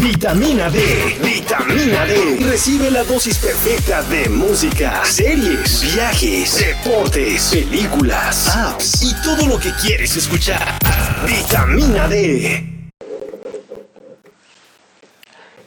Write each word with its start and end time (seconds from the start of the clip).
Vitamina 0.00 0.70
D. 0.70 0.78
Vitamina 1.22 2.06
D. 2.06 2.38
Recibe 2.40 2.90
la 2.90 3.04
dosis 3.04 3.36
perfecta 3.38 4.02
de 4.04 4.30
música, 4.30 5.04
series, 5.04 5.94
viajes, 5.94 6.58
deportes, 6.58 7.50
películas, 7.52 8.48
apps 8.48 9.02
y 9.02 9.14
todo 9.22 9.46
lo 9.46 9.58
que 9.58 9.70
quieres 9.74 10.16
escuchar. 10.16 10.78
Vitamina 11.26 12.08
D. 12.08 12.90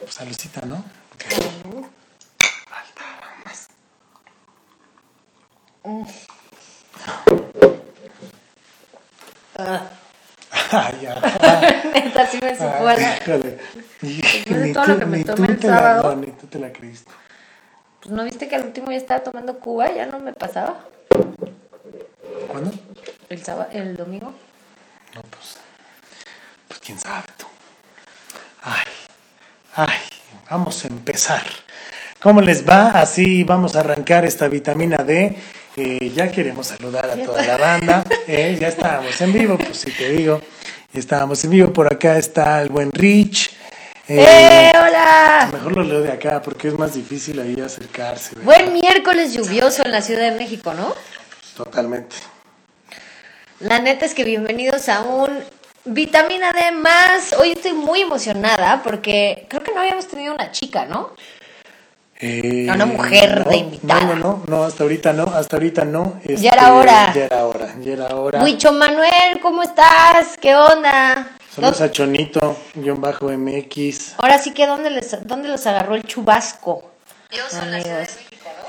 Salucita, 0.08 0.62
¿no? 0.66 0.84
Ay, 10.76 10.98
ya. 11.02 11.14
Neta, 11.94 12.26
sí 12.26 12.38
me 12.42 12.54
supo 12.54 12.90
híjole. 12.90 13.58
Después 14.00 14.44
de 14.60 14.66
Ni 14.66 14.72
todo 14.72 14.84
tú- 14.84 14.90
lo 14.92 14.98
que 14.98 15.06
me 15.06 15.24
tomé 15.24 15.46
el 15.48 15.58
te 15.58 15.68
la- 15.68 15.76
sábado. 15.78 16.14
no, 16.14 16.20
ni 16.20 16.26
tú 16.32 16.46
te 16.46 16.58
la 16.58 16.72
creíste. 16.72 17.10
Pues 18.00 18.14
no 18.14 18.24
viste 18.24 18.48
que 18.48 18.56
al 18.56 18.64
último 18.64 18.90
ya 18.90 18.96
estaba 18.98 19.22
tomando 19.22 19.58
Cuba, 19.58 19.92
ya 19.94 20.06
no 20.06 20.18
me 20.20 20.32
pasaba. 20.32 20.80
¿Cuándo? 22.48 22.72
El 23.28 23.42
sábado, 23.44 23.68
el 23.72 23.96
domingo. 23.96 24.34
No, 25.14 25.22
pues. 25.22 25.56
Pues 26.68 26.80
quién 26.80 26.98
sabe 26.98 27.24
tú. 27.38 27.46
Ay, 28.62 28.84
ay, 29.76 29.98
vamos 30.50 30.84
a 30.84 30.88
empezar. 30.88 31.42
¿Cómo 32.20 32.40
les 32.40 32.66
va? 32.68 32.88
Así 32.90 33.44
vamos 33.44 33.76
a 33.76 33.80
arrancar 33.80 34.24
esta 34.24 34.48
vitamina 34.48 34.98
D. 34.98 35.36
Eh, 35.76 36.12
ya 36.14 36.30
queremos 36.30 36.68
saludar 36.68 37.10
a 37.10 37.16
toda 37.16 37.42
la 37.42 37.56
banda. 37.56 38.04
Eh, 38.28 38.56
ya 38.60 38.68
estábamos 38.68 39.20
en 39.20 39.32
vivo, 39.32 39.58
pues 39.58 39.78
si 39.78 39.90
te 39.90 40.10
digo. 40.10 40.40
Estábamos 40.92 41.42
en 41.44 41.50
vivo. 41.50 41.72
Por 41.72 41.92
acá 41.92 42.16
está 42.16 42.62
el 42.62 42.68
buen 42.68 42.92
Rich. 42.92 43.50
Eh, 44.06 44.24
¡Eh, 44.24 44.72
hola! 44.76 45.48
Mejor 45.52 45.76
lo 45.76 45.82
leo 45.82 46.02
de 46.02 46.12
acá 46.12 46.40
porque 46.42 46.68
es 46.68 46.78
más 46.78 46.94
difícil 46.94 47.40
ahí 47.40 47.60
acercarse. 47.60 48.36
¿verdad? 48.36 48.44
Buen 48.44 48.72
miércoles 48.72 49.34
lluvioso 49.34 49.84
en 49.84 49.90
la 49.90 50.00
Ciudad 50.00 50.30
de 50.30 50.38
México, 50.38 50.74
¿no? 50.74 50.94
Totalmente. 51.56 52.16
La 53.60 53.80
neta 53.80 54.06
es 54.06 54.14
que 54.14 54.24
bienvenidos 54.24 54.88
a 54.88 55.02
un 55.02 55.42
Vitamina 55.86 56.52
D 56.52 56.72
más. 56.72 57.32
Hoy 57.32 57.52
estoy 57.52 57.72
muy 57.72 58.02
emocionada 58.02 58.82
porque 58.82 59.46
creo 59.48 59.62
que 59.62 59.72
no 59.72 59.80
habíamos 59.80 60.06
tenido 60.06 60.34
una 60.34 60.52
chica, 60.52 60.86
¿no? 60.86 61.14
Eh, 62.20 62.68
A 62.70 62.74
una 62.74 62.86
mujer 62.86 63.42
no, 63.44 63.50
de 63.50 63.56
invitada. 63.56 64.00
No, 64.02 64.14
no, 64.14 64.22
no, 64.22 64.42
no, 64.46 64.64
hasta 64.64 64.84
ahorita 64.84 65.12
no, 65.12 65.24
hasta 65.24 65.56
ahorita 65.56 65.84
no. 65.84 66.20
Ya 66.24 66.50
era 66.50 66.74
hora. 66.74 67.12
Ya 67.14 67.24
era 67.24 67.44
hora, 67.44 67.74
ya 67.80 67.92
era 67.92 68.16
hora. 68.16 68.42
Huicho 68.42 68.72
Manuel, 68.72 69.40
¿cómo 69.42 69.62
estás? 69.62 70.36
¿Qué 70.40 70.54
onda? 70.54 71.36
Saludos 71.54 71.80
a 71.80 71.90
Chonito, 71.90 72.56
guion 72.74 73.00
bajo 73.00 73.28
MX, 73.28 74.14
Ahora 74.18 74.38
sí 74.38 74.52
que 74.52 74.66
¿dónde, 74.66 74.90
les, 74.90 75.16
dónde 75.26 75.48
los 75.48 75.64
agarró 75.66 75.94
el 75.94 76.02
chubasco? 76.02 76.90
Amigos. 77.60 78.18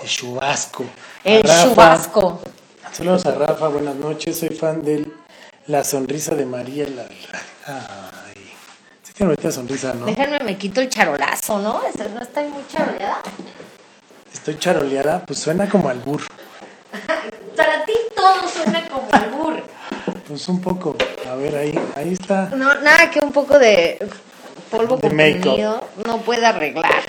el 0.04 0.08
Chubasco. 0.08 0.86
El 1.24 1.44
Rafa. 1.44 1.64
chubasco. 1.64 2.42
Saludos 2.92 3.26
a 3.26 3.32
Rafa, 3.32 3.68
buenas 3.70 3.96
noches, 3.96 4.38
soy 4.40 4.50
fan 4.50 4.84
de 4.84 5.06
La 5.68 5.84
Sonrisa 5.84 6.36
de 6.36 6.46
María. 6.46 6.86
La, 6.88 7.06
sí 7.08 8.15
tiene 9.16 9.32
bonita 9.34 9.52
sonrisa, 9.52 9.94
¿no? 9.94 10.06
Déjenme, 10.06 10.40
me 10.44 10.58
quito 10.58 10.82
el 10.82 10.90
charolazo, 10.90 11.60
¿no? 11.60 11.82
¿No 12.14 12.22
está 12.22 12.42
muy 12.42 12.64
charoleada? 12.72 13.22
Estoy 14.34 14.58
charoleada, 14.58 15.26
pues 15.26 15.40
suena 15.40 15.70
como 15.70 15.90
albur. 15.90 16.22
Para 17.56 17.86
ti 17.86 17.94
todo 18.16 18.48
suena 18.50 18.88
como 18.90 19.08
albur. 19.12 19.64
Pues 20.28 20.48
un 20.50 20.60
poco, 20.62 20.96
a 21.30 21.36
ver, 21.36 21.56
ahí, 21.56 21.80
ahí 21.96 22.14
está. 22.14 22.50
No, 22.56 22.74
nada 22.82 23.10
que 23.12 23.20
un 23.22 23.32
poco 23.32 23.58
de 23.60 23.98
polvo 24.72 24.96
De 24.98 25.02
comprimido 25.02 25.88
no 26.06 26.18
puede 26.20 26.46
arreglar. 26.46 27.04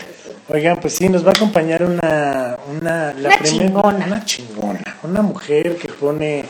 Oigan, 0.49 0.77
pues 0.79 0.95
sí, 0.95 1.09
nos 1.09 1.25
va 1.25 1.31
a 1.31 1.33
acompañar 1.33 1.83
una... 1.83 2.57
Una, 2.69 3.13
la 3.15 3.29
Una 3.31 3.39
primer- 3.39 3.43
chingona. 3.67 4.07
Una 4.07 4.25
chingona. 4.25 4.97
Una 5.03 5.23
mujer 5.23 5.77
que 5.77 5.89
pone 5.89 6.45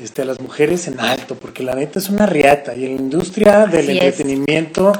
este, 0.00 0.22
a 0.22 0.24
las 0.24 0.40
mujeres 0.40 0.86
en 0.88 1.00
alto, 1.00 1.34
porque 1.36 1.62
la 1.62 1.74
neta 1.74 1.98
es 1.98 2.08
una 2.08 2.26
riata. 2.26 2.74
Y 2.74 2.84
en 2.86 2.96
la 2.96 3.00
industria 3.02 3.66
del 3.66 3.88
Así 3.88 3.98
entretenimiento 3.98 4.92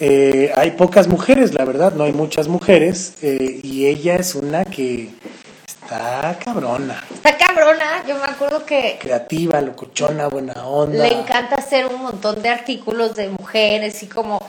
eh, 0.00 0.52
hay 0.56 0.72
pocas 0.72 1.06
mujeres, 1.08 1.54
la 1.54 1.64
verdad, 1.64 1.92
no 1.94 2.04
hay 2.04 2.12
muchas 2.12 2.48
mujeres. 2.48 3.14
eh, 3.22 3.60
y 3.62 3.86
ella 3.86 4.16
es 4.16 4.34
una 4.34 4.64
que 4.64 5.10
está 5.66 6.38
cabrona, 6.42 7.04
Está 7.14 7.36
cabrona, 7.36 8.02
yo 8.08 8.16
me 8.16 8.24
acuerdo 8.24 8.64
que 8.64 8.98
creativa, 9.00 9.60
locochona, 9.60 10.28
buena 10.28 10.66
onda. 10.66 11.06
le 11.06 11.14
encanta 11.14 11.56
hacer 11.56 11.86
un 11.86 12.02
montón 12.02 12.42
de 12.42 12.48
artículos 12.48 13.14
de 13.14 13.28
mujeres 13.28 14.02
y 14.02 14.06
como, 14.06 14.40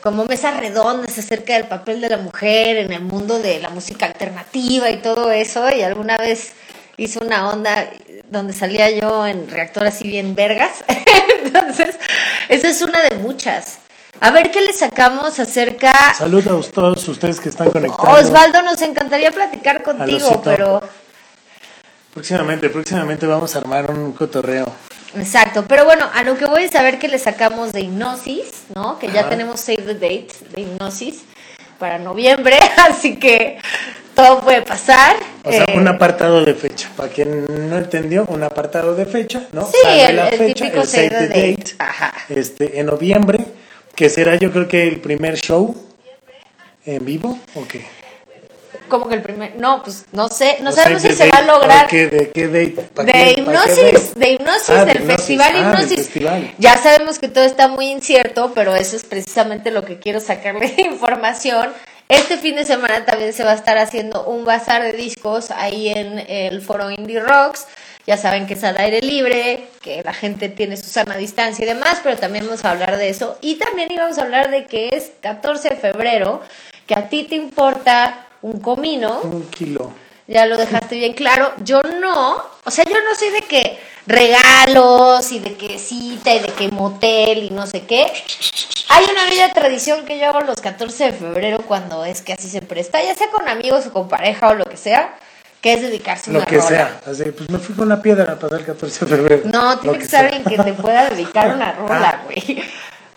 como 0.00 0.24
mesas 0.24 0.58
redondas 0.58 1.18
acerca 1.18 1.54
del 1.54 1.64
papel 1.64 2.00
de 2.00 2.08
la 2.08 2.18
mujer 2.18 2.76
en 2.78 2.92
el 2.92 3.02
mundo 3.02 3.38
de 3.40 3.58
la 3.60 3.70
música 3.70 4.06
alternativa 4.06 4.88
y 4.90 4.98
todo 4.98 5.30
eso. 5.32 5.68
Y 5.76 5.82
alguna 5.82 6.18
vez 6.18 6.52
hizo 7.00 7.20
una 7.20 7.48
onda 7.48 7.90
donde 8.30 8.52
salía 8.52 8.90
yo 8.90 9.26
en 9.26 9.48
reactor 9.48 9.86
así 9.86 10.06
bien 10.06 10.34
vergas. 10.34 10.84
Entonces, 11.44 11.98
esa 12.48 12.68
es 12.68 12.82
una 12.82 13.00
de 13.02 13.16
muchas. 13.16 13.78
A 14.20 14.30
ver 14.30 14.50
qué 14.50 14.60
le 14.60 14.72
sacamos 14.74 15.38
acerca... 15.38 16.14
Saludos 16.14 16.68
a 16.68 16.72
todos 16.72 17.08
ustedes 17.08 17.40
que 17.40 17.48
están 17.48 17.70
conectados. 17.70 18.26
Osvaldo, 18.26 18.60
nos 18.62 18.82
encantaría 18.82 19.32
platicar 19.32 19.82
contigo, 19.82 20.42
pero... 20.44 20.82
Próximamente, 22.12 22.68
próximamente 22.68 23.26
vamos 23.26 23.56
a 23.56 23.60
armar 23.60 23.90
un 23.90 24.12
cotorreo. 24.12 24.70
Exacto, 25.16 25.64
pero 25.66 25.86
bueno, 25.86 26.06
a 26.12 26.22
lo 26.22 26.36
que 26.36 26.44
voy 26.44 26.64
es 26.64 26.72
saber 26.72 26.98
que 26.98 27.08
le 27.08 27.18
sacamos 27.18 27.72
de 27.72 27.80
hipnosis, 27.80 28.64
¿no? 28.74 28.98
Que 28.98 29.10
ya 29.10 29.28
tenemos 29.28 29.60
save 29.60 29.82
the 29.82 29.94
date 29.94 30.28
de 30.54 30.60
hipnosis 30.60 31.22
para 31.78 31.98
noviembre, 31.98 32.58
así 32.76 33.16
que 33.16 33.58
todo 34.22 34.40
puede 34.40 34.62
pasar. 34.62 35.16
O 35.44 35.50
sea, 35.50 35.64
Eh, 35.64 35.74
un 35.76 35.88
apartado 35.88 36.44
de 36.44 36.54
fecha. 36.54 36.88
Para 36.96 37.08
quien 37.08 37.68
no 37.70 37.76
entendió, 37.78 38.24
un 38.28 38.42
apartado 38.42 38.94
de 38.94 39.06
fecha, 39.06 39.46
¿no? 39.52 39.66
Sí, 39.66 39.76
el- 39.84 40.16
la 40.16 40.28
el 40.28 40.38
fecha, 40.38 40.64
típico 40.64 40.82
el 40.82 40.86
save 40.88 41.08
the 41.08 41.28
date, 41.28 41.56
date. 41.56 41.74
Ajá. 41.78 42.14
Este, 42.28 42.78
en 42.80 42.86
noviembre, 42.86 43.38
que 43.94 44.08
será 44.10 44.36
yo 44.36 44.50
creo 44.52 44.68
que 44.68 44.86
el 44.86 45.00
primer 45.00 45.36
show 45.36 45.74
en 46.86 47.04
vivo, 47.04 47.38
¿o 47.54 47.66
qué? 47.66 47.84
como 48.88 49.06
que 49.08 49.14
el 49.14 49.22
primer, 49.22 49.54
no, 49.54 49.84
pues 49.84 50.04
no 50.10 50.28
sé, 50.28 50.56
no 50.62 50.72
sabemos 50.72 51.02
si 51.02 51.12
se 51.12 51.28
va 51.28 51.36
a 51.38 51.42
date, 51.42 51.52
lograr. 51.52 51.84
¿o 51.84 51.88
qué? 51.88 52.06
¿De 52.08 52.30
qué 52.30 52.48
date? 52.48 52.88
¿Pa' 52.92 53.04
De 53.04 53.12
qué- 53.12 53.34
hipnosis, 53.38 53.76
date? 53.76 54.10
de 54.16 54.30
hipnosis, 54.32 54.70
Ah, 54.70 54.84
de 54.84 54.86
del 54.86 54.96
hipnosis. 55.02 55.16
festival 55.16 55.52
Ah, 55.54 55.58
hipnosis. 55.60 55.96
festival. 55.96 56.54
Ya 56.58 56.76
sabemos 56.76 57.18
que 57.20 57.28
todo 57.28 57.44
está 57.44 57.68
muy 57.68 57.86
incierto, 57.86 58.50
pero 58.52 58.74
eso 58.74 58.96
es 58.96 59.04
precisamente 59.04 59.70
lo 59.70 59.84
que 59.84 60.00
quiero 60.00 60.18
sacarle 60.18 60.72
de 60.72 60.82
información. 60.90 61.68
Este 62.10 62.38
fin 62.38 62.56
de 62.56 62.64
semana 62.64 63.04
también 63.04 63.32
se 63.32 63.44
va 63.44 63.52
a 63.52 63.54
estar 63.54 63.78
haciendo 63.78 64.24
un 64.24 64.44
bazar 64.44 64.82
de 64.82 64.92
discos 64.94 65.52
ahí 65.52 65.90
en 65.90 66.18
el 66.18 66.60
foro 66.60 66.90
Indie 66.90 67.20
Rocks. 67.20 67.68
Ya 68.04 68.16
saben 68.16 68.48
que 68.48 68.54
es 68.54 68.64
al 68.64 68.76
aire 68.78 69.00
libre, 69.00 69.68
que 69.80 70.02
la 70.02 70.12
gente 70.12 70.48
tiene 70.48 70.76
su 70.76 70.90
sana 70.90 71.16
distancia 71.16 71.64
y 71.64 71.68
demás, 71.68 72.00
pero 72.02 72.16
también 72.16 72.46
vamos 72.46 72.64
a 72.64 72.72
hablar 72.72 72.96
de 72.96 73.10
eso. 73.10 73.38
Y 73.40 73.60
también 73.60 73.92
íbamos 73.92 74.18
a 74.18 74.22
hablar 74.22 74.50
de 74.50 74.66
que 74.66 74.88
es 74.92 75.12
14 75.20 75.68
de 75.68 75.76
febrero, 75.76 76.42
que 76.84 76.96
a 76.96 77.08
ti 77.08 77.22
te 77.22 77.36
importa 77.36 78.26
un 78.42 78.58
comino. 78.58 79.20
Un 79.20 79.48
kilo. 79.48 79.92
Ya 80.26 80.46
lo 80.46 80.56
dejaste 80.56 80.96
bien 80.96 81.12
claro. 81.12 81.52
Yo 81.62 81.80
no, 82.00 82.42
o 82.64 82.70
sea, 82.72 82.84
yo 82.86 82.96
no 83.08 83.14
soy 83.14 83.30
de 83.30 83.42
que 83.42 83.78
regalos 84.10 85.32
y 85.32 85.38
de 85.38 85.54
que 85.54 85.78
cita 85.78 86.34
y 86.34 86.40
de 86.40 86.48
que 86.48 86.68
motel 86.68 87.44
y 87.44 87.50
no 87.50 87.66
sé 87.66 87.82
qué. 87.82 88.10
Hay 88.88 89.04
una 89.10 89.24
bella 89.26 89.52
tradición 89.52 90.04
que 90.04 90.18
yo 90.18 90.28
hago 90.28 90.40
los 90.40 90.60
14 90.60 91.04
de 91.04 91.12
febrero 91.12 91.58
cuando 91.66 92.04
es 92.04 92.22
que 92.22 92.32
así 92.32 92.48
se 92.48 92.60
presta, 92.62 93.02
ya 93.02 93.14
sea 93.14 93.28
con 93.30 93.48
amigos 93.48 93.86
o 93.86 93.92
con 93.92 94.08
pareja 94.08 94.48
o 94.48 94.54
lo 94.54 94.64
que 94.64 94.76
sea, 94.76 95.14
que 95.60 95.74
es 95.74 95.82
dedicarse 95.82 96.32
Lo 96.32 96.38
una 96.38 96.46
que 96.46 96.56
rola. 96.56 96.68
sea. 96.68 97.00
Así, 97.06 97.24
pues 97.30 97.48
me 97.50 97.58
fui 97.58 97.74
con 97.74 97.86
una 97.86 98.02
piedra 98.02 98.38
para 98.38 98.56
el 98.58 98.64
14 98.64 99.04
de 99.04 99.16
febrero. 99.16 99.42
No, 99.46 99.74
Lo 99.74 99.78
tiene 99.80 99.98
que 99.98 100.04
que 100.04 100.10
ser 100.10 100.20
sea. 100.20 100.28
alguien 100.38 100.44
que 100.44 100.62
te 100.64 100.72
pueda 100.72 101.08
dedicar 101.08 101.54
una 101.54 101.72
rola, 101.78 102.22
güey. 102.24 102.62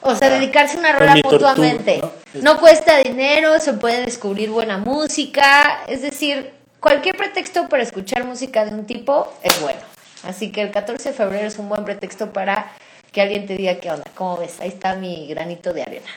O 0.01 0.15
sea, 0.15 0.29
dedicarse 0.29 0.77
una 0.77 0.93
rola 0.93 1.15
mutuamente. 1.23 2.01
¿no? 2.01 2.11
No 2.41 2.59
cuesta 2.59 2.97
dinero, 2.97 3.59
se 3.59 3.73
puede 3.73 4.03
descubrir 4.05 4.49
buena 4.49 4.77
música, 4.77 5.79
es 5.87 6.01
decir, 6.01 6.51
cualquier 6.81 7.15
pretexto 7.15 7.69
para 7.69 7.83
escuchar 7.83 8.25
música 8.25 8.65
de 8.65 8.71
un 8.73 8.85
tipo 8.85 9.31
es 9.41 9.59
bueno. 9.61 9.79
Así 10.23 10.51
que 10.51 10.61
el 10.61 10.71
14 10.71 11.09
de 11.09 11.15
febrero 11.15 11.47
es 11.47 11.57
un 11.59 11.69
buen 11.69 11.83
pretexto 11.85 12.31
para 12.31 12.71
que 13.11 13.21
alguien 13.21 13.45
te 13.45 13.55
diga 13.57 13.75
qué 13.75 13.91
onda, 13.91 14.05
¿cómo 14.15 14.37
ves? 14.37 14.59
Ahí 14.61 14.69
está 14.69 14.95
mi 14.95 15.27
granito 15.27 15.73
de 15.73 15.81
arena, 15.83 16.07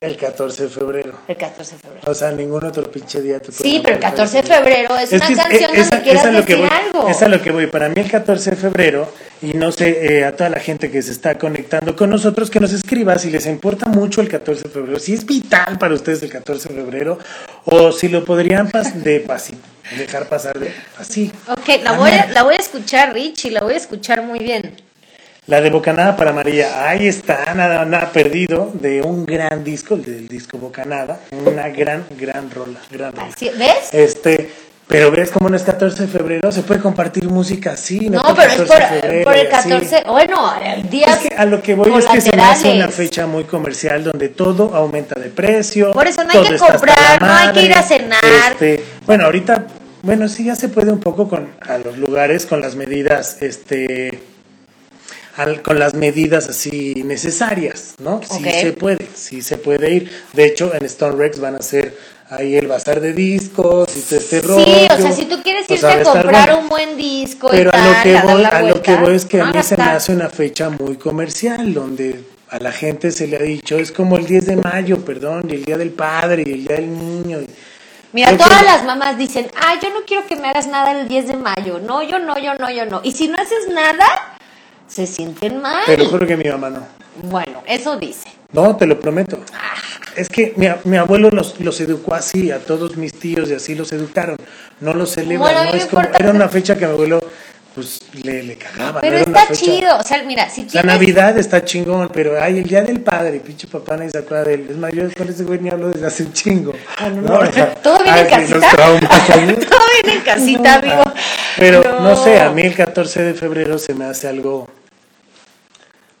El 0.00 0.16
14 0.18 0.64
de 0.64 0.68
febrero. 0.68 1.14
el 1.28 1.36
14 1.36 1.76
de 1.76 1.78
febrero. 1.80 2.10
O 2.10 2.14
sea, 2.14 2.30
ningún 2.32 2.62
otro 2.64 2.90
pinche 2.90 3.22
día 3.22 3.40
te 3.40 3.50
puede 3.52 3.62
Sí, 3.70 3.80
pero 3.82 3.94
el 3.96 4.00
llamar 4.02 4.16
14 4.18 4.36
de 4.36 4.42
febrero 4.42 4.96
es, 4.98 5.12
una 5.12 5.26
que, 5.28 5.34
canción 5.34 5.70
esa- 5.74 5.90
donde 5.90 6.02
quieras 6.02 6.22
esa 6.22 6.28
es 6.30 6.34
lo 6.34 6.44
que 6.44 6.54
decir 6.56 6.68
voy, 6.68 6.78
algo. 6.84 7.08
es 7.08 7.28
lo 7.28 7.42
que 7.42 7.50
voy. 7.52 7.66
Para 7.68 7.88
mí 7.88 7.94
el 7.96 8.10
14 8.10 8.50
de 8.50 8.56
febrero, 8.56 9.08
y 9.40 9.54
no 9.54 9.72
sé, 9.72 10.18
eh, 10.18 10.24
a 10.26 10.36
toda 10.36 10.50
la 10.50 10.60
gente 10.60 10.90
que 10.90 11.00
se 11.00 11.12
está 11.12 11.38
conectando 11.38 11.96
con 11.96 12.10
nosotros, 12.10 12.50
que 12.50 12.60
nos 12.60 12.72
escriba 12.74 13.18
si 13.18 13.30
les 13.30 13.46
importa 13.46 13.86
mucho 13.86 14.20
el 14.20 14.28
14 14.28 14.64
de 14.64 14.68
febrero, 14.68 14.98
si 14.98 15.14
es 15.14 15.24
vital 15.24 15.78
para 15.78 15.94
ustedes 15.94 16.22
el 16.22 16.30
14 16.30 16.68
de 16.68 16.74
febrero, 16.74 17.18
o 17.64 17.90
si 17.92 18.08
lo 18.08 18.24
podrían 18.26 18.70
pas- 18.70 18.92
de 18.92 19.24
así, 19.30 19.54
dejar 19.96 20.26
pasar 20.28 20.58
de 20.58 20.72
así. 20.98 21.32
Ok, 21.48 21.82
la 21.82 21.92
voy, 21.92 22.10
a, 22.10 22.26
la 22.26 22.42
voy 22.42 22.54
a 22.54 22.58
escuchar, 22.58 23.12
Rich, 23.12 23.46
y 23.46 23.50
la 23.50 23.60
voy 23.60 23.74
a 23.74 23.76
escuchar 23.78 24.22
muy 24.22 24.38
bien. 24.38 24.76
La 25.46 25.60
de 25.60 25.68
Bocanada 25.68 26.16
para 26.16 26.32
María, 26.32 26.88
ahí 26.88 27.06
está, 27.06 27.52
nada, 27.54 27.84
nada 27.84 28.10
perdido, 28.12 28.70
de 28.74 29.02
un 29.02 29.26
gran 29.26 29.62
disco, 29.62 29.94
el 29.94 30.02
del 30.04 30.26
disco 30.26 30.56
Bocanada, 30.56 31.20
una 31.32 31.68
gran, 31.68 32.06
gran 32.18 32.50
rola, 32.50 32.80
gran 32.90 33.12
rola. 33.12 33.28
Así- 33.34 33.50
¿Ves? 33.50 33.92
Este, 33.92 34.50
pero 34.88 35.10
ves 35.10 35.30
como 35.30 35.50
no 35.50 35.56
es 35.56 35.62
14 35.62 36.04
de 36.04 36.08
febrero, 36.08 36.50
se 36.50 36.62
puede 36.62 36.80
compartir 36.80 37.24
música 37.28 37.72
así, 37.72 38.08
no, 38.08 38.22
No, 38.22 38.34
pero 38.34 38.48
es 38.52 38.56
14 38.56 38.66
por, 38.66 38.78
de 38.94 39.00
febrero 39.00 39.24
por 39.24 39.36
el 39.36 39.44
y 39.44 39.50
así. 39.50 39.68
14. 39.68 40.02
Bueno, 40.06 40.52
el 40.62 40.88
día. 40.88 41.06
Es 41.08 41.18
que 41.28 41.34
a 41.34 41.44
lo 41.44 41.62
que 41.62 41.74
voy 41.74 41.92
es 41.98 42.06
que 42.06 42.20
se 42.22 42.34
me 42.36 42.42
hace 42.42 42.70
una 42.72 42.88
fecha 42.88 43.26
muy 43.26 43.44
comercial 43.44 44.02
donde 44.02 44.30
todo 44.30 44.74
aumenta 44.74 45.20
de 45.20 45.28
precio. 45.28 45.92
Por 45.92 46.06
eso 46.06 46.24
no 46.24 46.30
hay 46.40 46.48
que 46.48 46.56
comprar, 46.56 47.20
no 47.20 47.30
hay 47.34 47.52
que 47.52 47.62
ir 47.64 47.74
a 47.74 47.82
cenar. 47.82 48.20
este, 48.52 48.82
bueno, 49.04 49.26
ahorita, 49.26 49.66
bueno, 50.04 50.28
sí 50.28 50.44
ya 50.44 50.54
se 50.56 50.68
puede 50.68 50.92
un 50.92 51.00
poco 51.00 51.28
con 51.28 51.48
a 51.60 51.78
los 51.78 51.98
lugares 51.98 52.46
con 52.46 52.60
las 52.60 52.76
medidas, 52.76 53.38
este, 53.42 54.20
al- 55.36 55.62
con 55.62 55.78
las 55.78 55.94
medidas 55.94 56.48
así 56.48 57.02
necesarias, 57.04 57.94
¿no? 57.98 58.20
Sí 58.22 58.44
se 58.44 58.72
puede, 58.72 59.06
sí 59.14 59.42
se 59.42 59.56
puede 59.58 59.92
ir. 59.92 60.10
De 60.32 60.44
hecho, 60.46 60.72
en 60.74 60.84
Stone 60.84 61.16
Rex 61.16 61.40
van 61.40 61.54
a 61.54 61.58
hacer 61.58 61.96
ahí 62.30 62.56
el 62.56 62.66
bazar 62.68 63.00
de 63.00 63.12
discos 63.12 63.88
y 63.96 64.00
todo 64.00 64.18
este 64.18 64.40
rollo. 64.42 64.64
Sí, 64.64 64.86
o 64.90 64.96
sea, 64.96 65.12
si 65.12 65.24
tú 65.26 65.42
quieres 65.42 65.66
O 65.68 65.74
irte 65.74 65.86
a 65.86 66.02
comprar 66.02 66.46
bueno. 66.48 66.60
un 66.60 66.68
buen 66.68 66.96
disco 66.96 67.48
Pero 67.50 67.70
y 67.70 67.72
tal, 67.72 67.84
a 67.84 67.92
lo 67.96 68.02
que 68.02 68.32
voy, 68.32 68.44
a 68.44 68.62
lo 68.62 68.82
que 68.82 68.96
voy 68.96 69.14
es 69.14 69.24
que 69.24 69.40
a 69.40 69.46
mí 69.52 69.62
se 69.62 69.76
me 69.76 69.82
hace 69.84 70.12
una 70.12 70.28
fecha 70.30 70.70
muy 70.70 70.96
comercial, 70.96 71.74
donde 71.74 72.24
a 72.48 72.58
la 72.60 72.70
gente 72.72 73.10
se 73.10 73.26
le 73.26 73.36
ha 73.36 73.42
dicho, 73.42 73.76
es 73.78 73.90
como 73.90 74.16
el 74.16 74.26
10 74.26 74.46
de 74.46 74.56
mayo, 74.56 75.04
perdón, 75.04 75.46
y 75.50 75.54
el 75.54 75.64
Día 75.64 75.76
del 75.76 75.90
Padre, 75.90 76.44
y 76.46 76.52
el 76.52 76.64
Día 76.66 76.76
del 76.76 76.90
Niño. 76.96 77.40
y- 77.40 77.46
Mira, 78.14 78.36
todas 78.36 78.62
las 78.62 78.84
mamás 78.84 79.18
dicen, 79.18 79.50
ah, 79.60 79.74
yo 79.82 79.90
no 79.90 80.04
quiero 80.06 80.24
que 80.24 80.36
me 80.36 80.48
hagas 80.48 80.68
nada 80.68 80.92
el 81.00 81.08
10 81.08 81.26
de 81.26 81.36
mayo. 81.36 81.80
No, 81.80 82.00
yo 82.00 82.20
no, 82.20 82.38
yo 82.38 82.54
no, 82.54 82.70
yo 82.70 82.86
no. 82.86 83.00
Y 83.02 83.10
si 83.10 83.26
no 83.26 83.36
haces 83.36 83.66
nada, 83.68 84.06
se 84.86 85.08
sienten 85.08 85.60
mal. 85.60 85.84
Te 85.84 85.98
lo 85.98 86.06
juro 86.06 86.24
que 86.24 86.36
mi 86.36 86.48
mamá 86.48 86.70
no. 86.70 86.86
Bueno, 87.24 87.64
eso 87.66 87.96
dice. 87.96 88.28
No, 88.52 88.76
te 88.76 88.86
lo 88.86 89.00
prometo. 89.00 89.40
Es 90.14 90.28
que 90.28 90.54
mi, 90.56 90.68
mi 90.84 90.96
abuelo 90.96 91.28
los, 91.30 91.58
los 91.58 91.80
educó 91.80 92.14
así, 92.14 92.52
a 92.52 92.60
todos 92.60 92.96
mis 92.96 93.14
tíos 93.18 93.50
y 93.50 93.54
así 93.54 93.74
los 93.74 93.92
educaron. 93.92 94.36
No 94.78 94.94
los 94.94 95.10
celebran, 95.10 95.52
Bueno, 95.52 95.64
¿no? 95.64 95.76
Es 95.76 95.86
como, 95.86 96.02
era 96.16 96.30
una 96.30 96.48
fecha 96.48 96.78
que 96.78 96.86
mi 96.86 96.92
abuelo 96.92 97.20
pues 97.74 98.00
le, 98.22 98.42
le 98.44 98.56
cagaba. 98.56 99.00
Pero 99.00 99.18
no 99.18 99.24
está 99.24 99.52
chido. 99.52 99.96
O 99.98 100.02
sea, 100.02 100.22
mira, 100.22 100.48
si 100.48 100.62
sea, 100.62 100.82
tienes... 100.82 100.86
Navidad 100.86 101.36
está 101.36 101.64
chingón, 101.64 102.08
pero 102.12 102.40
hay 102.40 102.58
el 102.58 102.64
Día 102.64 102.82
del 102.82 103.00
Padre, 103.00 103.40
pinche 103.40 103.66
papá 103.66 103.96
nadie 103.96 104.10
se 104.10 104.18
acuerda 104.18 104.44
de 104.44 104.54
él. 104.54 104.66
Es 104.70 104.94
yo 104.94 105.14
con 105.16 105.28
ese 105.28 105.44
güey 105.44 105.58
ni 105.58 105.70
hablo 105.70 105.88
desde 105.88 106.06
hace 106.06 106.22
un 106.22 106.32
chingo. 106.32 106.72
¿no? 107.22 107.38
O 107.38 107.52
sea, 107.52 107.74
¿Todo 107.82 108.02
bien 108.02 108.16
en 108.16 108.24
ay, 108.24 108.30
casita? 108.30 108.86
¿no? 108.86 109.54
Todo 109.54 109.80
bien 110.02 110.16
en 110.16 110.24
casita, 110.24 110.74
amigo. 110.74 111.02
Ah, 111.04 111.14
Pero 111.56 112.00
no. 112.00 112.16
sé, 112.16 112.40
a 112.40 112.50
mí 112.50 112.62
el 112.62 112.74
14 112.74 113.22
de 113.22 113.34
febrero 113.34 113.78
se 113.78 113.94
me 113.94 114.04
hace 114.04 114.28
algo. 114.28 114.68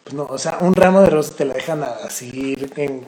Pues 0.02 0.14
no, 0.14 0.24
o 0.24 0.38
sea, 0.38 0.58
un 0.60 0.74
ramo 0.74 1.02
de 1.02 1.10
rosas 1.10 1.36
te 1.36 1.44
la 1.44 1.54
dejan 1.54 1.84
así 2.04 2.56
en. 2.76 3.06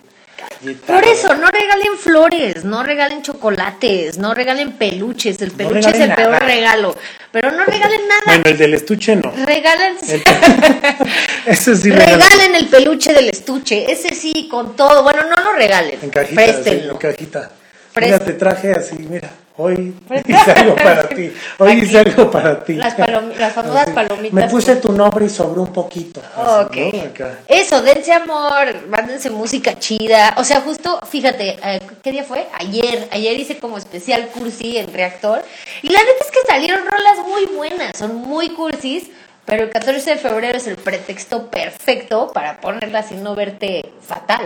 Por 0.87 1.05
eso, 1.05 1.35
no 1.37 1.49
regalen 1.49 1.97
flores, 1.99 2.65
no 2.65 2.83
regalen 2.83 3.23
chocolates, 3.23 4.19
no 4.19 4.35
regalen 4.35 4.73
peluches. 4.73 5.41
El 5.43 5.53
peluche 5.53 5.91
es 5.91 6.01
el 6.01 6.15
peor 6.15 6.43
regalo. 6.43 6.97
Pero 7.31 7.51
no 7.53 7.65
regalen 7.65 8.01
nada. 8.09 8.23
Bueno, 8.27 8.45
el 8.47 8.57
del 8.57 8.75
estuche 8.75 9.15
no. 9.17 9.33
Regalen, 9.45 9.97
Ese 11.47 11.77
sí 11.77 11.91
regalen 11.91 12.55
el 12.55 12.67
peluche 12.69 13.13
del 13.13 13.29
estuche. 13.29 13.91
Ese 13.91 14.15
sí, 14.15 14.49
con 14.51 14.75
todo. 14.75 15.03
Bueno, 15.03 15.23
no 15.29 15.37
lo 15.43 15.53
regalen. 15.53 15.99
En 16.03 16.11
cajita, 16.11 16.29
sí, 16.43 16.53
Préstenlo. 16.53 16.93
en 16.93 16.99
cajita. 16.99 17.51
Prest- 17.93 18.13
Mira, 18.13 18.19
te 18.25 18.33
traje 18.35 18.73
así, 18.73 18.97
mira, 18.99 19.31
hoy 19.59 19.95
hice 20.27 20.53
algo 20.53 20.75
para 20.77 21.09
ti. 21.09 21.33
Hoy 21.59 21.73
Aquí. 21.73 21.81
hice 21.83 21.99
algo 21.99 22.31
para 22.31 22.63
ti. 22.65 22.75
Las 22.75 22.97
palom- 22.97 23.35
las 23.37 23.53
famosas 23.53 23.91
palomitas. 23.91 24.33
Me 24.33 24.49
puse 24.49 24.77
tu 24.77 24.93
nombre 24.93 25.27
y 25.27 25.29
sobró 25.29 25.63
un 25.63 25.73
poquito. 25.73 26.21
así. 26.37 26.93
Eso, 27.49 27.83
dense 27.83 28.13
amor, 28.13 28.87
mándense 28.89 29.31
música 29.31 29.79
chida. 29.79 30.35
O 30.39 30.45
sea, 30.45 30.61
justo, 30.61 31.01
fíjate, 31.09 31.57
eh, 31.63 31.81
¿qué 32.03 32.13
día 32.13 32.25
fue? 32.25 32.47
Ayer. 32.59 33.09
Ayer 33.11 33.39
hice 33.39 33.59
como 33.59 33.79
especial 33.79 34.29
cursi 34.29 34.79
en 34.79 34.93
Reactor. 34.93 35.43
Y 35.83 35.89
la 35.89 35.99
neta 36.01 36.25
es 36.25 36.31
que 36.31 36.41
salieron 36.47 36.81
rolas 36.87 37.19
muy 37.27 37.47
buenas, 37.57 37.93
son 37.97 38.15
muy 38.17 38.51
cursis. 38.51 39.05
Pero 39.45 39.63
el 39.63 39.71
14 39.71 40.11
de 40.11 40.17
febrero 40.17 40.59
es 40.59 40.67
el 40.67 40.75
pretexto 40.75 41.49
perfecto 41.51 42.33
para 42.35 42.61
ponerlas 42.61 43.13
y 43.13 43.15
no 43.15 43.37
verte 43.37 43.93
fatal. 44.03 44.43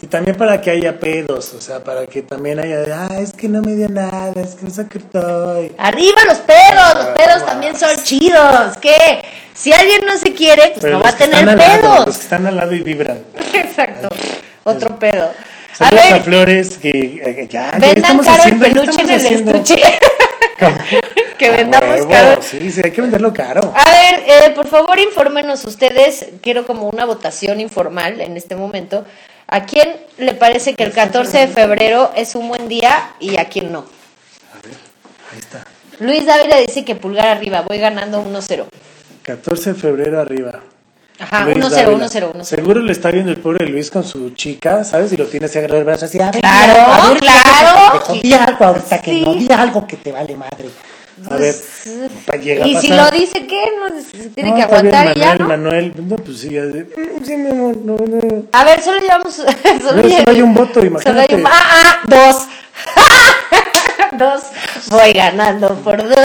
Y 0.00 0.06
también 0.06 0.36
para 0.36 0.60
que 0.60 0.70
haya 0.70 1.00
pedos, 1.00 1.52
o 1.54 1.60
sea, 1.60 1.82
para 1.82 2.06
que 2.06 2.22
también 2.22 2.60
haya, 2.60 2.78
de, 2.80 2.92
ah, 2.92 3.08
es 3.20 3.32
que 3.32 3.48
no 3.48 3.60
me 3.62 3.74
dio 3.74 3.88
nada, 3.88 4.32
es 4.40 4.54
que 4.54 4.62
no 4.62 4.68
estoy. 4.68 5.72
Arriba 5.76 6.24
los 6.26 6.38
pedos, 6.38 6.94
los 6.94 7.06
pedos 7.06 7.44
también 7.46 7.76
son 7.76 7.96
chidos. 8.04 8.76
¿Qué? 8.80 9.22
Si 9.54 9.72
alguien 9.72 10.02
no 10.06 10.16
se 10.16 10.32
quiere, 10.34 10.68
pues 10.68 10.82
Pero 10.82 10.98
no 10.98 11.02
va 11.04 11.10
a 11.10 11.16
tener 11.16 11.44
lado, 11.44 11.58
pedos. 11.80 12.06
los 12.06 12.16
que 12.16 12.22
están 12.22 12.46
al 12.46 12.56
lado 12.56 12.72
y 12.74 12.80
vibran. 12.80 13.18
Exacto. 13.54 14.08
Otro 14.62 14.96
pedo. 15.00 15.32
A 15.72 15.76
Saludos 15.76 16.04
a, 16.06 16.12
ver, 16.14 16.22
Flores, 16.22 16.78
que 16.78 16.88
eh, 16.90 17.48
ya, 17.50 17.76
ya 17.78 17.86
estamos 17.88 18.24
caro 18.26 18.42
el 18.44 18.52
haciendo- 18.52 18.66
ya 18.66 18.72
peluche 18.72 19.00
en 19.02 19.10
el 19.10 19.16
haciendo- 19.16 19.50
estuche. 19.50 19.82
que 21.38 21.50
vendamos 21.50 21.88
huevo, 21.90 22.08
caro. 22.10 22.42
Sí, 22.42 22.70
sí, 22.70 22.80
hay 22.84 22.90
que 22.90 23.00
venderlo 23.00 23.32
caro. 23.32 23.72
A 23.76 23.90
ver, 23.90 24.22
eh, 24.26 24.50
por 24.54 24.66
favor, 24.68 24.98
infórmenos 24.98 25.64
ustedes. 25.64 26.26
Quiero 26.40 26.66
como 26.66 26.88
una 26.88 27.04
votación 27.04 27.60
informal 27.60 28.20
en 28.20 28.36
este 28.36 28.54
momento. 28.56 29.04
¿A 29.50 29.64
quién 29.64 29.96
le 30.18 30.34
parece 30.34 30.74
que 30.74 30.84
el 30.84 30.92
14 30.92 31.38
de 31.38 31.48
febrero 31.48 32.10
es 32.14 32.34
un 32.34 32.48
buen 32.48 32.68
día 32.68 33.12
y 33.18 33.38
a 33.38 33.46
quién 33.48 33.72
no? 33.72 33.86
Ahí 35.32 35.38
está. 35.38 35.64
Luis 36.00 36.26
Dávila 36.26 36.58
dice 36.58 36.84
que 36.84 36.94
pulgar 36.94 37.26
arriba, 37.28 37.62
voy 37.62 37.78
ganando 37.78 38.22
1-0. 38.22 38.66
14 39.22 39.72
de 39.72 39.78
febrero 39.80 40.20
arriba. 40.20 40.60
Ajá, 41.18 41.44
Luis 41.46 41.56
1-0, 41.56 41.70
Dávila. 41.70 42.06
1-0, 42.08 42.32
1-0. 42.34 42.44
Seguro 42.44 42.80
le 42.82 42.92
está 42.92 43.10
viendo 43.10 43.32
el 43.32 43.38
pobre 43.38 43.66
Luis 43.66 43.90
con 43.90 44.04
su 44.04 44.30
chica, 44.34 44.84
¿sabes? 44.84 45.12
Y 45.12 45.16
lo 45.16 45.26
tiene 45.26 45.46
así 45.46 45.58
agarrado 45.58 45.80
el 45.80 45.84
brazo 45.86 46.04
así. 46.04 46.20
A 46.20 46.30
ver, 46.30 46.40
Claro, 46.40 46.92
a 46.92 47.08
ver, 47.08 47.18
claro. 47.18 48.20
Di 48.22 48.32
algo 48.34 48.64
ahorita 48.66 49.00
que 49.00 49.10
Sí. 49.12 49.22
no, 49.24 49.34
di 49.34 49.48
algo 49.50 49.86
que 49.86 49.96
te 49.96 50.12
vale 50.12 50.36
madre. 50.36 50.68
A 51.30 51.36
ver, 51.36 51.54
pa- 52.26 52.36
llega 52.36 52.64
a 52.64 52.68
Y 52.68 52.76
si 52.76 52.88
lo 52.88 53.10
dice, 53.10 53.46
¿qué? 53.46 53.64
No, 53.78 54.30
tiene 54.34 54.50
No, 54.50 54.56
que 54.56 54.62
está 54.62 54.82
bien, 54.82 54.94
aguantar 54.94 55.16
y 55.16 55.20
ya, 55.20 55.26
Manuel, 55.26 55.38
¿no? 55.38 55.48
Manuel, 55.48 55.92
no, 56.08 56.16
pues 56.16 56.38
sí, 56.40 56.50
ya 56.50 56.62
de, 56.62 56.84
"Mm, 56.84 57.24
sí, 57.24 57.36
no, 57.36 57.72
no. 57.72 58.42
A 58.52 58.64
ver, 58.64 58.80
solo 58.82 58.98
llevamos. 59.00 59.34
Solo, 59.34 60.02
No, 60.02 60.08
solo 60.08 60.30
hay 60.30 60.42
un 60.42 60.54
voto, 60.54 60.74
Solo 60.74 60.82
hay 60.82 60.88
imagínate. 60.88 61.34
un. 61.36 61.46
¡Ah, 61.46 61.50
ah! 61.52 62.00
Dos. 62.06 62.36
dos. 64.18 64.42
Voy 64.90 65.12
ganando 65.12 65.74
por 65.82 66.02
dos. 66.08 66.16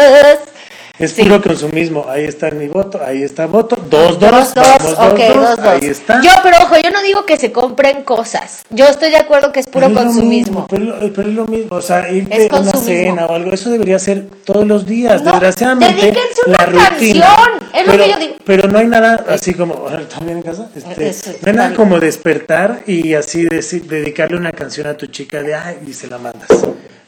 Es 1.03 1.11
Sí. 1.11 1.23
puro 1.23 1.41
consumismo. 1.41 2.05
Ahí 2.09 2.23
está 2.25 2.49
mi 2.51 2.67
voto, 2.67 3.01
ahí 3.05 3.23
está 3.23 3.45
voto. 3.45 3.75
Dos, 3.89 4.19
dos, 4.19 4.31
Dos, 4.31 4.53
dos, 4.53 4.65
vamos, 4.97 5.11
ok, 5.13 5.19
dos, 5.19 5.35
dos, 5.35 5.57
dos. 5.57 5.67
Ahí 5.67 5.87
está. 5.89 6.21
Yo, 6.21 6.29
pero 6.41 6.57
ojo, 6.63 6.75
yo 6.81 6.91
no 6.91 7.01
digo 7.01 7.25
que 7.25 7.37
se 7.37 7.51
compren 7.51 8.03
cosas. 8.03 8.63
Yo 8.69 8.85
estoy 8.87 9.09
de 9.11 9.17
acuerdo 9.17 9.51
que 9.51 9.59
es 9.59 9.67
puro 9.67 9.87
Pero 9.87 9.99
es 9.99 10.05
lo 10.05 10.11
consumismo. 10.11 10.61
mismo, 10.61 10.67
Pero, 10.69 10.95
es 10.95 11.01
lo- 11.01 11.13
pero 11.13 11.27
es 11.29 11.35
lo 11.35 11.45
mismo, 11.47 11.75
o 11.75 11.81
sea, 11.81 12.09
irte 12.11 12.33
a 12.35 12.39
una 12.39 12.71
consumismo. 12.71 12.85
cena 12.85 13.25
o 13.25 13.33
algo, 13.35 13.51
eso 13.51 13.69
debería 13.69 13.99
ser 13.99 14.27
todos 14.45 14.65
los 14.65 14.85
días. 14.85 15.21
No, 15.23 15.31
Desgraciadamente, 15.31 16.01
dedíquense 16.01 16.41
la 16.45 16.53
una 16.55 16.65
rutina. 16.65 16.89
canción, 17.25 17.69
es 17.73 17.85
lo 17.85 17.91
pero, 17.91 18.03
que 18.03 18.09
yo 18.11 18.17
digo. 18.19 18.33
Pero 18.45 18.67
no 18.69 18.79
hay 18.79 18.87
nada 18.87 19.25
así 19.29 19.53
como, 19.53 19.87
¿están 19.89 20.25
bien 20.25 20.37
en 20.37 20.43
casa? 20.43 20.69
Este, 20.75 21.07
Eso, 21.09 21.31
no 21.41 21.49
hay 21.51 21.53
nada 21.57 21.75
como 21.75 21.99
despertar 21.99 22.81
y 22.87 23.13
así 23.13 23.43
deci- 23.45 23.81
dedicarle 23.81 24.37
una 24.37 24.51
canción 24.51 24.87
a 24.87 24.95
tu 24.95 25.07
chica 25.07 25.41
de, 25.41 25.53
ay, 25.55 25.77
y 25.87 25.93
se 25.93 26.07
la 26.07 26.17
mandas, 26.17 26.47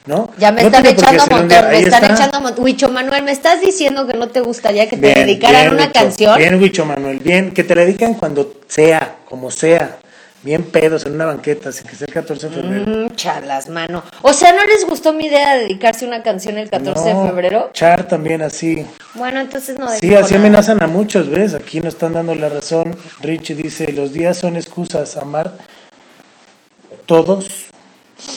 ¿no? 0.06 0.30
Ya 0.38 0.52
me 0.52 0.62
No 0.62 0.68
están 0.68 0.86
echando 0.86 1.24
un 1.24 1.30
montón, 1.30 1.68
me 1.70 1.80
están 1.80 2.04
está. 2.04 2.14
echando 2.16 2.42
montón. 2.42 2.64
Huicho 2.66 2.90
Manuel, 2.90 3.24
¿me 3.24 3.32
estás 3.32 3.62
diciendo 3.62 4.06
que 4.08 4.14
no 4.18 4.28
te 4.28 4.42
gustaría 4.42 4.88
que 4.90 4.98
te 4.98 5.02
Bien, 5.14 5.16
dedicaran 5.28 5.62
bien, 5.62 5.74
una 5.74 5.92
canción? 5.92 6.38
Bien, 6.38 6.56
Huicho 6.62 6.86
Manuel, 6.86 7.20
bien, 7.20 7.52
que 7.52 7.64
te 7.64 7.76
la 7.76 7.82
dedican 7.82 8.14
cuando 8.14 8.54
sea, 8.68 9.18
como 9.26 9.50
sea, 9.52 9.98
bien 10.44 10.62
pedos 10.64 11.08
en 11.08 11.14
una 11.14 11.26
banqueta, 11.26 11.72
sin 11.72 11.88
que 11.88 11.96
sea 11.96 12.06
el 12.08 12.14
14 12.14 12.50
de 12.50 12.56
febrero. 12.56 12.86
Mm, 13.08 13.16
charlas, 13.16 13.68
mano. 13.68 14.04
O 14.22 14.32
sea, 14.32 14.54
¿no 14.54 14.64
les 14.66 14.86
gustó 14.86 15.12
mi 15.12 15.26
idea 15.26 15.56
de 15.56 15.62
dedicarse 15.64 16.06
una 16.06 16.22
canción 16.22 16.60
el 16.60 16.70
14 16.70 17.14
No, 17.14 17.24
de 17.24 17.30
febrero? 17.30 17.70
Char 17.74 18.08
también 18.08 18.44
así. 18.44 18.86
Bueno, 19.16 19.40
entonces 19.40 19.80
no 19.80 19.90
Sí, 19.90 20.14
así 20.14 20.34
nada. 20.34 20.46
amenazan 20.46 20.84
a 20.84 20.88
muchos, 20.88 21.30
¿ves? 21.32 21.56
Aquí 21.56 21.80
nos 21.80 21.96
están 21.96 22.14
dando 22.14 22.36
la 22.36 22.50
razón. 22.50 22.96
Richie 23.22 23.56
dice, 23.56 23.92
los 23.92 24.14
días 24.14 24.38
son 24.38 24.56
excusas, 24.56 25.18
amar 25.18 25.52
todos 27.08 27.66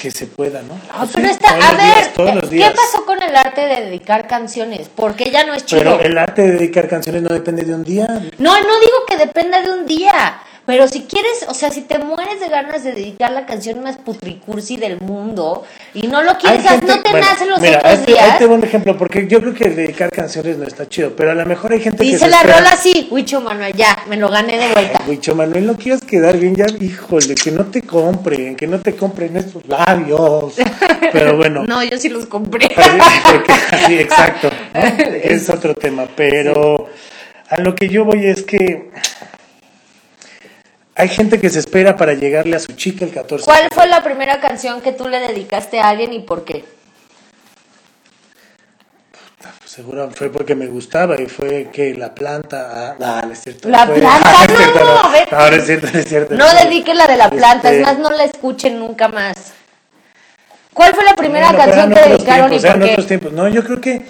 que 0.01 0.11
se 0.11 0.27
pueda, 0.27 0.63
¿no? 0.63 0.79
Ah, 0.91 1.07
Sí, 1.07 1.13
pero 1.15 1.29
está, 1.29 1.55
a 1.55 1.57
días, 1.57 2.13
ver, 2.17 2.49
¿qué 2.51 2.71
pasó 2.75 3.05
con 3.07 3.23
el 3.23 3.35
arte 3.37 3.61
de 3.63 3.85
dedicar 3.85 4.27
canciones? 4.27 4.89
Porque 4.95 5.31
ya 5.31 5.45
no 5.45 5.55
es 5.55 5.65
chido. 5.65 5.83
Pero 5.83 6.01
el 6.01 6.19
arte 6.19 6.43
de 6.43 6.53
dedicar 6.53 6.89
canciones 6.89 7.23
no 7.23 7.29
depende 7.31 7.63
de 7.63 7.75
un 7.75 7.85
día. 7.85 8.07
No, 8.39 8.61
no 8.61 8.81
digo 8.81 8.97
que 9.07 9.17
dependa 9.17 9.63
de 9.63 9.71
un 9.71 9.87
día, 9.87 10.41
pero 10.69 10.87
si 10.87 11.05
quieres, 11.05 11.47
o 11.49 11.55
sea, 11.55 11.71
si 11.71 11.81
te 11.81 11.99
mueres 11.99 12.41
de 12.41 12.49
ganas 12.51 12.85
de 12.85 12.93
dedicar 12.93 13.31
la 13.33 13.47
canción 13.47 13.83
más 13.83 13.97
putricursi 13.97 14.77
del 14.77 15.01
mundo 15.01 15.65
y 15.95 16.09
no 16.09 16.23
lo 16.23 16.37
quieres, 16.37 16.63
gente- 16.63 16.87
no 16.87 17.01
te 17.01 17.11
bueno, 17.11 17.27
nacen 17.27 17.49
los 17.49 17.59
mira, 17.59 17.79
otros 17.79 17.91
ahí 17.95 17.99
te- 18.05 18.13
días. 18.13 18.23
Ahí 18.33 18.39
te 18.39 18.45
doy 18.47 18.55
un 18.59 18.65
ejemplo, 18.65 18.99
porque 18.99 19.27
yo 19.27 19.41
creo 19.41 19.55
que 19.55 19.71
dedicar 19.71 20.11
canciones 20.11 20.59
no 20.59 20.65
está 20.67 20.87
chido, 20.87 21.17
pero 21.17 21.31
a 21.31 21.35
lo 21.35 21.47
mejor 21.47 21.73
hay 21.73 21.81
gente 21.81 22.05
que 22.05 22.11
Dice 22.11 22.29
la 22.29 22.43
rola 22.43 22.73
así, 22.73 23.09
Huicho 23.11 23.41
Manuel, 23.41 23.73
ya, 23.73 23.97
me 24.11 24.19
lo 24.19 24.29
gané 24.29 24.59
de 24.59 24.69
vuelta. 24.75 25.01
Huicho 25.09 25.35
Manuel, 25.35 25.67
no 25.69 25.75
quieras 25.75 26.03
quedar 26.03 26.37
bien, 26.37 26.55
ya, 26.55 26.67
híjole, 26.79 27.35
que 27.35 27.51
no 27.51 27.65
te 27.65 27.81
compren, 27.81 28.55
que 28.55 28.67
no 28.67 28.79
te 28.79 28.95
compren 28.95 29.39
estos 29.39 29.67
labios. 29.67 30.53
Pero 31.15 31.39
bueno. 31.39 31.65
No, 31.67 31.83
yo 31.83 31.97
sí 31.97 32.11
los 32.11 32.27
compré. 32.27 32.69
Sí, 33.87 33.95
exacto. 33.99 34.51
¿no? 34.75 34.81
Es 35.23 35.49
otro 35.49 35.75
tema, 35.75 36.07
pero 36.15 36.89
a 37.49 37.59
lo 37.63 37.75
que 37.75 37.89
yo 37.89 38.05
voy 38.05 38.27
es 38.27 38.43
que 38.43 38.91
hay 40.99 41.09
gente 41.09 41.41
que 41.41 41.49
se 41.49 41.61
espera 41.61 41.97
para 41.97 42.13
llegarle 42.15 42.57
a 42.57 42.59
su 42.59 42.73
chica 42.73 43.05
el 43.05 43.13
14. 43.13 43.45
¿Cuál 43.45 43.69
fue 43.73 43.87
la 43.87 44.03
primera 44.03 44.41
canción 44.41 44.81
que 44.81 44.93
tú 44.93 45.09
le 45.09 45.21
dedicaste 45.21 45.79
a 45.81 45.89
alguien 45.91 46.13
y 46.13 46.21
por 46.21 46.45
qué? 46.45 46.65
Seguro 49.65 50.11
fue 50.11 50.31
porque 50.31 50.57
me 50.57 50.67
gustaba 50.67 51.21
y 51.21 51.27
fue 51.27 51.69
que 51.73 51.95
la 51.95 52.13
planta. 52.13 52.97
Ah, 53.01 53.23
no, 53.25 53.33
es 53.33 53.41
cierto. 53.41 53.69
La 53.69 53.87
Fue- 53.87 54.01
planta, 54.01 54.29
Ah, 54.35 54.45
es 54.45 54.51
no, 54.51 54.57
cierto, 54.57 54.85
no, 54.85 54.99
a 54.99 55.09
ver. 55.13 55.33
No, 55.33 55.39
no 55.39 55.57
es 55.57 55.67
cierto, 55.67 55.87
no 55.93 55.99
es 56.01 56.09
cierto. 56.09 56.35
No 56.35 56.55
dedique 56.55 56.95
la 56.95 57.07
de 57.07 57.17
la 57.17 57.31
planta, 57.31 57.69
Este- 57.71 57.81
es 57.81 57.87
más, 57.87 57.99
no 57.99 58.11
la 58.11 58.25
escuchen 58.25 58.79
nunca 58.81 59.07
más. 59.09 59.35
¿Cuál 60.75 60.95
fue 60.95 61.05
la 61.05 61.15
primera 61.15 61.55
canción 61.57 61.93
que 61.95 62.01
dedicaron 62.01 62.51
tiempos, 62.51 62.65
y 62.65 62.73
por 62.73 62.81
qué? 62.87 62.93
otros 62.93 63.07
tiempos. 63.07 63.33
No, 63.33 63.49
yo 63.49 63.63
creo 63.63 63.81
que. 63.81 64.03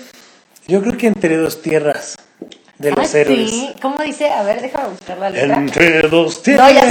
Yo 0.66 0.80
creo 0.82 0.96
que 0.96 1.06
entre 1.08 1.36
dos 1.36 1.60
tierras 1.62 2.16
de 2.78 2.90
los 2.92 3.14
héroes. 3.14 3.50
sí. 3.50 3.70
¿Cómo 3.82 3.98
dice? 4.02 4.28
A 4.30 4.42
ver, 4.42 4.60
déjame 4.60 4.88
buscar 4.90 5.18
la 5.18 5.30
letra. 5.30 5.56
Entre 5.56 6.02
dos 6.02 6.36
No, 6.36 6.42
tierras 6.42 6.72
ya 6.74 6.82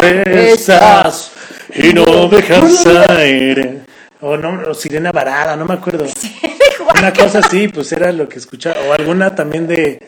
sé, 0.00 0.52
estás 0.52 1.30
y 1.74 1.92
no 1.92 2.28
dejas 2.28 2.86
aire. 2.86 3.80
O 4.20 4.36
no, 4.36 4.70
o 4.70 4.74
Sirena 4.74 5.12
Varada, 5.12 5.56
no 5.56 5.66
me 5.66 5.74
acuerdo. 5.74 6.06
Una 6.98 7.12
cosa 7.12 7.40
así, 7.40 7.68
pues 7.68 7.92
era 7.92 8.10
lo 8.12 8.28
que 8.28 8.38
escuchaba. 8.38 8.76
O 8.88 8.92
alguna 8.94 9.34
también 9.34 9.66
de. 9.66 10.00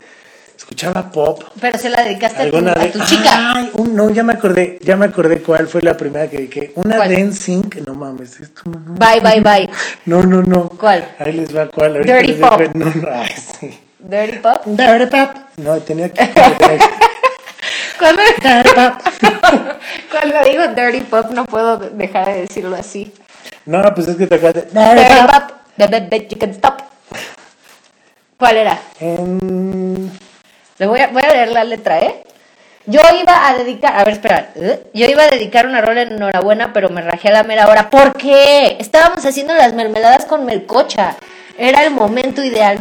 Escuchaba 0.56 1.10
pop. 1.12 1.44
Pero 1.60 1.78
se 1.78 1.88
la 1.88 2.02
dedicaste 2.02 2.42
a 2.42 2.50
tu, 2.50 2.56
Alguna 2.56 2.72
a 2.72 2.74
de. 2.82 2.88
tu 2.88 3.00
chica. 3.04 3.52
Ay, 3.54 3.70
un- 3.74 3.94
no, 3.94 4.10
ya 4.10 4.22
me 4.22 4.32
acordé. 4.32 4.78
Ya 4.82 4.96
me 4.96 5.06
acordé 5.06 5.40
cuál 5.40 5.68
fue 5.68 5.82
la 5.82 5.96
primera 5.96 6.28
que 6.28 6.38
dediqué. 6.38 6.72
Una 6.74 6.96
¿Cuál? 6.96 7.08
de 7.10 7.20
NSYNC. 7.24 7.76
No 7.86 7.94
mames, 7.94 8.38
no. 8.64 8.72
no. 8.72 8.94
Bye, 8.94 9.20
bye, 9.20 9.40
bye. 9.40 9.68
No, 10.06 10.22
no, 10.22 10.42
no. 10.42 10.68
¿Cuál? 10.70 11.06
Ahí 11.18 11.32
les 11.32 11.54
va 11.56 11.68
cuál. 11.68 11.96
ahorita 11.96 12.16
Dirty 12.18 12.32
Pop. 12.34 12.60
No, 12.74 12.84
no, 12.86 13.08
ay, 13.12 13.34
sí. 13.60 13.78
Dirty 13.98 14.38
Pop. 14.38 14.64
Dirty 14.64 15.06
Pop. 15.06 15.30
No, 15.56 15.78
tenía 15.80 16.08
que. 16.08 16.28
Cuando, 17.98 18.22
Dirty 18.22 18.70
Pop. 18.70 18.94
cuando 20.12 20.44
digo 20.44 20.68
Dirty 20.68 21.00
Pop 21.00 21.30
no 21.30 21.44
puedo 21.46 21.78
dejar 21.78 22.26
de 22.26 22.42
decirlo 22.42 22.76
así. 22.76 23.12
No, 23.66 23.82
pues 23.94 24.06
es 24.08 24.16
que 24.16 24.26
te 24.26 24.36
acabas 24.36 24.54
de. 24.54 24.62
Dirty 24.62 25.26
Pop. 25.26 25.52
Baby, 25.76 26.06
baby, 26.10 26.28
you 26.30 26.38
can 26.38 26.50
stop. 26.50 26.82
¿Cuál 28.36 28.56
era? 28.56 28.78
Le 29.00 30.86
voy 30.86 31.00
a, 31.00 31.08
voy 31.08 31.22
a 31.22 31.32
leer 31.32 31.50
la 31.50 31.64
letra, 31.64 31.98
¿eh? 31.98 32.22
Yo 32.86 33.00
iba 33.20 33.48
a 33.48 33.54
dedicar, 33.58 33.96
a 33.96 34.04
ver, 34.04 34.14
espera, 34.14 34.50
¿eh? 34.54 34.84
yo 34.94 35.06
iba 35.06 35.24
a 35.24 35.28
dedicar 35.28 35.66
una 35.66 35.80
rola 35.82 36.02
en 36.02 36.12
enhorabuena, 36.12 36.72
pero 36.72 36.88
me 36.88 37.02
rajé 37.02 37.28
a 37.28 37.32
la 37.32 37.42
mera 37.42 37.68
hora. 37.68 37.90
¿Por 37.90 38.14
qué? 38.14 38.76
Estábamos 38.80 39.26
haciendo 39.26 39.54
las 39.54 39.74
mermeladas 39.74 40.24
con 40.24 40.44
melcocha. 40.44 41.16
Era 41.58 41.84
el 41.84 41.90
momento 41.90 42.42
ideal. 42.42 42.78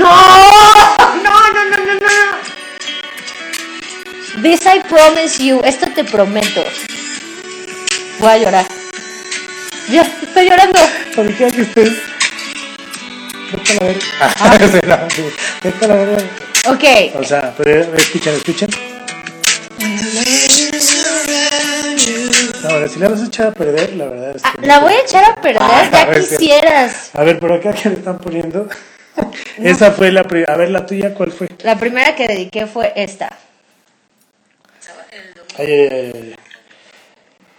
¡No! 0.00 0.06
¡No, 1.24 1.34
no, 1.54 1.64
no, 1.70 1.76
no, 1.84 1.94
no! 1.94 2.16
This 4.42 4.62
I 4.66 4.80
promise 4.88 5.38
you. 5.44 5.60
Esto 5.64 5.86
te 5.94 6.04
prometo. 6.04 6.64
Voy 8.18 8.30
a 8.30 8.38
llorar. 8.38 8.66
Ya, 9.90 10.02
estoy 10.02 10.48
llorando. 10.48 10.80
Ahorita 11.16 11.50
que 11.50 11.62
estés. 11.62 11.92
Vete 13.52 13.72
a 13.72 13.74
la 13.74 13.86
verga. 13.86 14.04
Ah, 14.20 14.58
la- 14.86 15.10
sí. 15.10 15.22
Vete 15.62 15.84
a 15.84 15.88
la 15.88 15.94
verga. 15.96 16.22
Ok. 16.68 16.84
O 17.20 17.24
sea, 17.24 17.52
pero 17.56 17.94
escuchen, 17.96 18.34
escuchen. 18.36 18.68
No, 22.62 22.68
ahora 22.70 22.88
si 22.88 22.98
la 23.00 23.08
vas 23.08 23.20
a 23.22 23.26
echar 23.26 23.46
a 23.48 23.52
perder, 23.52 23.94
la 23.96 24.04
verdad 24.06 24.36
es 24.36 24.42
Ah, 24.44 24.52
que. 24.58 24.66
La 24.66 24.78
voy 24.80 24.92
a 24.94 25.00
echar 25.00 25.24
a 25.24 25.34
perder, 25.40 25.62
Ah, 25.70 25.88
ya 25.92 26.10
quisieras. 26.12 27.10
A 27.14 27.24
ver, 27.24 27.38
por 27.38 27.52
acá 27.52 27.72
que 27.72 27.88
le 27.90 27.96
están 27.96 28.18
poniendo. 28.18 28.68
Esa 29.58 29.92
fue 29.92 30.10
la 30.12 30.24
primera. 30.24 30.54
A 30.54 30.56
ver, 30.56 30.70
la 30.70 30.86
tuya, 30.86 31.14
¿cuál 31.14 31.32
fue? 31.32 31.48
La 31.62 31.76
primera 31.76 32.14
que 32.14 32.26
dediqué 32.28 32.66
fue 32.66 32.92
esta. 32.96 33.36
Ay, 35.58 35.66
ay, 35.66 36.12
ay. 36.14 36.34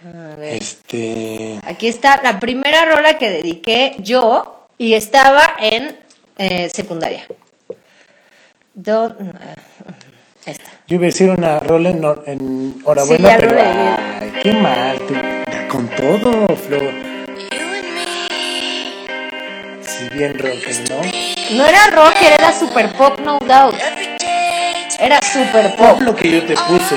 A 0.04 0.34
ver. 0.36 0.54
Este. 0.54 1.60
Aquí 1.64 1.86
está 1.86 2.20
la 2.22 2.40
primera 2.40 2.84
rola 2.86 3.18
que 3.18 3.30
dediqué 3.30 3.94
yo 3.98 4.66
y 4.78 4.94
estaba 4.94 5.54
en 5.60 5.96
eh, 6.38 6.68
secundaria. 6.74 7.24
Do- 8.74 9.14
esta. 10.44 10.64
Yo 10.88 10.96
iba 10.96 11.04
a 11.04 11.06
decir 11.06 11.30
una 11.30 11.60
rola 11.60 11.90
en, 11.90 12.02
en 12.26 12.74
Sí, 12.74 12.80
Horabuena, 12.84 13.28
ya 13.28 13.38
lo 13.38 13.48
pero. 13.48 13.54
leí. 13.54 13.66
Ay, 14.20 14.32
qué 14.42 14.52
mal. 14.54 14.98
tú. 15.06 15.14
Con 15.70 15.88
todo, 15.90 16.56
Flor. 16.56 16.92
Si 19.82 20.08
bien 20.16 20.36
rock, 20.38 20.66
¿no? 20.90 21.41
No 21.54 21.66
era 21.66 21.86
rock, 21.92 22.16
era 22.22 22.52
super 22.58 22.92
pop, 22.92 23.18
no 23.20 23.38
doubt. 23.40 23.74
Era 24.98 25.18
super 25.22 25.74
Pop 25.76 26.00
lo 26.00 26.14
que 26.14 26.30
yo 26.30 26.44
te 26.46 26.54
puse. 26.54 26.94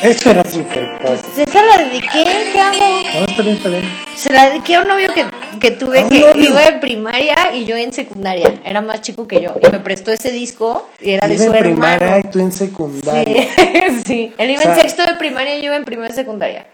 Eso 0.00 0.30
era 0.30 0.44
super 0.44 0.96
pop. 0.98 1.16
Pues 1.34 1.48
esa 1.48 1.62
la 1.64 1.78
dediqué, 1.78 2.24
¿qué 2.52 2.60
hago? 2.60 3.02
No, 3.14 3.24
está 3.26 3.42
bien, 3.42 3.56
está 3.56 3.68
bien. 3.68 3.82
Se 4.14 4.32
la 4.32 4.48
dediqué 4.50 4.76
a 4.76 4.82
un 4.82 4.88
novio 4.88 5.08
que, 5.12 5.24
que 5.58 5.68
¿A 5.74 5.78
tuve 5.78 6.08
que 6.08 6.32
iba 6.40 6.64
en 6.64 6.78
primaria 6.78 7.52
y 7.54 7.64
yo 7.64 7.76
en 7.76 7.92
secundaria. 7.92 8.60
Era 8.64 8.80
más 8.80 9.00
chico 9.00 9.26
que 9.26 9.40
yo. 9.40 9.54
Y 9.60 9.68
me 9.70 9.80
prestó 9.80 10.12
ese 10.12 10.30
disco 10.30 10.88
y 11.00 11.10
era 11.10 11.26
de 11.26 11.36
su 11.36 11.44
en 11.52 11.58
primaria 11.58 12.20
y 12.20 12.22
tú 12.30 12.38
en 12.38 12.52
secundaria. 12.52 13.46
Sí, 13.56 14.02
sí. 14.06 14.34
Él 14.38 14.50
iba 14.50 14.60
O 14.60 14.62
sea- 14.62 14.74
en 14.74 14.80
sexto 14.80 15.02
de 15.04 15.14
primaria 15.14 15.56
y 15.56 15.60
yo 15.60 15.66
iba 15.66 15.76
en 15.76 15.84
primero 15.84 16.08
de 16.08 16.14
secundaria. 16.14 16.66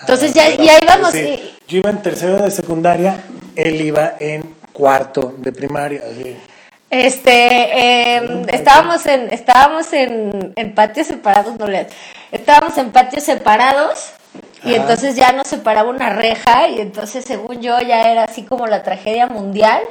Entonces 0.00 0.34
ya, 0.34 0.50
ya 0.56 0.78
íbamos. 0.82 1.12
Sí, 1.12 1.20
y- 1.20 1.54
Yo 1.68 1.78
iba 1.78 1.90
en 1.90 2.02
tercero 2.02 2.38
de 2.42 2.50
secundaria, 2.50 3.20
él 3.54 3.80
iba 3.80 4.14
en 4.18 4.42
cuarto 4.76 5.34
de 5.38 5.52
primaria. 5.52 6.02
así. 6.04 6.36
Este, 6.90 8.16
em, 8.16 8.46
estábamos 8.48 9.06
en, 9.06 9.32
estábamos 9.32 9.92
en, 9.92 10.52
en 10.54 10.74
patios 10.74 11.06
separados, 11.06 11.58
no 11.58 11.66
leas. 11.66 11.88
Estábamos 12.30 12.76
en 12.78 12.92
patios 12.92 13.24
separados 13.24 14.12
y 14.62 14.74
Ajá. 14.74 14.82
entonces 14.82 15.16
ya 15.16 15.32
nos 15.32 15.48
separaba 15.48 15.88
una 15.88 16.10
reja 16.10 16.68
y 16.68 16.80
entonces 16.80 17.24
según 17.24 17.60
yo 17.60 17.80
ya 17.80 18.10
era 18.12 18.24
así 18.24 18.42
como 18.42 18.66
la 18.66 18.82
tragedia 18.82 19.26
mundial 19.26 19.82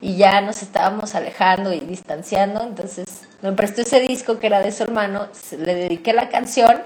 y 0.00 0.16
ya 0.16 0.42
nos 0.42 0.62
estábamos 0.62 1.14
alejando 1.14 1.72
y 1.72 1.80
distanciando. 1.80 2.62
Entonces 2.62 3.06
me 3.42 3.52
prestó 3.52 3.80
ese 3.82 4.00
disco 4.00 4.38
que 4.38 4.46
era 4.46 4.60
de 4.60 4.70
su 4.70 4.84
hermano, 4.84 5.28
le 5.58 5.74
dediqué 5.74 6.12
la 6.12 6.28
canción 6.28 6.82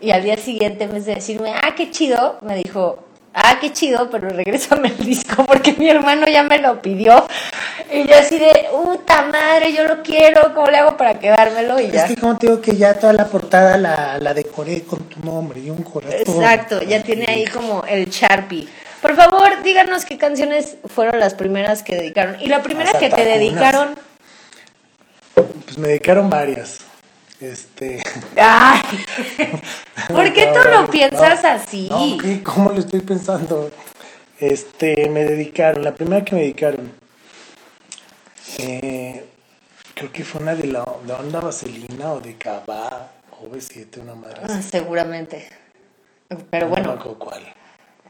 y 0.00 0.12
al 0.12 0.22
día 0.22 0.36
siguiente 0.36 0.84
en 0.84 0.92
vez 0.92 1.04
de 1.04 1.16
decirme, 1.16 1.52
ah, 1.54 1.74
qué 1.76 1.90
chido, 1.90 2.38
me 2.40 2.56
dijo, 2.56 3.04
ah, 3.34 3.58
qué 3.60 3.72
chido, 3.72 4.10
pero 4.10 4.28
regrésame 4.28 4.88
el 4.88 5.04
disco 5.04 5.44
porque 5.44 5.72
mi 5.74 5.88
hermano 5.88 6.26
ya 6.26 6.42
me 6.42 6.58
lo 6.58 6.80
pidió. 6.80 7.26
Y 7.92 8.06
yo 8.06 8.16
así 8.16 8.38
de, 8.38 8.68
puta 8.70 9.22
madre, 9.22 9.72
yo 9.72 9.86
lo 9.86 10.02
quiero, 10.02 10.54
¿cómo 10.54 10.66
le 10.68 10.78
hago 10.78 10.96
para 10.96 11.18
quedármelo? 11.18 11.80
Y 11.80 11.90
ya. 11.90 12.04
Es 12.04 12.14
que 12.14 12.20
como 12.20 12.36
te 12.38 12.46
digo 12.46 12.60
que 12.60 12.76
ya 12.76 12.94
toda 12.94 13.12
la 13.12 13.26
portada 13.26 13.76
la, 13.76 14.18
la 14.18 14.34
decoré 14.34 14.82
con 14.82 15.00
tu 15.04 15.20
nombre 15.20 15.60
y 15.60 15.70
un 15.70 15.82
corazón. 15.82 16.20
Exacto, 16.20 16.82
ya 16.82 17.02
tiene 17.02 17.26
ahí 17.28 17.46
como 17.46 17.84
el 17.84 18.08
Sharpie. 18.08 18.68
Por 19.00 19.16
favor, 19.16 19.62
díganos 19.62 20.04
qué 20.04 20.18
canciones 20.18 20.76
fueron 20.94 21.18
las 21.18 21.34
primeras 21.34 21.82
que 21.82 21.96
dedicaron. 21.96 22.36
Y 22.40 22.48
la 22.48 22.62
primera 22.62 22.92
que 22.98 23.08
te 23.08 23.24
dedicaron. 23.24 23.94
Pues 25.34 25.78
me 25.78 25.88
dedicaron 25.88 26.28
varias. 26.28 26.89
Este. 27.40 28.02
¡Ay! 28.36 28.82
¿Por 30.08 30.32
qué 30.32 30.46
tú 30.46 30.58
No, 30.70 30.82
lo 30.82 30.90
piensas 30.90 31.42
no, 31.42 31.48
así? 31.48 31.88
No, 31.90 32.18
¿qué? 32.18 32.42
¿cómo 32.42 32.70
lo 32.70 32.80
estoy 32.80 33.00
pensando? 33.00 33.70
Este, 34.38 35.08
me 35.08 35.24
dedicaron, 35.24 35.82
la 35.82 35.94
primera 35.94 36.24
que 36.24 36.34
me 36.34 36.42
dedicaron, 36.42 36.92
eh, 38.58 39.24
creo 39.94 40.12
que 40.12 40.24
fue 40.24 40.40
una 40.42 40.54
de 40.54 40.66
la 40.66 40.84
de 41.06 41.12
onda 41.12 41.40
vaselina 41.40 42.12
o 42.12 42.20
de 42.20 42.36
Cabá, 42.36 43.10
o 43.40 43.46
B7, 43.48 43.98
una 44.02 44.14
madre. 44.14 44.40
Ah, 44.42 44.60
seguramente. 44.62 45.48
Pero 46.50 46.66
No 46.66 46.70
bueno. 46.70 46.90
acuerdo 46.92 47.18
cuál. 47.18 47.42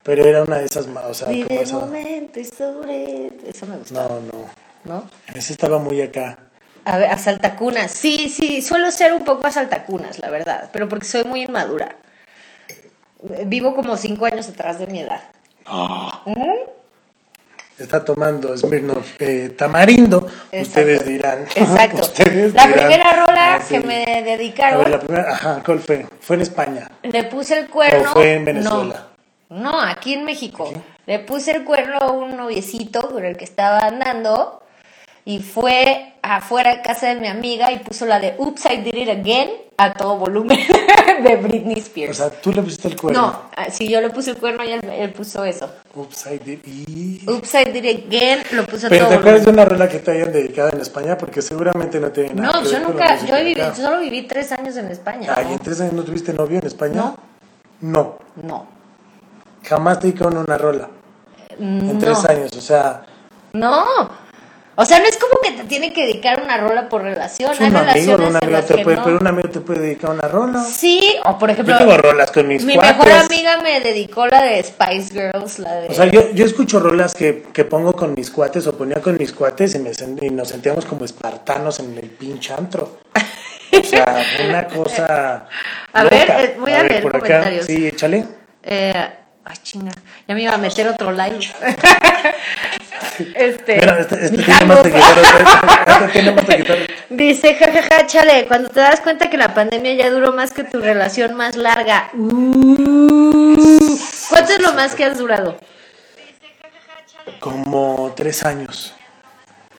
Pero 0.02 0.24
era 0.24 0.42
una 0.42 0.58
de 0.58 0.64
esas, 0.66 0.86
ma- 0.86 1.06
o 1.06 1.14
sea, 1.14 1.28
momento 1.72 2.40
y 2.40 2.44
sobre. 2.44 3.30
Eso 3.46 3.66
me 3.66 3.76
gusta. 3.76 3.94
No, 3.94 4.20
no. 4.20 4.50
¿No? 4.84 5.10
Ese 5.34 5.52
estaba 5.52 5.78
muy 5.78 6.00
acá. 6.00 6.38
A 6.84 6.98
ver, 6.98 7.10
a 7.10 7.18
saltacunas. 7.18 7.90
Sí, 7.90 8.28
sí, 8.28 8.62
suelo 8.62 8.90
ser 8.90 9.12
un 9.12 9.24
poco 9.24 9.46
a 9.46 9.50
saltacunas, 9.52 10.18
la 10.18 10.30
verdad. 10.30 10.70
Pero 10.72 10.88
porque 10.88 11.04
soy 11.06 11.24
muy 11.24 11.42
inmadura. 11.42 11.96
Vivo 13.46 13.74
como 13.74 13.96
cinco 13.96 14.24
años 14.26 14.48
atrás 14.48 14.78
de 14.78 14.86
mi 14.86 15.00
edad. 15.00 15.20
Está 17.78 18.04
tomando 18.04 18.56
Smirnoff 18.56 19.14
eh, 19.20 19.54
tamarindo. 19.56 20.26
Exacto. 20.52 20.80
Ustedes 20.80 21.06
dirán. 21.06 21.42
Exacto. 21.54 21.96
Ustedes 22.02 22.52
la 22.54 22.66
dirán. 22.66 22.88
primera 22.88 23.26
rola 23.26 23.54
Ah, 23.54 23.60
sí. 23.66 23.74
que 23.74 23.86
me 23.86 24.04
A 24.18 24.22
dedicaron, 24.22 24.78
ver, 24.80 24.90
la 24.90 25.00
primera, 25.00 25.32
ajá, 25.32 25.62
¿cuál 25.64 25.80
fue? 25.80 26.06
Fue 26.20 26.36
en 26.36 26.42
España. 26.42 26.90
le 27.02 27.24
puse 27.24 27.58
el 27.58 27.68
cuerno. 27.68 28.10
¿O 28.10 28.12
fue 28.12 28.34
en 28.34 28.44
Venezuela? 28.44 29.06
No, 29.48 29.72
no, 29.72 29.80
aquí 29.80 30.12
en 30.14 30.24
México. 30.24 30.70
Le 31.06 31.18
puse 31.20 31.52
el 31.52 31.64
cuerno 31.64 31.98
a 32.00 32.10
un 32.12 32.36
noviecito 32.36 33.00
con 33.08 33.24
el 33.24 33.36
que 33.36 33.44
estaba 33.44 33.80
andando. 33.80 34.59
Y 35.30 35.38
fue 35.40 36.14
afuera 36.22 36.74
de 36.76 36.82
casa 36.82 37.06
de 37.08 37.16
mi 37.20 37.28
amiga 37.28 37.70
y 37.72 37.78
puso 37.78 38.04
la 38.06 38.18
de 38.18 38.34
Oops, 38.38 38.64
I 38.66 38.76
Did 38.78 38.94
It 38.94 39.08
Again 39.08 39.50
a 39.76 39.92
todo 39.94 40.16
volumen 40.18 40.58
de 41.24 41.36
Britney 41.36 41.76
O 41.76 41.78
Spears. 41.78 42.16
sea, 42.16 42.30
tú 42.30 42.52
le 42.52 42.62
pusiste 42.62 42.88
el 42.88 42.96
cuerno. 43.00 43.20
no, 43.22 43.42
ah, 43.56 43.70
si 43.70 43.88
yo 43.88 44.00
le 44.00 44.10
puse 44.10 44.32
el 44.32 44.36
cuerno 44.38 44.64
y 44.64 44.72
él, 44.72 44.80
él 44.90 45.12
puso 45.12 45.44
eso. 45.44 45.70
Ups, 45.94 46.26
I 46.26 46.38
did- 46.38 46.60
y- 46.66 47.24
Oops, 47.30 47.54
I 47.54 47.64
Did 47.70 47.84
It 47.84 48.06
Again 48.06 48.42
lo 48.52 48.66
puso 48.66 48.86
a 48.86 48.90
Pero 48.90 49.04
todo 49.06 49.14
te 49.14 49.20
acuerdas 49.20 49.44
de 49.44 49.50
una 49.52 49.64
rola 49.64 49.88
que 49.88 49.98
te 50.00 50.10
hayan 50.10 50.32
dedicado 50.32 50.70
en 50.72 50.80
España 50.80 51.16
porque 51.16 51.40
seguramente 51.42 52.00
no 52.00 52.10
tiene 52.10 52.34
nada 52.34 52.52
No, 52.52 52.62
que 52.62 52.66
yo 52.66 52.72
ver 52.72 52.82
con 52.82 52.96
la 52.98 53.14
nunca, 53.16 53.26
yo, 53.26 53.44
viví, 53.44 53.60
solo 53.76 54.00
viví 54.00 54.22
tres 54.26 54.52
años 54.52 54.76
en 54.76 54.86
España. 54.90 55.32
Ay, 55.36 55.44
¿no? 55.46 55.52
¿en 55.52 55.58
tres 55.60 55.80
años 55.80 55.92
no 55.94 56.02
tuviste 56.02 56.32
novio 56.34 56.58
en 56.58 56.66
España? 56.66 56.94
No. 56.94 57.16
No. 57.80 58.18
No, 58.42 58.66
Jamás 59.64 60.00
te 60.00 60.08
dedicaron 60.08 60.36
una 60.38 60.58
rola. 60.58 60.88
En 61.58 61.92
no. 61.94 61.98
tres 61.98 62.24
años, 62.26 62.50
o 62.56 62.60
sea, 62.60 63.02
No. 63.52 63.84
O 64.80 64.86
sea, 64.86 64.98
no 64.98 65.04
es 65.04 65.18
como 65.18 65.34
que 65.42 65.50
te 65.50 65.64
tiene 65.64 65.92
que 65.92 66.02
dedicar 66.06 66.42
una 66.42 66.56
rola 66.56 66.88
por 66.88 67.02
relación. 67.02 67.52
es 67.52 67.60
Hay 67.60 67.68
un 67.68 67.76
amigo, 67.76 68.16
relaciones 68.16 68.30
un 68.30 68.36
amigo 68.36 68.60
te 68.62 68.78
puede, 68.82 68.96
no. 68.96 69.04
pero 69.04 69.16
un 69.18 69.26
amigo 69.26 69.48
te 69.50 69.60
puede 69.60 69.80
dedicar 69.80 70.10
una 70.10 70.26
rola. 70.28 70.64
Sí, 70.64 71.16
o 71.26 71.38
por 71.38 71.50
ejemplo, 71.50 71.74
Yo 71.74 71.78
tengo 71.86 71.96
rolas 71.98 72.30
con 72.30 72.48
mis 72.48 72.64
mi 72.64 72.74
cuates. 72.76 72.96
mejor 72.96 73.12
amiga 73.12 73.60
me 73.60 73.80
dedicó 73.80 74.26
la 74.26 74.42
de 74.42 74.62
Spice 74.62 75.12
Girls, 75.12 75.58
la 75.58 75.74
de... 75.74 75.88
O 75.88 75.92
sea, 75.94 76.06
yo, 76.06 76.30
yo 76.32 76.46
escucho 76.46 76.80
rolas 76.80 77.14
que, 77.14 77.42
que 77.52 77.64
pongo 77.66 77.92
con 77.92 78.14
mis 78.14 78.30
cuates 78.30 78.66
o 78.66 78.72
ponía 78.76 79.02
con 79.02 79.18
mis 79.18 79.32
cuates 79.32 79.74
y, 79.74 79.78
me, 79.80 79.90
y 80.22 80.30
nos 80.30 80.48
sentíamos 80.48 80.86
como 80.86 81.04
espartanos 81.04 81.78
en 81.80 81.98
el 81.98 82.08
pinche 82.08 82.54
antro. 82.54 83.00
O 83.78 83.84
sea, 83.84 84.22
una 84.48 84.66
cosa. 84.66 85.46
A 85.92 86.04
ver, 86.04 86.20
loca. 86.22 86.42
eh, 86.42 86.56
voy 86.58 86.72
a 86.72 86.82
leer 86.84 87.02
por 87.02 87.16
acá. 87.16 87.26
comentarios. 87.26 87.66
Sí, 87.66 87.86
échale. 87.86 88.24
Eh, 88.62 89.10
ay, 89.44 89.56
chinga, 89.62 89.92
ya 90.28 90.34
me 90.34 90.42
iba 90.42 90.54
a 90.54 90.58
meter 90.58 90.88
otro 90.88 91.12
live. 91.12 91.38
este, 93.34 93.76
Mira, 93.76 94.00
este, 94.00 94.24
este 94.24 94.42
tiene 94.42 94.64
más 94.64 94.82
seguidores. 94.82 95.28
Este 95.86 96.08
tiene 96.12 96.32
más 96.32 96.46
seguidores. 96.46 96.88
Dice, 97.10 97.54
jajaja, 97.54 98.06
chale, 98.06 98.46
cuando 98.46 98.68
te 98.68 98.80
das 98.80 99.00
cuenta 99.00 99.30
que 99.30 99.36
la 99.36 99.54
pandemia 99.54 99.94
ya 99.94 100.10
duró 100.10 100.32
más 100.32 100.52
que 100.52 100.64
tu 100.64 100.80
relación 100.80 101.34
más 101.34 101.56
larga. 101.56 102.10
Uh, 102.14 103.96
¿Cuánto 104.28 104.52
es 104.52 104.62
lo 104.62 104.72
más 104.74 104.94
que 104.94 105.04
has 105.04 105.18
durado? 105.18 105.58
Como 107.40 108.12
tres 108.16 108.44
años. 108.44 108.94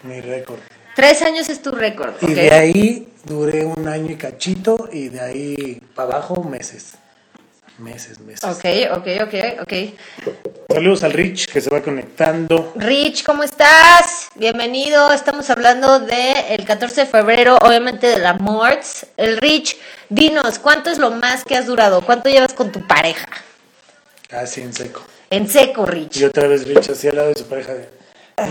Mi 0.03 0.19
récord. 0.19 0.59
Tres 0.95 1.21
años 1.21 1.47
es 1.49 1.61
tu 1.61 1.71
récord. 1.71 2.13
Y 2.21 2.33
de 2.33 2.51
ahí 2.51 3.07
duré 3.23 3.65
un 3.65 3.87
año 3.87 4.11
y 4.11 4.15
cachito 4.15 4.89
y 4.91 5.09
de 5.09 5.21
ahí 5.21 5.81
para 5.95 6.17
abajo 6.17 6.43
meses. 6.43 6.95
Meses, 7.81 8.19
meses. 8.19 8.43
Ok, 8.43 8.63
ok, 8.95 9.07
ok, 9.23 9.61
ok. 9.63 9.73
Saludos 10.71 11.03
al 11.03 11.13
Rich 11.13 11.47
que 11.47 11.59
se 11.59 11.71
va 11.71 11.81
conectando. 11.81 12.73
Rich, 12.75 13.23
¿cómo 13.23 13.41
estás? 13.41 14.27
Bienvenido. 14.35 15.11
Estamos 15.11 15.49
hablando 15.49 15.99
del 15.99 16.37
el 16.49 16.63
14 16.63 17.01
de 17.01 17.07
febrero, 17.07 17.57
obviamente 17.57 18.05
de 18.05 18.19
la 18.19 18.35
Morts. 18.35 19.07
El 19.17 19.37
Rich, 19.37 19.77
dinos, 20.09 20.59
¿cuánto 20.59 20.91
es 20.91 20.99
lo 20.99 21.09
más 21.09 21.43
que 21.43 21.57
has 21.57 21.65
durado? 21.65 22.01
¿Cuánto 22.05 22.29
llevas 22.29 22.53
con 22.53 22.71
tu 22.71 22.85
pareja? 22.85 23.29
Así 24.29 24.61
en 24.61 24.73
seco. 24.73 25.01
En 25.31 25.49
seco, 25.49 25.87
Rich. 25.87 26.17
Y 26.17 26.25
otra 26.25 26.47
vez 26.47 26.67
Rich 26.67 26.89
así 26.91 27.07
al 27.07 27.15
lado 27.15 27.29
de 27.29 27.35
su 27.39 27.45
pareja 27.47 27.73
de. 27.73 27.89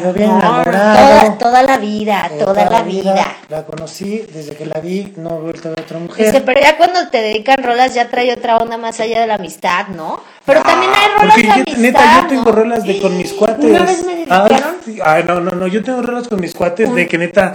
Yo 0.02 0.12
bien 0.12 0.28
No, 0.30 0.38
enamorado. 0.38 0.98
toda, 0.98 1.38
toda 1.38 1.62
la 1.62 1.78
vida, 1.78 2.28
Eh, 2.32 2.38
toda 2.38 2.68
la 2.70 2.82
vida. 2.82 3.36
La 3.48 3.64
conocí 3.64 4.24
desde 4.32 4.54
que 4.56 4.66
la 4.66 4.80
vi, 4.80 5.12
no 5.16 5.36
he 5.36 5.40
vuelto 5.40 5.68
a 5.68 5.70
ver 5.72 5.80
otra 5.80 5.98
mujer. 5.98 6.26
Dice, 6.26 6.40
pero 6.42 6.60
ya 6.60 6.76
cuando 6.76 7.08
te 7.10 7.18
dedican 7.22 7.62
rolas 7.62 7.94
ya 7.94 8.08
trae 8.08 8.32
otra 8.32 8.56
onda 8.58 8.76
más 8.78 9.00
allá 9.00 9.20
de 9.20 9.26
la 9.26 9.34
amistad, 9.34 9.88
¿no? 9.88 10.20
Pero 10.44 10.62
también 10.62 10.92
hay 10.94 11.08
rolas 11.18 11.22
Ah, 11.22 11.28
Porque 11.34 11.42
de 11.42 11.46
yo, 11.48 11.52
amistad, 11.54 11.78
neta, 11.80 12.20
yo 12.22 12.26
tengo 12.28 12.52
rolas 12.52 12.84
de 12.84 13.00
con 13.00 13.16
mis 13.18 13.32
cuates. 13.32 13.64
Una 13.64 13.84
vez 13.84 14.04
me 14.04 14.12
Ay, 14.12 14.18
dedicaron 14.18 14.76
ay, 15.04 15.24
no, 15.26 15.40
no, 15.40 15.50
no, 15.52 15.66
yo 15.66 15.82
tengo 15.82 16.02
rolas 16.02 16.28
con 16.28 16.40
mis 16.40 16.54
cuates 16.54 16.94
de 16.94 17.06
que 17.08 17.18
neta, 17.18 17.54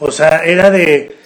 o 0.00 0.10
sea, 0.10 0.44
era 0.44 0.70
de 0.70 1.16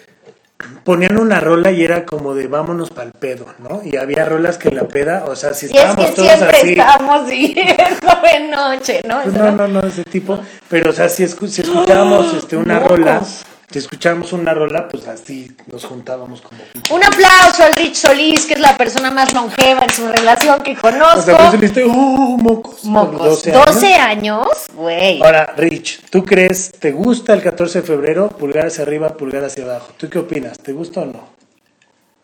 ponían 0.85 1.19
una 1.19 1.41
rola 1.41 1.71
y 1.73 1.85
era 1.85 2.05
como 2.05 2.35
de 2.35 2.47
vámonos 2.49 2.91
pa'l 2.91 3.13
pedo, 3.13 3.47
¿no? 3.59 3.81
Y 3.85 3.97
había 3.97 4.25
rolas 4.25 4.59
que 4.59 4.71
la 4.71 4.85
peda, 4.89 5.25
o 5.27 5.37
sea, 5.37 5.55
si 5.55 5.67
Y 5.67 5.71
es 5.71 5.77
estábamos 5.77 6.07
que 6.07 6.13
todos 6.17 6.29
siempre 6.29 6.57
así, 6.59 6.71
estábamos 6.71 7.29
siguiendo 7.29 7.65
de 8.23 8.49
noche, 8.49 9.01
¿no? 9.07 9.23
pues 9.23 9.35
no, 9.35 9.53
no, 9.53 9.69
no, 9.69 9.81
ese 9.81 10.05
tipo, 10.05 10.39
pero 10.69 10.91
o 10.91 10.93
sea, 10.93 11.09
si, 11.09 11.25
escu- 11.25 11.49
si 11.49 11.63
escuchábamos 11.63 12.35
este, 12.35 12.57
una 12.57 12.79
rola, 12.79 13.23
si 13.71 13.79
escuchábamos 13.79 14.33
una 14.33 14.53
rola, 14.53 14.89
pues 14.89 15.07
así 15.07 15.55
nos 15.71 15.85
juntábamos 15.85 16.41
como 16.41 16.61
Un 16.91 17.05
aplauso 17.05 17.63
al 17.63 17.75
Rich 17.75 17.95
Solís, 17.95 18.47
que 18.47 18.55
es 18.55 18.61
la 18.61 18.77
persona 18.77 19.11
más 19.11 19.33
longeva 19.33 19.83
en 19.85 19.91
su 19.91 20.09
relación 20.09 20.61
que 20.63 20.73
O 20.73 20.81
conozco. 20.81 21.23
sea, 21.23 21.51
pues 21.53 21.73
oh, 21.87 22.37
mocos. 22.39 22.85
Mocos, 22.85 23.45
12 23.45 23.53
12 23.53 23.95
años. 23.95 24.49
güey. 24.75 25.23
Ahora, 25.23 25.55
Rich, 25.57 26.01
¿tú 26.11 26.25
crees, 26.25 26.73
te 26.73 26.91
gusta 26.93 27.33
el 27.33 27.43
14 27.43 27.81
de 27.83 27.87
febrero? 27.87 28.29
Pulgar 28.29 28.67
hacia 28.67 28.83
arriba, 28.83 29.17
pulgar 29.17 29.45
hacia 29.45 29.65
abajo. 29.65 29.93
¿Tú 29.97 30.09
qué 30.11 30.19
opinas? 30.19 30.59
¿Te 30.59 30.73
gusta 30.73 31.01
o 31.03 31.05
no? 31.07 31.29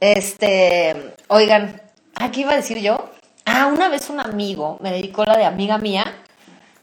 Este, 0.00 1.14
oigan, 1.28 1.80
¿a 2.16 2.30
qué 2.30 2.40
iba 2.40 2.52
a 2.52 2.56
decir 2.56 2.78
yo? 2.78 3.10
Ah, 3.44 3.66
una 3.66 3.88
vez 3.88 4.10
un 4.10 4.20
amigo 4.20 4.78
me 4.82 4.90
dedicó 4.90 5.24
la 5.24 5.36
de 5.36 5.44
amiga 5.44 5.78
mía, 5.78 6.04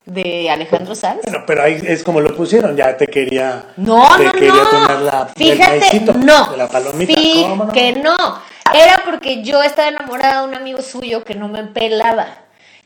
de 0.06 0.50
Alejandro 0.50 0.96
Sanz. 0.96 1.22
Bueno, 1.24 1.44
pero 1.48 1.64
ahí 1.64 1.82
es 1.86 2.04
como 2.04 2.20
lo 2.22 2.36
pusieron, 2.36 2.76
ya 2.76 2.96
te 2.98 3.08
quería. 3.08 3.64
No, 3.78 4.08
te 4.18 4.24
no, 4.26 4.32
quería 4.34 4.52
no. 4.54 4.70
tomar 4.70 5.02
la, 5.02 5.28
el 5.36 5.44
Fíjate, 5.56 5.80
maicito 5.80 6.14
no. 6.14 6.52
de 6.52 6.58
la 6.58 6.68
palomita. 6.68 7.14
Sí, 7.14 7.46
¿Cómo 7.48 7.66
no? 7.66 7.72
que 7.72 7.94
no. 7.94 8.16
Era 8.74 9.02
porque 9.06 9.44
yo 9.44 9.62
estaba 9.64 9.88
enamorada 9.90 10.42
de 10.42 10.48
un 10.48 10.56
amigo 10.56 10.82
suyo 10.82 11.24
que 11.24 11.36
no 11.36 11.48
me 11.48 11.64
pelaba. 11.66 12.28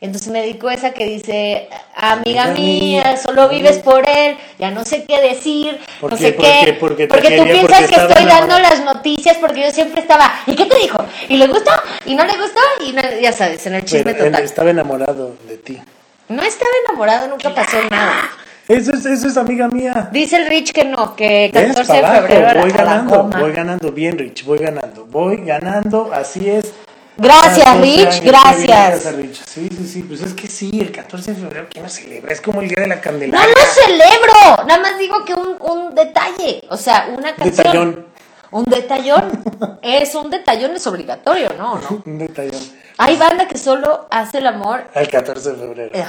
Entonces 0.00 0.28
me 0.28 0.40
dedicó 0.42 0.70
esa 0.70 0.92
que 0.92 1.04
dice, 1.06 1.68
amiga 1.96 2.44
Amiga 2.44 2.54
mía, 2.54 3.02
mía, 3.04 3.16
solo 3.16 3.48
vives 3.48 3.78
por 3.78 4.08
él, 4.08 4.36
ya 4.56 4.70
no 4.70 4.84
sé 4.84 5.02
qué 5.04 5.20
decir, 5.20 5.80
¿Por 6.00 6.12
no 6.12 6.16
qué? 6.16 6.22
sé 6.22 6.32
¿Por 6.34 6.44
qué. 6.44 6.60
qué? 6.66 6.72
Porque 6.74 7.06
tú 7.08 7.42
piensas 7.42 7.80
porque 7.80 7.94
que 7.96 8.00
estoy 8.06 8.24
dando 8.26 8.58
las 8.60 8.84
noticias 8.84 9.38
porque 9.38 9.62
yo 9.62 9.70
siempre 9.72 10.00
estaba, 10.02 10.32
¿y 10.46 10.54
qué 10.54 10.66
te 10.66 10.78
dijo? 10.78 11.04
¿Y 11.28 11.36
le 11.36 11.48
gustó? 11.48 11.72
¿Y 12.06 12.14
no 12.14 12.24
le 12.24 12.36
gustó? 12.36 12.60
Y 12.86 12.92
no- 12.92 13.02
ya 13.20 13.32
sabes, 13.32 13.66
en 13.66 13.74
el 13.74 13.84
chisme 13.84 14.04
Pero 14.12 14.26
él 14.26 14.30
total. 14.30 14.44
estaba 14.44 14.70
enamorado 14.70 15.34
de 15.48 15.56
ti. 15.56 15.80
No 16.28 16.42
estaba 16.42 16.70
enamorado, 16.86 17.28
nunca 17.28 17.54
pasó 17.54 17.78
nada. 17.90 18.30
Eso 18.68 18.92
es, 18.92 19.06
eso 19.06 19.28
es 19.28 19.36
amiga 19.38 19.66
mía. 19.68 20.10
Dice 20.12 20.36
el 20.36 20.46
Rich 20.46 20.72
que 20.72 20.84
no, 20.84 21.16
que 21.16 21.50
¿Ves? 21.52 21.68
14 21.68 21.92
de 21.92 21.98
abajo, 21.98 22.26
febrero 22.26 22.60
voy 22.60 22.70
a 22.70 22.74
la 22.76 22.84
ganando, 22.84 23.16
goma. 23.16 23.40
voy 23.40 23.52
ganando 23.52 23.92
bien, 23.92 24.18
Rich, 24.18 24.44
voy 24.44 24.58
ganando, 24.58 25.06
voy 25.06 25.36
ganando, 25.38 26.10
así 26.12 26.50
es. 26.50 26.70
Gracias, 27.16 27.64
14 27.64 27.80
Rich, 27.82 28.22
gracias. 28.22 29.16
Rich. 29.16 29.42
Sí, 29.46 29.68
sí, 29.74 29.88
sí, 29.88 30.02
pues 30.02 30.20
es 30.20 30.34
que 30.34 30.46
sí, 30.48 30.70
el 30.80 30.92
14 30.92 31.32
de 31.32 31.40
febrero, 31.40 31.66
¿quién 31.70 31.82
lo 31.82 31.88
celebra? 31.88 32.30
Es 32.30 32.42
como 32.42 32.60
el 32.60 32.68
día 32.68 32.82
de 32.82 32.88
la 32.88 32.96
No 32.96 33.00
Candelaria. 33.00 33.46
lo 33.48 33.82
celebro, 33.82 34.66
nada 34.66 34.80
más 34.80 34.98
digo 34.98 35.24
que 35.24 35.32
un, 35.34 35.56
un 35.60 35.94
detalle, 35.94 36.62
o 36.68 36.76
sea, 36.76 37.08
una 37.10 37.34
canción. 37.34 37.56
Detallón. 37.56 38.06
Un 38.50 38.64
detallón. 38.64 39.42
es 39.82 40.14
un 40.14 40.30
detallón, 40.30 40.74
es 40.76 40.86
obligatorio, 40.86 41.50
¿no? 41.58 41.76
¿no? 41.80 42.02
Un 42.04 42.18
detallón. 42.18 42.60
Hay 42.98 43.16
banda 43.16 43.46
que 43.46 43.58
solo 43.58 44.06
hace 44.10 44.38
el 44.38 44.46
amor. 44.46 44.84
Al 44.94 45.08
14 45.08 45.50
de 45.52 45.56
febrero. 45.56 45.90
eh, 45.94 46.04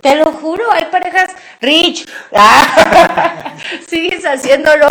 Te 0.00 0.16
lo 0.16 0.26
juro, 0.32 0.64
hay 0.72 0.86
parejas. 0.86 1.30
Rich, 1.60 2.08
ah, 2.34 3.54
sigues 3.88 4.24
haciéndolo 4.24 4.88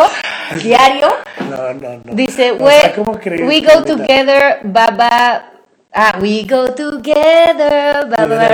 diario. 0.62 1.08
No, 1.50 1.74
no, 1.74 2.00
no. 2.04 2.14
Dice, 2.14 2.52
O 2.52 2.56
we, 2.56 2.72
sea, 2.80 2.94
¿cómo 2.94 3.18
crees 3.18 3.42
we 3.46 3.60
go 3.60 3.82
together, 3.84 4.60
baba. 4.62 5.48
Ah, 5.92 6.16
we 6.22 6.46
go 6.48 6.72
together, 6.72 8.06
baba. 8.08 8.48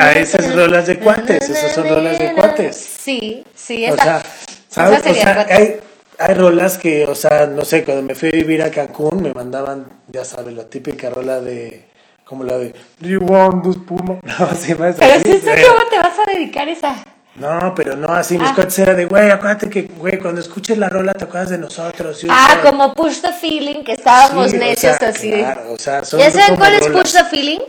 Ah, 0.00 0.12
esas 0.12 0.54
rolas 0.54 0.86
de 0.86 0.98
cuates, 0.98 1.50
esas 1.50 1.72
son 1.72 1.88
rolas 1.88 2.18
de 2.18 2.32
cuates. 2.32 2.76
Sí, 2.76 3.44
sí, 3.54 3.84
O 3.84 3.94
esa. 3.94 4.02
sea, 4.04 4.16
esa 4.18 4.26
¿sabes? 4.72 5.00
O 5.00 5.02
sería 5.02 5.22
sea, 5.22 5.34
cuates. 5.34 5.56
hay, 5.58 5.80
hay 6.18 6.34
rolas 6.34 6.78
que, 6.78 7.04
o 7.06 7.14
sea, 7.14 7.46
no 7.46 7.64
sé, 7.64 7.84
cuando 7.84 8.02
me 8.02 8.14
fui 8.14 8.28
a 8.28 8.32
vivir 8.32 8.62
a 8.62 8.70
Cancún 8.70 9.22
me 9.22 9.32
mandaban, 9.32 9.86
ya 10.08 10.24
sabes, 10.24 10.54
la 10.54 10.64
típica 10.64 11.10
rola 11.10 11.40
de, 11.40 11.86
como 12.24 12.44
la 12.44 12.58
de, 12.58 12.74
Do 13.00 13.08
you 13.08 13.20
want 13.20 13.64
this 13.64 13.76
puma? 13.76 14.18
No, 14.38 14.46
así 14.46 14.74
más 14.74 14.96
Pero 14.98 15.14
así, 15.14 15.24
si 15.24 15.30
es 15.36 15.44
güey. 15.44 15.62
¿cómo 15.66 15.80
te 15.90 15.98
vas 15.98 16.18
a 16.18 16.30
dedicar 16.32 16.68
esa? 16.68 16.94
No, 17.34 17.72
pero 17.74 17.96
no 17.96 18.08
así, 18.12 18.36
mis 18.36 18.50
Ah. 18.50 18.52
cuates 18.54 18.78
era 18.78 18.92
de, 18.94 19.06
güey, 19.06 19.30
acuérdate 19.30 19.70
que, 19.70 19.82
güey, 19.82 20.18
cuando 20.18 20.40
escuches 20.42 20.76
la 20.76 20.90
rola 20.90 21.14
te 21.14 21.24
acuerdas 21.24 21.48
de 21.48 21.58
nosotros. 21.58 22.22
y 22.24 22.28
Ah, 22.30 22.58
eso". 22.60 22.70
como 22.70 22.92
Push 22.94 23.22
the 23.22 23.32
Feeling, 23.32 23.82
que 23.84 23.92
estábamos 23.92 24.50
Sí, 24.50 24.56
o 24.56 24.60
necios 24.60 24.96
sea, 24.98 25.08
así. 25.08 25.30
claro, 25.30 25.72
o 25.72 25.78
sea, 25.78 26.04
son 26.04 26.20
¿Ya 26.20 26.30
saben 26.30 26.56
cuál 26.56 26.74
es 26.74 26.86
rolas. 26.86 27.02
Push 27.02 27.12
the 27.14 27.24
Feeling? 27.24 27.60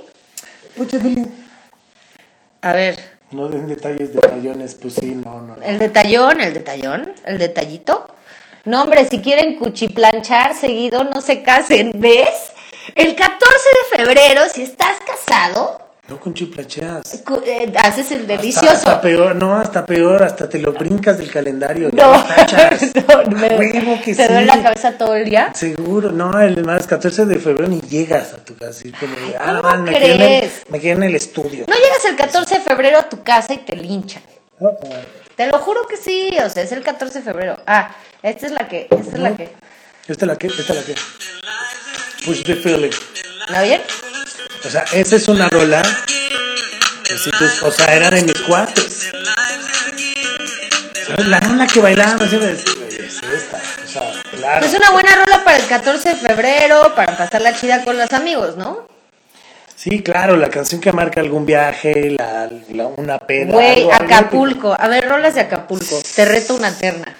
Push 0.75 0.87
the 0.89 0.99
feeling. 0.99 1.25
A 2.61 2.73
ver, 2.73 3.12
No 3.33 3.47
den 3.49 3.67
detalles, 3.67 4.13
detallones, 4.13 4.75
pues 4.75 4.93
sí, 4.93 5.15
no, 5.15 5.41
no. 5.41 5.55
el 5.63 5.79
detallón, 5.79 6.39
el 6.39 6.53
detallón, 6.53 7.13
el 7.25 7.37
detallito. 7.39 8.07
No, 8.65 8.83
hombre, 8.83 9.05
si 9.09 9.19
quieren 9.19 9.57
cuchiplanchar 9.57 10.53
seguido, 10.53 11.03
no 11.03 11.19
se 11.19 11.41
casen, 11.41 11.91
¿ves? 11.95 12.53
El 12.95 13.15
14 13.15 13.39
de 13.39 13.97
febrero, 13.97 14.41
si 14.53 14.61
estás 14.61 14.97
casado, 14.99 15.82
No 16.13 16.19
con 16.19 16.33
chiplacheas. 16.35 17.23
cu- 17.25 17.41
eh, 17.43 17.73
haces 17.83 18.11
el 18.11 18.27
delicioso. 18.27 18.69
hasta 18.71 19.01
peor, 19.01 19.35
no, 19.35 19.55
hasta 19.57 19.83
peor, 19.83 20.21
hasta 20.21 20.47
te 20.47 20.59
lo 20.59 20.71
brincas 20.73 21.17
del 21.17 21.31
calendario. 21.31 21.89
No, 21.91 22.13
no, 23.23 23.31
me- 23.35 23.47
Huevo 23.57 23.99
que 24.05 24.13
¿Te 24.13 24.27
sí. 24.27 24.31
duele 24.31 24.45
la 24.45 24.61
cabeza 24.61 24.91
todo 24.95 25.15
el 25.15 25.25
día? 25.27 25.51
Seguro, 25.55 26.11
no, 26.11 26.39
el 26.39 26.63
más 26.63 26.85
14 26.85 27.25
de 27.25 27.39
febrero 27.39 27.67
ni 27.67 27.81
llegas 27.81 28.33
a 28.33 28.37
tu 28.45 28.55
casa. 28.55 28.83
como 28.99 29.15
ah, 29.39 29.45
¿cómo 29.57 29.61
man, 29.63 29.83
me 29.85 29.91
quedé, 29.93 30.05
en 30.05 30.11
el, 30.11 30.17
crees? 30.39 30.61
me 30.69 30.79
quedé 30.79 30.91
en 30.91 31.03
el 31.03 31.15
estudio. 31.15 31.65
No 31.67 31.73
llegas 31.75 32.05
el 32.07 32.15
14 32.15 32.55
de 32.55 32.61
febrero 32.61 32.99
a 32.99 33.09
tu 33.09 33.23
casa 33.23 33.55
y 33.55 33.57
te 33.57 33.75
linchan. 33.75 34.21
Uh-uh. 34.59 34.75
Te 35.35 35.47
lo 35.47 35.57
juro 35.57 35.87
que 35.87 35.97
sí, 35.97 36.37
o 36.45 36.47
sea, 36.47 36.61
es 36.61 36.71
el 36.73 36.83
14 36.83 37.19
de 37.19 37.25
febrero. 37.25 37.57
Ah, 37.65 37.95
esta 38.21 38.45
es 38.45 38.51
la 38.51 38.67
que, 38.67 38.87
esta 38.91 39.15
es 39.15 39.19
la 39.19 39.35
que. 39.35 39.49
¿Esta 40.07 40.25
es 40.25 40.27
la 40.27 40.35
que? 40.35 40.45
¿Esta 40.47 40.61
es 40.61 40.69
la 40.75 40.83
que? 40.83 40.95
Push 42.23 42.43
the 42.43 42.55
feeling. 42.55 42.91
¿La 43.49 43.63
bien? 43.63 43.81
O 44.65 44.69
sea, 44.69 44.85
esa 44.93 45.15
es 45.15 45.27
una 45.27 45.49
rola. 45.49 45.81
que 47.03 47.17
si 47.17 47.29
tú- 47.31 47.45
o 47.67 47.71
sea, 47.71 47.93
era 47.93 48.09
de 48.09 48.21
mis 48.23 48.39
cuates. 48.43 49.11
¿Sabes? 51.05 51.27
La 51.27 51.39
rola 51.41 51.67
que 51.67 51.81
bailaba, 51.81 52.23
así 52.25 52.37
de 52.37 52.47
decir, 52.53 52.69
"Oye, 52.87 53.05
es 53.07 53.15
esta. 53.21 53.57
O 53.83 53.87
sea, 53.87 54.13
claro. 54.31 54.65
Es 54.65 54.73
una 54.73 54.91
buena 54.91 55.15
rola 55.17 55.43
para 55.43 55.57
el 55.57 55.65
14 55.67 56.09
de 56.09 56.15
febrero, 56.15 56.93
para 56.95 57.17
pasarla 57.17 57.53
chida 57.59 57.83
con 57.83 57.97
los 57.97 58.11
amigos, 58.13 58.55
¿no? 58.55 58.87
Sí, 59.75 60.01
claro, 60.01 60.37
la 60.37 60.49
canción 60.49 60.79
que 60.79 60.93
marca 60.93 61.19
algún 61.19 61.45
viaje, 61.45 62.11
la, 62.17 62.49
la- 62.69 62.87
una 62.87 63.19
peda. 63.19 63.51
Güey, 63.51 63.91
Acapulco. 63.91 64.73
A 64.79 64.87
ver, 64.87 65.07
rolas 65.07 65.35
de 65.35 65.41
Acapulco. 65.41 66.01
Te 66.15 66.23
reto 66.23 66.55
una 66.55 66.71
terna. 66.73 67.13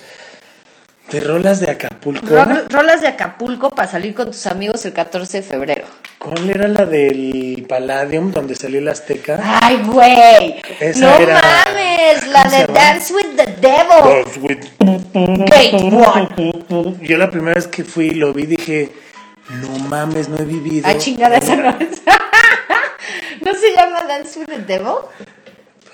De 1.13 1.19
rolas 1.19 1.60
de 1.60 1.69
Acapulco. 1.71 2.26
Ro- 2.28 2.63
rolas 2.69 3.02
de 3.02 3.08
Acapulco 3.08 3.69
para 3.69 3.88
salir 3.89 4.13
con 4.15 4.28
tus 4.28 4.47
amigos 4.47 4.84
el 4.86 4.93
14 4.93 5.38
de 5.41 5.43
febrero. 5.43 5.86
¿Cuál 6.17 6.49
era 6.49 6.67
la 6.67 6.86
del 6.86 7.65
Palladium 7.69 8.32
donde 8.32 8.56
salió 8.56 8.80
el 8.80 8.88
Azteca? 8.88 9.39
¡Ay, 9.62 9.82
güey! 9.86 10.62
¡No 10.95 11.15
era- 11.19 11.39
mames! 11.41 12.28
La 12.28 12.43
¿cómo 12.43 12.49
se 12.56 12.67
de? 12.67 12.73
Dance 12.73 13.13
with 13.13 13.36
the 13.36 13.45
Devil. 13.62 14.04
Girls 14.04 14.38
with- 14.41 15.45
Gate 15.45 15.76
One. 15.76 16.97
Yo 17.02 17.17
la 17.17 17.30
primera 17.30 17.56
vez 17.56 17.67
que 17.67 17.84
fui 17.84 18.10
lo 18.12 18.34
vi 18.34 18.47
dije, 18.47 18.91
no 19.62 19.69
mames, 19.88 20.30
no 20.30 20.38
he 20.38 20.45
vivido. 20.45 20.88
Ah, 20.89 20.97
chingada, 20.97 21.38
esa 21.38 21.56
no 21.56 21.69
es. 21.69 22.02
¿No 23.41 23.54
se 23.54 23.71
llama 23.76 24.04
Dance 24.08 24.39
with 24.39 24.47
the 24.47 24.60
Devil? 24.60 24.93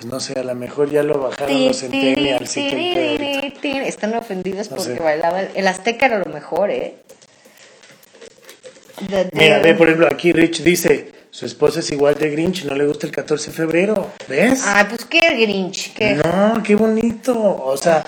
Pues 0.00 0.10
no 0.10 0.18
sé, 0.18 0.38
a 0.40 0.42
lo 0.42 0.54
mejor 0.54 0.90
ya 0.90 1.02
lo 1.02 1.18
bajaron 1.20 1.66
los 1.66 1.78
centennials 1.78 2.54
pedo 2.54 3.10
ahorita. 3.10 3.82
Están 3.86 4.14
ofendidos 4.14 4.70
No 4.70 4.76
porque 4.78 4.96
sé. 4.96 5.02
bailaba. 5.02 5.42
El 5.42 5.68
Azteca 5.68 6.06
era 6.06 6.18
lo 6.20 6.32
mejor, 6.32 6.70
¿eh? 6.70 6.94
The 9.10 9.28
Mira, 9.34 9.58
ve, 9.58 9.74
por 9.74 9.88
ejemplo, 9.88 10.08
aquí 10.10 10.32
Rich 10.32 10.62
dice, 10.62 11.12
su 11.30 11.44
esposa 11.44 11.80
es 11.80 11.90
igual 11.92 12.14
de 12.14 12.30
Grinch, 12.30 12.64
no 12.64 12.74
le 12.76 12.86
gusta 12.86 13.06
el 13.06 13.12
14 13.12 13.50
de 13.50 13.56
febrero, 13.56 14.10
¿ves? 14.26 14.62
Ay, 14.64 14.86
pues 14.88 15.04
qué 15.04 15.20
Grinch, 15.38 15.92
qué. 15.92 16.14
No, 16.14 16.62
qué 16.62 16.76
bonito. 16.76 17.62
O 17.62 17.76
sea, 17.76 18.02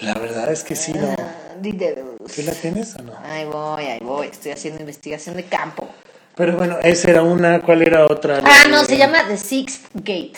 la 0.00 0.12
verdad 0.12 0.52
es 0.52 0.62
que 0.62 0.76
sí, 0.76 0.92
no. 0.92 1.16
Ah. 1.18 1.34
¿Tú 1.62 2.42
la 2.42 2.52
tienes 2.52 2.96
o 2.96 3.02
no? 3.02 3.14
Ahí 3.24 3.46
voy, 3.46 3.84
ahí 3.84 4.00
voy. 4.02 4.26
Estoy 4.26 4.52
haciendo 4.52 4.80
investigación 4.80 5.36
de 5.36 5.44
campo. 5.44 5.88
Pero 6.36 6.54
bueno, 6.58 6.76
esa 6.82 7.10
era 7.10 7.22
una, 7.22 7.62
¿cuál 7.62 7.80
era 7.80 8.04
otra? 8.04 8.42
Ah, 8.44 8.66
no, 8.70 8.84
se 8.84 8.98
llama 8.98 9.26
The 9.26 9.38
Sixth 9.38 9.86
Gate. 9.94 10.34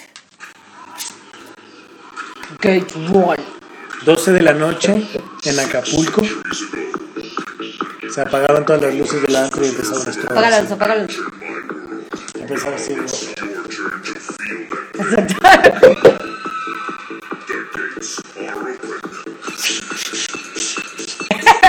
Gate 2.59 2.87
One. 3.13 3.37
12 4.05 4.33
de 4.33 4.41
la 4.41 4.53
noche 4.55 5.07
en 5.45 5.61
Acapulco. 5.61 6.23
Se 8.13 8.21
apagaban 8.23 8.65
todas 8.65 8.83
las 8.83 8.95
luces 8.95 9.23
del 9.23 9.37
antro 9.37 9.65
y 9.65 9.69
empezaban 9.69 10.07
a 10.07 10.11
estar 10.11 10.33
Apágalos, 10.33 10.71
apágalos. 10.73 11.19
Empezaba 12.35 12.77
así. 12.77 12.95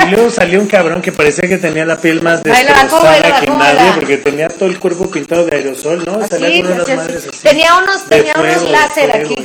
Y 0.08 0.10
luego 0.12 0.30
salió 0.32 0.60
un 0.60 0.68
cabrón 0.68 1.02
que 1.02 1.12
parecía 1.12 1.48
que 1.48 1.58
tenía 1.58 1.86
la 1.86 1.98
piel 1.98 2.22
más 2.22 2.42
Baila, 2.44 2.74
destrozada 2.74 3.12
baila, 3.22 3.40
que 3.40 3.50
baila. 3.52 3.74
nadie 3.74 3.92
porque 3.96 4.18
tenía 4.18 4.48
todo 4.50 4.68
el 4.70 4.80
cuerpo 4.80 5.10
pintado 5.12 5.46
de 5.46 5.56
aerosol, 5.58 6.04
¿no? 6.06 6.28
Salía 6.28 6.48
Así, 6.48 6.62
con 6.64 6.72
unas 6.72 6.82
así, 6.88 6.96
madres 6.96 7.18
así. 7.18 7.30
así. 7.30 7.40
Tenía 7.44 7.78
unos, 7.78 8.10
de 8.10 8.16
tenía 8.18 8.34
unos 8.36 8.70
láser 8.72 9.12
fuego. 9.12 9.34
aquí. 9.34 9.44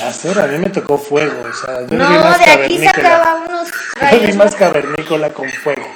Láser, 0.00 0.38
a 0.40 0.46
mí 0.46 0.58
me 0.58 0.70
tocó 0.70 0.96
fuego, 0.98 1.32
o 1.48 1.52
sea, 1.52 1.80
yo 1.86 1.96
No, 1.96 2.08
vi 2.08 2.14
más 2.18 2.38
de 2.38 2.50
aquí 2.50 2.78
sacaba 2.84 3.44
unos 3.46 3.68
Yo 4.12 4.20
vi 4.20 4.32
más 4.32 4.54
cavernícola 4.54 5.30
con 5.30 5.48
fuego. 5.50 5.86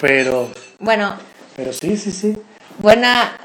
Pero, 0.00 0.50
Bueno, 0.78 1.16
pero 1.56 1.72
sí, 1.72 1.96
sí, 1.96 2.10
sí. 2.12 2.36
buena. 2.78 3.36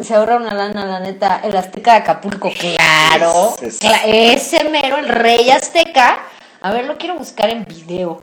Se 0.00 0.14
ahorra 0.14 0.36
una 0.36 0.54
lana, 0.54 0.84
la 0.86 1.00
neta. 1.00 1.40
El 1.42 1.56
Azteca 1.56 1.92
de 1.92 1.98
Acapulco, 1.98 2.52
claro. 2.52 3.56
Cla- 3.80 4.02
Ese 4.06 4.62
mero, 4.70 4.96
el 4.98 5.08
Rey 5.08 5.50
Azteca. 5.50 6.20
A 6.60 6.72
ver, 6.72 6.84
lo 6.84 6.96
quiero 6.96 7.16
buscar 7.16 7.50
en 7.50 7.64
video. 7.64 8.22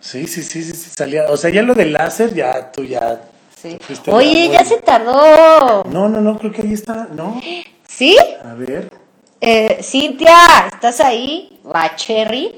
Sí, 0.00 0.26
sí, 0.26 0.42
sí, 0.42 0.62
sí, 0.62 0.72
sí, 0.74 0.90
salía. 0.94 1.24
O 1.30 1.36
sea, 1.38 1.48
ya 1.50 1.62
lo 1.62 1.74
del 1.74 1.94
láser, 1.94 2.34
ya 2.34 2.70
tú 2.70 2.84
ya. 2.84 3.22
Sí. 3.60 3.78
Oye, 4.08 4.50
ya 4.50 4.64
se 4.66 4.76
tardó. 4.76 5.84
No, 5.84 6.08
no, 6.10 6.20
no, 6.20 6.38
creo 6.38 6.52
que 6.52 6.60
ahí 6.60 6.74
está, 6.74 7.08
¿no? 7.12 7.40
¿Sí? 7.88 8.16
A 8.44 8.52
ver. 8.52 8.90
Eh, 9.40 9.80
Cintia, 9.82 10.68
¿estás 10.72 11.00
ahí? 11.00 11.58
Va, 11.66 11.94
Cherry. 11.96 12.54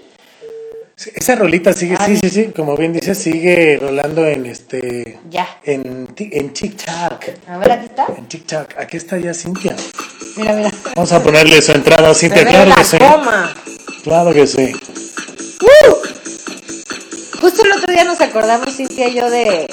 Sí, 0.94 1.10
Esa 1.14 1.34
rolita 1.36 1.72
sigue, 1.74 1.96
Ah, 1.98 2.06
sí, 2.06 2.16
sí, 2.16 2.30
sí, 2.30 2.44
como 2.56 2.74
bien 2.76 2.92
dices, 2.92 3.18
sigue 3.18 3.78
rolando 3.80 4.24
en 4.26 4.46
este. 4.46 5.18
Ya. 5.28 5.46
En, 5.64 6.08
en 6.16 6.52
TikTok. 6.54 7.24
A 7.48 7.58
ver, 7.58 7.72
aquí 7.72 7.86
está. 7.86 8.06
En 8.16 8.26
TikTok. 8.26 8.78
Aquí 8.78 8.96
está 8.96 9.18
ya 9.18 9.34
Cintia. 9.34 9.76
Mira, 10.36 10.54
mira. 10.54 10.70
Vamos 10.94 11.12
a 11.12 11.22
ponerle 11.22 11.60
su 11.60 11.72
entrada 11.72 12.10
a 12.10 12.14
Se 12.14 12.20
Cintia, 12.28 12.44
ve 12.44 12.50
claro 12.50 12.70
la 12.70 12.76
que 12.76 12.84
sí. 12.84 12.98
coma. 12.98 13.54
Claro 14.04 14.32
que 14.32 14.46
sí. 14.46 14.72
Justo 17.40 17.62
el 17.62 17.72
otro 17.72 17.92
día 17.92 18.04
nos 18.04 18.20
acordamos, 18.20 18.74
Cintia 18.74 19.08
y 19.08 19.14
yo, 19.14 19.28
de. 19.28 19.66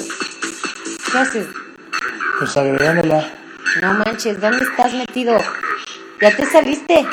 ¿Qué 1.12 1.18
haces? 1.18 1.46
Pues 2.38 2.56
agregándola. 2.56 3.32
No 3.80 3.94
manches, 3.94 4.40
¿dónde 4.40 4.64
estás 4.64 4.92
metido? 4.92 5.38
¿Ya 6.20 6.36
te 6.36 6.46
saliste? 6.46 7.06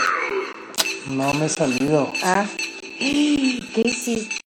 No 1.07 1.33
me 1.33 1.45
he 1.45 1.49
salido. 1.49 2.11
Ah. 2.23 2.45
¿Qué 2.99 3.81
hiciste? 3.83 4.41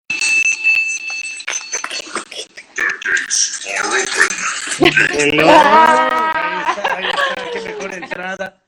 Hello. 5.14 5.48
Ahí 5.48 6.64
está, 6.70 6.98
ahí 6.98 7.06
está, 7.06 7.52
qué 7.54 7.62
mejor 7.62 7.94
entrada. 7.94 8.64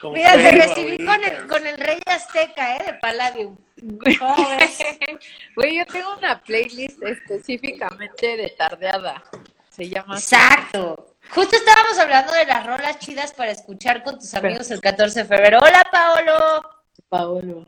Con 0.00 0.14
Mira, 0.14 0.32
te 0.32 0.52
recibí 0.52 1.04
con 1.04 1.22
el, 1.22 1.46
con 1.46 1.66
el 1.66 1.78
Rey 1.78 2.00
Azteca, 2.06 2.76
¿eh? 2.76 2.84
De 2.86 2.94
Palladium. 2.94 3.56
Güey, 5.56 5.78
yo 5.78 5.86
tengo 5.86 6.16
una 6.16 6.40
playlist 6.40 7.02
específicamente 7.02 8.36
de 8.36 8.50
tardeada. 8.50 9.22
Se 9.68 9.88
llama. 9.88 10.14
así. 10.14 10.34
Exacto. 10.34 11.09
Justo 11.34 11.56
estábamos 11.56 11.98
hablando 11.98 12.32
de 12.32 12.44
las 12.44 12.66
rolas 12.66 12.98
chidas 12.98 13.32
para 13.32 13.52
escuchar 13.52 14.02
con 14.02 14.18
tus 14.18 14.34
amigos 14.34 14.70
el 14.70 14.80
14 14.80 15.20
de 15.20 15.24
febrero. 15.26 15.58
Hola, 15.62 15.86
Paolo. 15.90 16.70
Paolo. 17.08 17.66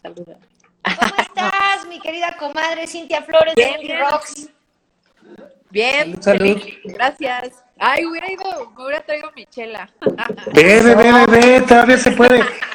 Saluda. 0.00 0.38
¿Cómo 0.82 1.14
estás, 1.18 1.86
mi 1.88 2.00
querida 2.00 2.34
comadre 2.38 2.86
Cintia 2.86 3.22
Flores 3.22 3.54
Bien, 3.54 3.86
de. 3.86 3.98
Rocks? 3.98 4.48
Bien, 5.70 6.22
Salud, 6.22 6.58
salud. 6.58 6.62
Gracias. 6.84 7.62
Ay, 7.78 8.06
hubiera 8.06 8.30
ido, 8.30 8.72
me 8.76 8.84
hubiera 8.84 9.02
traído 9.04 9.30
mi 9.34 9.44
chela. 9.46 9.90
Bebe, 10.52 10.94
bebe, 10.94 11.26
bebe, 11.26 11.60
todavía 11.62 11.98
se 11.98 12.12
puede. 12.12 12.42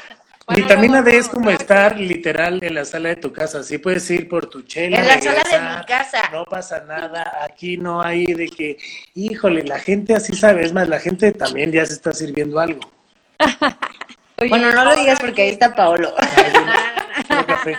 Bueno, 0.48 0.64
Vitamina 0.64 1.02
D 1.02 1.18
es 1.18 1.28
como 1.28 1.50
estar 1.50 2.00
literal 2.00 2.64
en 2.64 2.76
la 2.76 2.86
sala 2.86 3.10
de 3.10 3.18
tu 3.18 3.34
casa. 3.34 3.64
Sí 3.64 3.80
puedes 3.80 4.10
ir 4.10 4.30
por 4.30 4.46
tu 4.46 4.62
chela. 4.62 5.00
En 5.00 5.08
la 5.08 5.20
sala 5.20 5.44
de 5.44 5.78
mi 5.80 5.86
casa. 5.86 6.30
No 6.32 6.46
pasa 6.46 6.86
nada. 6.88 7.40
Aquí 7.44 7.76
no 7.76 8.02
hay 8.02 8.26
de 8.28 8.48
que, 8.48 8.78
híjole, 9.14 9.64
la 9.64 9.78
gente 9.78 10.16
así 10.16 10.34
sabe. 10.34 10.64
Es 10.64 10.72
más, 10.72 10.88
la 10.88 11.00
gente 11.02 11.34
también 11.34 11.74
ya 11.74 11.86
se 11.86 11.94
está 11.94 12.14
sirviendo 12.14 12.62
algo. 12.62 12.80
Oye, 14.40 14.50
Bueno, 14.50 14.72
no 14.72 14.86
lo 14.86 14.96
digas 14.96 15.20
porque 15.20 15.42
ahí 15.42 15.50
está 15.50 15.76
Paolo. 15.76 16.14
Café. 17.48 17.78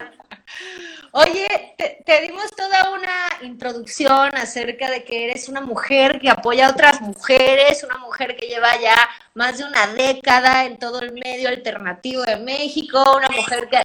Oye, 1.13 1.75
te, 1.77 2.03
te 2.05 2.21
dimos 2.23 2.51
toda 2.57 2.91
una 2.91 3.47
introducción 3.47 4.35
acerca 4.37 4.91
de 4.91 5.05
que 5.05 5.25
eres 5.25 5.49
una 5.49 5.61
mujer 5.61 6.21
que 6.21 6.29
apoya 6.29 6.67
a 6.67 6.71
otras 6.71 7.01
mujeres, 7.01 7.83
una 7.85 7.99
mujer 7.99 8.37
que 8.37 8.47
lleva 8.47 8.79
ya 8.81 9.09
más 9.35 9.59
de 9.59 9.65
una 9.65 9.87
década 9.95 10.65
en 10.65 10.79
todo 10.79 11.01
el 11.01 11.13
medio 11.13 11.49
alternativo 11.49 12.23
de 12.23 12.37
México, 12.37 13.17
una 13.17 13.29
mujer 13.29 13.69
que 13.69 13.83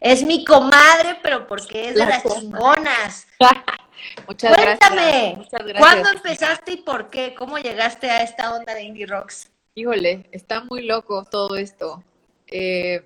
es 0.00 0.22
mi 0.22 0.44
comadre, 0.44 1.18
pero 1.22 1.46
porque 1.46 1.88
es 1.88 1.94
de 1.94 2.00
La 2.00 2.08
las 2.08 2.22
chingonas. 2.24 3.26
Muchas 4.26 4.52
gracias. 4.52 4.78
Cuéntame, 4.78 5.34
Muchas 5.36 5.62
gracias. 5.62 5.78
¿cuándo 5.78 6.08
empezaste 6.10 6.72
y 6.72 6.76
por 6.78 7.10
qué? 7.10 7.34
¿Cómo 7.34 7.58
llegaste 7.58 8.10
a 8.10 8.22
esta 8.22 8.54
onda 8.54 8.74
de 8.74 8.82
Indie 8.82 9.06
Rocks? 9.06 9.50
Híjole, 9.74 10.26
está 10.32 10.62
muy 10.64 10.86
loco 10.86 11.24
todo 11.24 11.56
esto. 11.56 12.02
Eh, 12.46 13.04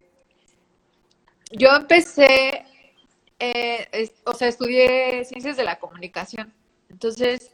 yo 1.51 1.71
empecé, 1.71 2.65
eh, 3.39 4.11
o 4.25 4.33
sea, 4.35 4.49
estudié 4.49 5.25
ciencias 5.25 5.57
de 5.57 5.65
la 5.65 5.79
comunicación. 5.79 6.53
Entonces, 6.89 7.51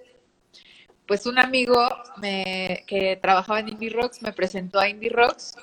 pues 1.06 1.26
un 1.26 1.38
amigo 1.38 1.88
me, 2.18 2.84
que 2.86 3.18
trabajaba 3.20 3.60
en 3.60 3.70
Indie 3.70 3.90
Rocks 3.90 4.22
me 4.22 4.32
presentó 4.32 4.78
a 4.78 4.88
Indie 4.88 5.10
Rocks, 5.10 5.56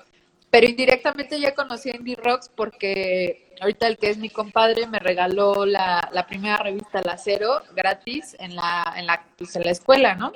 pero 0.49 0.67
indirectamente 0.67 1.39
ya 1.39 1.55
conocí 1.55 1.89
a 1.89 1.95
Indie 1.95 2.15
Rocks 2.15 2.49
porque 2.53 3.55
ahorita 3.61 3.87
el 3.87 3.97
que 3.97 4.09
es 4.09 4.17
mi 4.17 4.29
compadre 4.29 4.87
me 4.87 4.99
regaló 4.99 5.65
la, 5.65 6.25
primera 6.27 6.57
revista 6.57 7.01
La 7.03 7.17
Cero 7.17 7.61
gratis 7.75 8.35
en 8.39 8.55
la, 8.55 8.93
en 8.97 9.05
la, 9.07 9.23
pues, 9.37 9.55
en 9.55 9.63
la 9.63 9.71
escuela, 9.71 10.15
¿no? 10.15 10.33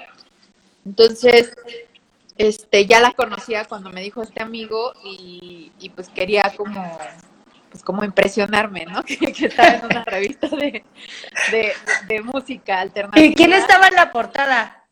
Entonces, 0.86 1.54
este, 2.38 2.86
ya 2.86 3.02
la 3.02 3.12
conocía 3.12 3.66
cuando 3.66 3.90
me 3.90 4.02
dijo 4.02 4.22
este 4.22 4.42
amigo 4.42 4.94
y 5.04 5.92
pues 5.96 6.10
quería 6.10 6.54
como 6.56 6.98
pues 7.72 7.82
como 7.84 8.04
impresionarme, 8.04 8.86
¿no? 8.86 9.02
Que, 9.06 9.18
que 9.18 9.46
estaba 9.48 9.70
en 9.76 9.86
una 9.86 10.04
revista 10.04 10.48
de, 10.50 10.84
de, 11.52 11.72
de 12.08 12.22
música 12.22 12.80
alternativa. 12.82 13.26
¿Y 13.26 13.34
quién 13.34 13.54
estaba 13.54 13.88
en 13.88 13.96
la 13.96 14.12
portada? 14.12 14.86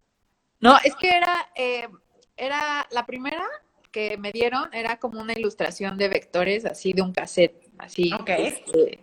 No, 0.62 0.78
es 0.84 0.96
que 0.96 1.10
era, 1.16 1.50
eh, 1.56 1.88
era 2.36 2.88
la 2.92 3.06
primera 3.06 3.44
que 3.92 4.18
me 4.18 4.32
dieron, 4.32 4.70
era 4.74 4.98
como 4.98 5.20
una 5.22 5.34
ilustración 5.34 5.98
de 5.98 6.10
vectores, 6.10 6.66
así 6.66 6.94
de 6.94 7.02
un 7.02 7.14
cassette, 7.14 7.70
así. 7.78 8.12
Ok. 8.14 8.30
este, 8.30 9.00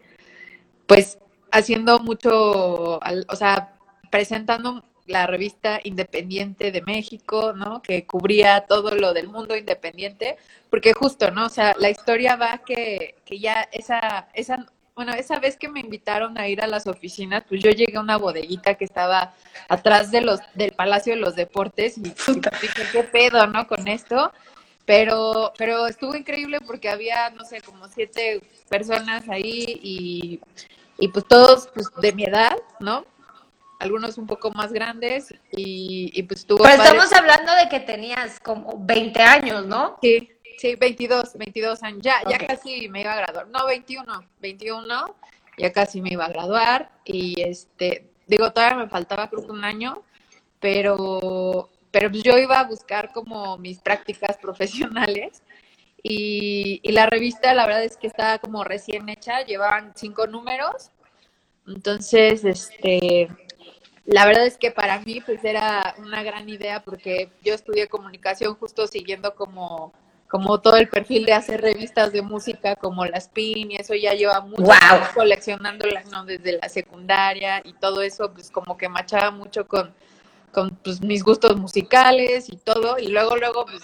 pues 0.87 1.19
haciendo 1.53 1.99
mucho, 1.99 3.03
al- 3.03 3.27
o 3.29 3.37
sea, 3.37 3.75
presentando 4.11 4.85
la 5.07 5.27
revista 5.27 5.81
Independiente 5.85 6.73
de 6.73 6.83
México, 6.83 7.53
¿no? 7.53 7.83
Que 7.83 8.07
cubría 8.07 8.67
todo 8.67 8.95
lo 8.95 9.15
del 9.15 9.29
mundo 9.29 9.57
independiente, 9.57 10.37
porque 10.71 10.93
justo, 10.93 11.31
¿no? 11.31 11.47
O 11.47 11.49
sea, 11.49 11.75
la 11.79 11.91
historia 11.91 12.37
va 12.37 12.59
que, 12.59 13.17
que 13.25 13.39
ya 13.39 13.69
esa, 13.73 14.29
esa, 14.35 14.67
bueno, 14.95 15.13
esa 15.13 15.39
vez 15.39 15.57
que 15.57 15.69
me 15.69 15.81
invitaron 15.81 16.39
a 16.39 16.49
ir 16.49 16.63
a 16.63 16.67
las 16.67 16.87
oficinas, 16.87 17.45
pues 17.49 17.63
yo 17.63 17.71
llegué 17.71 17.97
a 17.97 18.01
una 18.01 18.17
bodeguita 18.17 18.75
que 18.75 18.85
estaba 18.85 19.35
atrás 19.69 20.11
de 20.11 20.23
los, 20.23 20.41
del 20.55 20.73
Palacio 20.73 21.15
de 21.15 21.21
los 21.21 21.37
Deportes 21.37 21.99
y, 21.99 22.03
y 22.03 22.41
dije, 22.63 22.83
¿qué 22.93 23.03
pedo, 23.05 23.47
no? 23.47 23.67
Con 23.67 23.89
esto. 23.89 24.33
Pero, 24.87 25.53
pero 25.59 25.89
estuvo 25.89 26.15
increíble 26.15 26.61
porque 26.61 26.89
había, 26.89 27.31
no 27.31 27.45
sé, 27.45 27.61
como 27.61 27.89
siete 27.89 28.41
personas 28.69 29.29
ahí 29.29 29.81
y, 29.83 30.41
y 30.99 31.09
pues 31.09 31.27
todos 31.27 31.69
pues 31.75 31.89
de 32.01 32.13
mi 32.13 32.25
edad, 32.25 32.57
¿no? 32.79 33.05
Algunos 33.79 34.17
un 34.17 34.27
poco 34.27 34.51
más 34.53 34.73
grandes 34.73 35.35
y, 35.53 36.11
y 36.15 36.23
pues 36.23 36.41
estuvo 36.41 36.63
Pero 36.63 36.79
padre. 36.79 36.99
estamos 36.99 37.13
hablando 37.13 37.55
de 37.55 37.69
que 37.69 37.81
tenías 37.81 38.41
como 38.41 38.79
20 38.85 39.21
años, 39.23 39.67
¿no? 39.67 39.99
Sí, 40.01 40.31
sí, 40.59 40.77
22, 40.77 41.37
22 41.37 41.83
años. 41.83 42.01
Ya, 42.03 42.23
ya 42.29 42.39
casi 42.39 42.89
me 42.89 43.03
iba 43.03 43.13
a 43.13 43.17
graduar. 43.17 43.49
No, 43.49 43.67
21, 43.67 44.25
21, 44.41 45.17
ya 45.59 45.73
casi 45.73 46.01
me 46.01 46.11
iba 46.11 46.25
a 46.25 46.29
graduar. 46.29 46.91
Y 47.05 47.41
este, 47.43 48.11
digo, 48.27 48.51
todavía 48.53 48.85
me 48.85 48.89
faltaba 48.89 49.29
creo 49.29 49.45
que 49.45 49.53
un 49.53 49.65
año, 49.65 50.03
pero, 50.59 51.69
pero 51.91 52.11
pues 52.11 52.23
yo 52.23 52.39
iba 52.39 52.59
a 52.61 52.65
buscar 52.65 53.13
como 53.13 53.59
mis 53.59 53.79
prácticas 53.81 54.37
profesionales. 54.41 55.43
Y, 56.03 56.81
y 56.83 56.93
la 56.93 57.07
revista, 57.07 57.53
la 57.53 57.67
verdad 57.67 57.85
es 57.85 57.97
que 57.97 58.07
estaba 58.07 58.39
como 58.39 58.65
recién 58.65 59.09
hecha, 59.09 59.43
llevaban 59.43 59.93
cinco 59.97 60.27
números. 60.27 60.93
Entonces, 61.67 62.45
este, 62.45 63.29
la 64.07 64.25
verdad 64.25 64.47
es 64.47 64.57
que 64.57 64.71
para 64.71 65.01
mí 65.01 65.21
pues 65.25 65.45
era 65.45 65.95
una 65.99 66.23
gran 66.23 66.49
idea 66.49 66.83
porque 66.83 67.31
yo 67.43 67.55
estudié 67.55 67.89
comunicación 67.89 68.55
justo 68.55 68.87
siguiendo 68.87 69.35
como, 69.35 69.93
como 70.29 70.61
todo 70.61 70.77
el 70.77 70.89
perfil 70.89 71.27
de 71.27 71.33
hacer 71.33 71.61
revistas 71.61 72.13
de 72.13 72.23
música 72.23 72.77
como 72.77 73.05
las 73.05 73.29
PIN 73.29 73.73
y 73.73 73.77
eso 73.77 73.95
ya 73.95 74.15
lleva 74.15 74.41
mucho 74.41 74.73
coleccionándolas 75.15 76.07
¿no? 76.13 76.25
desde 76.25 76.59
la 76.59 76.69
secundaria 76.69 77.61
y 77.65 77.73
todo 77.73 78.01
eso 78.03 78.33
pues 78.33 78.51
como 78.51 78.77
que 78.77 78.89
machaba 78.89 79.33
mucho 79.33 79.67
con, 79.67 79.93
con 80.53 80.71
pues, 80.77 81.01
mis 81.01 81.25
gustos 81.25 81.57
musicales 81.57 82.49
y 82.49 82.57
todo 82.59 82.99
y 82.99 83.09
luego 83.09 83.37
luego 83.37 83.67
pues 83.67 83.83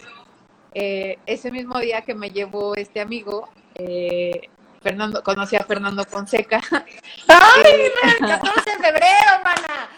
eh, 0.75 1.19
ese 1.27 1.51
mismo 1.51 1.81
día 1.81 2.03
que 2.03 2.15
me 2.15 2.31
llevó 2.31 2.77
este 2.77 3.01
amigo 3.01 3.49
eh, 3.75 4.49
Fernando 4.83 5.23
conocí 5.23 5.57
a 5.57 5.64
Fernando 5.64 6.05
Fonseca 6.05 6.61
¡Ay, 7.29 7.90
el 8.21 8.27
14 8.27 8.71
de 8.71 8.77
febrero, 8.79 9.33
mana! 9.45 9.88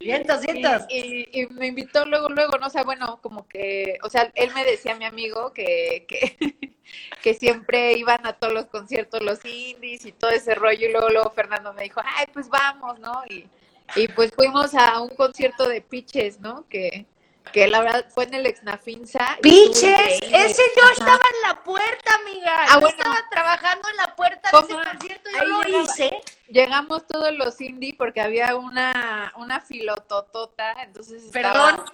Vientos, 0.00 0.40
vientos. 0.46 0.82
Y, 0.88 0.98
y- 0.98 1.40
y 1.42 1.46
me 1.48 1.66
invitó 1.68 2.04
luego, 2.06 2.28
luego, 2.28 2.58
¿no? 2.58 2.66
O 2.66 2.70
sea, 2.70 2.82
bueno, 2.84 3.18
como 3.22 3.46
que, 3.48 3.98
o 4.02 4.10
sea, 4.10 4.30
él 4.34 4.50
me 4.54 4.64
decía, 4.64 4.94
mi 4.94 5.04
amigo, 5.04 5.52
que, 5.52 6.06
que, 6.08 6.36
que 7.22 7.34
siempre 7.34 7.92
iban 7.94 8.26
a 8.26 8.34
todos 8.34 8.52
los 8.52 8.66
conciertos 8.66 9.22
los 9.22 9.44
indies 9.44 10.04
y 10.06 10.12
todo 10.12 10.30
ese 10.30 10.54
rollo, 10.54 10.88
y 10.88 10.92
luego, 10.92 11.08
luego 11.08 11.30
Fernando 11.30 11.72
me 11.72 11.84
dijo, 11.84 12.00
ay, 12.04 12.26
pues 12.32 12.48
vamos, 12.48 12.98
¿no? 13.00 13.22
Y, 13.28 13.48
y 13.96 14.08
pues 14.08 14.32
fuimos 14.34 14.74
a 14.74 15.00
un 15.00 15.10
concierto 15.10 15.66
de 15.68 15.80
Pitches, 15.80 16.40
¿no? 16.40 16.66
Que, 16.68 17.06
que 17.52 17.66
la 17.68 17.80
verdad 17.80 18.06
fue 18.08 18.24
en 18.24 18.34
el 18.34 18.46
Exnafinsa. 18.46 19.38
Piches, 19.42 20.20
ese 20.22 20.62
yo 20.76 20.82
Ajá. 20.84 20.92
estaba 20.92 21.14
en 21.34 21.48
la 21.48 21.62
puerta, 21.62 22.14
amiga. 22.22 22.54
Ah, 22.58 22.66
yo 22.74 22.80
bueno. 22.80 22.96
estaba 22.98 23.16
trabajando 23.30 23.88
en 23.90 23.96
la 23.96 24.16
puerta 24.16 24.50
de 24.52 24.58
ese 24.58 24.68
¿Cómo? 24.74 24.84
concierto, 24.84 25.30
yo 25.30 25.38
Ahí 25.40 25.46
lo 25.48 25.62
llegaba. 25.62 25.84
hice. 25.84 26.22
Llegamos 26.48 27.06
todos 27.06 27.32
los 27.34 27.60
indie 27.60 27.94
porque 27.98 28.20
había 28.20 28.56
una, 28.56 29.32
una 29.36 29.60
filototota, 29.60 30.72
entonces 30.82 31.24
estaba- 31.24 31.52
Perdón. 31.76 31.84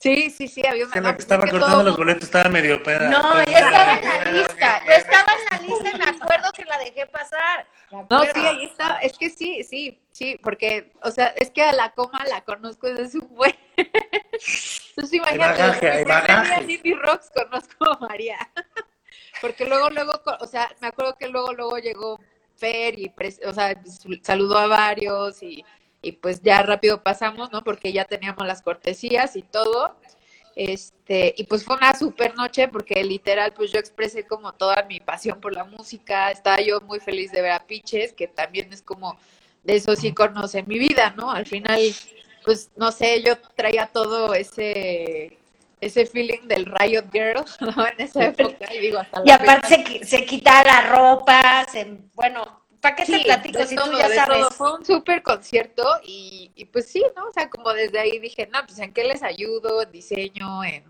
Sí, 0.00 0.30
sí, 0.30 0.46
sí, 0.46 0.64
había 0.64 0.84
una... 0.84 0.92
Que 0.94 1.00
pues 1.02 1.18
estaba 1.18 1.44
es 1.44 1.50
que 1.50 1.58
cortando 1.58 1.76
todo 1.78 1.88
los 1.88 1.96
boletos 1.96 2.22
estaba 2.24 2.48
medio 2.48 2.80
peda. 2.84 3.08
No, 3.08 3.34
yo 3.44 3.50
estaba 3.50 3.94
en 3.98 4.04
la 4.24 4.30
lista. 4.32 4.82
Yo 4.86 4.92
estaba 4.92 5.32
en 5.32 5.44
la 5.50 5.66
lista 5.66 5.90
y 5.90 5.98
me 5.98 6.04
acuerdo 6.04 6.52
que 6.52 6.64
la 6.66 6.78
dejé 6.78 7.06
pasar. 7.06 7.66
Me 7.90 8.06
No, 8.08 8.22
sí, 8.22 8.46
ahí 8.46 8.64
está. 8.64 8.98
Es 9.02 9.18
que 9.18 9.28
sí, 9.28 9.64
sí, 9.64 10.00
sí, 10.18 10.36
porque, 10.42 10.90
o 11.02 11.10
sea, 11.12 11.28
es 11.28 11.50
que 11.50 11.62
a 11.62 11.72
la 11.72 11.92
coma 11.92 12.24
la 12.28 12.42
conozco 12.42 12.92
desde 12.92 13.20
un 13.20 13.28
buen. 13.36 13.54
Entonces, 13.76 15.12
imagínate, 15.12 15.90
hay 15.90 16.04
bagaje. 16.04 16.72
Indie 16.72 16.96
Rocks 16.96 17.30
conozco 17.32 17.84
a 17.88 17.98
María. 18.00 18.38
Porque 19.40 19.64
luego, 19.64 19.88
luego, 19.90 20.20
o 20.40 20.46
sea, 20.48 20.68
me 20.80 20.88
acuerdo 20.88 21.14
que 21.16 21.28
luego, 21.28 21.52
luego 21.52 21.78
llegó 21.78 22.18
Fer 22.56 22.98
y, 22.98 23.14
o 23.46 23.52
sea, 23.52 23.80
su- 23.84 24.18
saludó 24.22 24.58
a 24.58 24.66
varios 24.66 25.40
y, 25.44 25.64
y 26.02 26.12
pues 26.12 26.42
ya 26.42 26.62
rápido 26.62 27.04
pasamos, 27.04 27.52
¿no? 27.52 27.62
Porque 27.62 27.92
ya 27.92 28.04
teníamos 28.04 28.44
las 28.44 28.62
cortesías 28.62 29.36
y 29.36 29.42
todo. 29.42 29.94
Este, 30.56 31.34
y 31.36 31.44
pues 31.44 31.64
fue 31.64 31.76
una 31.76 31.94
super 31.94 32.34
noche 32.34 32.66
porque 32.66 33.04
literal, 33.04 33.52
pues 33.52 33.70
yo 33.70 33.78
expresé 33.78 34.26
como 34.26 34.52
toda 34.54 34.82
mi 34.88 34.98
pasión 34.98 35.40
por 35.40 35.54
la 35.54 35.62
música. 35.62 36.32
Estaba 36.32 36.60
yo 36.60 36.80
muy 36.80 36.98
feliz 36.98 37.30
de 37.30 37.40
ver 37.42 37.52
a 37.52 37.64
Piches, 37.64 38.12
que 38.12 38.26
también 38.26 38.72
es 38.72 38.82
como 38.82 39.16
de 39.62 39.76
esos 39.76 40.02
iconos 40.04 40.54
en 40.54 40.66
mi 40.68 40.78
vida, 40.78 41.14
¿no? 41.16 41.30
Al 41.30 41.46
final, 41.46 41.80
pues 42.44 42.70
no 42.76 42.92
sé, 42.92 43.22
yo 43.22 43.38
traía 43.56 43.86
todo 43.88 44.34
ese 44.34 45.38
ese 45.80 46.06
feeling 46.06 46.48
del 46.48 46.66
Riot 46.66 47.04
Girl, 47.12 47.44
¿no? 47.60 47.86
En 47.86 48.00
esa 48.00 48.26
época, 48.26 48.72
y 48.74 48.78
digo, 48.80 48.98
hasta 48.98 49.20
Y 49.22 49.28
la 49.28 49.34
aparte 49.36 49.68
se, 49.68 50.04
se 50.04 50.24
quita 50.24 50.64
la 50.64 50.80
ropa, 50.82 51.66
se, 51.70 51.86
bueno, 52.14 52.64
¿para 52.80 52.96
qué 52.96 53.06
te 53.06 53.18
Sí, 53.18 53.24
platico 53.24 53.64
de 53.64 53.66
si 53.66 53.74
todo, 53.76 53.90
tú 53.92 53.98
ya 53.98 54.08
sabes? 54.10 54.48
todo. 54.48 54.50
Fue 54.50 54.74
un 54.74 54.84
súper 54.84 55.22
concierto 55.22 55.84
y, 56.04 56.50
y 56.56 56.64
pues 56.66 56.86
sí, 56.86 57.04
¿no? 57.16 57.26
O 57.28 57.32
sea, 57.32 57.48
como 57.48 57.72
desde 57.72 57.98
ahí 58.00 58.18
dije, 58.18 58.48
no, 58.52 58.60
pues 58.66 58.78
en 58.80 58.92
qué 58.92 59.04
les 59.04 59.22
ayudo, 59.22 59.82
en 59.82 59.92
diseño, 59.92 60.64
en, 60.64 60.84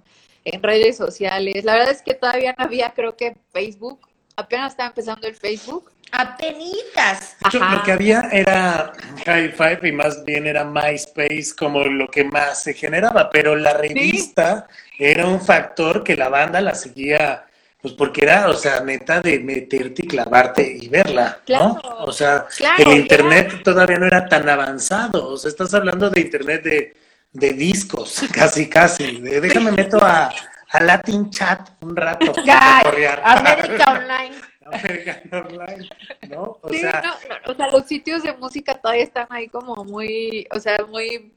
en 0.44 0.62
redes 0.62 0.96
sociales. 0.96 1.64
La 1.64 1.74
verdad 1.74 1.90
es 1.90 2.02
que 2.02 2.14
todavía 2.14 2.54
no 2.57 2.64
había, 2.64 2.94
creo 2.94 3.16
que 3.16 3.37
Facebook, 3.52 4.09
apenas 4.37 4.72
estaba 4.72 4.88
empezando 4.88 5.26
el 5.26 5.35
Facebook. 5.35 5.92
Apenitas. 6.12 7.36
Lo 7.52 7.82
que 7.82 7.92
había 7.92 8.28
era 8.32 8.92
High 9.26 9.52
Five 9.52 9.80
y 9.88 9.92
más 9.92 10.24
bien 10.24 10.46
era 10.46 10.64
MySpace 10.64 11.54
como 11.56 11.84
lo 11.84 12.08
que 12.08 12.24
más 12.24 12.62
se 12.62 12.74
generaba, 12.74 13.28
pero 13.30 13.54
la 13.54 13.74
revista 13.74 14.66
era 14.98 15.26
un 15.26 15.40
factor 15.40 16.02
que 16.02 16.16
la 16.16 16.28
banda 16.28 16.60
la 16.60 16.74
seguía, 16.74 17.44
pues 17.80 17.94
porque 17.94 18.24
era, 18.24 18.48
o 18.48 18.54
sea, 18.54 18.80
neta 18.80 19.20
de 19.20 19.38
meterte 19.40 20.02
y 20.04 20.08
clavarte 20.08 20.78
y 20.80 20.88
verla, 20.88 21.40
¿no? 21.48 21.78
O 22.00 22.12
sea, 22.12 22.46
claro, 22.56 22.90
el 22.90 22.98
internet 22.98 23.62
todavía 23.62 23.98
no 23.98 24.06
era 24.06 24.26
tan 24.26 24.48
avanzado, 24.48 25.28
o 25.28 25.36
sea, 25.36 25.50
estás 25.50 25.74
hablando 25.74 26.08
de 26.08 26.20
internet 26.20 26.62
de, 26.62 26.94
de 27.32 27.52
discos, 27.52 28.22
casi, 28.32 28.68
casi. 28.68 29.20
De, 29.20 29.40
déjame 29.40 29.72
meto 29.72 29.98
a, 30.02 30.32
a 30.70 30.80
Latin 30.82 31.30
Chat 31.30 31.70
un 31.80 31.94
rato. 31.94 32.32
cotorrear. 32.32 33.22
América 33.24 33.92
Online. 33.92 34.47
American 34.72 35.22
Online, 35.33 35.88
¿no? 36.28 36.59
O 36.62 36.68
Sí, 36.70 36.78
sea, 36.78 37.02
no, 37.02 37.14
no, 37.28 37.52
o 37.52 37.54
sea, 37.54 37.70
los 37.70 37.87
sitios 37.87 38.22
de 38.22 38.33
música 38.35 38.74
todavía 38.74 39.04
están 39.04 39.26
ahí 39.31 39.48
como 39.48 39.85
muy, 39.85 40.46
o 40.54 40.61
sea, 40.61 40.78
muy 40.88 41.33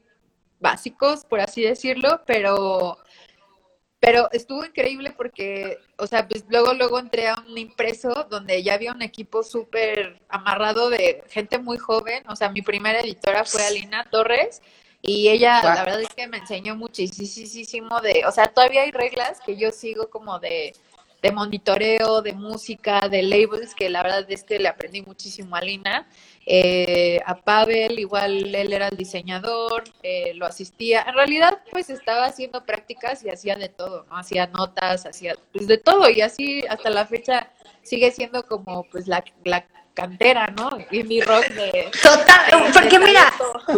básicos, 0.60 1.24
por 1.24 1.40
así 1.40 1.62
decirlo, 1.62 2.22
pero, 2.26 2.98
pero 4.00 4.30
estuvo 4.32 4.64
increíble 4.64 5.12
porque, 5.16 5.78
o 5.98 6.06
sea, 6.06 6.26
pues 6.26 6.44
luego, 6.48 6.72
luego 6.74 6.98
entré 6.98 7.28
a 7.28 7.36
un 7.46 7.58
impreso 7.58 8.26
donde 8.30 8.62
ya 8.62 8.74
había 8.74 8.92
un 8.92 9.02
equipo 9.02 9.42
súper 9.42 10.20
amarrado 10.28 10.88
de 10.88 11.24
gente 11.28 11.58
muy 11.58 11.78
joven, 11.78 12.22
o 12.28 12.36
sea, 12.36 12.48
mi 12.48 12.62
primera 12.62 13.00
editora 13.00 13.44
fue 13.44 13.64
Alina 13.64 14.04
Torres, 14.10 14.62
y 15.04 15.28
ella, 15.28 15.60
la 15.64 15.84
verdad 15.84 16.00
es 16.00 16.14
que 16.14 16.28
me 16.28 16.38
enseñó 16.38 16.76
muchísimo 16.76 18.00
de, 18.00 18.24
o 18.24 18.30
sea, 18.30 18.46
todavía 18.46 18.82
hay 18.82 18.92
reglas 18.92 19.40
que 19.44 19.56
yo 19.56 19.72
sigo 19.72 20.08
como 20.10 20.38
de, 20.38 20.74
de 21.22 21.30
monitoreo, 21.30 22.20
de 22.20 22.32
música, 22.32 23.08
de 23.08 23.22
labels, 23.22 23.74
que 23.74 23.88
la 23.88 24.02
verdad 24.02 24.26
es 24.28 24.42
que 24.42 24.58
le 24.58 24.68
aprendí 24.68 25.02
muchísimo 25.02 25.54
a 25.54 25.60
Lina. 25.60 26.08
Eh, 26.44 27.20
a 27.24 27.36
Pavel, 27.36 28.00
igual 28.00 28.52
él 28.52 28.72
era 28.72 28.88
el 28.88 28.96
diseñador, 28.96 29.84
eh, 30.02 30.34
lo 30.34 30.44
asistía. 30.46 31.02
En 31.06 31.14
realidad, 31.14 31.62
pues 31.70 31.88
estaba 31.88 32.24
haciendo 32.26 32.64
prácticas 32.66 33.22
y 33.24 33.30
hacía 33.30 33.54
de 33.54 33.68
todo, 33.68 34.04
¿no? 34.10 34.16
Hacía 34.16 34.48
notas, 34.48 35.06
hacía 35.06 35.36
pues 35.52 35.68
de 35.68 35.78
todo 35.78 36.10
y 36.10 36.20
así 36.20 36.64
hasta 36.68 36.90
la 36.90 37.06
fecha 37.06 37.50
sigue 37.82 38.10
siendo 38.10 38.44
como 38.46 38.84
pues 38.90 39.06
la, 39.06 39.24
la 39.44 39.64
cantera, 39.94 40.46
¿no? 40.48 40.70
Indie 40.90 41.24
rock 41.24 41.46
de... 41.48 41.90
Total, 42.02 42.46
de- 42.50 42.72
porque 42.72 42.98
de 42.98 43.04
mira, 43.04 43.32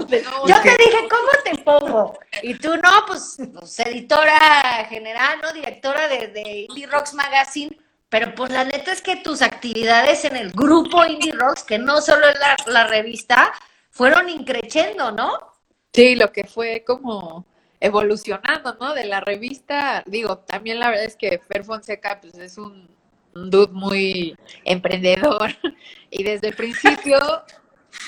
de 0.09 0.23
Yo 0.47 0.61
te 0.63 0.71
dije, 0.71 1.09
¿cómo 1.09 1.31
te 1.45 1.63
pongo? 1.63 2.19
Y 2.43 2.55
tú, 2.55 2.77
no, 2.77 2.91
pues, 3.07 3.37
pues, 3.53 3.79
editora 3.81 4.87
general, 4.89 5.39
¿no? 5.43 5.53
Directora 5.53 6.09
de, 6.09 6.29
de 6.29 6.67
Indie 6.69 6.87
Rocks 6.87 7.15
Magazine. 7.15 7.77
Pero 8.09 8.33
pues 8.35 8.53
la 8.53 8.65
neta 8.65 8.93
es 8.93 9.03
que 9.03 9.17
tus 9.17 9.43
actividades 9.43 10.25
en 10.25 10.37
el 10.37 10.53
grupo 10.53 11.05
Indie 11.05 11.33
Rocks, 11.33 11.65
que 11.65 11.79
no 11.79 12.01
solo 12.01 12.29
es 12.29 12.39
la, 12.39 12.57
la 12.67 12.87
revista, 12.87 13.53
fueron 13.91 14.29
increciendo, 14.29 15.11
¿no? 15.11 15.53
Sí, 15.93 16.15
lo 16.15 16.31
que 16.31 16.45
fue 16.45 16.85
como 16.87 17.45
evolucionando, 17.81 18.77
¿no? 18.81 18.95
De 18.95 19.05
la 19.05 19.21
revista, 19.21 20.05
digo, 20.07 20.39
también 20.39 20.79
la 20.79 20.91
verdad 20.91 21.05
es 21.07 21.17
que 21.17 21.41
Fer 21.49 21.65
Fonseca, 21.65 22.21
pues 22.21 22.35
es 22.35 22.57
un, 22.57 22.89
un 23.35 23.51
dude 23.51 23.73
muy 23.73 24.37
emprendedor 24.65 25.51
y 26.11 26.23
desde 26.23 26.49
el 26.49 26.55
principio 26.55 27.19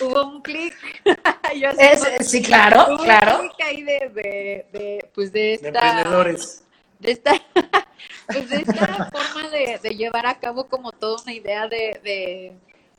hubo 0.01 0.27
un 0.27 0.43
clic. 0.43 0.75
Sí, 2.21 2.43
claro, 2.43 2.87
hubo 2.89 2.93
un 2.97 3.05
claro. 3.05 3.39
clic 3.39 3.53
ahí 3.65 3.83
de, 3.83 4.11
de, 4.12 4.67
de, 4.73 5.11
pues 5.15 5.33
de 5.33 5.41
De 5.41 5.53
esta, 5.55 5.69
emprendedores. 5.69 6.65
de 6.99 7.11
esta, 7.12 7.33
pues 8.27 8.51
de 8.51 8.57
esta 8.57 9.11
forma 9.11 9.49
de, 9.51 9.79
de 9.83 9.91
llevar 9.91 10.27
a 10.27 10.39
cabo 10.39 10.69
como 10.69 10.93
toda 10.93 11.23
una 11.23 11.33
idea 11.33 11.69
de, 11.69 12.01
de, 12.03 12.53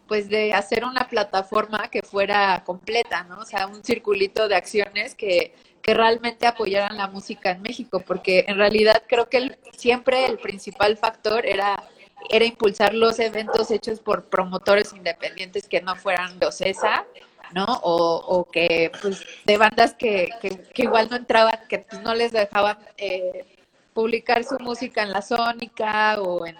pues 0.07 0.29
de 0.29 0.53
hacer 0.53 0.85
una 0.85 1.07
plataforma 1.09 1.89
que 1.89 2.01
fuera 2.01 2.63
completa, 2.65 3.23
¿no? 3.23 3.39
O 3.39 3.45
sea, 3.45 3.67
un 3.67 3.83
circulito 3.83 4.47
de 4.47 4.55
acciones 4.55 5.13
que, 5.13 5.53
que 5.81 5.93
realmente 5.93 6.47
apoyaran 6.47 6.97
la 6.97 7.07
música 7.07 7.51
en 7.51 7.61
México, 7.61 7.99
porque 7.99 8.45
en 8.47 8.57
realidad 8.57 9.03
creo 9.07 9.29
que 9.29 9.37
el- 9.37 9.57
siempre 9.77 10.25
el 10.25 10.37
principal 10.39 10.97
factor 10.97 11.45
era 11.45 11.83
era 12.29 12.45
impulsar 12.45 12.93
los 12.93 13.19
eventos 13.19 13.71
hechos 13.71 13.99
por 13.99 14.25
promotores 14.25 14.93
independientes 14.93 15.67
que 15.67 15.81
no 15.81 15.95
fueran 15.95 16.39
de 16.39 16.47
OCESA, 16.47 17.05
¿no? 17.53 17.65
O, 17.83 18.15
o 18.27 18.45
que, 18.45 18.91
pues, 19.01 19.23
de 19.45 19.57
bandas 19.57 19.93
que, 19.93 20.29
que, 20.41 20.61
que 20.63 20.83
igual 20.83 21.07
no 21.09 21.15
entraban, 21.15 21.59
que 21.69 21.79
pues, 21.79 22.01
no 22.01 22.13
les 22.13 22.31
dejaban 22.31 22.77
eh, 22.97 23.45
publicar 23.93 24.43
su 24.43 24.57
música 24.59 25.01
en 25.03 25.11
la 25.11 25.21
Sónica 25.21 26.21
o 26.21 26.45
en, 26.45 26.57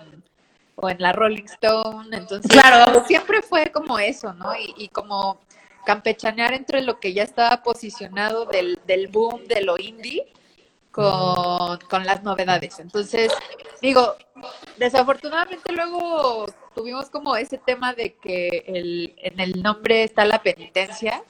o 0.76 0.90
en 0.90 1.02
la 1.02 1.12
Rolling 1.14 1.46
Stone. 1.46 2.16
Entonces, 2.16 2.50
Claro. 2.50 3.04
siempre 3.06 3.42
fue 3.42 3.72
como 3.72 4.00
eso, 4.00 4.34
¿no? 4.34 4.56
Y, 4.56 4.74
y 4.78 4.88
como 4.90 5.40
campechanear 5.86 6.54
entre 6.54 6.82
lo 6.82 7.00
que 7.00 7.14
ya 7.14 7.24
estaba 7.24 7.64
posicionado 7.64 8.46
del, 8.46 8.80
del 8.86 9.08
boom 9.08 9.46
de 9.48 9.62
lo 9.62 9.78
indie 9.78 10.26
con, 10.92 11.78
con 11.90 12.06
las 12.06 12.24
novedades. 12.24 12.80
Entonces, 12.80 13.32
digo, 13.82 14.16
desafortunadamente 14.78 15.72
luego 15.74 16.46
tuvimos 16.76 17.10
como 17.10 17.36
ese 17.36 17.58
tema 17.58 17.94
de 17.94 18.16
que 18.16 18.64
el, 18.68 19.16
en 19.18 19.40
el 19.40 19.62
nombre 19.62 20.04
está 20.04 20.26
la 20.26 20.42
penitencia. 20.42 21.24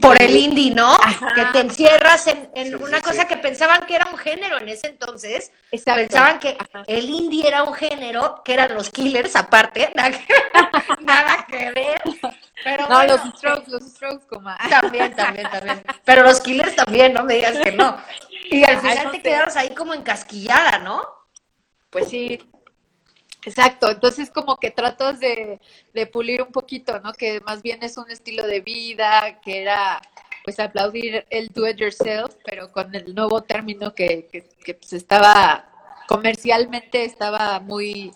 Por 0.00 0.20
el 0.20 0.36
indie, 0.36 0.74
¿no? 0.74 0.92
Ajá. 0.94 1.32
Que 1.34 1.44
te 1.52 1.60
encierras 1.60 2.26
en, 2.26 2.50
en 2.54 2.66
Sí, 2.68 2.74
una 2.74 2.98
sí, 2.98 3.02
cosa 3.04 3.22
sí. 3.22 3.28
que 3.28 3.36
pensaban 3.38 3.86
que 3.86 3.94
era 3.94 4.06
un 4.10 4.18
género 4.18 4.58
en 4.58 4.68
ese 4.68 4.88
entonces. 4.88 5.52
Exacto. 5.70 6.00
Pensaban 6.02 6.38
que 6.38 6.56
Ajá. 6.58 6.84
el 6.86 7.08
indie 7.08 7.46
era 7.46 7.62
un 7.62 7.72
género, 7.72 8.42
que 8.44 8.52
eran 8.52 8.74
los 8.74 8.90
killers 8.90 9.34
aparte, 9.36 9.90
nada 9.94 10.10
que, 10.10 10.26
nada 11.00 11.46
que 11.48 11.70
ver. 11.70 12.02
Pero 12.62 12.88
No, 12.88 12.96
bueno, 12.96 13.16
los 13.16 13.34
strokes, 13.38 13.70
los 13.70 13.82
strokes, 13.84 14.26
como. 14.28 14.50
También, 14.68 15.14
también, 15.14 15.48
también. 15.50 15.82
Pero 16.04 16.24
los 16.24 16.40
killers 16.40 16.74
también, 16.76 17.14
no 17.14 17.22
me 17.24 17.34
digas 17.36 17.56
que 17.56 17.72
no. 17.72 17.96
Y 18.50 18.64
al 18.64 18.74
Ay, 18.74 18.80
final 18.82 19.04
no 19.04 19.10
te 19.12 19.16
sé. 19.18 19.22
quedaron 19.22 19.56
ahí 19.56 19.70
como 19.74 19.94
encasquillada, 19.94 20.78
¿no? 20.80 21.00
Pues 21.90 22.08
sí, 22.08 22.38
exacto. 23.44 23.90
Entonces 23.90 24.30
como 24.30 24.56
que 24.56 24.70
tratas 24.70 25.20
de, 25.20 25.60
pulir 26.12 26.42
un 26.42 26.52
poquito, 26.52 27.00
¿no? 27.00 27.12
Que 27.12 27.40
más 27.40 27.62
bien 27.62 27.82
es 27.82 27.96
un 27.96 28.10
estilo 28.10 28.46
de 28.46 28.60
vida, 28.60 29.40
que 29.42 29.62
era 29.62 30.00
pues 30.44 30.60
aplaudir 30.60 31.26
el 31.30 31.48
do 31.48 31.68
it 31.68 31.76
yourself, 31.76 32.34
pero 32.44 32.70
con 32.70 32.94
el 32.94 33.14
nuevo 33.14 33.42
término 33.42 33.94
que, 33.94 34.28
que, 34.30 34.46
que, 34.64 34.74
pues, 34.74 34.92
estaba 34.92 35.68
comercialmente 36.06 37.04
estaba 37.04 37.58
muy, 37.60 38.12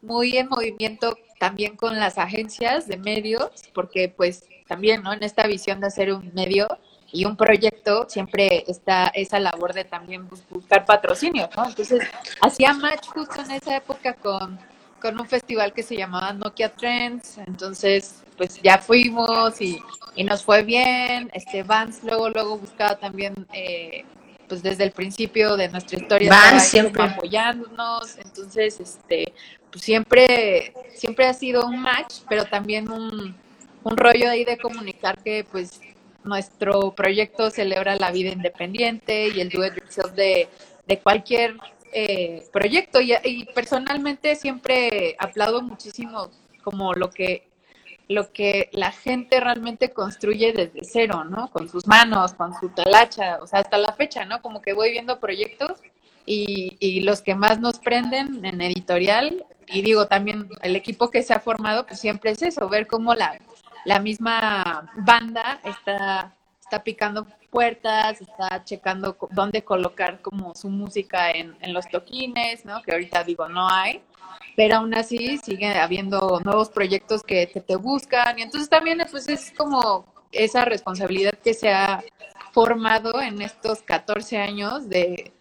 muy 0.00 0.36
en 0.36 0.48
movimiento 0.48 1.16
también 1.38 1.76
con 1.76 1.98
las 1.98 2.18
agencias 2.18 2.86
de 2.86 2.98
medios, 2.98 3.50
porque 3.74 4.08
pues 4.08 4.44
también, 4.68 5.02
¿no? 5.02 5.12
En 5.12 5.22
esta 5.24 5.46
visión 5.46 5.80
de 5.80 5.88
hacer 5.88 6.12
un 6.12 6.32
medio 6.34 6.68
y 7.12 7.24
un 7.26 7.36
proyecto 7.36 8.06
siempre 8.08 8.64
está 8.66 9.08
esa 9.08 9.38
labor 9.38 9.74
de 9.74 9.84
también 9.84 10.28
bus- 10.28 10.42
buscar 10.50 10.84
patrocinio, 10.86 11.48
¿no? 11.56 11.66
Entonces, 11.66 12.02
hacía 12.40 12.72
match 12.72 13.06
justo 13.08 13.40
en 13.42 13.50
esa 13.52 13.76
época 13.76 14.14
con, 14.14 14.58
con 15.00 15.20
un 15.20 15.26
festival 15.28 15.72
que 15.74 15.82
se 15.82 15.96
llamaba 15.96 16.32
Nokia 16.32 16.70
Trends, 16.70 17.38
entonces, 17.46 18.22
pues 18.36 18.60
ya 18.62 18.78
fuimos 18.78 19.60
y, 19.60 19.78
y 20.16 20.24
nos 20.24 20.42
fue 20.44 20.62
bien, 20.62 21.30
este 21.34 21.62
Vance 21.62 22.00
luego, 22.06 22.30
luego 22.30 22.58
buscaba 22.58 22.96
también, 22.98 23.34
eh, 23.52 24.04
pues 24.48 24.62
desde 24.62 24.84
el 24.84 24.92
principio 24.92 25.56
de 25.56 25.68
nuestra 25.68 25.98
historia, 25.98 26.60
siempre. 26.60 27.02
apoyándonos, 27.04 28.18
entonces, 28.18 28.80
este, 28.80 29.32
pues 29.70 29.84
siempre, 29.84 30.72
siempre 30.96 31.26
ha 31.26 31.34
sido 31.34 31.66
un 31.66 31.80
match, 31.80 32.16
pero 32.28 32.44
también 32.46 32.90
un, 32.90 33.34
un 33.84 33.96
rollo 33.96 34.30
ahí 34.30 34.44
de 34.44 34.58
comunicar 34.58 35.18
que, 35.22 35.44
pues, 35.50 35.80
nuestro 36.24 36.94
proyecto 36.94 37.50
celebra 37.50 37.96
la 37.96 38.10
vida 38.10 38.30
independiente 38.30 39.28
y 39.28 39.40
el 39.40 39.48
do 39.50 39.64
it 39.66 39.74
yourself 39.76 40.12
de, 40.12 40.48
de 40.86 40.98
cualquier 40.98 41.56
eh, 41.92 42.44
proyecto. 42.52 43.00
Y, 43.00 43.14
y 43.24 43.44
personalmente 43.46 44.34
siempre 44.36 45.16
aplaudo 45.18 45.62
muchísimo 45.62 46.30
como 46.62 46.94
lo 46.94 47.10
que 47.10 47.50
lo 48.08 48.32
que 48.32 48.68
la 48.72 48.92
gente 48.92 49.40
realmente 49.40 49.90
construye 49.90 50.52
desde 50.52 50.84
cero, 50.84 51.24
¿no? 51.24 51.50
Con 51.50 51.68
sus 51.68 51.86
manos, 51.86 52.34
con 52.34 52.52
su 52.58 52.68
talacha, 52.68 53.38
o 53.40 53.46
sea, 53.46 53.60
hasta 53.60 53.78
la 53.78 53.92
fecha, 53.92 54.24
¿no? 54.24 54.42
Como 54.42 54.60
que 54.60 54.74
voy 54.74 54.90
viendo 54.90 55.18
proyectos 55.18 55.80
y, 56.26 56.76
y 56.78 57.00
los 57.00 57.22
que 57.22 57.34
más 57.34 57.58
nos 57.60 57.78
prenden 57.78 58.44
en 58.44 58.60
editorial, 58.60 59.46
y 59.66 59.82
digo 59.82 60.06
también 60.06 60.48
el 60.62 60.76
equipo 60.76 61.10
que 61.10 61.22
se 61.22 61.32
ha 61.32 61.40
formado, 61.40 61.86
pues 61.86 62.00
siempre 62.00 62.32
es 62.32 62.42
eso, 62.42 62.68
ver 62.68 62.86
cómo 62.86 63.14
la, 63.14 63.40
la 63.84 63.98
misma 63.98 64.90
banda 64.96 65.60
está, 65.64 66.34
está 66.60 66.82
picando 66.82 67.26
puertas, 67.50 68.20
está 68.20 68.64
checando 68.64 69.16
dónde 69.30 69.62
colocar 69.62 70.20
como 70.22 70.54
su 70.54 70.70
música 70.70 71.30
en, 71.30 71.54
en 71.60 71.74
los 71.74 71.88
toquines, 71.88 72.64
¿no? 72.64 72.82
Que 72.82 72.92
ahorita 72.92 73.24
digo, 73.24 73.48
no 73.48 73.68
hay, 73.68 74.02
pero 74.56 74.76
aún 74.76 74.94
así 74.94 75.38
sigue 75.38 75.78
habiendo 75.78 76.40
nuevos 76.44 76.70
proyectos 76.70 77.22
que, 77.22 77.48
que 77.48 77.60
te 77.60 77.76
buscan 77.76 78.38
y 78.38 78.42
entonces 78.42 78.70
también 78.70 79.02
pues 79.10 79.28
es 79.28 79.52
como 79.56 80.06
esa 80.30 80.64
responsabilidad 80.64 81.34
que 81.34 81.54
se 81.54 81.70
ha 81.70 82.02
formado 82.52 83.20
en 83.20 83.42
estos 83.42 83.82
14 83.82 84.38
años 84.38 84.88
de 84.88 85.32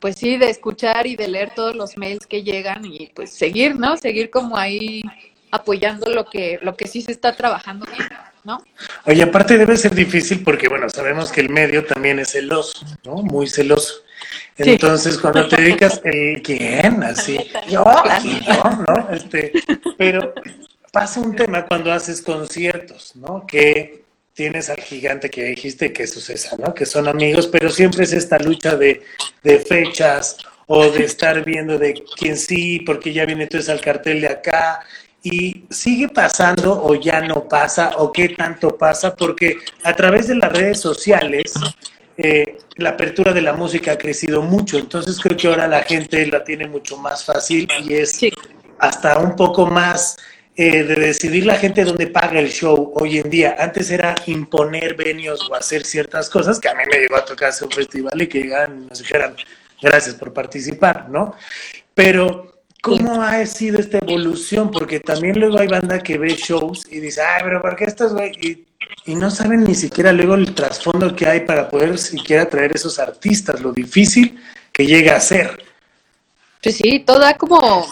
pues 0.00 0.16
sí, 0.16 0.36
de 0.36 0.50
escuchar 0.50 1.06
y 1.06 1.16
de 1.16 1.28
leer 1.28 1.54
todos 1.54 1.74
los 1.74 1.96
mails 1.96 2.26
que 2.26 2.42
llegan 2.42 2.84
y 2.84 3.08
pues 3.08 3.32
seguir, 3.32 3.74
¿no? 3.74 3.96
Seguir 3.96 4.30
como 4.30 4.56
ahí 4.56 5.02
apoyando 5.50 6.10
lo 6.12 6.26
que 6.26 6.58
lo 6.62 6.76
que 6.76 6.86
sí 6.86 7.02
se 7.02 7.12
está 7.12 7.34
trabajando 7.36 7.86
bien, 7.86 8.08
¿no? 8.44 8.62
Oye, 9.04 9.22
aparte 9.22 9.58
debe 9.58 9.76
ser 9.76 9.94
difícil 9.94 10.42
porque, 10.42 10.68
bueno, 10.68 10.88
sabemos 10.88 11.30
que 11.30 11.40
el 11.40 11.50
medio 11.50 11.84
también 11.84 12.18
es 12.18 12.32
celoso, 12.32 12.84
¿no? 13.04 13.16
Muy 13.16 13.46
celoso. 13.46 14.02
Sí. 14.56 14.70
Entonces, 14.70 15.18
cuando 15.18 15.46
te 15.46 15.56
dedicas, 15.56 16.00
el 16.04 16.42
¿quién? 16.42 17.02
Así, 17.02 17.38
Yo, 17.68 17.84
no, 17.84 18.84
¿no? 18.86 19.10
Este, 19.10 19.52
pero 19.96 20.34
pasa 20.92 21.20
un 21.20 21.36
tema 21.36 21.66
cuando 21.66 21.92
haces 21.92 22.22
conciertos, 22.22 23.14
¿no? 23.16 23.46
Que 23.46 24.04
tienes 24.34 24.70
al 24.70 24.80
gigante 24.80 25.30
que 25.30 25.44
dijiste 25.44 25.92
que 25.92 26.04
es 26.04 26.12
Sucesa, 26.12 26.56
¿no? 26.56 26.72
Que 26.72 26.86
son 26.86 27.08
amigos, 27.08 27.48
pero 27.48 27.70
siempre 27.70 28.04
es 28.04 28.12
esta 28.12 28.38
lucha 28.38 28.76
de, 28.76 29.02
de 29.42 29.58
fechas 29.58 30.36
o 30.66 30.88
de 30.90 31.04
estar 31.04 31.44
viendo 31.44 31.78
de 31.78 32.02
quién 32.16 32.36
sí, 32.36 32.80
porque 32.80 33.12
ya 33.12 33.26
viene 33.26 33.44
entonces 33.44 33.68
al 33.68 33.80
cartel 33.80 34.20
de 34.20 34.28
acá. 34.28 34.80
Y 35.30 35.66
sigue 35.70 36.08
pasando 36.08 36.82
o 36.82 36.94
ya 36.94 37.20
no 37.20 37.46
pasa 37.48 37.92
o 37.98 38.10
qué 38.12 38.30
tanto 38.30 38.76
pasa, 38.78 39.14
porque 39.14 39.58
a 39.82 39.94
través 39.94 40.28
de 40.28 40.36
las 40.36 40.50
redes 40.52 40.80
sociales 40.80 41.52
eh, 42.16 42.58
la 42.76 42.90
apertura 42.90 43.32
de 43.32 43.42
la 43.42 43.52
música 43.52 43.92
ha 43.92 43.98
crecido 43.98 44.40
mucho, 44.42 44.78
entonces 44.78 45.18
creo 45.20 45.36
que 45.36 45.48
ahora 45.48 45.68
la 45.68 45.82
gente 45.82 46.26
la 46.26 46.42
tiene 46.44 46.66
mucho 46.66 46.96
más 46.96 47.24
fácil 47.24 47.68
y 47.84 47.94
es 47.94 48.12
Sí. 48.12 48.32
hasta 48.78 49.18
un 49.18 49.36
poco 49.36 49.66
más 49.66 50.16
eh, 50.56 50.82
de 50.82 50.94
decidir 50.96 51.46
la 51.46 51.56
gente 51.56 51.84
dónde 51.84 52.08
paga 52.08 52.40
el 52.40 52.48
show 52.50 52.92
hoy 52.96 53.18
en 53.18 53.30
día. 53.30 53.54
Antes 53.58 53.90
era 53.90 54.14
imponer 54.26 54.94
venios 54.96 55.48
o 55.48 55.54
hacer 55.54 55.84
ciertas 55.84 56.28
cosas, 56.30 56.58
que 56.58 56.68
a 56.68 56.74
mí 56.74 56.82
me 56.92 56.98
llegó 56.98 57.16
a 57.16 57.24
tocar 57.24 57.50
hacer 57.50 57.66
un 57.68 57.72
festival 57.72 58.20
y 58.20 58.26
que 58.26 58.40
llegaran 58.42 58.82
y 58.82 58.86
nos 58.88 58.98
dijeran 58.98 59.36
gracias 59.80 60.16
por 60.16 60.32
participar, 60.32 61.08
¿no? 61.10 61.34
Pero, 61.94 62.47
¿cómo 62.82 63.22
ha 63.22 63.44
sido 63.46 63.78
esta 63.78 63.98
evolución? 63.98 64.70
Porque 64.70 65.00
también 65.00 65.38
luego 65.38 65.58
hay 65.58 65.68
banda 65.68 65.98
que 65.98 66.18
ve 66.18 66.34
shows 66.34 66.86
y 66.90 67.00
dice, 67.00 67.20
ay, 67.22 67.42
pero 67.44 67.60
¿por 67.60 67.76
qué 67.76 67.84
estás, 67.84 68.12
güey? 68.12 68.32
Y, 68.40 68.66
y 69.10 69.14
no 69.14 69.30
saben 69.30 69.64
ni 69.64 69.74
siquiera 69.74 70.12
luego 70.12 70.34
el 70.34 70.54
trasfondo 70.54 71.14
que 71.14 71.26
hay 71.26 71.40
para 71.40 71.68
poder 71.68 71.98
siquiera 71.98 72.48
traer 72.48 72.72
esos 72.74 72.98
artistas, 72.98 73.60
lo 73.60 73.72
difícil 73.72 74.38
que 74.72 74.86
llega 74.86 75.16
a 75.16 75.20
ser. 75.20 75.62
Pues 76.62 76.76
sí, 76.76 77.00
toda 77.00 77.36
como, 77.36 77.86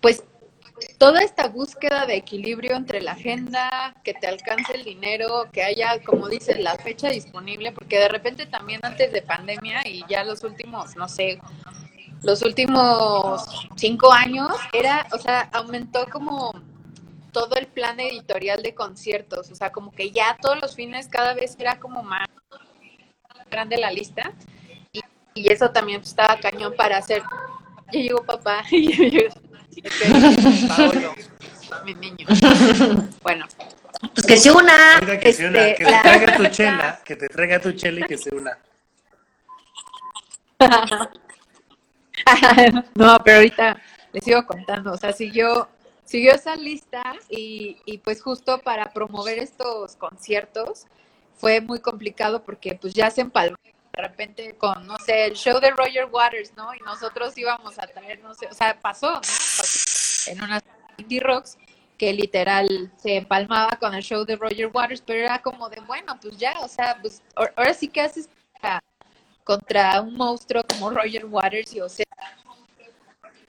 pues, 0.00 0.22
toda 0.98 1.22
esta 1.22 1.48
búsqueda 1.48 2.06
de 2.06 2.16
equilibrio 2.16 2.76
entre 2.76 3.00
la 3.00 3.12
agenda, 3.12 3.94
que 4.04 4.12
te 4.14 4.26
alcance 4.26 4.74
el 4.74 4.84
dinero, 4.84 5.48
que 5.52 5.62
haya, 5.62 5.98
como 6.04 6.28
dices, 6.28 6.58
la 6.60 6.76
fecha 6.76 7.08
disponible, 7.08 7.72
porque 7.72 7.98
de 7.98 8.08
repente 8.08 8.46
también 8.46 8.80
antes 8.82 9.12
de 9.12 9.22
pandemia 9.22 9.86
y 9.86 10.04
ya 10.08 10.24
los 10.24 10.44
últimos, 10.44 10.96
no 10.96 11.08
sé, 11.08 11.40
los 12.22 12.42
últimos 12.42 13.66
cinco 13.76 14.12
años, 14.12 14.50
era, 14.72 15.06
o 15.12 15.18
sea, 15.18 15.48
aumentó 15.52 16.06
como 16.10 16.52
todo 17.32 17.54
el 17.56 17.66
plan 17.66 17.98
editorial 18.00 18.62
de 18.62 18.74
conciertos, 18.74 19.50
o 19.50 19.54
sea, 19.54 19.70
como 19.72 19.92
que 19.92 20.10
ya 20.10 20.36
todos 20.40 20.60
los 20.60 20.74
fines 20.74 21.08
cada 21.08 21.32
vez 21.34 21.56
era 21.58 21.78
como 21.78 22.02
más 22.02 22.26
grande 23.50 23.76
la 23.78 23.90
lista 23.90 24.32
y, 24.92 25.00
y 25.34 25.52
eso 25.52 25.70
también 25.70 26.00
estaba 26.02 26.36
cañón 26.38 26.74
para 26.76 26.98
hacer. 26.98 27.22
Ya 27.92 28.00
llegó 28.00 28.22
papá 28.24 28.62
y 28.70 29.28
Paolo, 30.68 31.14
mi 31.84 31.94
niño. 31.94 32.26
Bueno. 33.22 33.46
Pues 34.14 34.26
que 34.26 34.36
se 34.38 34.50
una. 34.50 34.72
Oiga, 35.00 35.18
que 35.18 35.32
se 35.32 35.46
una, 35.48 35.68
Este, 35.68 35.74
que 35.78 35.84
te 35.84 35.90
la- 35.90 36.02
traiga 36.02 36.36
tu 36.36 36.46
chela, 36.46 37.00
que 37.04 37.16
te 37.16 37.28
traiga 37.28 37.60
tu 37.60 37.72
chela 37.72 38.00
y 38.00 38.04
que 38.04 38.16
se 38.18 38.34
una. 38.34 38.58
no, 42.94 43.18
pero 43.24 43.36
ahorita 43.38 43.80
les 44.12 44.24
sigo 44.24 44.44
contando, 44.46 44.92
o 44.92 44.96
sea, 44.96 45.12
siguió, 45.12 45.68
siguió 46.04 46.32
esa 46.32 46.56
lista 46.56 47.02
y, 47.28 47.78
y 47.84 47.98
pues 47.98 48.22
justo 48.22 48.58
para 48.60 48.92
promover 48.92 49.38
estos 49.38 49.96
conciertos 49.96 50.86
fue 51.36 51.60
muy 51.60 51.80
complicado 51.80 52.42
porque 52.42 52.74
pues 52.80 52.92
ya 52.94 53.10
se 53.10 53.22
empalmó 53.22 53.56
de 53.62 54.02
repente 54.02 54.56
con, 54.56 54.86
no 54.86 54.96
sé, 54.98 55.26
el 55.26 55.34
show 55.34 55.58
de 55.60 55.70
Roger 55.72 56.06
Waters, 56.10 56.52
¿no? 56.56 56.72
Y 56.74 56.78
nosotros 56.80 57.36
íbamos 57.36 57.78
a 57.78 57.86
traer, 57.88 58.20
no 58.20 58.34
sé, 58.34 58.46
o 58.46 58.54
sea, 58.54 58.78
pasó, 58.80 59.10
¿no? 59.12 59.20
Pasó 59.20 60.30
en 60.30 60.42
unas 60.42 60.62
indie 60.96 61.20
rocks 61.20 61.58
que 61.98 62.12
literal 62.12 62.90
se 62.96 63.16
empalmaba 63.16 63.70
con 63.78 63.92
el 63.94 64.02
show 64.02 64.24
de 64.24 64.36
Roger 64.36 64.70
Waters, 64.72 65.02
pero 65.02 65.20
era 65.24 65.42
como 65.42 65.68
de, 65.68 65.80
bueno, 65.80 66.18
pues 66.20 66.36
ya, 66.38 66.54
o 66.60 66.68
sea, 66.68 66.96
pues 67.00 67.22
ahor- 67.34 67.52
ahora 67.56 67.74
sí 67.74 67.88
que 67.88 68.00
haces 68.00 68.28
contra 69.50 70.00
un 70.00 70.14
monstruo 70.14 70.62
como 70.62 70.90
Roger 70.90 71.26
Waters 71.26 71.74
y 71.74 71.80
o 71.80 71.88
sea, 71.88 72.06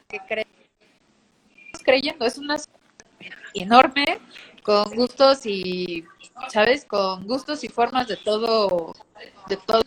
que 0.07 0.17
cre- 0.21 0.47
creyendo, 1.83 2.25
es 2.25 2.39
una 2.39 2.55
enorme, 3.53 4.19
con 4.63 4.95
gustos 4.95 5.45
y, 5.45 6.03
¿sabes? 6.49 6.85
Con 6.85 7.27
gustos 7.27 7.63
y 7.63 7.67
formas 7.67 8.07
de 8.07 8.17
todo, 8.17 8.95
de 9.47 9.57
todo. 9.57 9.83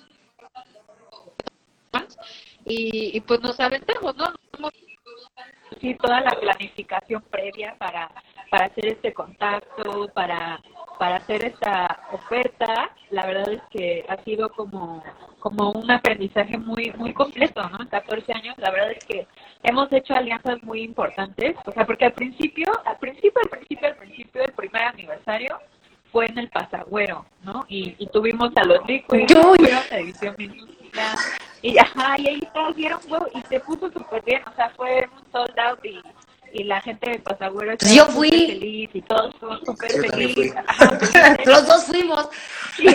Y, 2.64 3.16
y 3.16 3.20
pues 3.20 3.40
nos 3.40 3.58
aventamos, 3.58 4.14
¿no? 4.16 4.32
Sí, 5.80 5.96
toda 5.96 6.20
la 6.20 6.30
planificación 6.38 7.22
previa 7.22 7.74
para, 7.76 8.08
para 8.54 8.66
hacer 8.66 8.86
este 8.86 9.12
contacto, 9.12 10.08
para, 10.14 10.60
para 10.96 11.16
hacer 11.16 11.44
esta 11.44 12.06
oferta, 12.12 12.88
la 13.10 13.26
verdad 13.26 13.52
es 13.52 13.60
que 13.68 14.06
ha 14.08 14.16
sido 14.22 14.48
como, 14.50 15.02
como 15.40 15.72
un 15.72 15.90
aprendizaje 15.90 16.56
muy, 16.56 16.92
muy 16.96 17.12
completo, 17.12 17.68
¿no? 17.70 17.80
En 17.80 17.88
14 17.88 18.32
años, 18.32 18.54
la 18.58 18.70
verdad 18.70 18.92
es 18.92 19.04
que 19.06 19.26
hemos 19.64 19.92
hecho 19.92 20.14
alianzas 20.14 20.62
muy 20.62 20.82
importantes, 20.82 21.56
o 21.66 21.72
sea, 21.72 21.84
porque 21.84 22.04
al 22.04 22.12
principio, 22.12 22.70
al 22.84 22.96
principio, 22.98 23.40
al 23.42 23.50
principio, 23.50 23.88
al 23.88 23.96
principio, 23.96 24.44
el 24.44 24.52
primer 24.52 24.82
aniversario 24.82 25.58
fue 26.12 26.26
en 26.26 26.38
el 26.38 26.48
Pasagüero, 26.48 27.26
¿no? 27.42 27.64
Y, 27.66 27.96
y 27.98 28.06
tuvimos 28.06 28.52
a 28.54 28.62
los 28.62 28.86
Liquids, 28.86 29.34
tuvimos 29.34 29.90
a 29.90 29.96
División 29.96 30.36
Minúscula, 30.38 31.16
y, 31.60 31.76
ajá, 31.76 32.20
y 32.20 32.28
ahí 32.28 32.40
todos 32.54 32.76
dieron 32.76 33.00
huevo 33.08 33.26
y 33.34 33.42
se 33.48 33.58
puso 33.58 33.90
súper 33.90 34.22
bien, 34.22 34.42
o 34.46 34.54
sea, 34.54 34.70
fue 34.76 35.08
un 35.12 35.32
sold 35.32 35.58
out 35.58 35.84
y, 35.84 36.00
y 36.54 36.64
la 36.64 36.80
gente 36.80 37.10
de 37.10 37.18
Pasagüero 37.18 37.76
Pues 37.76 37.90
estaba 37.90 38.08
yo 38.08 38.14
fui. 38.14 38.30
súper 38.30 38.46
feliz 38.46 38.90
y 38.94 39.02
todos 39.02 39.34
fuimos 39.38 39.60
súper 39.66 39.90
felices. 39.90 40.54
pues, 40.98 41.14
Los 41.46 41.66
dos 41.66 41.84
fuimos. 41.84 42.28
sí, 42.76 42.86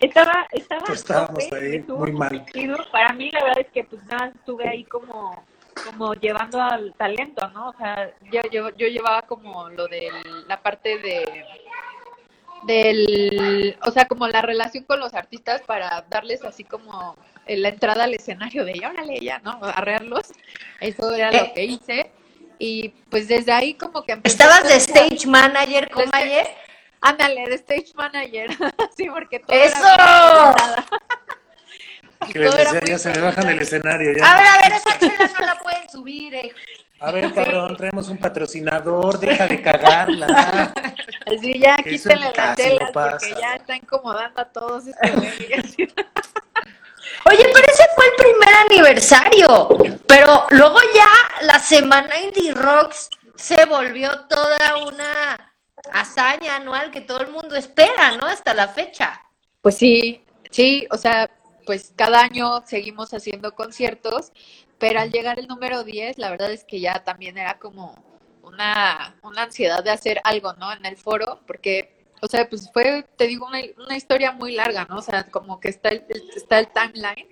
estaba, 0.00 0.46
estaba 0.50 0.80
Pues 0.80 0.90
a 0.90 1.02
estábamos 1.02 1.44
tope, 1.48 1.56
ahí 1.64 1.76
estuvo 1.76 1.98
muy 1.98 2.12
mal. 2.12 2.44
Para 2.90 3.12
mí, 3.14 3.30
la 3.30 3.44
verdad 3.44 3.60
es 3.60 3.70
que 3.72 3.84
pues 3.84 4.02
nada, 4.04 4.32
estuve 4.34 4.68
ahí 4.68 4.84
como, 4.84 5.44
como 5.86 6.14
llevando 6.14 6.60
al 6.60 6.92
talento, 6.94 7.48
¿no? 7.50 7.68
O 7.70 7.74
sea, 7.78 8.10
yo, 8.32 8.40
yo, 8.50 8.68
yo 8.76 8.88
llevaba 8.88 9.22
como 9.22 9.68
lo 9.70 9.86
de 9.88 10.10
la 10.48 10.60
parte 10.60 10.98
de 10.98 11.44
del, 12.64 13.76
o 13.84 13.90
sea, 13.90 14.06
como 14.06 14.28
la 14.28 14.40
relación 14.42 14.84
con 14.84 15.00
los 15.00 15.14
artistas 15.14 15.62
para 15.62 16.04
darles 16.08 16.44
así 16.44 16.62
como 16.62 17.16
eh, 17.46 17.56
la 17.56 17.70
entrada 17.70 18.04
al 18.04 18.14
escenario 18.14 18.64
de, 18.64 18.80
órale, 18.88 19.18
ya, 19.20 19.40
¿no? 19.40 19.58
Arrearlos. 19.62 20.32
Eso 20.80 21.12
era 21.12 21.30
Eh. 21.30 21.46
lo 21.48 21.54
que 21.54 21.64
hice. 21.64 22.12
Y 22.64 22.90
pues 23.10 23.26
desde 23.26 23.50
ahí 23.50 23.74
como 23.74 24.04
que 24.04 24.20
¿Estabas 24.22 24.62
de 24.62 24.74
a- 24.74 24.76
stage 24.76 25.26
manager, 25.26 25.90
Comaye? 25.90 26.46
Ándale, 27.00 27.48
de 27.48 27.56
stage 27.56 27.92
manager. 27.96 28.50
sí, 28.96 29.08
porque 29.10 29.40
todo 29.40 29.56
¡Eso! 29.56 29.84
era 29.94 30.54
Que 32.32 32.38
les 32.38 32.54
decía, 32.54 32.80
ya 32.86 32.98
se 32.98 33.10
me 33.10 33.18
bajan 33.18 33.48
del 33.48 33.58
escenario. 33.58 34.12
Ya. 34.16 34.32
A 34.32 34.36
ver, 34.36 34.46
a 34.46 34.58
ver, 34.58 34.72
esa 34.78 34.96
chela 34.96 35.30
no 35.40 35.44
la 35.44 35.58
pueden 35.58 35.90
subir, 35.90 36.36
eh. 36.36 36.52
A 37.00 37.10
ver, 37.10 37.34
cabrón, 37.34 37.76
traemos 37.76 38.08
un 38.08 38.18
patrocinador, 38.18 39.18
deja 39.18 39.48
de 39.48 39.60
cagarla. 39.60 40.72
Así 41.26 41.58
ya 41.58 41.74
Eso 41.84 41.88
quítenle 42.10 42.32
las 42.36 42.54
telas 42.56 42.90
porque 42.92 43.34
ya 43.40 43.56
está 43.56 43.74
incomodando 43.74 44.40
a 44.40 44.44
todos 44.44 44.86
este. 44.86 45.10
Oye, 47.24 47.44
pero 47.52 47.66
ese 47.72 47.84
fue 47.96 48.06
el 48.06 48.12
primer 48.16 48.54
aniversario. 48.70 49.91
Pero 50.14 50.46
luego 50.50 50.76
ya 50.94 51.46
la 51.46 51.58
semana 51.58 52.20
Indie 52.20 52.52
Rocks 52.52 53.08
se 53.34 53.64
volvió 53.64 54.10
toda 54.28 54.76
una 54.86 55.54
hazaña 55.90 56.56
anual 56.56 56.90
que 56.90 57.00
todo 57.00 57.22
el 57.22 57.30
mundo 57.32 57.56
espera, 57.56 58.18
¿no? 58.18 58.26
Hasta 58.26 58.52
la 58.52 58.68
fecha. 58.68 59.22
Pues 59.62 59.78
sí, 59.78 60.22
sí, 60.50 60.86
o 60.90 60.98
sea, 60.98 61.30
pues 61.64 61.94
cada 61.96 62.20
año 62.20 62.62
seguimos 62.66 63.14
haciendo 63.14 63.54
conciertos, 63.54 64.32
pero 64.78 65.00
al 65.00 65.10
llegar 65.10 65.38
el 65.38 65.48
número 65.48 65.82
10, 65.82 66.18
la 66.18 66.28
verdad 66.28 66.52
es 66.52 66.64
que 66.64 66.78
ya 66.78 67.02
también 67.02 67.38
era 67.38 67.58
como 67.58 67.96
una, 68.42 69.16
una 69.22 69.44
ansiedad 69.44 69.82
de 69.82 69.92
hacer 69.92 70.20
algo, 70.24 70.52
¿no? 70.58 70.70
En 70.74 70.84
el 70.84 70.98
foro, 70.98 71.40
porque, 71.46 72.04
o 72.20 72.26
sea, 72.26 72.46
pues 72.50 72.70
fue, 72.70 73.06
te 73.16 73.26
digo, 73.26 73.46
una, 73.46 73.96
historia 73.96 74.32
muy 74.32 74.52
larga, 74.52 74.84
¿no? 74.90 74.98
O 74.98 75.02
sea, 75.02 75.24
como 75.30 75.58
que 75.58 75.70
está 75.70 75.88
el- 75.88 76.04
está 76.36 76.58
el 76.58 76.68
timeline. 76.68 77.28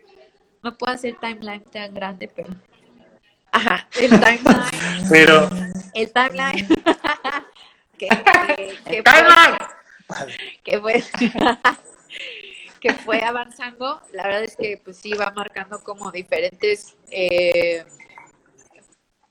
No 0.62 0.78
puedo 0.78 0.94
hacer 0.94 1.18
timeline 1.20 1.64
tan 1.64 1.92
grande, 1.92 2.26
pero... 2.34 2.48
Ajá, 3.52 3.88
el 4.00 4.10
timeline, 4.10 5.08
Pero, 5.10 5.48
el 5.94 6.12
timeline. 6.12 6.68
que, 7.98 8.08
que- 8.08 8.78
que 8.84 9.02
fue- 9.02 9.58
que 10.64 10.80
fue 10.80 11.04
que 12.80 12.94
fue 12.94 13.22
avanzando. 13.22 14.00
La 14.12 14.24
verdad 14.24 14.44
es 14.44 14.56
que 14.56 14.80
pues 14.82 14.96
sí 14.98 15.12
va 15.12 15.30
marcando 15.32 15.82
como 15.82 16.10
diferentes 16.10 16.96
eh, 17.10 17.84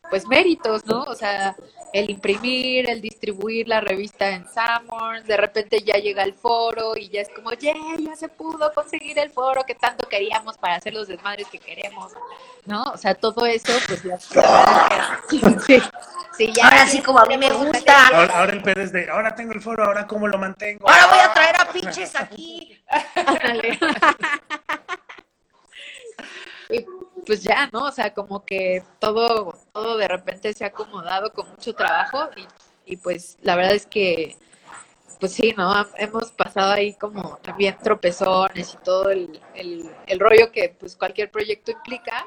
pues 0.10 0.28
méritos 0.28 0.86
no 0.86 1.04
o 1.04 1.16
sea 1.16 1.56
el 1.94 2.10
imprimir 2.10 2.90
el 2.90 3.02
distribuir 3.02 3.68
la 3.68 3.82
revista 3.82 4.30
en 4.30 4.46
Summers 4.46 5.26
de 5.26 5.38
repente 5.38 5.82
ya 5.82 5.98
llega 5.98 6.24
el 6.24 6.34
foro 6.34 6.96
y 6.96 7.10
ya 7.10 7.22
es 7.22 7.30
como 7.30 7.52
yeah, 7.54 7.74
ya 8.00 8.16
se 8.16 8.30
pudo 8.30 8.72
conseguir 8.74 9.18
el 9.20 9.32
foro 9.32 9.64
que 9.64 9.76
tanto 9.76 10.08
queríamos 10.08 10.58
para 10.58 10.76
hacer 10.76 10.94
los 10.94 11.08
desmadres 11.08 11.48
que 11.48 11.60
queremos 11.60 12.12
no 12.66 12.84
o 12.84 12.98
sea 12.98 13.16
todo 13.16 13.46
eso 13.46 13.74
pues 13.88 14.04
ya 14.04 14.20
sí, 15.30 15.42
sí, 16.38 16.54
ya 16.54 16.66
Ahora 16.66 16.88
sí, 16.88 17.02
como 17.02 17.20
a 17.20 17.26
mí 17.26 17.38
me 17.38 17.50
gusta. 17.50 18.08
ahora, 18.08 18.40
ahora 18.40 18.54
el 18.54 18.62
pedo 18.62 18.82
es 18.82 18.92
de, 18.92 19.10
ahora 19.10 19.36
tengo 19.36 19.54
el 19.54 19.62
foro, 19.62 19.84
ahora 19.84 20.08
cómo 20.08 20.28
lo 20.28 20.38
mantengo. 20.38 20.88
Ahora 20.90 21.08
voy 21.08 21.20
a 21.20 21.34
traer 21.34 21.56
a 21.60 21.66
pinches 21.72 22.16
aquí. 22.16 22.82
Y 26.70 26.86
pues 27.30 27.44
ya, 27.44 27.70
¿no? 27.72 27.84
O 27.84 27.92
sea, 27.92 28.12
como 28.12 28.44
que 28.44 28.82
todo, 28.98 29.56
todo 29.72 29.98
de 29.98 30.08
repente 30.08 30.52
se 30.52 30.64
ha 30.64 30.70
acomodado 30.70 31.32
con 31.32 31.48
mucho 31.48 31.76
trabajo 31.76 32.28
y, 32.36 32.94
y 32.94 32.98
pues 32.98 33.38
la 33.44 33.56
verdad 33.56 33.76
es 33.76 33.86
que, 33.86 34.36
pues 35.20 35.34
sí, 35.34 35.54
¿no? 35.56 35.72
Hemos 36.00 36.32
pasado 36.32 36.72
ahí 36.72 36.96
como 36.96 37.38
también 37.44 37.78
tropezones 37.84 38.74
y 38.74 38.78
todo 38.84 39.12
el, 39.12 39.40
el, 39.54 39.92
el 40.08 40.20
rollo 40.20 40.52
que 40.52 40.70
pues 40.80 40.96
cualquier 40.96 41.30
proyecto 41.30 41.70
implica, 41.70 42.26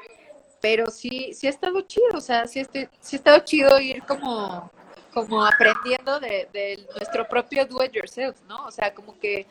pero 0.61 0.89
sí, 0.89 1.33
sí 1.33 1.47
ha 1.47 1.49
estado 1.49 1.81
chido, 1.81 2.07
o 2.13 2.21
sea, 2.21 2.47
sí, 2.47 2.61
este, 2.61 2.89
sí 3.01 3.17
ha 3.17 3.19
estado 3.19 3.39
chido 3.39 3.77
ir 3.81 4.03
como, 4.03 4.71
como 5.13 5.45
aprendiendo 5.45 6.21
de, 6.21 6.47
de 6.53 6.87
nuestro 6.95 7.27
propio 7.27 7.65
do 7.65 7.83
it 7.83 7.91
yourself, 7.91 8.37
¿no? 8.47 8.67
O 8.67 8.71
sea, 8.71 8.93
como 8.93 9.19
que 9.19 9.47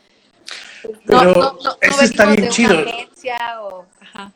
pues, 0.82 0.98
Pero 1.06 1.58
eso 1.82 2.00
está 2.00 2.24
bien 2.24 2.40
de 2.40 2.48
chido. 2.48 2.74
O, 3.60 3.86
ajá, 4.00 4.32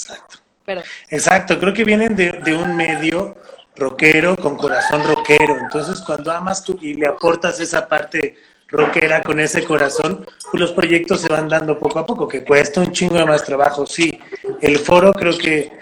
Exacto. 0.00 0.49
Pero 0.70 0.82
Exacto, 1.08 1.58
creo 1.58 1.74
que 1.74 1.84
vienen 1.84 2.14
de, 2.14 2.30
de 2.44 2.54
un 2.54 2.76
medio 2.76 3.36
rockero 3.76 4.36
con 4.36 4.56
corazón 4.56 5.02
rockero. 5.04 5.56
Entonces, 5.58 6.00
cuando 6.00 6.30
amas 6.30 6.62
tú 6.62 6.78
y 6.80 6.94
le 6.94 7.06
aportas 7.08 7.58
esa 7.58 7.88
parte 7.88 8.36
rockera 8.68 9.20
con 9.22 9.40
ese 9.40 9.64
corazón, 9.64 10.24
pues 10.50 10.60
los 10.60 10.70
proyectos 10.72 11.22
se 11.22 11.28
van 11.28 11.48
dando 11.48 11.76
poco 11.78 11.98
a 11.98 12.06
poco, 12.06 12.28
que 12.28 12.44
cuesta 12.44 12.80
un 12.80 12.92
chingo 12.92 13.16
de 13.16 13.26
más 13.26 13.42
trabajo. 13.44 13.84
Sí, 13.84 14.20
el 14.60 14.78
foro 14.78 15.12
creo 15.12 15.36
que 15.36 15.72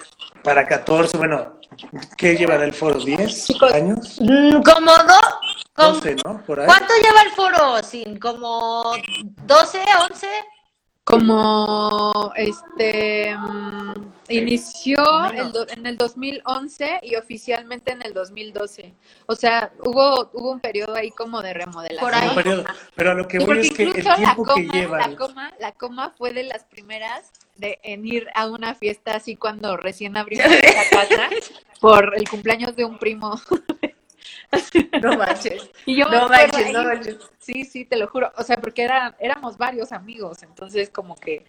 para 0.43 0.67
14, 0.67 1.19
bueno, 1.19 1.59
¿Qué 2.17 2.35
llevará 2.35 2.65
el 2.65 2.73
foro? 2.73 2.99
¿10 2.99 3.47
Chicos. 3.47 3.73
años? 3.73 4.19
Mm, 4.21 4.63
Como 4.63 4.91
dos. 4.91 5.21
como- 5.75 5.93
12, 5.93 6.17
¿no? 6.25 6.43
Por 6.45 6.59
ahí. 6.61 6.67
¿Cuánto 6.67 6.93
lleva 7.01 7.23
el 7.23 7.31
foro? 7.31 7.83
Sin 7.85 8.19
como 8.19 8.95
12, 9.47 9.79
11. 10.11 10.27
Como 11.05 12.33
este 12.37 13.37
mm, 13.37 13.93
inició 14.29 14.97
el 15.33 15.53
do- 15.53 15.67
en 15.69 15.87
el 15.87 15.97
2011 15.97 17.01
y 17.03 17.17
oficialmente 17.17 17.93
en 17.93 18.03
el 18.03 18.13
2012. 18.15 18.95
O 19.27 19.35
sea, 19.35 19.73
hubo 19.85 20.31
hubo 20.33 20.51
un 20.53 20.61
periodo 20.61 20.95
ahí 20.95 21.11
como 21.11 21.43
de 21.43 21.55
remodelación. 21.55 22.01
Por 22.11 22.15
ahí. 22.15 22.35
Periodo. 22.35 22.65
Pero 22.95 23.11
a 23.11 23.15
lo 23.15 23.27
que 23.29 23.39
voy 23.39 23.59
es 23.61 23.71
que 23.73 23.85
el 23.85 24.05
la 24.05 24.35
coma, 24.37 24.55
lleva. 24.73 24.99
la 24.99 25.17
coma, 25.17 25.53
la 25.61 25.73
coma 25.73 26.15
fue 26.17 26.33
de 26.33 26.45
las 26.45 26.65
primeras 26.65 27.31
de 27.57 27.79
en 27.83 28.07
ir 28.07 28.27
a 28.35 28.49
una 28.49 28.75
fiesta 28.75 29.17
así 29.17 29.37
cuando 29.37 29.77
recién 29.77 30.17
abrimos 30.17 30.47
esta 30.63 30.89
casa 30.91 31.29
por 31.81 32.15
el 32.17 32.29
cumpleaños 32.29 32.77
de 32.77 32.85
un 32.85 32.99
primo. 32.99 33.41
No 35.03 35.17
manches. 35.17 35.71
Y 35.87 35.97
yo 35.97 36.07
No 36.07 36.29
manches, 36.29 36.67
ahí- 36.67 36.73
no 36.73 36.85
manches. 36.85 37.17
Sí, 37.39 37.65
sí, 37.65 37.85
te 37.85 37.97
lo 37.97 38.09
juro. 38.09 38.33
O 38.37 38.43
sea, 38.43 38.57
porque 38.59 38.83
era, 38.83 39.15
éramos 39.19 39.57
varios 39.57 39.93
amigos, 39.93 40.43
entonces 40.43 40.91
como 40.91 41.15
que 41.17 41.45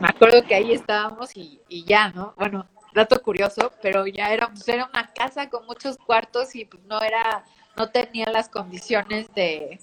me 0.00 0.08
acuerdo 0.08 0.44
que 0.44 0.54
ahí 0.54 0.72
estábamos 0.72 1.36
y, 1.36 1.60
y 1.68 1.84
ya, 1.84 2.10
¿no? 2.10 2.34
Bueno, 2.36 2.66
dato 2.94 3.20
curioso, 3.22 3.72
pero 3.82 4.06
ya 4.06 4.32
era, 4.32 4.48
pues, 4.48 4.66
era 4.68 4.88
una 4.92 5.12
casa 5.12 5.48
con 5.50 5.66
muchos 5.66 5.96
cuartos 5.98 6.54
y 6.56 6.64
pues 6.64 6.82
no 6.84 7.00
era, 7.00 7.44
no 7.76 7.90
tenía 7.90 8.26
las 8.30 8.48
condiciones 8.48 9.32
de, 9.34 9.78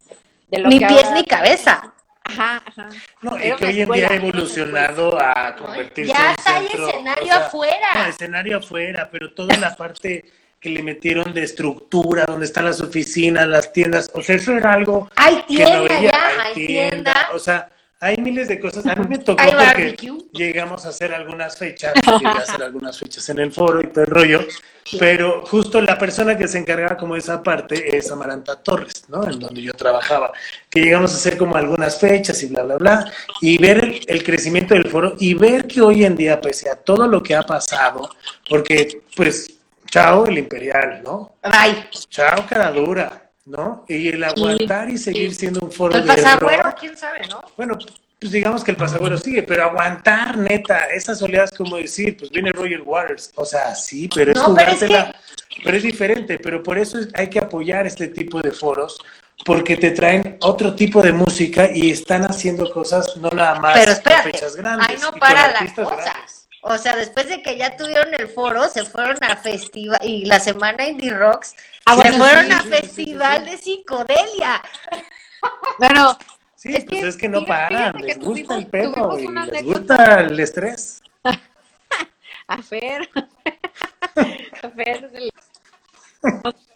de 0.50 0.60
lo 0.60 0.70
Ni 0.70 0.80
que 0.80 0.88
pies 0.88 1.04
ahora- 1.06 1.16
ni 1.16 1.24
cabeza. 1.26 1.94
Ajá, 2.28 2.60
ajá. 2.66 2.90
No, 3.22 3.38
Era 3.38 3.56
que 3.56 3.66
hoy 3.68 3.82
en 3.82 3.92
día 3.92 4.08
ha 4.10 4.16
evolucionado 4.16 5.16
a 5.22 5.56
convertirse 5.56 6.12
Ya 6.12 6.32
en 6.32 6.36
está 6.40 6.58
el 6.58 6.66
escenario 6.66 7.24
o 7.24 7.28
sea, 7.28 7.46
afuera. 7.46 7.88
No, 7.94 8.06
escenario 8.06 8.58
afuera, 8.58 9.10
pero 9.12 9.32
toda 9.36 9.56
la 9.58 9.76
parte 9.76 10.26
que 10.66 10.72
le 10.72 10.82
metieron 10.82 11.32
de 11.32 11.44
estructura, 11.44 12.26
donde 12.26 12.48
están 12.48 12.66
las 12.66 12.82
oficinas, 12.82 13.48
las 13.48 13.72
tiendas, 13.72 14.10
o 14.12 14.24
sea, 14.24 14.36
eso 14.36 14.52
era 14.52 14.74
algo 14.74 15.08
Hay 15.16 15.44
que 15.44 15.64
no 15.64 15.70
tienda 15.70 15.82
veía, 15.82 16.12
ya, 16.12 16.28
hay 16.28 16.48
hay 16.48 16.54
tienda, 16.56 17.14
tienda. 17.14 17.30
o 17.36 17.38
sea, 17.38 17.70
hay 18.00 18.18
miles 18.18 18.48
de 18.48 18.60
cosas. 18.60 18.84
A 18.88 18.96
mí 18.96 19.06
me 19.08 19.18
tocó 19.20 19.44
porque 19.44 19.96
llegamos 20.34 20.84
a 20.88 20.90
hacer 20.90 21.14
algunas 21.14 21.56
fechas, 21.56 21.94
llegué 21.94 22.26
a 22.26 22.32
hacer 22.32 22.64
algunas 22.64 22.98
fechas 22.98 23.30
en 23.30 23.38
el 23.38 23.52
foro 23.52 23.80
y 23.80 23.86
todo 23.86 24.06
el 24.06 24.10
rollo, 24.10 24.48
pero 24.98 25.46
justo 25.46 25.80
la 25.82 26.00
persona 26.00 26.36
que 26.36 26.48
se 26.48 26.58
encargaba 26.58 26.98
como 26.98 27.14
de 27.14 27.20
esa 27.20 27.44
parte 27.44 27.96
es 27.96 28.12
Amaranta 28.12 28.56
Torres, 28.64 29.06
¿no? 29.08 29.30
En 29.30 29.38
donde 29.38 29.62
yo 29.62 29.74
trabajaba, 29.74 30.32
que 30.68 30.82
llegamos 30.82 31.14
a 31.14 31.18
hacer 31.18 31.38
como 31.38 31.58
algunas 31.58 32.00
fechas 32.00 32.42
y 32.42 32.48
bla, 32.48 32.64
bla, 32.64 32.78
bla, 32.78 33.14
y 33.40 33.60
ver 33.60 33.84
el, 33.84 34.02
el 34.08 34.24
crecimiento 34.24 34.74
del 34.74 34.90
foro 34.90 35.16
y 35.20 35.36
ver 35.36 35.68
que 35.68 35.82
hoy 35.82 36.06
en 36.06 36.16
día, 36.16 36.42
pese 36.42 36.72
a 36.72 36.76
todo 36.76 37.08
lo 37.08 37.22
que 37.22 37.36
ha 37.36 37.44
pasado, 37.44 38.10
porque 38.50 39.04
pues, 39.16 39.55
chao 39.96 40.26
el 40.28 40.38
imperial, 40.38 41.02
¿no? 41.04 41.36
Bye. 41.44 41.88
Chao 42.10 42.46
cara 42.48 42.72
dura, 42.72 43.32
¿no? 43.46 43.86
Y 43.88 44.10
el 44.10 44.24
aguantar 44.24 44.90
y 44.90 44.98
seguir 44.98 45.34
siendo 45.34 45.62
un 45.62 45.72
foro 45.72 45.96
El 45.96 46.02
de 46.02 46.08
pasagüero, 46.08 46.64
rock, 46.64 46.78
quién 46.80 46.98
sabe, 46.98 47.22
¿no? 47.30 47.42
bueno, 47.56 47.78
pues 48.20 48.32
digamos 48.32 48.64
que 48.64 48.72
el 48.72 48.78
pasagüero 48.78 49.18
sigue, 49.18 49.44
pero 49.44 49.64
aguantar, 49.64 50.38
neta, 50.38 50.86
esas 50.88 51.22
oleadas, 51.22 51.52
como 51.52 51.78
decir, 51.78 52.18
pues 52.18 52.30
viene 52.32 52.52
Roger 52.52 52.82
Waters, 52.82 53.32
o 53.36 53.46
sea, 53.46 53.74
sí, 53.76 54.10
pero 54.14 54.32
es 54.32 54.38
No, 54.38 54.54
pero 54.56 54.72
es 54.72 54.80
jugártela, 54.80 55.16
pero 55.64 55.78
es 55.78 55.84
diferente, 55.84 56.40
pero 56.40 56.62
por 56.64 56.78
eso 56.78 57.00
es- 57.00 57.10
hay 57.14 57.30
que 57.30 57.40
apoyar 57.40 57.86
este 57.88 58.08
tipo 58.10 58.42
de 58.42 58.52
foros, 58.52 58.98
porque 59.46 59.76
te 59.78 59.92
traen 59.92 60.38
otro 60.42 60.76
tipo 60.76 61.02
de 61.02 61.12
música 61.12 61.70
y 61.74 61.92
están 61.92 62.24
haciendo 62.24 62.72
cosas 62.72 63.16
no 63.18 63.30
nada 63.30 63.60
más 63.60 63.74
Pero 63.74 63.86
con 63.88 63.94
espérate, 63.98 64.32
fechas 64.32 64.56
grandes. 64.56 64.90
ahí 64.90 64.98
no 65.02 65.12
para 65.20 65.52
la 65.52 65.60
cosa. 65.76 65.96
grandes. 65.96 66.35
O 66.68 66.78
sea, 66.80 66.96
después 66.96 67.30
de 67.30 67.44
que 67.44 67.58
ya 67.58 67.78
tuvieron 67.78 68.12
el 68.16 68.28
foro, 68.28 68.68
se 68.70 68.84
fueron 68.86 69.24
a 69.24 69.36
festival 69.38 70.00
y 70.04 70.26
la 70.26 70.40
semana 70.40 70.88
Indie 70.88 71.12
Rocks, 71.14 71.56
Ah, 71.86 71.96
se 72.02 72.12
fueron 72.14 72.46
sí, 72.48 72.52
a 72.52 72.60
sí, 72.62 72.64
sí, 72.64 72.70
sí, 72.70 72.82
festival 72.82 73.46
sí. 73.46 73.52
de 73.52 73.58
psicodelia. 73.58 74.62
Bueno, 75.78 76.18
Sí, 76.56 76.74
Es 76.74 76.86
pues 76.86 77.02
que 77.02 77.08
es 77.10 77.18
que 77.18 77.30
no 77.30 77.42
fíjate- 77.42 77.48
paran, 77.76 77.94
fíjate 77.94 78.08
les 78.08 78.18
gusta 78.20 78.58
el 78.58 78.66
pedo 78.68 79.20
y 79.20 79.28
les 79.52 79.64
gusta 79.64 80.22
el 80.22 80.40
estrés. 80.40 81.04
a 82.48 82.58
Fer. 82.64 83.08
A 84.64 84.70
Fer 84.72 85.10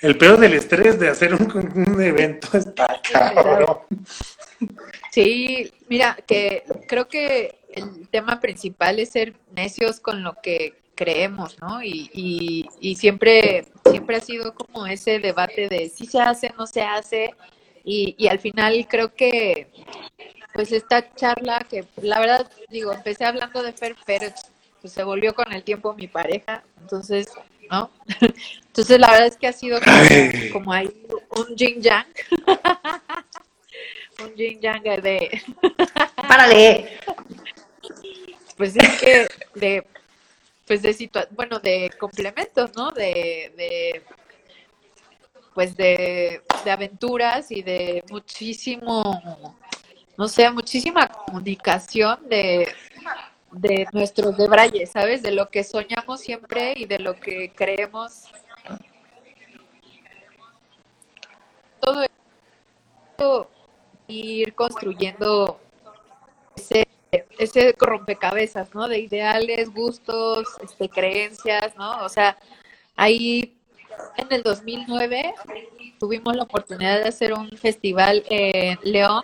El 0.00 0.16
pedo 0.16 0.36
del 0.36 0.54
estrés 0.54 0.98
de 0.98 1.08
hacer 1.08 1.34
un, 1.34 1.84
un 1.88 2.00
evento 2.00 2.56
está 2.56 3.00
cabrón. 3.10 3.78
Sí, 5.12 5.72
mira, 5.88 6.16
que 6.26 6.64
creo 6.86 7.08
que 7.08 7.58
el 7.70 8.08
tema 8.08 8.40
principal 8.40 8.98
es 9.00 9.10
ser 9.10 9.34
necios 9.54 10.00
con 10.00 10.22
lo 10.22 10.34
que 10.42 10.74
creemos, 10.94 11.60
¿no? 11.60 11.82
Y, 11.82 12.10
y, 12.12 12.68
y 12.80 12.96
siempre, 12.96 13.66
siempre 13.90 14.16
ha 14.16 14.20
sido 14.20 14.54
como 14.54 14.86
ese 14.86 15.18
debate 15.18 15.68
de 15.68 15.88
si 15.88 16.06
se 16.06 16.20
hace, 16.20 16.52
no 16.56 16.66
se 16.66 16.82
hace. 16.82 17.34
Y, 17.84 18.14
y 18.18 18.28
al 18.28 18.38
final 18.38 18.86
creo 18.88 19.14
que, 19.14 19.68
pues 20.52 20.72
esta 20.72 21.14
charla 21.14 21.66
que 21.68 21.84
la 22.02 22.20
verdad, 22.20 22.50
digo, 22.68 22.92
empecé 22.92 23.24
hablando 23.24 23.62
de 23.62 23.72
Fer, 23.72 23.94
Fer 23.94 24.34
pues 24.80 24.92
se 24.92 25.02
volvió 25.04 25.34
con 25.34 25.52
el 25.52 25.64
tiempo 25.64 25.94
mi 25.94 26.06
pareja, 26.06 26.62
entonces, 26.80 27.28
¿no? 27.70 27.90
Entonces 28.66 28.98
la 28.98 29.10
verdad 29.10 29.26
es 29.26 29.36
que 29.36 29.46
ha 29.46 29.52
sido 29.52 29.80
como, 29.80 29.96
como 30.52 30.72
ahí 30.72 30.90
un 31.30 31.56
yin 31.56 31.82
yang. 31.82 32.06
un 34.22 34.34
yin 34.34 34.60
yang 34.60 34.82
de, 34.82 35.42
Párale. 36.28 36.98
pues 38.56 38.76
es 38.76 39.00
que 39.00 39.28
de 39.54 39.86
pues 40.66 40.82
de 40.82 40.92
situa 40.92 41.26
bueno 41.30 41.58
de 41.60 41.90
complementos 41.98 42.74
no 42.76 42.90
de, 42.90 43.52
de 43.56 44.02
pues 45.54 45.76
de, 45.76 46.42
de 46.64 46.70
aventuras 46.70 47.50
y 47.50 47.62
de 47.62 48.04
muchísimo 48.10 49.56
no 50.16 50.28
sé 50.28 50.50
muchísima 50.50 51.08
comunicación 51.08 52.28
de 52.28 52.68
de 53.52 53.86
nuestros 53.92 54.36
debrayes 54.36 54.90
sabes 54.90 55.22
de 55.22 55.32
lo 55.32 55.48
que 55.48 55.64
soñamos 55.64 56.20
siempre 56.20 56.74
y 56.76 56.84
de 56.84 56.98
lo 56.98 57.14
que 57.14 57.52
creemos 57.54 58.24
todo 61.80 62.02
esto 62.02 63.50
ir 64.08 64.54
construyendo 64.54 65.60
ese, 66.56 66.88
ese 67.38 67.74
rompecabezas, 67.78 68.74
¿no? 68.74 68.88
De 68.88 68.98
ideales, 68.98 69.72
gustos, 69.72 70.48
este, 70.62 70.88
creencias, 70.88 71.76
¿no? 71.76 72.04
O 72.04 72.08
sea, 72.08 72.38
ahí 72.96 73.56
en 74.16 74.28
el 74.30 74.42
2009 74.42 75.34
tuvimos 75.98 76.36
la 76.36 76.44
oportunidad 76.44 77.00
de 77.00 77.08
hacer 77.08 77.32
un 77.32 77.50
festival 77.50 78.24
en 78.28 78.78
León 78.82 79.22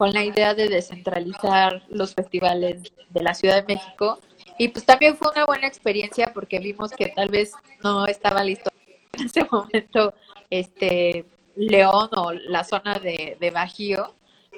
con 0.00 0.14
la 0.14 0.24
idea 0.24 0.54
de 0.54 0.70
descentralizar 0.70 1.82
los 1.90 2.14
festivales 2.14 2.90
de 3.10 3.22
la 3.22 3.34
Ciudad 3.34 3.56
de 3.56 3.74
México. 3.74 4.18
Y 4.56 4.68
pues 4.68 4.86
también 4.86 5.14
fue 5.14 5.30
una 5.30 5.44
buena 5.44 5.66
experiencia 5.66 6.32
porque 6.32 6.58
vimos 6.58 6.90
que 6.92 7.08
tal 7.14 7.28
vez 7.28 7.52
no 7.84 8.06
estaba 8.06 8.42
listo 8.42 8.70
en 9.12 9.26
ese 9.26 9.46
momento 9.52 10.14
este 10.48 11.26
León 11.54 12.08
o 12.16 12.32
la 12.32 12.64
zona 12.64 12.94
de, 12.94 13.36
de 13.38 13.50
Bajío, 13.50 14.14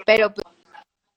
pero 0.06 0.32
pues 0.32 0.46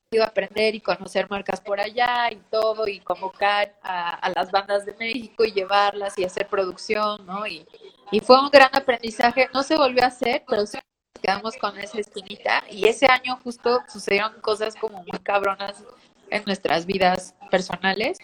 ido 0.10 0.24
a 0.24 0.28
aprender 0.28 0.74
y 0.74 0.82
conocer 0.82 1.30
marcas 1.30 1.62
por 1.62 1.80
allá 1.80 2.32
y 2.32 2.38
todo 2.50 2.88
y 2.88 3.02
convocar 3.02 3.76
a, 3.84 4.16
a 4.16 4.30
las 4.32 4.50
bandas 4.50 4.88
de 4.88 4.96
México 4.96 5.46
y 5.46 5.52
llevarlas 5.52 6.18
y 6.18 6.24
hacer 6.24 6.48
producción, 6.48 7.24
¿no? 7.28 7.46
Y, 7.46 7.64
y 8.12 8.22
fue 8.22 8.42
un 8.42 8.50
gran 8.50 8.72
aprendizaje. 8.74 9.50
No 9.54 9.62
se 9.62 9.78
volvió 9.78 10.04
a 10.04 10.08
hacer, 10.08 10.44
pero 10.48 10.66
sí 10.66 10.80
quedamos 11.22 11.56
con 11.58 11.78
esa 11.80 12.00
espinita 12.00 12.64
y 12.70 12.88
ese 12.88 13.08
año 13.08 13.40
justo 13.44 13.82
sucedieron 13.92 14.34
cosas 14.42 14.76
como 14.76 15.00
muy 15.04 15.20
cabronas 15.20 15.84
en 16.30 16.44
nuestras 16.46 16.86
vidas 16.86 17.36
personales 17.50 18.18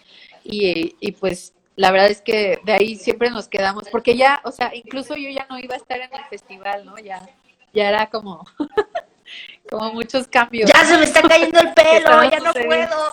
y, 0.44 0.96
y 1.00 1.12
pues 1.12 1.54
la 1.76 1.90
verdad 1.90 2.10
es 2.10 2.20
que 2.20 2.60
de 2.64 2.72
ahí 2.72 2.96
siempre 2.96 3.30
nos 3.30 3.48
quedamos, 3.48 3.88
porque 3.88 4.16
ya, 4.16 4.40
o 4.44 4.50
sea, 4.50 4.74
incluso 4.74 5.16
yo 5.16 5.30
ya 5.30 5.46
no 5.48 5.58
iba 5.58 5.74
a 5.74 5.78
estar 5.78 5.98
en 5.98 6.12
el 6.12 6.24
festival, 6.24 6.84
¿no? 6.84 6.98
Ya, 6.98 7.26
ya 7.72 7.88
era 7.88 8.10
como, 8.10 8.44
como 9.70 9.92
muchos 9.94 10.26
cambios. 10.28 10.70
Ya 10.72 10.84
se 10.84 10.96
me 10.98 11.04
está 11.04 11.22
cayendo 11.22 11.60
el 11.60 11.72
pelo, 11.74 12.24
ya 12.30 12.40
no 12.40 12.52
puedo. 12.52 13.12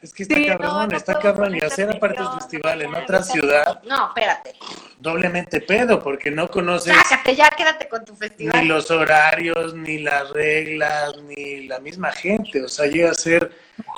Es 0.00 0.12
que 0.12 0.22
está 0.24 0.34
Sí, 0.36 0.46
cabrón, 0.46 0.88
no 0.90 0.96
está 0.96 1.18
cabrón. 1.18 1.56
Y 1.56 1.60
hacer 1.64 1.90
aparte 1.90 2.20
el 2.22 2.28
festival 2.40 2.82
en 2.82 2.94
otra 2.94 3.22
ciudad, 3.22 3.82
No, 3.84 4.08
espérate. 4.08 4.54
doblemente 4.98 5.60
pedo, 5.60 6.00
porque 6.02 6.30
no 6.30 6.48
conoces 6.48 6.94
Sácate, 6.94 7.34
ya 7.34 7.48
quédate 7.50 7.88
con 7.88 8.04
tu 8.04 8.12
ni 8.12 8.18
festival. 8.18 8.68
los 8.68 8.90
horarios, 8.90 9.74
ni 9.74 9.98
las 9.98 10.30
reglas, 10.30 11.14
ni 11.26 11.66
la 11.66 11.78
misma 11.80 12.12
gente. 12.12 12.62
O 12.62 12.68
sea, 12.68 12.86
llega 12.86 13.10
a 13.10 13.14
ser, 13.14 13.50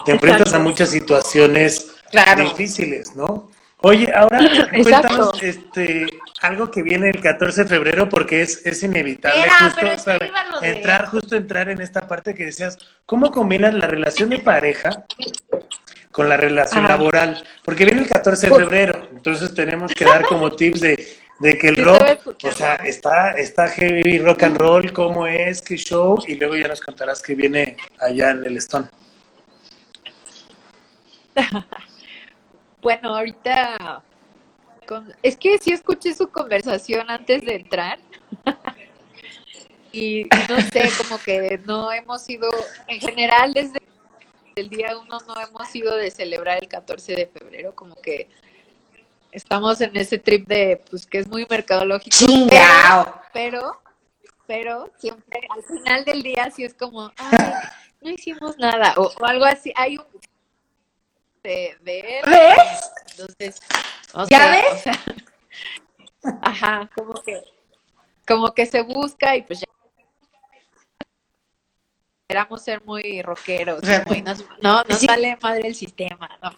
te 0.07 0.13
enfrentas 0.13 0.53
a 0.55 0.59
muchas 0.59 0.91
situaciones 0.91 1.91
Claro. 2.11 2.45
difíciles, 2.45 3.15
¿no? 3.17 3.51
Oye, 3.87 4.11
ahora 4.15 4.39
cuéntanos 4.83 5.43
este, 5.43 6.07
algo 6.41 6.71
que 6.71 6.83
viene 6.83 7.11
el 7.11 7.21
14 7.21 7.65
de 7.65 7.69
febrero, 7.69 8.09
porque 8.09 8.41
es, 8.41 8.65
es 8.65 8.83
inevitable 8.83 9.45
justo, 9.61 10.11
entrar, 10.63 11.07
justo 11.09 11.37
entrar 11.37 11.69
en 11.69 11.83
esta 11.83 12.09
parte 12.09 12.35
que 12.35 12.47
decías, 12.47 12.79
¿cómo 13.05 13.31
combinas 13.31 13.75
la 13.75 13.87
relación 13.87 14.31
de 14.31 14.39
pareja 14.39 15.05
con 16.11 16.31
la 16.31 16.39
relación 16.39 16.87
Ajá. 16.87 16.97
laboral? 16.97 17.45
Porque 17.63 17.85
viene 17.85 18.01
el 18.01 18.09
14 18.09 18.49
de 18.49 18.55
febrero, 18.55 19.07
Entonces 19.15 19.53
tenemos 19.53 19.93
que 19.93 20.07
dar 20.07 20.25
como 20.25 20.51
tips 20.51 20.81
de, 20.81 21.19
de 21.41 21.59
que 21.59 21.69
el 21.69 21.77
rock, 21.85 22.37
o 22.43 22.53
sea, 22.53 22.77
está, 22.77 23.33
está 23.33 23.69
heavy 23.69 24.19
rock 24.19 24.45
and 24.45 24.57
roll, 24.57 24.93
cómo 24.95 25.27
es, 25.27 25.61
qué 25.61 25.77
show, 25.77 26.19
y 26.27 26.37
luego 26.37 26.57
ya 26.57 26.69
nos 26.69 26.81
contarás 26.81 27.21
que 27.21 27.35
viene 27.35 27.77
allá 28.01 28.31
en 28.31 28.47
el 28.47 28.57
Stone. 28.57 28.89
Bueno, 32.85 33.17
ahorita 33.17 34.03
con- 34.87 35.11
es 35.23 35.39
que 35.39 35.57
sí 35.57 35.73
escuché 35.73 36.13
su 36.15 36.29
conversación 36.29 37.09
antes 37.11 37.43
de 37.43 37.57
entrar. 37.57 37.99
Y, 39.97 40.25
no 40.49 40.61
sé, 40.73 40.91
como 40.99 41.21
que 41.21 41.57
no 41.67 41.93
hemos 41.93 42.29
ido, 42.29 42.51
en 42.89 42.99
general 42.99 43.55
desde 43.55 43.79
el 44.57 44.69
día 44.69 44.99
uno 44.99 45.21
no 45.25 45.41
hemos 45.41 45.73
ido 45.73 45.95
de 45.95 46.11
celebrar 46.11 46.59
el 46.61 46.67
14 46.69 47.15
de 47.15 47.27
febrero, 47.29 47.77
como 47.77 47.95
que 47.95 48.29
estamos 49.31 49.81
en 49.81 49.97
ese 49.97 50.19
trip 50.19 50.49
de, 50.49 50.83
pues 50.91 51.07
que 51.07 51.19
es 51.19 51.29
muy 51.29 51.47
mercadológico, 51.49 52.11
Chingao. 52.17 53.23
pero, 53.33 53.81
pero 54.49 54.91
siempre 54.99 55.39
al 55.49 55.63
final 55.63 56.05
del 56.05 56.25
día 56.25 56.51
sí 56.51 56.65
es 56.65 56.75
como, 56.75 57.13
ay, 57.17 57.39
no 58.01 58.11
hicimos 58.11 58.59
nada, 58.59 58.95
o, 58.97 59.13
o 59.17 59.25
algo 59.25 59.45
así, 59.45 59.73
hay 59.77 59.99
un 59.99 60.07
de, 61.45 61.77
de 61.83 62.01
él, 62.19 62.25
¿Ves? 62.27 62.91
entonces, 63.11 63.61
o 64.15 64.27
¿Ya 64.27 64.39
sea, 64.39 64.51
ves? 64.51 64.65
o 64.73 64.79
sea, 64.79 65.05
ajá, 66.43 66.91
como 66.97 67.23
que, 67.23 67.43
como 68.27 68.53
que 68.55 68.65
se 68.67 68.81
busca 68.81 69.37
y 69.37 69.43
pues 69.43 69.61
ya 69.61 69.67
esperamos 72.27 72.63
ser 72.63 72.83
muy 72.85 73.21
rockeros, 73.23 73.83
muy, 74.07 74.23
nos- 74.23 74.45
no, 74.63 74.83
nos 74.85 74.99
sí. 74.99 75.07
sale 75.07 75.37
madre 75.43 75.69
el 75.69 75.75
sistema, 75.75 76.31
¿no? 76.43 76.51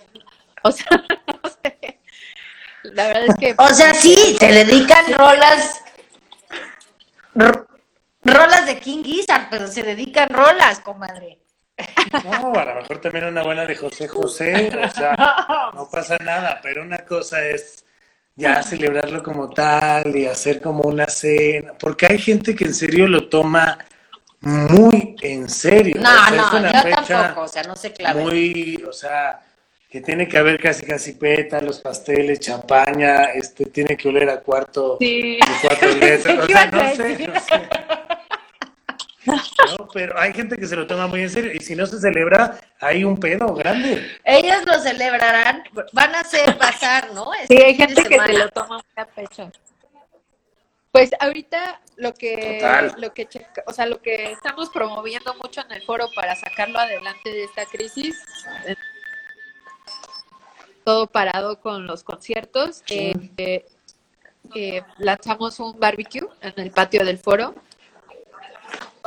O 0.62 0.70
sea, 0.70 0.86
no 1.26 1.50
sé. 1.62 2.00
La 2.84 3.08
verdad 3.08 3.24
es 3.26 3.34
que 3.34 3.54
O 3.58 3.68
sea, 3.70 3.92
sí, 3.92 4.36
se 4.38 4.46
dedican 4.52 5.12
rolas. 5.14 5.82
ro- 7.34 7.66
rolas 8.22 8.66
de 8.66 8.78
King 8.78 9.02
Gizzard, 9.02 9.48
pero 9.50 9.66
se 9.66 9.82
dedican 9.82 10.28
rolas, 10.28 10.78
comadre. 10.78 11.40
No, 12.24 12.52
a 12.54 12.64
lo 12.64 12.74
mejor 12.76 12.98
también 13.00 13.24
una 13.26 13.42
buena 13.42 13.66
de 13.66 13.76
José 13.76 14.08
José, 14.08 14.70
o 14.82 14.88
sea, 14.88 15.14
no 15.74 15.88
pasa 15.90 16.16
nada, 16.24 16.60
pero 16.62 16.82
una 16.82 16.98
cosa 16.98 17.44
es 17.46 17.84
ya 18.34 18.62
celebrarlo 18.62 19.22
como 19.22 19.50
tal 19.50 20.14
y 20.16 20.26
hacer 20.26 20.60
como 20.60 20.82
una 20.84 21.06
cena, 21.06 21.72
porque 21.78 22.06
hay 22.06 22.18
gente 22.18 22.54
que 22.54 22.64
en 22.64 22.74
serio 22.74 23.06
lo 23.08 23.28
toma 23.28 23.78
muy 24.40 25.16
en 25.22 25.48
serio. 25.48 25.96
No, 26.00 26.10
o 26.10 26.14
sea, 26.28 26.28
es 26.28 26.52
no, 26.52 26.58
una 26.58 26.72
yo 26.72 26.82
fecha 26.82 27.04
tampoco, 27.22 27.40
o 27.42 27.48
sea, 27.48 27.62
no 27.64 27.76
se 27.76 27.92
clave. 27.92 28.22
muy, 28.22 28.84
o 28.88 28.92
sea, 28.92 29.40
que 29.90 30.00
tiene 30.00 30.28
que 30.28 30.38
haber 30.38 30.60
casi 30.60 30.84
casi 30.84 31.12
pétalos, 31.12 31.80
pasteles, 31.80 32.40
champaña, 32.40 33.24
este, 33.34 33.66
tiene 33.66 33.96
que 33.96 34.08
oler 34.08 34.28
a 34.30 34.40
cuarto 34.40 34.96
Sí. 35.00 35.38
de 35.38 35.38
cuatro 35.62 35.88
letras, 35.94 36.38
o 36.42 36.46
¿Qué 36.46 36.52
sea, 36.52 36.70
no 36.70 36.94
sé, 36.94 37.26
no 37.28 37.40
sé. 37.40 37.68
No, 39.26 39.88
pero 39.92 40.18
hay 40.18 40.32
gente 40.32 40.56
que 40.56 40.66
se 40.66 40.76
lo 40.76 40.86
toma 40.86 41.06
muy 41.06 41.22
en 41.22 41.30
serio 41.30 41.52
y 41.52 41.58
si 41.60 41.74
no 41.74 41.86
se 41.86 42.00
celebra, 42.00 42.58
hay 42.80 43.04
un 43.04 43.18
pedo 43.18 43.52
grande. 43.54 44.18
Ellos 44.24 44.64
lo 44.64 44.78
celebrarán, 44.80 45.64
van 45.92 46.14
a 46.14 46.20
hacer 46.20 46.56
bazar, 46.56 47.12
¿no? 47.12 47.32
Sí, 47.32 47.54
Este 47.54 47.64
hay 47.66 47.74
gente 47.74 48.02
que 48.04 48.18
se 48.20 48.32
lo 48.34 48.48
toma 48.50 48.76
muy 48.76 48.82
a 48.96 49.06
pecho. 49.06 49.50
Pues 50.92 51.10
ahorita 51.20 51.80
lo 51.96 52.14
que, 52.14 52.58
Total. 52.60 52.94
lo 52.98 53.12
que 53.12 53.28
checa- 53.28 53.62
o 53.66 53.72
sea, 53.72 53.86
lo 53.86 54.00
que 54.00 54.32
estamos 54.32 54.70
promoviendo 54.70 55.34
mucho 55.34 55.60
en 55.60 55.72
el 55.72 55.82
foro 55.82 56.08
para 56.14 56.34
sacarlo 56.36 56.78
adelante 56.78 57.30
de 57.30 57.44
esta 57.44 57.66
crisis, 57.66 58.16
eh, 58.66 58.76
todo 60.84 61.06
parado 61.06 61.60
con 61.60 61.86
los 61.86 62.02
conciertos, 62.04 62.82
eh, 62.88 63.12
eh, 63.36 63.66
eh, 64.54 64.82
lanzamos 64.98 65.58
un 65.58 65.78
barbecue 65.78 66.26
en 66.40 66.54
el 66.56 66.70
patio 66.70 67.04
del 67.04 67.18
foro. 67.18 67.54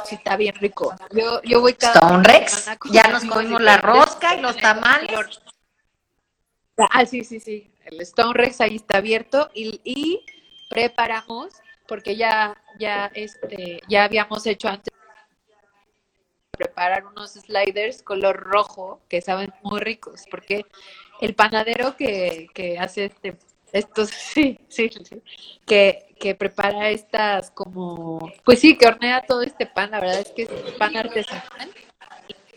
Sí, 0.09 0.15
está 0.15 0.35
bien 0.37 0.55
rico. 0.55 0.95
Yo, 1.11 1.39
yo 1.43 1.61
voy 1.61 1.73
cada 1.73 1.93
Stone 1.93 2.23
Rex, 2.23 2.67
ya 2.91 3.07
nos 3.09 3.25
comimos 3.25 3.61
la 3.61 3.77
rosca 3.77 4.35
y 4.35 4.41
los 4.41 4.57
tamales. 4.57 5.39
Ah, 6.77 7.05
sí, 7.05 7.23
sí, 7.23 7.39
sí. 7.39 7.71
El 7.85 8.01
Stone 8.01 8.33
Rex 8.33 8.59
ahí 8.61 8.77
está 8.77 8.97
abierto 8.97 9.51
y, 9.53 9.79
y 9.83 10.25
preparamos, 10.69 11.49
porque 11.87 12.15
ya, 12.15 12.57
ya, 12.79 13.11
este, 13.13 13.81
ya 13.87 14.05
habíamos 14.05 14.47
hecho 14.47 14.67
antes 14.67 14.93
preparar 16.51 17.05
unos 17.05 17.31
sliders 17.33 18.01
color 18.01 18.35
rojo 18.35 18.99
que 19.07 19.21
saben 19.21 19.53
muy 19.61 19.79
ricos, 19.79 20.25
porque 20.29 20.65
el 21.21 21.35
panadero 21.35 21.95
que, 21.95 22.47
que 22.53 22.79
hace 22.79 23.05
este, 23.05 23.37
estos, 23.71 24.09
sí, 24.33 24.59
sí, 24.69 24.89
sí, 24.89 25.21
que, 25.65 26.08
que 26.19 26.35
prepara 26.35 26.89
estas 26.89 27.51
como, 27.51 28.19
pues 28.43 28.59
sí, 28.59 28.77
que 28.77 28.87
hornea 28.87 29.21
todo 29.21 29.41
este 29.41 29.65
pan, 29.65 29.91
la 29.91 29.99
verdad 29.99 30.19
es 30.19 30.31
que 30.31 30.43
es 30.43 30.49
pan 30.77 30.95
artesanal. 30.95 31.71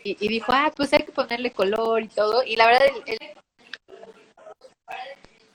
Y, 0.03 0.27
dijo, 0.27 0.51
ah, 0.51 0.71
pues 0.75 0.91
hay 0.91 1.03
que 1.03 1.13
ponerle 1.13 1.51
color 1.51 2.03
y 2.03 2.09
todo. 2.09 2.43
Y 2.43 2.57
la 2.57 2.67
verdad, 2.67 2.81
el, 3.05 3.17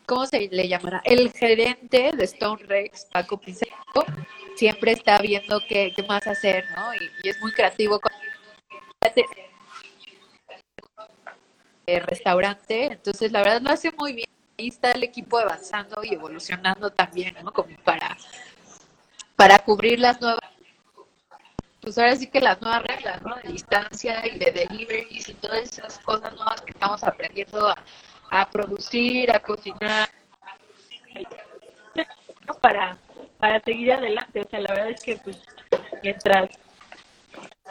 ¿cómo 0.06 0.24
se 0.24 0.48
le 0.50 0.68
llamará? 0.68 1.02
El 1.04 1.30
gerente 1.32 2.12
de 2.16 2.24
Stone 2.24 2.64
Rex, 2.64 3.04
Paco 3.12 3.38
Pizarro, 3.38 4.06
siempre 4.56 4.92
está 4.92 5.18
viendo 5.18 5.60
qué, 5.68 5.92
qué 5.94 6.02
más 6.02 6.26
hacer, 6.26 6.64
¿no? 6.74 6.94
Y, 6.94 7.10
y 7.22 7.28
es 7.28 7.38
muy 7.42 7.52
creativo 7.52 8.00
con 8.00 8.10
el 11.86 12.02
restaurante, 12.02 12.92
entonces 12.92 13.32
la 13.32 13.40
verdad 13.40 13.62
lo 13.62 13.70
hace 13.70 13.92
muy 13.92 14.12
bien. 14.12 14.28
Ahí 14.58 14.68
está 14.68 14.90
el 14.90 15.04
equipo 15.04 15.38
avanzando 15.38 16.02
y 16.02 16.14
evolucionando 16.14 16.90
también, 16.90 17.36
¿no? 17.44 17.52
Como 17.52 17.76
para, 17.84 18.16
para 19.36 19.60
cubrir 19.60 20.00
las 20.00 20.20
nuevas, 20.20 20.40
pues 21.80 21.96
ahora 21.96 22.16
sí 22.16 22.26
que 22.26 22.40
las 22.40 22.60
nuevas 22.60 22.82
reglas, 22.82 23.22
¿no? 23.22 23.36
De 23.36 23.52
distancia 23.52 24.26
y 24.26 24.36
de 24.36 24.50
deliveries 24.50 25.28
y 25.28 25.34
todas 25.34 25.62
esas 25.62 26.00
cosas 26.00 26.34
nuevas 26.34 26.60
que 26.62 26.72
estamos 26.72 27.04
aprendiendo 27.04 27.68
a, 27.68 27.76
a 28.30 28.50
producir, 28.50 29.30
a 29.30 29.38
cocinar. 29.38 30.08
para, 32.60 32.98
para 33.38 33.60
seguir 33.60 33.92
adelante. 33.92 34.40
O 34.40 34.48
sea, 34.48 34.58
la 34.60 34.74
verdad 34.74 34.90
es 34.90 35.02
que 35.02 35.16
pues 35.18 35.40
mientras, 36.02 36.50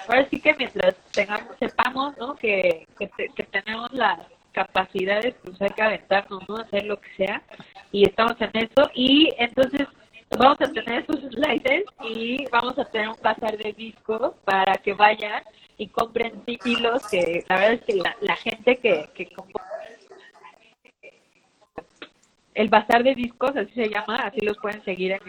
ahora 0.07 0.25
sí 0.29 0.39
que 0.39 0.53
mientras 0.53 0.95
tengamos, 1.11 1.57
sepamos, 1.59 2.17
¿no? 2.17 2.35
Que, 2.35 2.87
que, 2.97 3.09
que 3.09 3.43
tenemos 3.43 3.91
las 3.91 4.19
capacidades, 4.57 5.35
pues 5.43 5.61
hay 5.61 5.69
que 5.69 5.83
aventarnos, 5.83 6.49
¿no? 6.49 6.57
Hacer 6.57 6.85
lo 6.85 6.99
que 6.99 7.09
sea. 7.15 7.43
Y 7.91 8.07
estamos 8.09 8.35
en 8.39 8.49
eso. 8.55 8.89
Y 8.95 9.29
entonces 9.37 9.87
vamos 10.35 10.57
a 10.59 10.71
tener 10.71 11.03
esos 11.03 11.21
sliders 11.31 11.85
y 12.03 12.45
vamos 12.51 12.77
a 12.79 12.85
tener 12.85 13.09
un 13.09 13.21
bazar 13.21 13.55
de 13.55 13.71
discos 13.73 14.33
para 14.45 14.73
que 14.77 14.93
vayan 14.93 15.43
y 15.77 15.87
compren 15.87 16.43
vinilos 16.45 17.07
que 17.07 17.43
la 17.47 17.55
verdad 17.55 17.73
es 17.73 17.81
que 17.83 17.95
la, 17.95 18.15
la 18.21 18.35
gente 18.35 18.77
que, 18.77 19.09
que 19.13 19.29
el 22.55 22.69
bazar 22.69 23.03
de 23.03 23.13
discos, 23.13 23.55
así 23.55 23.71
se 23.73 23.89
llama, 23.89 24.17
así 24.17 24.39
los 24.41 24.57
pueden 24.57 24.83
seguir 24.83 25.11
en 25.11 25.19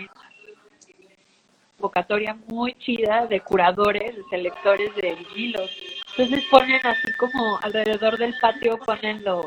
convocatoria 1.79 2.37
muy 2.49 2.75
chida 2.75 3.27
de 3.27 3.41
curadores, 3.41 4.17
de 4.17 4.25
selectores 4.25 4.95
de 4.97 5.15
vinilos. 5.15 5.71
Entonces 6.17 6.45
ponen 6.51 6.85
así 6.85 7.13
como 7.19 7.59
alrededor 7.63 8.19
del 8.19 8.35
patio 8.41 8.79
ponen 8.79 9.25
los 9.25 9.47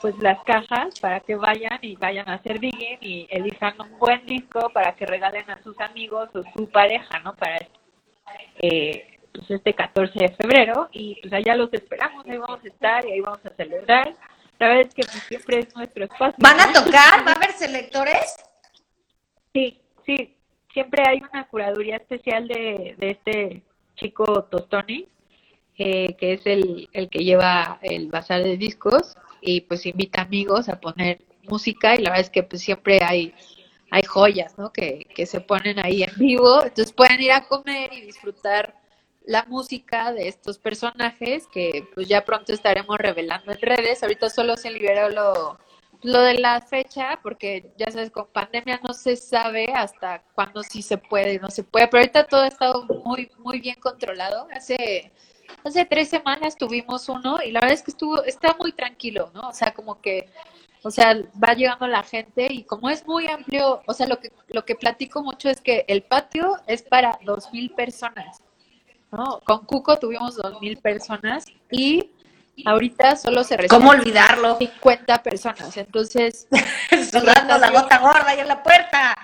pues 0.00 0.18
las 0.18 0.42
cajas 0.44 1.00
para 1.00 1.20
que 1.20 1.34
vayan 1.34 1.78
y 1.80 1.96
vayan 1.96 2.28
a 2.28 2.34
hacer 2.34 2.60
digging 2.60 2.98
y 3.00 3.26
elijan 3.30 3.80
un 3.80 3.98
buen 3.98 4.26
disco 4.26 4.68
para 4.74 4.94
que 4.94 5.06
regalen 5.06 5.48
a 5.48 5.62
sus 5.62 5.80
amigos 5.80 6.28
o 6.34 6.42
su 6.54 6.68
pareja, 6.68 7.20
¿no? 7.20 7.34
Para 7.36 7.56
eh, 8.58 9.18
pues 9.32 9.50
este 9.50 9.72
14 9.72 10.12
de 10.18 10.28
febrero 10.34 10.90
y 10.92 11.18
pues 11.22 11.32
allá 11.32 11.54
los 11.54 11.72
esperamos, 11.72 12.26
ahí 12.26 12.36
vamos 12.36 12.60
a 12.62 12.68
estar 12.68 13.06
y 13.06 13.12
ahí 13.12 13.20
vamos 13.20 13.46
a 13.46 13.50
celebrar. 13.50 14.14
La 14.58 14.68
verdad 14.68 14.86
es 14.88 14.94
que 14.94 15.02
siempre 15.04 15.60
es 15.60 15.74
nuestro 15.74 16.04
espacio. 16.04 16.36
¿Van 16.38 16.60
a 16.60 16.70
tocar? 16.70 17.26
¿Va 17.26 17.32
a 17.32 17.36
haber 17.36 17.52
selectores? 17.52 18.36
Sí, 19.54 19.80
sí, 20.04 20.33
siempre 20.74 21.02
hay 21.06 21.22
una 21.32 21.46
curaduría 21.48 21.96
especial 21.96 22.46
de, 22.46 22.96
de 22.98 23.10
este 23.10 23.62
chico 23.94 24.44
Tostoni, 24.44 25.08
eh, 25.78 26.14
que 26.16 26.34
es 26.34 26.46
el, 26.46 26.90
el 26.92 27.08
que 27.08 27.24
lleva 27.24 27.78
el 27.80 28.08
bazar 28.08 28.42
de 28.42 28.56
discos 28.56 29.16
y 29.40 29.62
pues 29.62 29.86
invita 29.86 30.22
amigos 30.22 30.68
a 30.68 30.80
poner 30.80 31.20
música 31.48 31.94
y 31.94 31.98
la 31.98 32.10
verdad 32.10 32.26
es 32.26 32.30
que 32.30 32.42
pues 32.42 32.60
siempre 32.62 33.02
hay 33.02 33.32
hay 33.90 34.02
joyas, 34.02 34.58
¿no? 34.58 34.72
Que, 34.72 35.06
que 35.14 35.24
se 35.24 35.40
ponen 35.40 35.78
ahí 35.78 36.02
en 36.02 36.10
vivo, 36.16 36.64
entonces 36.64 36.92
pueden 36.92 37.20
ir 37.20 37.30
a 37.30 37.46
comer 37.46 37.92
y 37.92 38.00
disfrutar 38.00 38.74
la 39.24 39.44
música 39.44 40.12
de 40.12 40.26
estos 40.26 40.58
personajes 40.58 41.46
que 41.46 41.88
pues 41.94 42.08
ya 42.08 42.24
pronto 42.24 42.52
estaremos 42.52 42.98
revelando 42.98 43.52
en 43.52 43.60
redes. 43.60 44.02
Ahorita 44.02 44.30
solo 44.30 44.56
se 44.56 44.72
liberó 44.72 45.10
lo, 45.10 45.58
lo 46.04 46.20
de 46.20 46.34
la 46.38 46.60
fecha 46.60 47.18
porque 47.22 47.72
ya 47.76 47.90
sabes, 47.90 48.10
con 48.10 48.28
pandemia 48.28 48.80
no 48.86 48.94
se 48.94 49.16
sabe 49.16 49.66
hasta 49.74 50.22
cuándo 50.34 50.62
sí 50.62 50.82
se 50.82 50.98
puede 50.98 51.34
y 51.34 51.38
no 51.38 51.50
se 51.50 51.64
puede, 51.64 51.88
pero 51.88 52.02
ahorita 52.02 52.26
todo 52.28 52.42
ha 52.42 52.48
estado 52.48 52.84
muy, 53.04 53.30
muy 53.38 53.60
bien 53.60 53.76
controlado. 53.80 54.46
Hace 54.52 55.12
Hace 55.64 55.84
tres 55.84 56.08
semanas 56.08 56.56
tuvimos 56.56 57.08
uno 57.08 57.38
y 57.42 57.50
la 57.50 57.60
verdad 57.60 57.74
es 57.74 57.82
que 57.82 57.90
estuvo, 57.90 58.22
está 58.24 58.54
muy 58.58 58.72
tranquilo, 58.72 59.30
¿no? 59.34 59.48
O 59.48 59.52
sea, 59.52 59.72
como 59.72 60.00
que 60.00 60.28
O 60.82 60.90
sea, 60.90 61.16
va 61.42 61.54
llegando 61.54 61.86
la 61.86 62.02
gente 62.02 62.46
y 62.52 62.64
como 62.64 62.90
es 62.90 63.06
muy 63.06 63.26
amplio, 63.26 63.82
o 63.86 63.94
sea, 63.94 64.06
lo 64.06 64.18
que, 64.20 64.30
lo 64.48 64.64
que 64.66 64.74
platico 64.74 65.22
mucho 65.22 65.48
es 65.48 65.60
que 65.62 65.84
el 65.88 66.02
patio 66.02 66.58
es 66.66 66.82
para 66.82 67.18
dos 67.24 67.50
mil 67.52 67.70
personas, 67.70 68.42
¿no? 69.10 69.40
Con 69.46 69.64
Cuco 69.64 69.98
tuvimos 69.98 70.36
dos 70.36 70.60
mil 70.60 70.76
personas 70.76 71.46
y 71.70 72.10
ahorita 72.64 73.16
solo 73.16 73.44
se 73.44 73.56
reciben 73.56 73.80
¿Cómo 73.80 73.90
olvidarlo? 73.90 74.58
50 74.58 75.22
personas, 75.22 75.76
entonces... 75.76 76.46
Sudando 77.10 77.58
la 77.58 77.70
gota 77.70 77.98
gorda 77.98 78.28
ahí 78.28 78.40
en 78.40 78.48
la 78.48 78.62
puerta. 78.62 79.16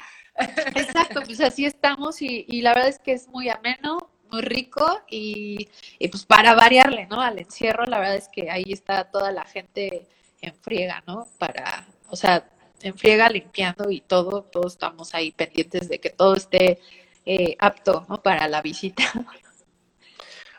Exacto, 0.75 1.23
pues 1.25 1.41
así 1.41 1.67
estamos 1.67 2.23
y, 2.23 2.45
y 2.49 2.63
la 2.63 2.75
verdad 2.75 2.89
es 2.89 2.99
que 2.99 3.13
es 3.13 3.29
muy 3.29 3.49
ameno, 3.49 4.11
muy 4.31 4.43
rico 4.43 5.03
y, 5.09 5.69
y, 5.99 6.09
pues 6.09 6.25
para 6.25 6.55
variarle, 6.55 7.07
¿no? 7.07 7.21
Al 7.21 7.39
encierro, 7.39 7.85
la 7.85 7.99
verdad 7.99 8.17
es 8.17 8.29
que 8.29 8.51
ahí 8.51 8.65
está 8.69 9.05
toda 9.05 9.33
la 9.33 9.45
gente 9.45 10.07
en 10.41 10.55
friega, 10.55 11.03
¿no? 11.07 11.27
Para, 11.39 11.87
o 12.09 12.17
sea, 12.17 12.49
en 12.83 12.97
friega 12.97 13.29
limpiando 13.29 13.91
y 13.91 14.01
todo, 14.01 14.43
todos 14.45 14.73
estamos 14.73 15.15
ahí 15.15 15.33
pendientes 15.33 15.89
de 15.89 15.99
que 15.99 16.11
todo 16.11 16.35
esté 16.35 16.81
eh, 17.27 17.57
apto, 17.59 18.07
¿no? 18.09 18.23
Para 18.23 18.49
la 18.49 18.63
visita. 18.63 19.05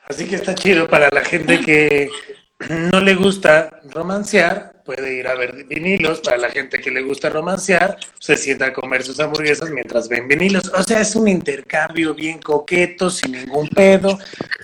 Así 0.07 0.27
que 0.27 0.35
está 0.35 0.53
chido 0.53 0.87
para 0.87 1.09
la 1.09 1.23
gente 1.23 1.59
que 1.61 2.09
no 2.69 2.99
le 3.01 3.15
gusta 3.15 3.81
romancear, 3.91 4.73
puede 4.85 5.13
ir 5.15 5.27
a 5.27 5.35
ver 5.35 5.65
vinilos. 5.65 6.19
Para 6.21 6.37
la 6.37 6.49
gente 6.49 6.79
que 6.79 6.91
le 6.91 7.01
gusta 7.01 7.29
romancear, 7.29 7.97
se 8.19 8.35
sienta 8.37 8.67
a 8.67 8.73
comer 8.73 9.03
sus 9.03 9.19
hamburguesas 9.19 9.69
mientras 9.69 10.07
ven 10.09 10.27
vinilos. 10.27 10.71
O 10.75 10.83
sea, 10.83 11.01
es 11.01 11.15
un 11.15 11.27
intercambio 11.27 12.13
bien 12.13 12.39
coqueto, 12.39 13.09
sin 13.09 13.31
ningún 13.33 13.67
pedo. 13.69 14.17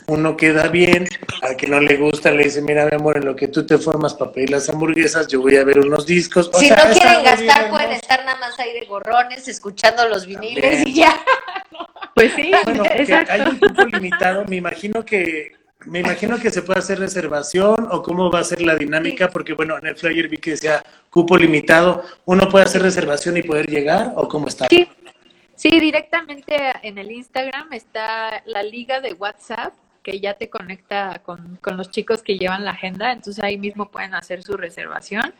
Uno 0.07 0.35
queda 0.37 0.67
bien. 0.67 1.07
Al 1.41 1.55
que 1.55 1.67
no 1.67 1.79
le 1.79 1.95
gusta, 1.97 2.31
le 2.31 2.43
dice: 2.45 2.61
Mira, 2.61 2.85
mi 2.85 2.95
amor, 2.95 3.17
en 3.17 3.25
lo 3.25 3.35
que 3.35 3.47
tú 3.47 3.65
te 3.65 3.77
formas 3.77 4.13
para 4.13 4.31
pedir 4.31 4.49
las 4.51 4.69
hamburguesas, 4.69 5.27
yo 5.27 5.41
voy 5.41 5.55
a 5.57 5.63
ver 5.63 5.79
unos 5.79 6.05
discos. 6.05 6.49
O 6.53 6.59
si 6.59 6.67
sea, 6.67 6.85
no 6.87 6.93
quieren 6.93 7.23
gastar, 7.23 7.59
bien, 7.59 7.69
pueden 7.71 7.89
¿no? 7.89 7.95
estar 7.95 8.25
nada 8.25 8.39
más 8.39 8.59
ahí 8.59 8.73
de 8.79 8.85
gorrones, 8.85 9.47
escuchando 9.47 10.07
los 10.07 10.25
viniles 10.25 10.63
También. 10.63 10.87
y 10.87 10.93
ya. 10.93 11.19
Pues 12.15 12.31
sí, 12.35 12.51
Bueno, 12.63 12.83
que 12.95 13.01
exacto. 13.03 13.31
hay 13.33 13.41
un 13.41 13.59
cupo 13.59 13.85
limitado, 13.85 14.43
me 14.45 14.55
imagino 14.55 15.05
que 15.05 15.56
me 15.87 15.99
imagino 15.99 16.37
que 16.39 16.51
se 16.51 16.61
puede 16.61 16.79
hacer 16.79 16.99
reservación 16.99 17.87
o 17.91 18.01
cómo 18.01 18.29
va 18.29 18.39
a 18.39 18.43
ser 18.43 18.61
la 18.61 18.75
dinámica, 18.75 19.29
porque 19.29 19.53
bueno, 19.53 19.77
en 19.77 19.87
el 19.87 19.95
flyer 19.95 20.27
vi 20.27 20.37
que 20.37 20.51
decía 20.51 20.83
cupo 21.09 21.37
limitado, 21.37 22.03
¿uno 22.25 22.47
puede 22.49 22.65
hacer 22.65 22.81
reservación 22.81 23.37
y 23.37 23.43
poder 23.43 23.67
llegar 23.67 24.13
o 24.15 24.27
cómo 24.27 24.47
está? 24.47 24.67
Sí, 24.67 24.87
sí, 25.55 25.79
directamente 25.79 26.55
en 26.83 26.97
el 26.97 27.11
Instagram 27.11 27.73
está 27.73 28.43
la 28.45 28.63
liga 28.63 29.01
de 29.01 29.13
WhatsApp 29.13 29.73
que 30.03 30.19
ya 30.19 30.35
te 30.35 30.49
conecta 30.49 31.21
con, 31.23 31.57
con 31.57 31.75
los 31.75 31.91
chicos 31.91 32.21
que 32.21 32.37
llevan 32.37 32.63
la 32.63 32.71
agenda, 32.71 33.11
entonces 33.11 33.43
ahí 33.43 33.57
mismo 33.57 33.89
pueden 33.89 34.13
hacer 34.15 34.43
su 34.43 34.55
reservación 34.55 35.33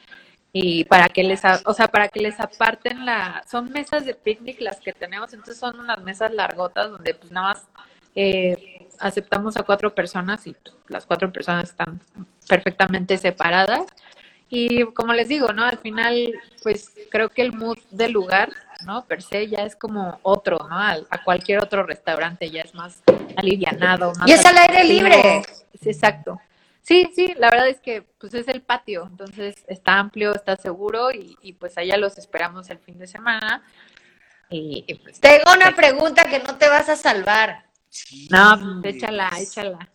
y 0.51 0.85
para 0.85 1.09
que 1.09 1.23
les, 1.23 1.41
o 1.65 1.73
sea, 1.73 1.87
para 1.87 2.07
que 2.09 2.19
les 2.19 2.39
aparten 2.39 3.05
la, 3.05 3.43
son 3.49 3.71
mesas 3.71 4.05
de 4.05 4.13
picnic 4.13 4.59
las 4.61 4.79
que 4.79 4.91
tenemos, 4.93 5.31
entonces 5.33 5.57
son 5.57 5.79
unas 5.79 6.01
mesas 6.01 6.33
largotas 6.33 6.89
donde 6.89 7.13
pues 7.13 7.31
nada 7.31 7.53
más 7.53 7.67
eh, 8.15 8.76
aceptamos 8.99 9.57
a 9.57 9.63
cuatro 9.63 9.93
personas 9.93 10.45
y 10.47 10.55
las 10.87 11.05
cuatro 11.05 11.31
personas 11.31 11.69
están 11.69 12.01
perfectamente 12.47 13.17
separadas. 13.17 13.81
Y 14.49 14.85
como 14.93 15.13
les 15.13 15.27
digo, 15.27 15.49
¿no? 15.53 15.63
Al 15.65 15.77
final, 15.77 16.33
pues 16.63 16.91
creo 17.11 17.29
que 17.29 17.41
el 17.41 17.51
mood 17.53 17.77
del 17.91 18.13
lugar, 18.13 18.49
¿no? 18.85 19.03
Per 19.05 19.21
se 19.21 19.47
ya 19.47 19.63
es 19.63 19.75
como 19.75 20.19
otro, 20.23 20.57
¿no? 20.69 20.77
Al- 20.77 21.05
a 21.09 21.23
cualquier 21.23 21.61
otro 21.61 21.83
restaurante 21.83 22.49
ya 22.49 22.61
es 22.61 22.73
más 22.73 23.03
alivianado. 23.35 24.13
Más 24.15 24.29
Y 24.29 24.33
es 24.33 24.45
al 24.45 24.57
aire 24.57 24.83
libre. 24.85 25.43
Sí, 25.81 25.89
exacto. 25.89 26.39
Sí, 26.81 27.11
sí, 27.13 27.33
la 27.37 27.49
verdad 27.49 27.67
es 27.67 27.81
que 27.81 28.03
pues 28.17 28.33
es 28.33 28.47
el 28.47 28.61
patio, 28.61 29.05
entonces 29.11 29.55
está 29.67 29.99
amplio, 29.99 30.33
está 30.33 30.55
seguro 30.55 31.11
y, 31.11 31.37
y 31.41 31.51
pues 31.51 31.77
allá 31.77 31.97
los 31.97 32.17
esperamos 32.17 32.69
el 32.69 32.79
fin 32.79 32.97
de 32.97 33.07
semana. 33.07 33.61
Y, 34.49 34.85
y, 34.87 34.93
pues, 34.95 35.19
Tengo 35.19 35.51
una 35.53 35.75
pregunta 35.75 36.23
que 36.23 36.39
no 36.39 36.55
te 36.57 36.69
vas 36.69 36.87
a 36.87 36.95
salvar. 36.95 37.66
No, 38.29 38.81
pues, 38.81 38.95
échala, 38.95 39.29
échala. 39.39 39.89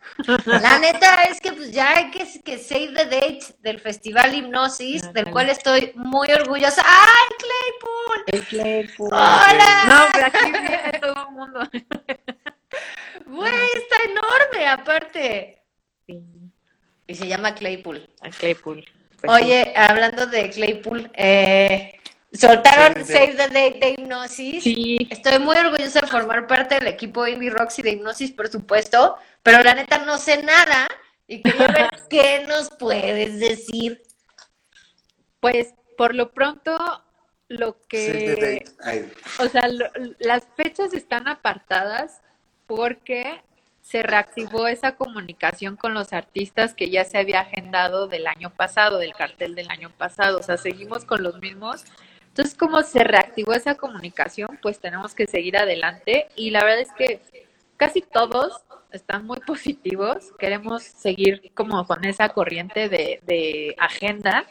La 0.47 0.79
neta 0.79 1.25
es 1.25 1.41
que 1.41 1.53
pues 1.53 1.73
ya 1.73 1.97
hay 1.97 2.11
que, 2.11 2.27
que 2.43 2.59
save 2.59 2.93
the 2.95 3.05
date 3.05 3.45
del 3.61 3.81
Festival 3.81 4.35
Hipnosis, 4.35 5.13
del 5.13 5.31
cual 5.31 5.49
estoy 5.51 5.93
muy 5.95 6.31
orgullosa. 6.31 6.83
¡Ay, 6.85 7.37
Claypool! 7.39 8.25
El 8.27 8.43
Claypool. 8.47 9.11
¡Hola! 9.13 9.85
No, 9.87 10.07
pero 10.13 10.27
aquí 10.27 10.51
viene 10.51 10.99
todo 11.01 11.27
el 11.29 11.35
mundo. 11.35 11.61
Güey, 13.27 13.67
está 13.75 13.97
enorme 14.11 14.69
aparte. 14.69 15.63
Sí, 16.07 16.21
Y 17.07 17.15
se 17.15 17.27
llama 17.27 17.55
Claypool. 17.55 18.09
Claypool. 18.39 18.85
Pues 19.21 19.39
sí. 19.39 19.45
Oye, 19.45 19.73
hablando 19.77 20.27
de 20.27 20.51
Claypool, 20.51 21.11
eh, 21.15 22.01
soltaron 22.33 22.95
Save 22.95 23.05
the 23.05 23.13
Save 23.13 23.35
the 23.35 23.43
Date 23.49 23.79
de 23.81 23.91
Hipnosis. 23.91 24.63
Sí, 24.65 25.07
Estoy 25.11 25.39
muy 25.39 25.57
orgullosa 25.57 26.01
de 26.01 26.07
formar 26.07 26.47
parte 26.47 26.77
del 26.77 26.87
equipo 26.89 27.27
Indie 27.27 27.51
Roxy 27.51 27.83
de 27.83 27.91
Hipnosis, 27.93 28.33
por 28.33 28.49
supuesto, 28.49 29.17
pero 29.43 29.63
la 29.63 29.75
neta 29.75 29.99
no 29.99 30.19
sé 30.19 30.43
nada 30.43 30.89
y 31.27 31.43
quería 31.43 31.69
ver 31.69 31.91
qué 32.11 32.45
nos 32.49 32.71
puedes 32.71 33.39
decir. 33.39 34.03
Pues 35.41 35.75
por 35.97 36.15
lo 36.15 36.33
pronto, 36.33 36.77
lo 37.49 37.77
Save 37.91 38.13
the 38.13 38.35
que, 38.35 38.37
date. 38.37 38.65
Ay, 38.83 39.13
o 39.39 39.49
sea, 39.49 39.69
lo- 39.69 39.91
las 40.19 40.45
fechas 40.57 40.95
están 40.95 41.29
apartadas 41.29 42.21
porque 42.67 43.43
se 43.83 44.03
reactivó 44.03 44.69
esa 44.69 44.95
comunicación 44.95 45.77
con 45.77 45.93
los 45.93 46.13
artistas 46.13 46.73
que 46.73 46.89
ya 46.89 47.05
se 47.05 47.19
había 47.19 47.41
agendado 47.41 48.07
del 48.07 48.29
año 48.29 48.51
pasado, 48.51 48.99
del 48.99 49.13
cartel 49.13 49.57
del 49.57 49.71
año 49.71 49.91
pasado, 49.91 50.39
o 50.39 50.43
sea, 50.43 50.57
seguimos 50.57 51.05
con 51.05 51.23
los 51.23 51.41
mismos. 51.41 51.85
Entonces, 52.33 52.55
como 52.55 52.83
se 52.83 53.05
reactivó 53.05 53.53
esa 53.53 53.75
comunicación, 53.75 54.59
pues 54.63 54.79
tenemos 54.79 55.15
que 55.15 55.27
seguir 55.27 55.59
adelante 55.59 56.29
y 56.35 56.49
la 56.49 56.65
verdad 56.65 56.81
es 56.81 56.93
que 56.93 57.21
casi 57.77 58.01
todos 58.01 58.63
están 58.91 59.27
muy 59.27 59.39
positivos, 59.47 60.33
queremos 60.39 60.83
seguir 60.83 61.53
como 61.55 61.87
con 61.87 62.07
esa 62.07 62.31
corriente 62.31 62.89
de, 62.89 63.21
de 63.27 63.77
agenda 63.79 64.47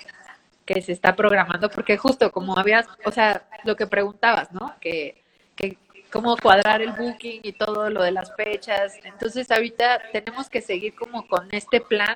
que 0.64 0.80
se 0.84 0.92
está 0.92 1.16
programando, 1.16 1.72
porque 1.72 1.98
justo 1.98 2.32
como 2.32 2.56
habías, 2.56 2.86
o 3.04 3.12
sea, 3.12 3.48
lo 3.64 3.76
que 3.76 3.88
preguntabas, 3.88 4.52
¿no? 4.52 4.76
Que, 4.80 5.24
que 5.56 5.76
cómo 6.12 6.38
cuadrar 6.38 6.84
el 6.84 6.92
booking 6.92 7.40
y 7.42 7.54
todo 7.54 7.90
lo 7.90 8.04
de 8.04 8.12
las 8.12 8.32
fechas. 8.36 8.94
Entonces 9.04 9.50
ahorita 9.50 10.04
tenemos 10.12 10.50
que 10.50 10.62
seguir 10.62 10.94
como 10.94 11.28
con 11.28 11.48
este 11.52 11.82
plan 11.82 12.16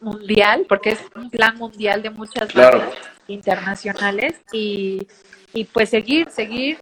mundial, 0.00 0.66
porque 0.68 0.90
es 0.90 1.00
un 1.14 1.30
plan 1.30 1.56
mundial 1.56 2.02
de 2.02 2.10
muchas 2.10 2.52
Claro. 2.52 2.78
bandas 2.78 2.98
internacionales 3.26 4.40
y, 4.52 5.06
y 5.52 5.64
pues 5.64 5.90
seguir, 5.90 6.30
seguir 6.30 6.78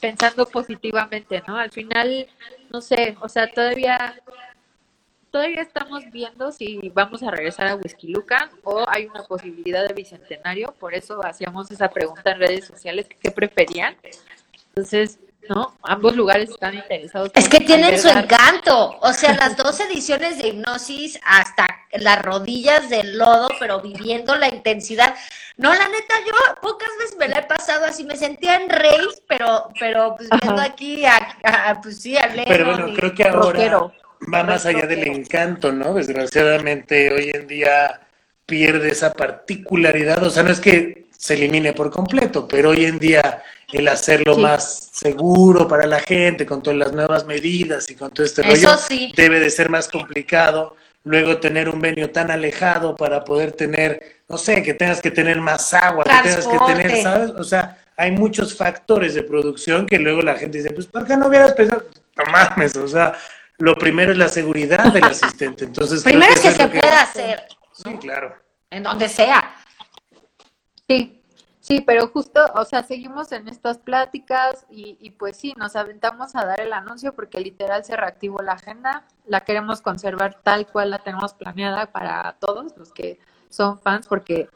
pensando 0.00 0.46
positivamente, 0.46 1.42
¿no? 1.46 1.56
Al 1.56 1.70
final, 1.70 2.26
no 2.70 2.80
sé, 2.80 3.16
o 3.20 3.28
sea, 3.28 3.50
todavía 3.50 4.14
todavía 5.30 5.60
estamos 5.60 6.02
viendo 6.10 6.50
si 6.50 6.90
vamos 6.94 7.22
a 7.22 7.30
regresar 7.30 7.66
a 7.66 7.74
Whisky 7.74 8.08
Lucan 8.08 8.48
o 8.64 8.86
hay 8.88 9.04
una 9.06 9.22
posibilidad 9.22 9.86
de 9.86 9.92
bicentenario, 9.92 10.72
por 10.78 10.94
eso 10.94 11.22
hacíamos 11.22 11.70
esa 11.70 11.88
pregunta 11.90 12.30
en 12.30 12.38
redes 12.38 12.64
sociales, 12.64 13.06
¿qué 13.20 13.30
preferían? 13.30 13.96
Entonces, 14.68 15.18
¿no? 15.48 15.76
Ambos 15.82 16.16
lugares 16.16 16.50
están 16.50 16.74
interesados. 16.74 17.30
Es 17.34 17.48
que 17.48 17.58
en 17.58 17.66
tienen 17.66 17.98
su 17.98 18.08
encanto. 18.08 18.98
O 19.00 19.12
sea, 19.12 19.34
las 19.34 19.56
dos 19.56 19.78
ediciones 19.80 20.38
de 20.38 20.48
hipnosis 20.48 21.18
hasta 21.24 21.66
las 21.92 22.22
rodillas 22.22 22.88
del 22.90 23.16
lodo, 23.18 23.48
pero 23.58 23.80
viviendo 23.80 24.34
la 24.36 24.48
intensidad. 24.48 25.14
No, 25.56 25.70
la 25.72 25.88
neta, 25.88 26.14
yo 26.26 26.32
pocas 26.60 26.88
veces 26.98 27.16
me 27.18 27.28
la 27.28 27.38
he 27.38 27.42
pasado 27.44 27.86
así. 27.86 28.04
Me 28.04 28.16
sentía 28.16 28.56
en 28.56 28.68
Reis, 28.68 29.22
pero, 29.26 29.68
pero 29.80 30.14
pues 30.16 30.28
viendo 30.30 30.60
Ajá. 30.60 30.70
aquí 30.72 31.04
a, 31.06 31.16
a- 31.44 31.80
pues 31.80 32.00
sí, 32.00 32.16
a 32.16 32.28
Pero 32.46 32.66
bueno, 32.66 32.92
creo 32.94 33.14
que 33.14 33.24
ahora 33.24 33.40
rockero. 33.40 33.92
va 34.32 34.42
más 34.44 34.66
allá 34.66 34.86
del 34.86 35.06
encanto, 35.06 35.72
¿no? 35.72 35.94
Desgraciadamente 35.94 37.12
hoy 37.12 37.30
en 37.32 37.46
día 37.46 38.00
pierde 38.44 38.90
esa 38.90 39.12
particularidad, 39.12 40.22
o 40.22 40.30
sea, 40.30 40.42
no 40.42 40.50
es 40.50 40.60
que 40.60 41.06
se 41.16 41.34
elimine 41.34 41.72
por 41.72 41.90
completo, 41.90 42.46
pero 42.46 42.70
hoy 42.70 42.84
en 42.84 42.98
día 42.98 43.42
el 43.72 43.88
hacerlo 43.88 44.34
Sí. 44.34 44.40
más 44.40 44.90
seguro 44.92 45.66
para 45.66 45.86
la 45.86 46.00
gente 46.00 46.46
con 46.46 46.62
todas 46.62 46.78
las 46.78 46.92
nuevas 46.92 47.26
medidas 47.26 47.90
y 47.90 47.94
con 47.96 48.10
todo 48.10 48.24
este 48.24 48.42
Eso 48.42 48.50
rollo 48.68 48.78
sí. 48.78 49.12
debe 49.16 49.40
de 49.40 49.50
ser 49.50 49.68
más 49.70 49.88
complicado. 49.88 50.76
Luego 51.04 51.38
tener 51.38 51.68
un 51.68 51.80
venio 51.80 52.10
tan 52.10 52.30
alejado 52.32 52.96
para 52.96 53.24
poder 53.24 53.52
tener, 53.52 54.22
no 54.28 54.36
sé, 54.38 54.62
que 54.62 54.74
tengas 54.74 55.00
que 55.00 55.10
tener 55.12 55.40
más 55.40 55.72
agua, 55.72 56.02
que 56.04 56.28
tengas 56.28 56.46
que 56.48 56.58
tener. 56.66 57.02
¿sabes? 57.02 57.30
O 57.30 57.44
sea, 57.44 57.78
hay 57.96 58.10
muchos 58.10 58.56
factores 58.56 59.14
de 59.14 59.22
producción 59.22 59.86
que 59.86 59.98
luego 60.00 60.20
la 60.22 60.34
gente 60.34 60.58
dice, 60.58 60.72
pues, 60.72 60.86
¿por 60.86 61.06
qué 61.06 61.16
no 61.16 61.28
hubieras 61.28 61.52
pensado? 61.52 61.84
No 62.16 62.24
mames, 62.32 62.76
o 62.76 62.88
sea, 62.88 63.14
lo 63.58 63.76
primero 63.76 64.10
es 64.12 64.18
la 64.18 64.28
seguridad 64.28 64.92
del 64.92 65.04
asistente. 65.04 65.64
Entonces, 65.64 66.02
Primero 66.02 66.32
es 66.32 66.40
que 66.40 66.50
se 66.50 66.66
pueda 66.68 67.02
hacer, 67.02 67.42
Sí, 67.72 67.94
claro. 68.00 68.34
en 68.70 68.82
donde 68.82 69.08
sea. 69.08 69.54
Sí, 70.88 71.15
sí, 71.66 71.80
pero 71.80 72.06
justo, 72.08 72.40
o 72.54 72.64
sea, 72.64 72.84
seguimos 72.84 73.32
en 73.32 73.48
estas 73.48 73.78
pláticas 73.78 74.66
y, 74.70 74.96
y 75.00 75.10
pues 75.10 75.36
sí, 75.36 75.52
nos 75.56 75.74
aventamos 75.74 76.36
a 76.36 76.46
dar 76.46 76.60
el 76.60 76.72
anuncio 76.72 77.12
porque 77.12 77.40
literal 77.40 77.84
se 77.84 77.96
reactivó 77.96 78.40
la 78.40 78.52
agenda, 78.52 79.04
la 79.26 79.40
queremos 79.40 79.80
conservar 79.80 80.40
tal 80.44 80.68
cual 80.68 80.90
la 80.90 80.98
tenemos 80.98 81.34
planeada 81.34 81.86
para 81.90 82.36
todos 82.38 82.76
los 82.76 82.92
que 82.92 83.18
son 83.48 83.80
fans, 83.80 84.06
porque 84.06 84.48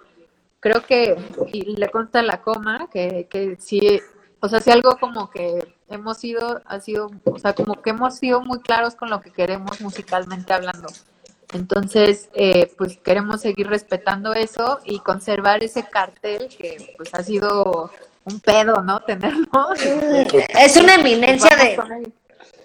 creo 0.60 0.84
que, 0.86 1.16
y 1.52 1.76
le 1.76 1.88
consta 1.90 2.22
la 2.22 2.42
coma, 2.42 2.88
que, 2.92 3.26
que 3.28 3.56
sí, 3.58 4.00
o 4.38 4.48
sea, 4.48 4.60
si 4.60 4.70
algo 4.70 4.96
como 4.98 5.30
que 5.30 5.74
hemos 5.88 6.18
sido, 6.18 6.62
ha 6.64 6.78
sido, 6.78 7.10
o 7.24 7.38
sea, 7.40 7.54
como 7.54 7.82
que 7.82 7.90
hemos 7.90 8.16
sido 8.16 8.40
muy 8.40 8.60
claros 8.60 8.94
con 8.94 9.10
lo 9.10 9.20
que 9.20 9.32
queremos 9.32 9.80
musicalmente 9.80 10.52
hablando. 10.52 10.86
Entonces, 11.52 12.28
eh, 12.34 12.72
pues 12.78 12.98
queremos 12.98 13.40
seguir 13.40 13.68
respetando 13.68 14.32
eso 14.34 14.80
y 14.84 15.00
conservar 15.00 15.62
ese 15.64 15.84
cartel 15.84 16.48
que 16.48 16.94
pues 16.96 17.12
ha 17.12 17.22
sido 17.22 17.90
un 18.24 18.40
pedo, 18.40 18.82
¿no? 18.82 19.00
Tenerlo. 19.06 19.46
Es 19.74 20.76
una 20.76 20.94
eminencia 20.94 21.56
de... 21.56 21.78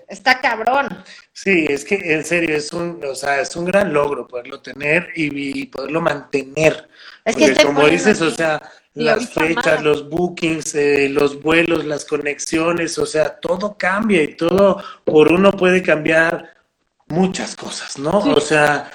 Está 0.08 0.40
cabrón. 0.40 0.88
Sí, 1.34 1.66
es 1.68 1.84
que 1.84 1.96
en 1.96 2.24
serio 2.24 2.56
es 2.56 2.72
un, 2.74 3.04
o 3.04 3.16
sea, 3.16 3.42
es 3.42 3.56
un 3.56 3.66
gran 3.66 3.92
logro 3.92 4.28
poderlo 4.28 4.62
tener 4.62 5.10
y, 5.16 5.62
y 5.62 5.66
poderlo 5.66 6.00
mantener. 6.00 6.88
Es 7.26 7.36
que 7.36 7.48
Porque 7.48 7.66
como 7.66 7.88
dices, 7.88 8.22
o 8.22 8.30
sea, 8.30 8.62
Sí, 8.96 9.04
las 9.04 9.34
fechas, 9.34 9.84
los 9.84 10.10
bookings, 10.10 10.74
eh, 10.74 11.10
los 11.10 11.42
vuelos, 11.42 11.84
las 11.84 12.06
conexiones, 12.06 12.98
o 12.98 13.06
sea, 13.06 13.36
todo 13.42 13.76
cambia 13.78 14.24
y 14.24 14.38
todo 14.38 14.82
por 15.04 15.34
uno 15.34 15.52
puede 15.52 15.84
cambiar 15.84 16.55
muchas 17.08 17.56
cosas, 17.56 17.98
¿no? 17.98 18.20
O 18.20 18.40
sea, 18.40 18.92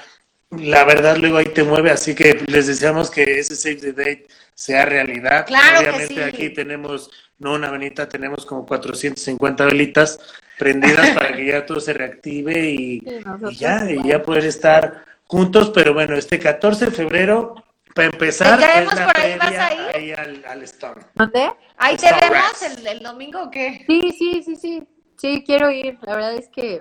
la 0.50 0.84
verdad 0.84 1.16
luego 1.16 1.38
ahí 1.38 1.46
te 1.46 1.62
mueve, 1.62 1.90
así 1.90 2.14
que 2.14 2.42
les 2.46 2.66
deseamos 2.66 3.10
que 3.10 3.38
ese 3.38 3.54
Save 3.54 3.76
the 3.76 3.92
Date 3.92 4.26
sea 4.54 4.84
realidad. 4.84 5.46
Claro 5.46 5.80
que 5.80 5.88
Obviamente 5.88 6.14
sí. 6.14 6.20
aquí 6.20 6.50
tenemos, 6.50 7.10
no 7.38 7.54
una 7.54 7.70
venita, 7.70 8.08
tenemos 8.08 8.44
como 8.44 8.66
450 8.66 9.64
velitas 9.64 10.18
prendidas 10.58 11.10
para 11.14 11.34
que 11.34 11.46
ya 11.46 11.64
todo 11.64 11.80
se 11.80 11.92
reactive 11.92 12.70
y, 12.70 13.00
Sí, 13.00 13.06
nosotros 13.24 13.52
y 13.52 13.56
ya, 13.56 13.90
y 13.90 14.08
ya 14.08 14.22
poder 14.22 14.44
estar 14.44 15.04
juntos, 15.26 15.70
pero 15.74 15.94
bueno, 15.94 16.16
este 16.16 16.38
14 16.38 16.86
de 16.86 16.90
febrero, 16.90 17.54
para 17.94 18.08
empezar, 18.08 18.58
¿Te 18.58 18.82
es 18.82 18.94
la 18.94 19.06
por 19.06 19.20
ahí? 19.20 19.38
¿Vas 19.38 19.52
a 19.52 19.74
ir? 19.74 19.96
ahí 19.96 20.12
al, 20.12 20.44
al 20.44 20.62
Stone. 20.62 21.00
¿Dónde? 21.14 21.50
Ahí 21.76 21.96
te 21.96 22.06
vemos 22.06 22.62
el, 22.62 22.86
el 22.86 23.00
domingo 23.00 23.42
o 23.44 23.50
qué? 23.50 23.84
Sí, 23.86 24.12
sí, 24.18 24.42
sí, 24.44 24.56
sí. 24.56 24.82
Sí, 25.16 25.42
quiero 25.44 25.70
ir. 25.70 25.98
La 26.02 26.14
verdad 26.14 26.34
es 26.34 26.48
que 26.48 26.80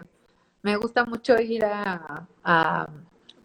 me 0.62 0.76
gusta 0.78 1.06
mucho 1.06 1.40
ir 1.40 1.66
a, 1.66 2.28
a 2.44 2.88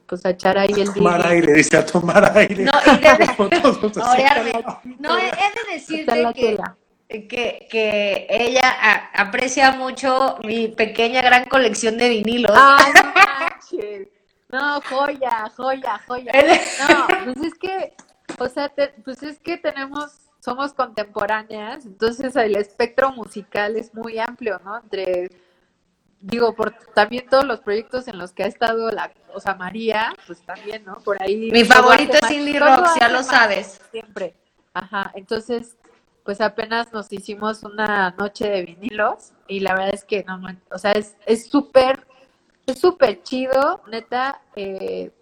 pues 0.06 0.24
a 0.26 0.30
echar 0.30 0.58
ahí 0.58 0.72
el 0.76 0.92
Tomar 0.92 1.22
día. 1.22 1.30
aire, 1.30 1.52
dice, 1.54 1.76
a 1.78 1.86
tomar 1.86 2.36
aire. 2.36 2.64
No, 2.64 2.72
y 2.86 2.98
de- 2.98 3.08
a 4.02 4.10
orearme. 4.12 4.64
No, 4.98 5.16
he 5.18 5.26
he 5.28 5.30
de 5.30 5.72
decirte 5.74 6.32
que, 6.34 6.58
que, 7.28 7.66
que 7.70 8.26
ella 8.28 8.70
a- 8.70 9.22
aprecia 9.22 9.72
mucho 9.72 10.36
mi 10.44 10.68
pequeña 10.68 11.22
gran 11.22 11.44
colección 11.46 11.96
de 11.96 12.08
vinilos. 12.10 12.52
Ay, 12.54 12.92
no 12.94 13.12
manches. 13.14 14.08
No, 14.50 14.80
joya, 14.82 15.50
joya, 15.56 16.00
joya. 16.06 16.32
No, 16.88 17.06
pues 17.24 17.36
es 17.38 17.54
que, 17.54 17.94
o 18.38 18.48
sea, 18.48 18.68
te- 18.68 18.94
pues 19.04 19.22
es 19.22 19.38
que 19.40 19.56
tenemos, 19.56 20.12
somos 20.38 20.74
contemporáneas, 20.74 21.86
entonces 21.86 22.36
el 22.36 22.56
espectro 22.56 23.10
musical 23.12 23.76
es 23.76 23.92
muy 23.94 24.18
amplio, 24.18 24.60
¿no? 24.64 24.78
Entre, 24.78 25.30
digo, 26.24 26.54
por 26.54 26.72
también 26.94 27.26
todos 27.28 27.44
los 27.44 27.60
proyectos 27.60 28.08
en 28.08 28.18
los 28.18 28.32
que 28.32 28.44
ha 28.44 28.46
estado 28.46 28.90
la, 28.90 29.12
o 29.34 29.40
sea, 29.40 29.54
María, 29.54 30.14
pues 30.26 30.40
también, 30.42 30.84
¿no? 30.84 30.94
Por 31.04 31.22
ahí. 31.22 31.50
Mi 31.50 31.64
favorito 31.64 32.14
es 32.20 32.30
Indie 32.30 32.58
Rocks, 32.58 32.92
ya 32.98 33.08
lo 33.08 33.22
sabes. 33.22 33.80
Siempre. 33.90 34.34
Ajá, 34.72 35.12
entonces, 35.14 35.76
pues 36.24 36.40
apenas 36.40 36.92
nos 36.92 37.12
hicimos 37.12 37.62
una 37.62 38.14
noche 38.18 38.48
de 38.48 38.62
vinilos 38.62 39.32
y 39.46 39.60
la 39.60 39.74
verdad 39.74 39.94
es 39.94 40.04
que 40.04 40.24
no, 40.24 40.40
o 40.70 40.78
sea, 40.78 40.92
es 40.92 41.16
es 41.26 41.46
súper, 41.48 42.06
es 42.66 42.80
súper 42.80 43.22
chido, 43.22 43.82
neta, 43.88 44.40
eh, 44.56 45.12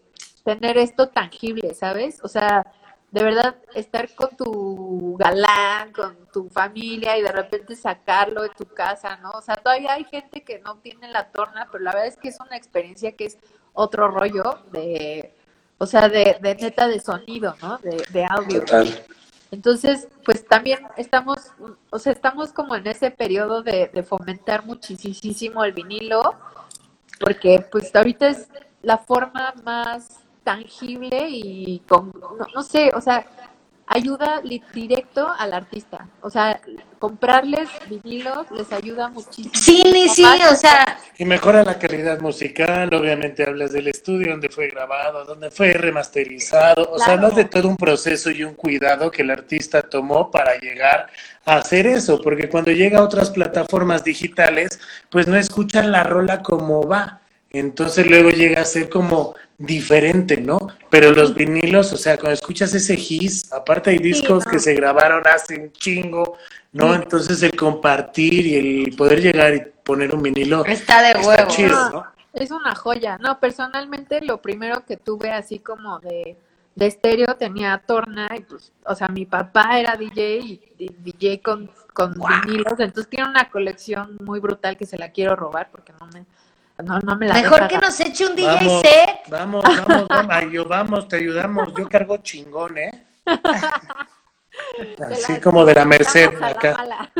tener 0.44 0.78
esto 0.78 1.08
tangible, 1.08 1.74
¿sabes? 1.74 2.20
O 2.22 2.28
sea, 2.28 2.64
de 3.12 3.22
verdad, 3.22 3.56
estar 3.74 4.08
con 4.14 4.34
tu 4.36 5.16
galán, 5.18 5.92
con 5.92 6.16
tu 6.32 6.48
familia 6.48 7.18
y 7.18 7.22
de 7.22 7.30
repente 7.30 7.76
sacarlo 7.76 8.42
de 8.42 8.48
tu 8.48 8.64
casa, 8.64 9.16
¿no? 9.18 9.32
O 9.32 9.42
sea, 9.42 9.56
todavía 9.56 9.92
hay 9.92 10.04
gente 10.04 10.42
que 10.42 10.60
no 10.60 10.78
tiene 10.78 11.08
la 11.08 11.30
torna, 11.30 11.68
pero 11.70 11.84
la 11.84 11.92
verdad 11.92 12.08
es 12.08 12.16
que 12.16 12.30
es 12.30 12.40
una 12.40 12.56
experiencia 12.56 13.12
que 13.12 13.26
es 13.26 13.38
otro 13.74 14.08
rollo 14.08 14.60
de, 14.72 15.34
o 15.76 15.84
sea, 15.84 16.08
de, 16.08 16.38
de 16.40 16.54
neta 16.54 16.88
de 16.88 17.00
sonido, 17.00 17.54
¿no? 17.60 17.76
De, 17.78 18.02
de 18.10 18.24
audio. 18.24 18.60
Total. 18.60 19.04
Entonces, 19.50 20.08
pues 20.24 20.46
también 20.46 20.78
estamos, 20.96 21.52
o 21.90 21.98
sea, 21.98 22.12
estamos 22.12 22.54
como 22.54 22.74
en 22.76 22.86
ese 22.86 23.10
periodo 23.10 23.62
de, 23.62 23.90
de 23.92 24.02
fomentar 24.02 24.64
muchísimo 24.64 25.62
el 25.64 25.72
vinilo, 25.74 26.34
porque 27.20 27.62
pues 27.70 27.94
ahorita 27.94 28.28
es 28.28 28.48
la 28.80 28.96
forma 28.96 29.52
más 29.64 30.21
tangible 30.44 31.26
y 31.28 31.82
con, 31.88 32.12
no, 32.20 32.46
no 32.54 32.62
sé, 32.62 32.90
o 32.94 33.00
sea, 33.00 33.26
ayuda 33.86 34.40
directo 34.72 35.28
al 35.38 35.52
artista. 35.52 36.08
O 36.22 36.30
sea, 36.30 36.60
comprarles 36.98 37.68
vinilos 37.88 38.50
les 38.52 38.72
ayuda 38.72 39.08
muchísimo. 39.08 39.52
Sí, 39.54 39.82
ni 39.92 40.08
sí, 40.08 40.22
Más- 40.22 40.52
o 40.52 40.56
sea, 40.56 40.98
Y 41.18 41.24
mejora 41.24 41.62
la 41.62 41.78
calidad 41.78 42.20
musical, 42.20 42.92
obviamente 42.94 43.44
hablas 43.46 43.72
del 43.72 43.88
estudio 43.88 44.30
donde 44.30 44.48
fue 44.48 44.68
grabado, 44.68 45.24
donde 45.24 45.50
fue 45.50 45.74
remasterizado, 45.74 46.90
o 46.90 46.98
sea, 46.98 47.14
hablas 47.14 47.36
de 47.36 47.44
todo 47.44 47.68
un 47.68 47.76
proceso 47.76 48.30
y 48.30 48.44
un 48.44 48.54
cuidado 48.54 49.10
que 49.10 49.22
el 49.22 49.30
artista 49.30 49.82
tomó 49.82 50.30
para 50.30 50.58
llegar 50.58 51.08
a 51.44 51.56
hacer 51.56 51.86
eso, 51.86 52.20
porque 52.22 52.48
cuando 52.48 52.70
llega 52.70 52.98
a 53.00 53.02
otras 53.02 53.30
plataformas 53.30 54.04
digitales, 54.04 54.80
pues 55.10 55.26
no 55.26 55.36
escuchan 55.36 55.92
la 55.92 56.02
rola 56.04 56.42
como 56.42 56.86
va, 56.86 57.20
entonces 57.58 58.06
luego 58.08 58.30
llega 58.30 58.60
a 58.62 58.64
ser 58.64 58.88
como 58.88 59.34
diferente, 59.58 60.36
¿no? 60.38 60.58
Pero 60.90 61.12
los 61.12 61.34
vinilos, 61.34 61.92
o 61.92 61.96
sea, 61.96 62.16
cuando 62.16 62.34
escuchas 62.34 62.74
ese 62.74 62.94
his, 62.94 63.52
aparte 63.52 63.90
hay 63.90 63.98
discos 63.98 64.44
¿no? 64.44 64.50
que 64.50 64.58
se 64.58 64.74
grabaron 64.74 65.22
hace 65.26 65.60
un 65.60 65.72
chingo, 65.72 66.36
¿no? 66.72 66.94
Sí. 66.94 67.00
Entonces 67.02 67.42
el 67.42 67.54
compartir 67.54 68.46
y 68.46 68.54
el 68.86 68.96
poder 68.96 69.20
llegar 69.20 69.54
y 69.54 69.62
poner 69.84 70.14
un 70.14 70.22
vinilo 70.22 70.64
está 70.64 71.02
de 71.02 71.10
Está 71.10 71.28
huevo. 71.28 71.48
chido, 71.48 71.90
¿no? 71.90 72.06
Es 72.32 72.50
una 72.50 72.74
joya. 72.74 73.18
No, 73.18 73.38
personalmente 73.38 74.20
lo 74.22 74.40
primero 74.40 74.84
que 74.86 74.96
tuve 74.96 75.30
así 75.30 75.58
como 75.58 76.00
de, 76.00 76.36
de 76.74 76.86
estéreo 76.86 77.36
tenía 77.36 77.82
torna 77.86 78.28
y 78.36 78.40
pues, 78.40 78.72
o 78.86 78.94
sea, 78.94 79.08
mi 79.08 79.26
papá 79.26 79.78
era 79.78 79.96
DJ 79.96 80.38
y, 80.38 80.60
y 80.78 80.88
DJ 80.88 81.42
con, 81.42 81.70
con 81.92 82.14
vinilos, 82.14 82.80
entonces 82.80 83.08
tiene 83.08 83.28
una 83.28 83.50
colección 83.50 84.16
muy 84.24 84.40
brutal 84.40 84.76
que 84.76 84.86
se 84.86 84.96
la 84.96 85.10
quiero 85.10 85.36
robar 85.36 85.68
porque 85.70 85.92
no 86.00 86.06
me, 86.06 86.24
no, 86.82 86.98
no 87.00 87.16
me 87.16 87.28
la 87.28 87.34
Mejor 87.34 87.68
que 87.68 87.78
nos 87.78 87.98
eche 88.00 88.26
un 88.26 88.36
DJ 88.36 88.46
Vamos, 88.54 88.82
set. 88.82 89.10
vamos, 89.28 89.64
vamos, 89.64 90.08
vamos, 90.08 90.44
yo, 90.52 90.64
vamos, 90.66 91.08
te 91.08 91.16
ayudamos, 91.16 91.72
yo 91.76 91.88
cargo 91.88 92.16
chingón, 92.18 92.78
¿eh? 92.78 93.06
Así 95.10 95.40
como 95.40 95.64
de 95.64 95.74
la 95.74 95.84
Merced 95.84 96.38
la 96.38 96.48
acá. 96.48 96.74
mala. 96.76 97.12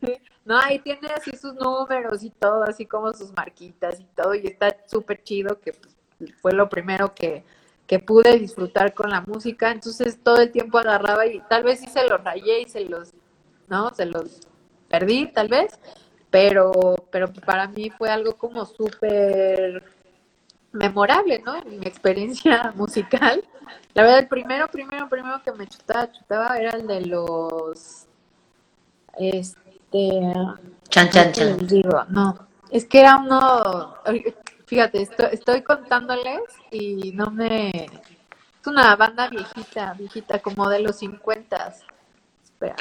Sí. 0.00 0.18
No, 0.42 0.58
ahí 0.58 0.80
tiene 0.80 1.06
así 1.14 1.36
sus 1.36 1.54
números 1.54 2.24
y 2.24 2.30
todo, 2.30 2.64
así 2.64 2.84
como 2.84 3.12
sus 3.12 3.30
marquitas 3.36 4.00
y 4.00 4.04
todo, 4.16 4.34
y 4.34 4.46
está 4.48 4.74
súper 4.86 5.22
chido 5.22 5.60
que 5.60 5.74
pues, 5.74 5.94
fue 6.40 6.52
lo 6.52 6.68
primero 6.68 7.14
que, 7.14 7.44
que 7.86 8.00
pude 8.00 8.36
disfrutar 8.36 8.92
con 8.92 9.10
la 9.10 9.20
música, 9.20 9.70
entonces 9.70 10.18
todo 10.20 10.38
el 10.40 10.50
tiempo 10.50 10.78
agarraba 10.78 11.24
y 11.26 11.40
tal 11.48 11.62
vez 11.62 11.78
sí 11.78 11.86
se 11.86 12.08
los 12.08 12.24
rayé 12.24 12.62
y 12.62 12.68
se 12.68 12.80
los, 12.86 13.12
¿no? 13.68 13.94
Se 13.94 14.06
los 14.06 14.40
perdí, 14.88 15.30
tal 15.30 15.46
vez, 15.48 15.78
pero, 16.30 16.96
pero 17.10 17.32
para 17.32 17.68
mí 17.68 17.90
fue 17.90 18.10
algo 18.10 18.36
como 18.36 18.64
súper 18.64 19.82
memorable, 20.72 21.40
¿no? 21.44 21.56
En 21.56 21.80
mi 21.80 21.86
experiencia 21.86 22.72
musical. 22.76 23.42
La 23.94 24.02
verdad, 24.02 24.20
el 24.20 24.28
primero, 24.28 24.68
primero, 24.68 25.08
primero 25.08 25.42
que 25.42 25.52
me 25.52 25.66
chutaba, 25.66 26.10
chutaba 26.12 26.56
era 26.58 26.72
el 26.72 26.86
de 26.86 27.00
los, 27.06 28.06
este, 29.18 30.10
Chan, 30.88 31.10
chan, 31.10 31.32
¿qué 31.32 31.44
les 31.44 31.56
chan. 31.58 31.66
digo? 31.66 32.04
No, 32.08 32.48
es 32.70 32.86
que 32.86 33.00
era 33.00 33.16
uno, 33.16 33.96
fíjate, 34.66 35.02
estoy, 35.02 35.26
estoy 35.32 35.62
contándoles 35.62 36.40
y 36.70 37.12
no 37.12 37.30
me, 37.30 37.70
es 38.60 38.66
una 38.66 38.94
banda 38.96 39.28
viejita, 39.28 39.94
viejita, 39.94 40.40
como 40.40 40.68
de 40.68 40.80
los 40.80 40.96
50. 40.98 41.74
Espera. 42.60 42.76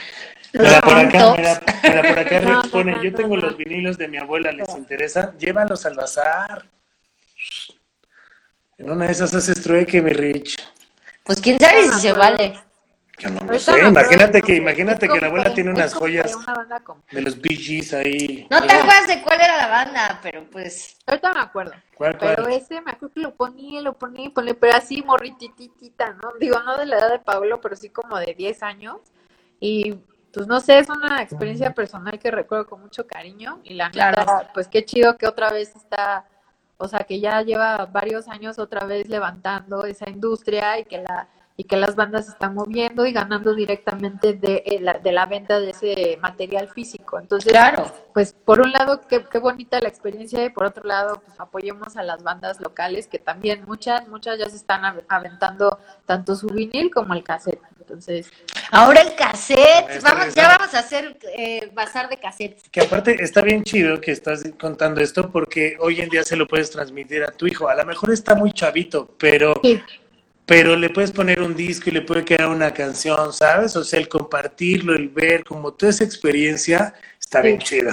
Mira 0.52 0.82
por 0.82 0.98
acá, 0.98 1.36
mira, 1.38 1.62
mira 1.84 2.02
por 2.02 2.20
acá 2.20 2.40
No, 2.42 2.62
pone, 2.64 2.92
no, 2.92 3.04
yo 3.04 3.14
tengo 3.14 3.38
los 3.38 3.56
vinilos 3.56 3.98
de 3.98 4.08
mi 4.08 4.18
abuela, 4.18 4.52
¿les 4.52 4.68
interesa? 4.76 5.38
Llévalos 5.38 5.86
al 5.86 5.96
bazar. 5.96 6.66
En 8.78 8.92
una 8.92 9.06
de 9.06 9.12
esas 9.12 9.34
haces 9.34 9.62
trueque, 9.62 10.02
mi 10.02 10.12
Rich. 10.12 10.58
Pues 11.24 11.40
quién 11.40 11.60
sabe 11.60 11.84
si 11.84 12.00
se 12.00 12.14
vale. 12.14 12.60
Yo 13.20 13.30
no 13.30 13.52
lo 13.52 13.60
sé, 13.60 13.78
imagínate 13.86 14.42
que, 14.42 14.56
imagínate 14.56 15.10
que 15.10 15.20
la 15.20 15.28
abuela 15.28 15.54
tiene 15.54 15.72
unas 15.72 15.94
joyas 15.94 16.34
de 17.12 17.22
los 17.22 17.40
Bee 17.40 17.58
Gees 17.58 17.94
ahí. 17.94 18.48
No 18.50 18.66
te 18.66 18.74
acuerdas 18.74 19.08
de 19.08 19.22
cuál 19.22 19.42
era 19.42 19.58
la 19.58 19.68
banda, 19.68 20.20
pero 20.24 20.46
pues. 20.50 20.98
Ahorita 21.06 21.34
me 21.34 21.42
acuerdo. 21.42 21.74
¿Cuál, 21.96 22.18
Pero 22.18 22.48
ese 22.48 22.82
me 22.82 22.92
acuerdo 22.92 23.14
que 23.14 23.20
lo 23.20 23.36
ponía, 23.36 23.82
lo 23.82 23.94
ponía, 23.94 24.28
y 24.28 24.30
ponía, 24.30 24.54
pero 24.54 24.78
así 24.78 25.04
morrititita, 25.04 26.14
¿no? 26.14 26.32
Digo, 26.40 26.64
no 26.64 26.78
de 26.78 26.86
la 26.86 26.98
edad 26.98 27.12
de 27.12 27.20
Pablo, 27.20 27.60
pero 27.60 27.76
sí 27.76 27.90
como 27.90 28.18
de 28.18 28.34
10 28.34 28.64
años. 28.64 29.02
Y 29.60 29.96
pues 30.32 30.48
no 30.48 30.60
sé, 30.60 30.80
es 30.80 30.90
una 30.90 31.22
experiencia 31.22 31.74
personal 31.74 32.20
que 32.20 32.30
recuerdo 32.32 32.68
con 32.68 32.82
mucho 32.82 33.06
cariño. 33.08 33.60
Y 33.64 33.74
la 33.74 33.90
Claro. 33.90 34.20
neta, 34.20 34.52
pues 34.54 34.68
qué 34.68 34.86
chido 34.86 35.18
que 35.18 35.28
otra 35.28 35.52
vez 35.52 35.76
está, 35.76 36.26
o 36.78 36.88
sea, 36.88 37.00
que 37.00 37.20
ya 37.20 37.42
lleva 37.42 37.86
varios 37.88 38.28
años 38.28 38.60
otra 38.60 38.86
vez 38.86 39.10
levantando 39.10 39.86
esa 39.86 40.10
industria 40.10 40.80
y 40.80 40.86
que 40.86 41.00
la 41.00 41.28
y 41.60 41.66
que 41.66 41.76
las 41.76 41.94
bandas 41.98 42.26
se 42.28 42.32
están 42.32 42.54
moviendo 42.54 43.06
y 43.06 43.12
ganando 43.12 43.54
directamente 43.54 44.32
de, 44.32 44.64
eh, 44.66 44.80
la, 44.80 44.94
de 44.94 45.12
la 45.12 45.26
venta 45.26 45.60
de 45.60 45.72
ese 45.72 46.18
material 46.22 46.70
físico. 46.70 47.20
Entonces, 47.20 47.52
Claro. 47.52 47.92
pues 48.14 48.32
por 48.32 48.62
un 48.62 48.72
lado, 48.72 49.02
qué, 49.10 49.26
qué 49.30 49.40
bonita 49.40 49.78
la 49.82 49.90
experiencia 49.90 50.46
y 50.46 50.52
por 50.52 50.64
otro 50.64 50.86
lado, 50.86 51.22
pues 51.26 51.38
apoyemos 51.38 51.98
a 51.98 52.04
las 52.04 52.24
bandas 52.24 52.62
locales 52.62 53.08
que 53.08 53.20
también 53.20 53.66
muchas, 53.68 54.08
muchas 54.08 54.40
ya 54.40 54.48
se 54.50 54.56
están 54.56 54.86
av- 54.86 55.04
aventando 55.10 55.78
tanto 56.06 56.34
su 56.38 56.48
vinil 56.48 56.92
como 56.92 57.14
el 57.14 57.26
cassette. 57.26 57.60
Entonces, 57.82 58.32
Ahora 58.72 59.02
el 59.02 59.16
cassette, 59.16 60.02
vamos, 60.04 60.34
ya 60.36 60.48
vamos 60.58 60.74
a 60.76 60.80
hacer 60.80 61.18
eh, 61.36 61.72
bazar 61.74 62.08
de 62.08 62.18
cassettes. 62.18 62.70
Que 62.70 62.82
aparte 62.82 63.22
está 63.22 63.42
bien 63.42 63.64
chido 63.64 64.00
que 64.00 64.12
estás 64.12 64.44
contando 64.62 65.02
esto 65.02 65.30
porque 65.30 65.76
hoy 65.82 66.00
en 66.00 66.08
día 66.08 66.24
se 66.24 66.38
lo 66.38 66.48
puedes 66.48 66.70
transmitir 66.70 67.24
a 67.24 67.32
tu 67.32 67.48
hijo. 67.48 67.68
A 67.68 67.76
lo 67.76 67.84
mejor 67.86 68.12
está 68.14 68.36
muy 68.36 68.52
chavito, 68.54 69.10
pero, 69.18 69.60
sí, 69.64 69.82
pero 70.50 70.76
le 70.76 70.90
puedes 70.90 71.12
poner 71.12 71.44
un 71.44 71.56
disco 71.56 71.92
y 71.92 71.94
le 71.94 72.02
puede 72.02 72.26
quedar 72.26 72.48
una 72.48 72.74
canción, 72.74 73.32
¿sabes? 73.32 73.76
O 73.76 73.84
sea, 73.84 74.00
el 74.00 74.10
compartirlo, 74.10 74.96
el 74.96 75.08
ver, 75.08 75.44
como 75.44 75.74
toda 75.74 75.92
esa 75.92 76.04
experiencia 76.04 76.96
está 77.20 77.42
bien 77.42 77.60
chido. 77.60 77.92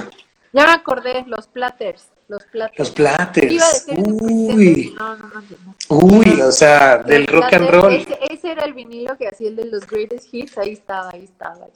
ya 0.55 0.65
me 0.65 0.73
acordé, 0.73 1.23
los 1.27 1.47
platters, 1.49 2.09
los 2.29 2.43
platters. 2.45 2.79
Los 2.79 2.91
platters. 2.93 3.53
Uy, 3.53 3.59
presentes, 3.59 4.95
no, 4.95 5.17
no, 5.17 5.29
no, 5.29 5.43
no. 5.43 5.99
uy, 5.99 6.41
o 6.41 6.51
sea, 6.51 6.97
del 6.97 7.27
rock 7.27 7.53
and 7.53 7.69
roll. 7.69 7.93
Ese, 7.93 8.19
ese 8.31 8.53
era 8.53 8.65
el 8.65 8.73
vinilo 8.73 9.19
que 9.19 9.29
hacía 9.29 9.49
el 9.51 9.57
de 9.57 9.67
los 9.67 9.87
greatest 9.87 10.33
hits, 10.33 10.57
ahí 10.57 10.73
estaba, 10.73 11.11
ahí 11.13 11.25
estaba. 11.25 11.67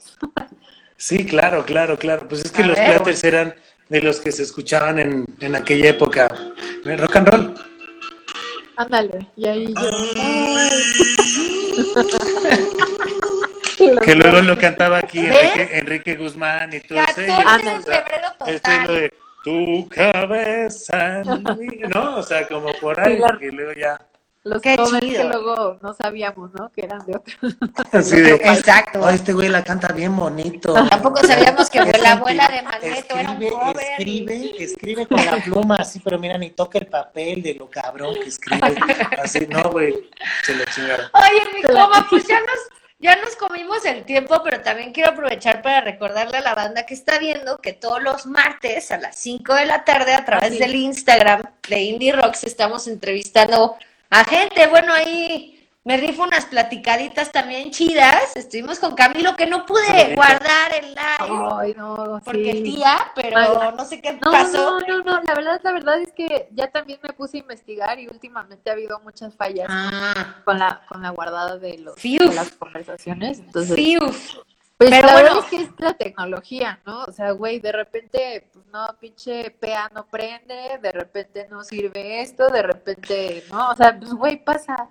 Sí, 0.97 1.27
claro, 1.27 1.63
claro, 1.63 1.95
claro. 1.99 2.27
Pues 2.27 2.43
es 2.43 2.51
que 2.51 2.63
A 2.63 2.67
los 2.67 2.75
ver. 2.75 2.95
platters 2.95 3.23
eran 3.23 3.53
de 3.87 4.01
los 4.01 4.19
que 4.19 4.31
se 4.31 4.41
escuchaban 4.41 4.97
en, 4.97 5.25
en 5.41 5.55
aquella 5.55 5.89
época. 5.89 6.27
El 6.83 6.97
rock 6.97 7.15
and 7.17 7.27
roll. 7.27 7.70
Ándale, 8.77 9.27
y 9.35 9.47
ahí 9.47 9.73
yo. 9.73 9.89
Que 14.03 14.15
luego 14.15 14.41
lo 14.41 14.57
cantaba 14.57 14.99
aquí 14.99 15.21
¿Ves? 15.21 15.35
Enrique, 15.55 15.77
Enrique 15.79 16.15
Guzmán 16.15 16.73
y 16.73 16.79
todo 16.81 16.99
eso. 16.99 17.07
14 17.07 17.21
de 17.21 17.31
Ándale. 17.31 17.83
febrero 17.83 18.27
Este 18.47 18.75
es 18.75 18.87
lo 18.87 18.93
de 18.93 19.13
tu 19.43 19.89
cabeza, 19.89 21.21
en 21.21 21.43
mí", 21.57 21.79
¿no? 21.93 22.17
O 22.17 22.23
sea, 22.23 22.47
como 22.47 22.71
por 22.79 22.99
ahí, 22.99 23.19
y 23.41 23.51
luego 23.51 23.73
ya. 23.73 23.99
Los 24.43 24.59
Qué 24.61 24.75
covers 24.75 24.99
chido. 25.01 25.21
que 25.21 25.27
luego 25.29 25.77
no 25.81 25.93
sabíamos, 25.93 26.51
¿no? 26.53 26.71
Que 26.71 26.81
eran 26.85 27.05
de 27.05 27.15
otro. 27.15 27.33
Así 27.91 28.19
de, 28.19 28.33
Exacto. 28.35 29.05
"Ay, 29.05 29.15
este 29.15 29.33
güey 29.33 29.49
la 29.49 29.63
canta 29.63 29.89
bien 29.93 30.15
bonito. 30.17 30.73
Tampoco 30.89 31.21
sabíamos 31.25 31.69
que 31.69 31.77
Es 31.79 32.01
la 32.01 32.13
abuela 32.13 32.47
de 32.47 32.61
Magneto 32.63 33.15
era 33.17 33.31
un 33.31 33.43
escribe, 33.43 33.49
cover. 33.51 33.77
escribe, 33.99 34.63
escribe 34.63 35.07
con 35.07 35.23
la 35.25 35.37
pluma 35.43 35.75
así, 35.75 35.99
pero 35.99 36.17
mira, 36.17 36.37
ni 36.39 36.49
toca 36.49 36.79
el 36.79 36.87
papel 36.87 37.43
de 37.43 37.53
lo 37.53 37.69
cabrón 37.69 38.15
que 38.15 38.29
escribe. 38.29 38.75
Así, 39.21 39.45
no, 39.47 39.69
güey, 39.69 40.09
se 40.43 40.55
lo 40.55 40.65
chingaron. 40.65 41.05
Oye, 41.13 41.41
mi 41.55 41.61
coma, 41.61 42.07
pues 42.09 42.25
ya 42.27 42.39
nos, 42.39 42.59
ya 42.97 43.15
nos 43.17 43.35
comimos 43.35 43.85
el 43.85 44.03
tiempo, 44.05 44.41
pero 44.43 44.61
también 44.61 44.91
quiero 44.91 45.11
aprovechar 45.11 45.61
para 45.61 45.81
recordarle 45.81 46.37
a 46.37 46.41
la 46.41 46.55
banda 46.55 46.87
que 46.87 46.95
está 46.95 47.19
viendo 47.19 47.59
que 47.59 47.73
todos 47.73 48.01
los 48.01 48.25
martes 48.25 48.89
a 48.89 48.97
las 48.97 49.15
5 49.17 49.53
de 49.53 49.65
la 49.67 49.83
tarde 49.83 50.15
a 50.15 50.25
través 50.25 50.57
del 50.57 50.73
Instagram 50.73 51.43
de 51.69 51.79
Indie 51.79 52.11
Rocks 52.13 52.43
estamos 52.43 52.87
entrevistando 52.87 53.75
a 54.11 54.23
gente. 54.25 54.67
Bueno, 54.67 54.93
ahí 54.93 55.57
me 55.83 55.97
rifo 55.97 56.23
unas 56.23 56.45
platicaditas 56.45 57.31
también 57.31 57.71
chidas. 57.71 58.35
Estuvimos 58.35 58.77
con 58.77 58.93
Camilo 58.93 59.35
que 59.35 59.47
no 59.47 59.65
pude 59.65 60.13
guardar 60.15 60.73
el 60.75 60.89
live 60.89 61.49
Ay, 61.59 61.73
no, 61.75 62.21
porque 62.23 62.51
sí. 62.51 62.63
tía, 62.63 63.11
pero 63.15 63.37
Ay. 63.37 63.73
no 63.75 63.83
sé 63.85 63.99
qué 63.99 64.13
No, 64.13 64.31
pasó. 64.31 64.79
no, 64.79 64.99
no, 64.99 65.03
no, 65.03 65.21
la 65.23 65.33
verdad, 65.33 65.59
la 65.63 65.71
verdad 65.71 65.99
es 65.99 66.11
que 66.11 66.49
ya 66.51 66.69
también 66.69 66.99
me 67.01 67.13
puse 67.13 67.37
a 67.37 67.39
investigar 67.39 67.99
y 67.99 68.07
últimamente 68.07 68.69
ha 68.69 68.73
habido 68.73 68.99
muchas 68.99 69.35
fallas 69.35 69.65
Ah, 69.69 70.35
con 70.45 70.59
la 70.59 70.81
con 70.87 71.01
la 71.01 71.09
guardada 71.09 71.57
de, 71.57 71.79
los, 71.79 71.95
de 71.95 72.31
las 72.35 72.51
conversaciones. 72.51 73.39
Entonces, 73.39 73.75
fiu. 73.75 73.99
Pues 74.81 74.89
Pero 74.89 75.05
la 75.05 75.13
bueno. 75.13 75.27
verdad 75.27 75.43
es 75.43 75.49
que 75.51 75.61
es 75.61 75.69
la 75.77 75.93
tecnología, 75.93 76.79
¿no? 76.87 77.03
O 77.03 77.11
sea, 77.11 77.31
güey, 77.33 77.59
de 77.59 77.71
repente, 77.71 78.47
pues 78.51 78.65
no, 78.73 78.87
pinche 78.99 79.51
PA 79.51 79.91
no 79.93 80.07
prende, 80.07 80.79
de 80.81 80.91
repente 80.91 81.47
no 81.51 81.63
sirve 81.63 82.21
esto, 82.21 82.49
de 82.49 82.63
repente, 82.63 83.43
¿no? 83.51 83.69
O 83.69 83.75
sea, 83.75 83.95
pues 83.95 84.11
güey, 84.11 84.43
pasa. 84.43 84.89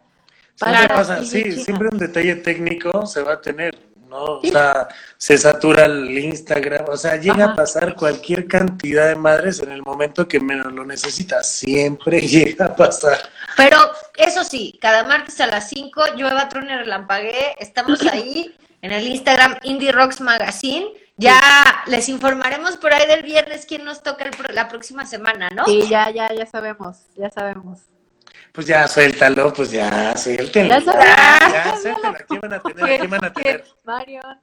Pasa, 0.57 1.19
y 1.21 1.27
sí, 1.27 1.43
China. 1.43 1.65
siempre 1.65 1.89
un 1.89 1.99
detalle 1.99 2.37
técnico 2.37 3.05
se 3.05 3.21
va 3.23 3.33
a 3.33 3.41
tener, 3.41 3.77
¿no? 4.09 4.23
O 4.37 4.43
sea, 4.43 4.87
se 5.17 5.37
satura 5.37 5.87
el 5.87 6.17
Instagram, 6.17 6.85
o 6.89 6.97
sea, 6.97 7.17
llega 7.17 7.47
Ajá. 7.47 7.53
a 7.53 7.57
pasar 7.57 7.97
cualquier 7.97 8.47
cantidad 8.47 9.09
de 9.09 9.17
madres 9.17 9.59
en 9.59 9.73
el 9.73 9.83
momento 9.83 10.29
que 10.29 10.39
menos 10.39 10.73
lo 10.73 10.85
necesitas, 10.85 11.51
siempre 11.51 12.21
llega 12.29 12.67
a 12.67 12.77
pasar. 12.77 13.19
Pero 13.57 13.77
eso 14.17 14.45
sí, 14.45 14.79
cada 14.81 15.03
martes 15.03 15.41
a 15.41 15.49
las 15.49 15.69
5, 15.69 16.15
llueva, 16.15 16.49
truene, 16.49 16.79
relampaguee, 16.79 17.57
estamos 17.59 18.01
ahí 18.03 18.55
en 18.83 18.93
el 18.93 19.07
Instagram 19.07 19.57
Indie 19.63 19.93
Rocks 19.93 20.21
Magazine. 20.21 20.87
Ya 21.17 21.39
les 21.87 22.09
informaremos 22.09 22.77
por 22.79 22.95
ahí 22.95 23.07
del 23.07 23.23
viernes 23.23 23.67
quién 23.67 23.85
nos 23.85 24.03
toca 24.03 24.25
el 24.25 24.31
pro- 24.31 24.53
la 24.55 24.69
próxima 24.69 25.05
semana, 25.05 25.51
¿no? 25.51 25.67
Sí, 25.67 25.87
ya, 25.89 26.11
ya, 26.11 26.33
ya 26.33 26.47
sabemos, 26.47 26.99
ya 27.15 27.31
sabemos. 27.31 27.81
Pues 28.53 28.67
ya, 28.67 28.89
suéltalo, 28.89 29.53
pues 29.53 29.71
ya, 29.71 30.17
suéltenlo. 30.17 30.71
Ya 30.71 30.79
Ya, 30.81 30.93
sabes. 30.93 31.53
ya, 31.53 31.77
suéltenlo. 31.77 32.09
¿A 32.09 32.25
quién 32.27 32.41
van 32.41 32.53
a 32.55 32.61
tener? 32.63 32.85
¿A 32.95 32.99
quién 32.99 33.11
van 33.11 33.25
a 33.25 33.33
tener? 33.33 33.65
Marion. 33.85 34.41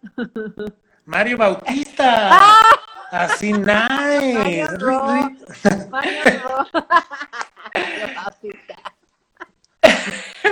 Mario 1.06 1.38
Bautista. 1.38 2.40
Así 3.12 3.54
nice. 3.54 3.66
Mario 3.66 4.68
Ri- 4.68 4.78
Ro. 4.80 5.08
ri- 5.08 5.90
Marion 5.90 6.42
Ro. 6.44 6.68
Mario 7.74 8.08
Bautista. 8.16 8.76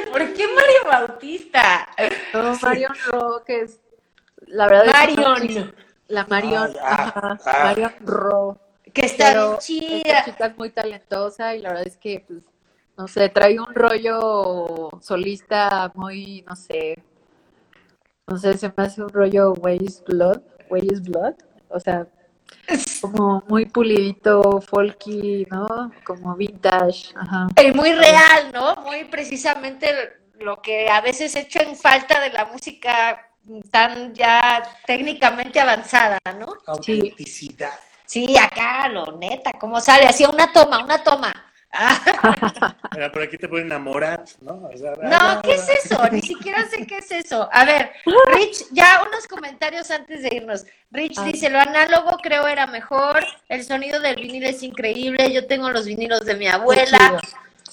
¿Por 0.12 0.34
qué 0.34 0.48
Mario 0.48 1.08
Bautista? 1.08 1.88
No, 2.34 2.56
Marion 2.62 2.94
Ro, 3.08 3.44
que 3.46 3.62
es 3.62 3.80
la 4.48 4.68
verdad 4.68 4.86
es 4.86 4.92
que 4.92 4.98
Marion. 5.22 5.32
una 5.32 5.42
chica- 5.48 5.74
la 6.08 6.26
Marion, 6.28 6.72
Ah, 6.82 6.94
ajá, 7.16 7.40
ah. 7.46 7.64
Marion 7.64 7.94
Ro. 8.02 8.60
Que 8.94 9.08
está 9.08 9.30
Pero 9.34 9.42
bien 9.42 9.54
esta 9.54 10.04
chida. 10.14 10.24
chica 10.26 10.46
es 10.48 10.58
muy 10.58 10.70
talentosa 10.70 11.56
y 11.56 11.62
la 11.62 11.70
verdad 11.70 11.88
es 11.88 11.98
que, 11.98 12.24
pues, 12.28 12.44
no 12.98 13.08
sé, 13.08 13.28
trae 13.30 13.60
un 13.60 13.74
rollo 13.74 14.90
solista 15.02 15.92
muy, 15.96 16.44
no 16.48 16.56
sé, 16.56 17.04
no 18.28 18.38
sé, 18.38 18.58
se 18.58 18.68
me 18.76 18.84
hace 18.84 19.02
un 19.02 19.10
rollo 19.10 19.52
Ways 19.54 20.02
Blood, 20.08 20.42
Ways 20.70 21.02
Blood, 21.02 21.34
o 21.70 21.80
sea, 21.80 22.08
como 23.02 23.44
muy 23.48 23.66
pulidito, 23.66 24.62
folky, 24.62 25.46
¿no? 25.50 25.92
Como 26.04 26.36
vintage, 26.36 27.14
ajá. 27.16 27.48
Y 27.64 27.72
muy 27.72 27.94
real, 27.94 28.52
¿no? 28.54 28.76
Muy 28.78 29.06
precisamente 29.06 29.88
lo 30.40 30.62
que 30.62 30.90
a 30.90 31.02
veces 31.02 31.36
echo 31.36 31.60
en 31.62 31.76
falta 31.76 32.20
de 32.20 32.32
la 32.32 32.46
música 32.46 33.30
tan 33.72 34.14
ya 34.14 34.64
técnicamente 34.86 35.60
avanzada, 35.60 36.20
¿no? 36.40 36.54
Autenticidad. 36.66 37.74
Sí, 38.06 38.38
acá, 38.38 38.88
lo 38.90 39.18
neta, 39.18 39.52
¿cómo 39.54 39.80
sale? 39.82 40.06
Hacía 40.08 40.30
una 40.30 40.52
toma, 40.52 40.84
una 40.84 41.04
toma. 41.04 41.34
Ah, 41.78 42.76
Mira, 42.94 43.12
por 43.12 43.22
aquí 43.22 43.38
te 43.38 43.50
ponen 43.50 43.66
enamorat, 43.66 44.30
¿no? 44.42 44.70
O 44.74 44.78
sea, 44.78 44.94
no, 45.02 45.42
¿qué 45.42 45.56
es 45.56 45.68
eso? 45.68 46.02
Ni 46.10 46.22
siquiera 46.22 46.66
sé 46.70 46.88
qué 46.88 47.00
es 47.00 47.12
eso. 47.12 47.50
A 47.52 47.66
ver, 47.66 47.92
Rich, 48.34 48.68
ya 48.72 49.04
unos 49.06 49.28
comentarios 49.28 49.92
antes 49.92 50.24
de 50.24 50.36
irnos. 50.36 50.66
Rich 50.92 51.18
A 51.18 51.24
ver. 51.24 51.34
dice, 51.34 51.50
lo 51.50 51.60
análogo 51.60 52.18
creo 52.24 52.48
era 52.48 52.66
mejor, 52.66 53.26
el 53.50 53.64
sonido 53.64 54.00
del 54.00 54.16
vinil 54.16 54.46
es 54.46 54.64
increíble, 54.64 55.34
yo 55.34 55.48
tengo 55.48 55.70
los 55.70 55.86
vinilos 55.86 56.22
de 56.26 56.36
mi 56.36 56.46
Qué 56.46 56.52
abuela. 56.52 57.22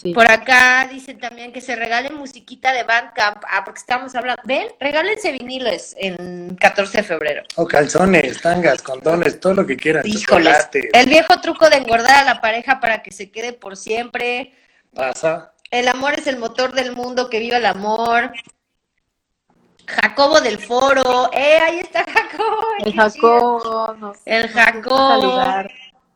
Sí. 0.03 0.12
Por 0.12 0.28
acá 0.28 0.88
dicen 0.90 1.20
también 1.20 1.53
que 1.53 1.61
se 1.61 1.76
regalen 1.76 2.16
musiquita 2.16 2.72
de 2.72 2.82
Bandcamp. 2.82 3.40
Ah, 3.48 3.62
porque 3.64 3.78
estamos 3.78 4.12
hablando. 4.16 4.42
Ven, 4.44 4.66
regálense 4.80 5.30
viniles 5.30 5.94
en 5.96 6.57
14 6.57 6.98
de 6.98 7.05
febrero. 7.05 7.42
O 7.55 7.68
calzones, 7.68 8.42
tangas, 8.42 8.82
condones, 8.82 9.38
todo 9.38 9.55
lo 9.55 9.66
que 9.66 9.76
quieran. 9.76 10.03
Híjoles. 10.05 10.68
El 10.92 11.09
viejo 11.09 11.40
truco 11.40 11.70
de 11.70 11.76
engordar 11.76 12.16
a 12.16 12.24
la 12.24 12.40
pareja 12.40 12.80
para 12.80 13.00
que 13.05 13.12
se 13.12 13.30
quede 13.30 13.53
por 13.53 13.76
siempre. 13.76 14.53
Pasa. 14.92 15.53
El 15.70 15.86
amor 15.86 16.14
es 16.14 16.26
el 16.26 16.36
motor 16.36 16.72
del 16.72 16.96
mundo, 16.96 17.30
que 17.30 17.38
viva 17.38 17.59
el 17.59 17.66
amor. 17.66 18.32
Jacobo 19.86 20.40
del 20.40 20.59
foro. 20.59 21.30
¡Eh, 21.32 21.59
ahí 21.62 21.78
está 21.78 22.05
Jacobo! 22.05 22.66
El. 22.84 22.92
Jacobo, 22.92 23.94
no. 24.00 24.12
El 24.24 24.48
Jacobo. 24.48 25.44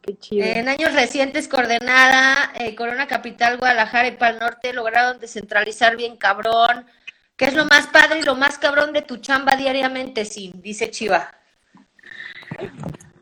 Ligar. 0.07 0.19
Qué 0.19 0.19
chido. 0.19 0.47
En 0.47 0.69
años 0.69 0.93
recientes, 0.95 1.49
Coordenada, 1.49 2.53
eh, 2.55 2.75
Corona 2.75 3.07
Capital, 3.07 3.59
Guadalajara 3.59 4.09
y 4.09 4.17
Pal 4.17 4.39
Norte 4.39 4.73
lograron 4.73 5.19
descentralizar 5.19 5.97
bien 5.97 6.17
cabrón. 6.17 6.87
¿Qué 7.37 7.47
es 7.47 7.55
lo 7.55 7.67
más 7.67 7.87
padre 7.89 8.21
y 8.21 8.23
lo 8.23 8.35
más 8.35 8.59
cabrón 8.59 8.93
de 8.93 9.03
tu 9.03 9.19
chamba 9.19 9.57
diariamente, 9.57 10.25
sí? 10.25 10.53
Dice 10.55 10.91
Chiva. 10.91 11.33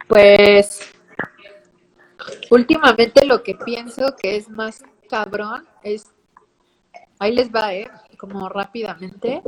Pues 0.06 0.92
últimamente 2.50 3.24
lo 3.26 3.42
que 3.42 3.54
pienso 3.54 4.14
que 4.16 4.36
es 4.36 4.48
más 4.48 4.82
cabrón 5.08 5.66
es, 5.82 6.06
ahí 7.18 7.34
les 7.34 7.50
va, 7.50 7.74
¿eh? 7.74 7.90
Como 8.16 8.48
rápidamente, 8.48 9.42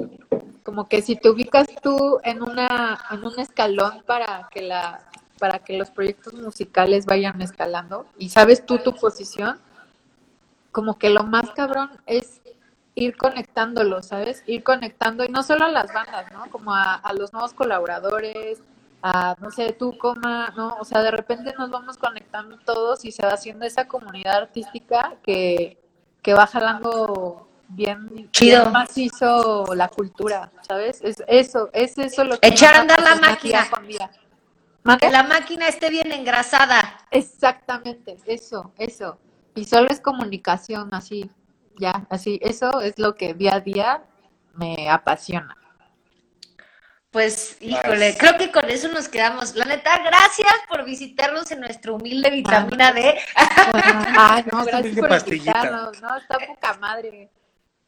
como 0.64 0.88
que 0.88 1.00
si 1.00 1.16
te 1.16 1.30
ubicas 1.30 1.68
tú 1.80 2.18
en 2.24 2.42
una, 2.42 2.98
en 3.12 3.24
un 3.24 3.38
escalón 3.38 4.02
para 4.04 4.48
que 4.50 4.62
la, 4.62 5.08
para 5.38 5.58
que 5.60 5.76
los 5.78 5.90
proyectos 5.90 6.34
musicales 6.34 7.06
vayan 7.06 7.40
escalando 7.42 8.06
y 8.18 8.30
sabes 8.30 8.64
tú 8.64 8.78
tu 8.78 8.94
posición, 8.94 9.58
como 10.72 10.98
que 10.98 11.10
lo 11.10 11.24
más 11.24 11.50
cabrón 11.50 11.90
es 12.06 12.40
ir 12.94 13.16
conectándolo, 13.16 14.02
¿sabes? 14.02 14.42
Ir 14.46 14.62
conectando, 14.62 15.24
y 15.24 15.28
no 15.28 15.42
solo 15.42 15.66
a 15.66 15.68
las 15.70 15.92
bandas, 15.92 16.32
¿no? 16.32 16.50
Como 16.50 16.74
a, 16.74 16.94
a 16.94 17.12
los 17.12 17.32
nuevos 17.32 17.52
colaboradores, 17.52 18.60
a, 19.02 19.36
no 19.40 19.50
sé, 19.50 19.72
tú, 19.72 19.96
coma, 19.98 20.52
¿no? 20.56 20.76
O 20.80 20.84
sea, 20.84 21.02
de 21.02 21.10
repente 21.10 21.54
nos 21.58 21.70
vamos 21.70 21.98
conectando 21.98 22.58
todos 22.58 23.04
y 23.04 23.12
se 23.12 23.24
va 23.24 23.34
haciendo 23.34 23.66
esa 23.66 23.86
comunidad 23.86 24.36
artística 24.36 25.14
que, 25.22 25.78
que 26.22 26.34
va 26.34 26.46
jalando 26.46 27.46
bien, 27.68 28.30
Chido. 28.32 28.60
bien 28.62 28.72
macizo 28.72 29.66
la 29.74 29.88
cultura, 29.88 30.50
¿sabes? 30.62 31.00
Es 31.02 31.22
eso, 31.28 31.68
es 31.72 31.98
eso 31.98 32.24
lo 32.24 32.38
que 32.40 32.48
Echar 32.48 32.74
a 32.74 32.80
andar 32.80 33.00
la 33.00 33.16
máquina. 33.16 33.62
día 33.62 33.70
con 33.70 33.86
día. 33.86 34.10
Que 35.00 35.10
la 35.10 35.24
máquina 35.24 35.68
esté 35.68 35.90
bien 35.90 36.12
engrasada. 36.12 36.98
Exactamente, 37.10 38.16
eso, 38.26 38.72
eso. 38.78 39.18
Y 39.54 39.64
solo 39.64 39.88
es 39.90 40.00
comunicación, 40.00 40.90
así, 40.92 41.30
ya, 41.78 42.06
así. 42.10 42.38
Eso 42.42 42.80
es 42.80 42.98
lo 42.98 43.14
que 43.16 43.34
día 43.34 43.56
a 43.56 43.60
día 43.60 44.04
me 44.54 44.88
apasiona. 44.88 45.56
Pues, 47.10 47.56
híjole, 47.60 48.14
creo 48.18 48.36
que 48.36 48.52
con 48.52 48.68
eso 48.68 48.88
nos 48.88 49.08
quedamos. 49.08 49.54
La 49.54 49.64
neta, 49.64 49.98
gracias 50.04 50.52
por 50.68 50.84
visitarnos 50.84 51.50
en 51.50 51.60
nuestro 51.60 51.94
humilde 51.96 52.30
vitamina 52.30 52.92
D. 52.92 53.18
Ah, 53.34 54.42
no, 54.52 54.64
gracias 54.66 54.98
por 54.98 55.08
pastillita. 55.08 55.50
invitarnos, 55.50 56.02
no, 56.02 56.16
está 56.16 56.38
poca 56.38 56.74
madre. 56.74 57.30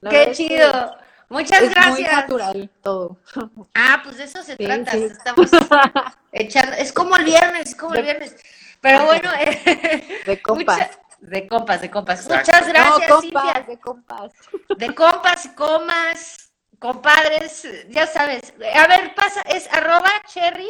La 0.00 0.10
Qué 0.10 0.16
verdad 0.16 0.32
es 0.32 0.38
que 0.38 0.48
chido. 0.48 0.96
Muchas 1.28 1.62
Es 1.62 1.64
muy 1.64 2.02
gracias. 2.02 2.12
natural 2.12 2.70
todo. 2.82 3.18
Ah, 3.74 4.00
pues 4.02 4.16
de 4.18 4.24
eso 4.24 4.42
se 4.42 4.56
Sí, 4.56 4.64
trata. 4.64 4.90
sí. 4.92 5.04
Estamos 5.04 5.50
echando. 6.32 6.72
Es 6.76 6.92
como 6.92 7.16
el 7.16 7.24
viernes, 7.24 7.68
es 7.70 7.74
como 7.74 7.94
el 7.94 8.02
viernes. 8.02 8.36
Pero 8.80 9.04
bueno, 9.04 9.30
eh, 9.38 10.22
De 10.26 10.40
compas. 10.42 10.76
mucha- 10.78 10.90
de 11.20 11.48
compas, 11.48 11.80
de 11.80 11.90
compas. 11.90 12.20
Exacto. 12.26 12.52
Muchas 12.52 12.68
gracias, 12.68 13.08
no, 13.10 13.20
Cintia. 13.20 13.40
compas, 13.42 13.66
de 13.66 13.78
compas. 13.80 14.32
De 14.78 14.94
compas 14.94 15.44
y 15.46 15.48
comas, 15.54 16.52
compadres, 16.78 17.68
ya 17.88 18.06
sabes. 18.06 18.54
A 18.74 18.86
ver, 18.86 19.14
pasa, 19.16 19.42
es 19.42 19.68
arroba 19.72 20.08
cherry. 20.32 20.68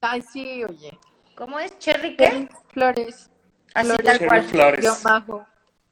Ay, 0.00 0.22
sí, 0.22 0.62
oye. 0.64 0.96
¿Cómo 1.36 1.58
es? 1.58 1.76
¿Cherry 1.80 2.16
qué? 2.16 2.48
Flores. 2.72 3.28
Así 3.74 3.88
Flores. 3.88 4.06
tal 4.18 4.28
cual. 4.28 4.42
Flores. 4.44 5.02
Bajo. 5.02 5.46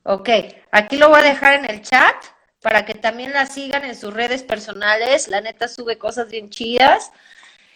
Ok, 0.04 0.28
aquí 0.70 0.96
lo 0.96 1.08
voy 1.08 1.18
a 1.20 1.24
dejar 1.24 1.54
en 1.54 1.64
el 1.68 1.82
chat 1.82 2.14
para 2.62 2.84
que 2.84 2.94
también 2.94 3.32
la 3.32 3.46
sigan 3.46 3.84
en 3.84 3.96
sus 3.96 4.12
redes 4.12 4.42
personales. 4.42 5.28
La 5.28 5.40
neta 5.40 5.68
sube 5.68 5.98
cosas 5.98 6.30
bien 6.30 6.50
chidas. 6.50 7.10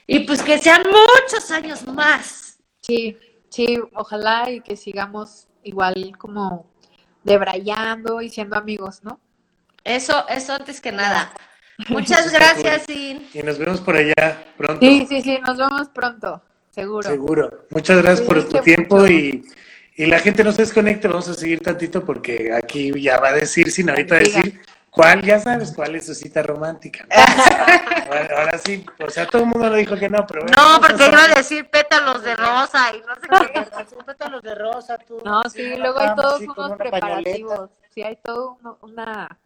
Y 0.06 0.20
pues 0.20 0.42
que 0.42 0.58
sean 0.58 0.82
muchos 0.86 1.50
años 1.50 1.86
más. 1.86 2.58
Sí, 2.82 3.16
sí, 3.48 3.78
ojalá 3.94 4.50
y 4.50 4.60
que 4.60 4.76
sigamos 4.76 5.48
igual 5.62 6.12
como 6.18 6.70
debrayando 7.22 8.20
y 8.20 8.28
siendo 8.28 8.56
amigos, 8.56 9.02
¿no? 9.02 9.18
Eso, 9.82 10.26
eso 10.28 10.52
antes 10.52 10.80
que 10.82 10.92
nada. 10.92 11.32
Muchas 11.88 12.30
gracias, 12.30 12.82
Sin. 12.86 13.26
Y 13.32 13.42
nos 13.42 13.58
vemos 13.58 13.80
por 13.80 13.96
allá 13.96 14.44
pronto. 14.58 14.84
Sí, 14.84 15.06
sí, 15.08 15.22
sí, 15.22 15.38
nos 15.46 15.56
vemos 15.56 15.88
pronto, 15.88 16.42
seguro. 16.70 17.08
Seguro. 17.08 17.66
Muchas 17.70 18.02
gracias 18.02 18.26
por 18.26 18.46
tu 18.46 18.58
tiempo 18.60 18.98
mucho. 18.98 19.12
y, 19.12 19.42
y 19.96 20.06
la 20.06 20.18
gente 20.20 20.44
no 20.44 20.52
se 20.52 20.62
desconecte. 20.62 21.08
Vamos 21.08 21.28
a 21.28 21.34
seguir 21.34 21.60
tantito 21.60 22.04
porque 22.04 22.52
aquí 22.52 22.92
ya 23.00 23.18
va 23.18 23.28
a 23.28 23.32
decir, 23.32 23.70
sin 23.70 23.88
ahorita 23.88 24.18
Diga. 24.18 24.36
decir 24.36 24.60
cuál, 24.94 25.22
ya 25.22 25.38
sabes 25.40 25.72
cuál 25.74 25.96
es 25.96 26.06
su 26.06 26.14
cita 26.14 26.42
romántica. 26.42 27.06
ahora, 28.08 28.28
ahora 28.38 28.58
sí, 28.58 28.86
o 29.04 29.10
sea, 29.10 29.26
todo 29.26 29.42
el 29.42 29.48
mundo 29.48 29.68
lo 29.68 29.74
dijo 29.76 29.96
que 29.96 30.08
no, 30.08 30.26
pero 30.26 30.42
bueno, 30.42 30.56
No, 30.56 30.80
porque 30.80 31.06
iba 31.06 31.24
a 31.24 31.28
decir 31.34 31.68
pétalos 31.68 32.22
de 32.22 32.36
rosa 32.36 32.94
y 32.94 33.00
no 33.00 33.14
sé 33.16 33.52
qué. 33.52 33.64
Pétalos 34.06 34.42
de 34.42 34.54
rosa, 34.54 34.98
tú. 34.98 35.18
No, 35.24 35.42
sí, 35.50 35.74
luego 35.76 35.98
hay 35.98 36.14
todos 36.14 36.40
unos 36.42 36.54
pañoleta. 36.56 36.76
preparativos. 36.76 37.70
Sí, 37.94 38.02
hay 38.02 38.16
todo 38.16 38.58
uno- 38.60 38.78
una, 38.82 39.38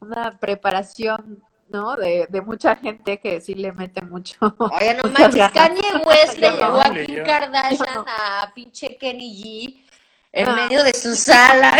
una 0.00 0.38
preparación, 0.38 1.42
¿no? 1.68 1.96
De, 1.96 2.26
de 2.28 2.40
mucha 2.40 2.76
gente 2.76 3.18
que 3.18 3.40
sí 3.40 3.54
le 3.54 3.72
mete 3.72 4.02
mucho. 4.02 4.36
Oye, 4.58 4.94
no 4.94 5.10
manches. 5.18 5.50
Kanye 5.52 5.82
West 6.04 6.38
le 6.38 6.50
llevó 6.52 6.80
a 6.80 6.88
le 6.88 7.06
Kim. 7.06 7.24
Kardashian 7.24 8.04
a 8.06 8.52
pinche 8.54 8.96
Kenny 8.96 9.42
G 9.42 9.84
en 10.32 10.54
medio 10.54 10.82
de 10.84 10.92
su 10.94 11.14
sala. 11.16 11.74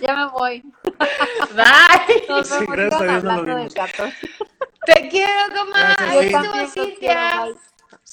Ya 0.00 0.14
me 0.14 0.26
voy. 0.30 0.62
Bye. 1.54 2.24
Nos 2.28 2.48
Sí, 2.48 2.54
vemos 2.60 2.76
gracias 2.76 2.92
a 2.92 2.98
sigan 2.98 3.08
Dios 3.08 3.24
no 3.24 3.32
lo 3.32 3.40
hablando 3.40 3.44
del 3.44 3.56
vimos. 3.56 3.74
14. 3.74 4.16
Te 4.86 5.08
quiero, 5.08 5.32
comadre. 5.56 6.28
Gracias, 6.30 6.72
sí. 6.72 6.80
Cintia. 6.80 7.46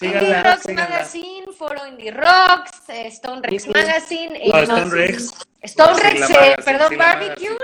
Indie 0.01 0.43
Rocks 0.43 0.61
síganla. 0.63 0.89
Magazine, 0.89 1.45
Foro 1.57 1.87
Indie 1.87 2.11
Rocks, 2.11 2.89
eh, 2.89 3.07
Stone 3.07 3.41
Rex 3.47 3.63
Sí. 3.63 3.69
Magazine. 3.69 4.39
y 4.43 4.49
no- 4.49 4.57
Stone 4.59 4.91
Rex. 4.91 5.33
Stone 5.61 5.99
Rex, 6.03 6.29
eh, 6.29 6.55
perdón, 6.65 6.97
Barbecue. 6.97 7.47
Stone 7.47 7.59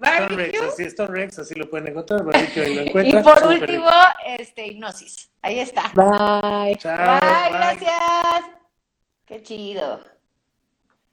Rex, 0.00 0.28
Barbecue. 0.28 0.66
así 0.68 0.82
Stone 0.82 1.10
Rex, 1.14 1.38
así 1.38 1.54
lo 1.54 1.70
pueden 1.70 1.88
encontrar, 1.88 2.24
Barbecue 2.24 2.62
ahí 2.64 2.74
lo 2.74 2.82
Y 2.84 2.88
encuentran. 2.88 3.22
por 3.22 3.38
súper 3.38 3.60
último, 3.60 3.90
este, 4.26 4.66
Hipnosis. 4.66 5.30
Ahí 5.42 5.60
está. 5.60 5.82
Bye. 5.94 6.76
Chao, 6.76 6.96
Bye, 7.20 7.50
bye. 7.50 7.58
gracias. 7.58 8.44
Qué 9.26 9.42
chido. 9.42 10.00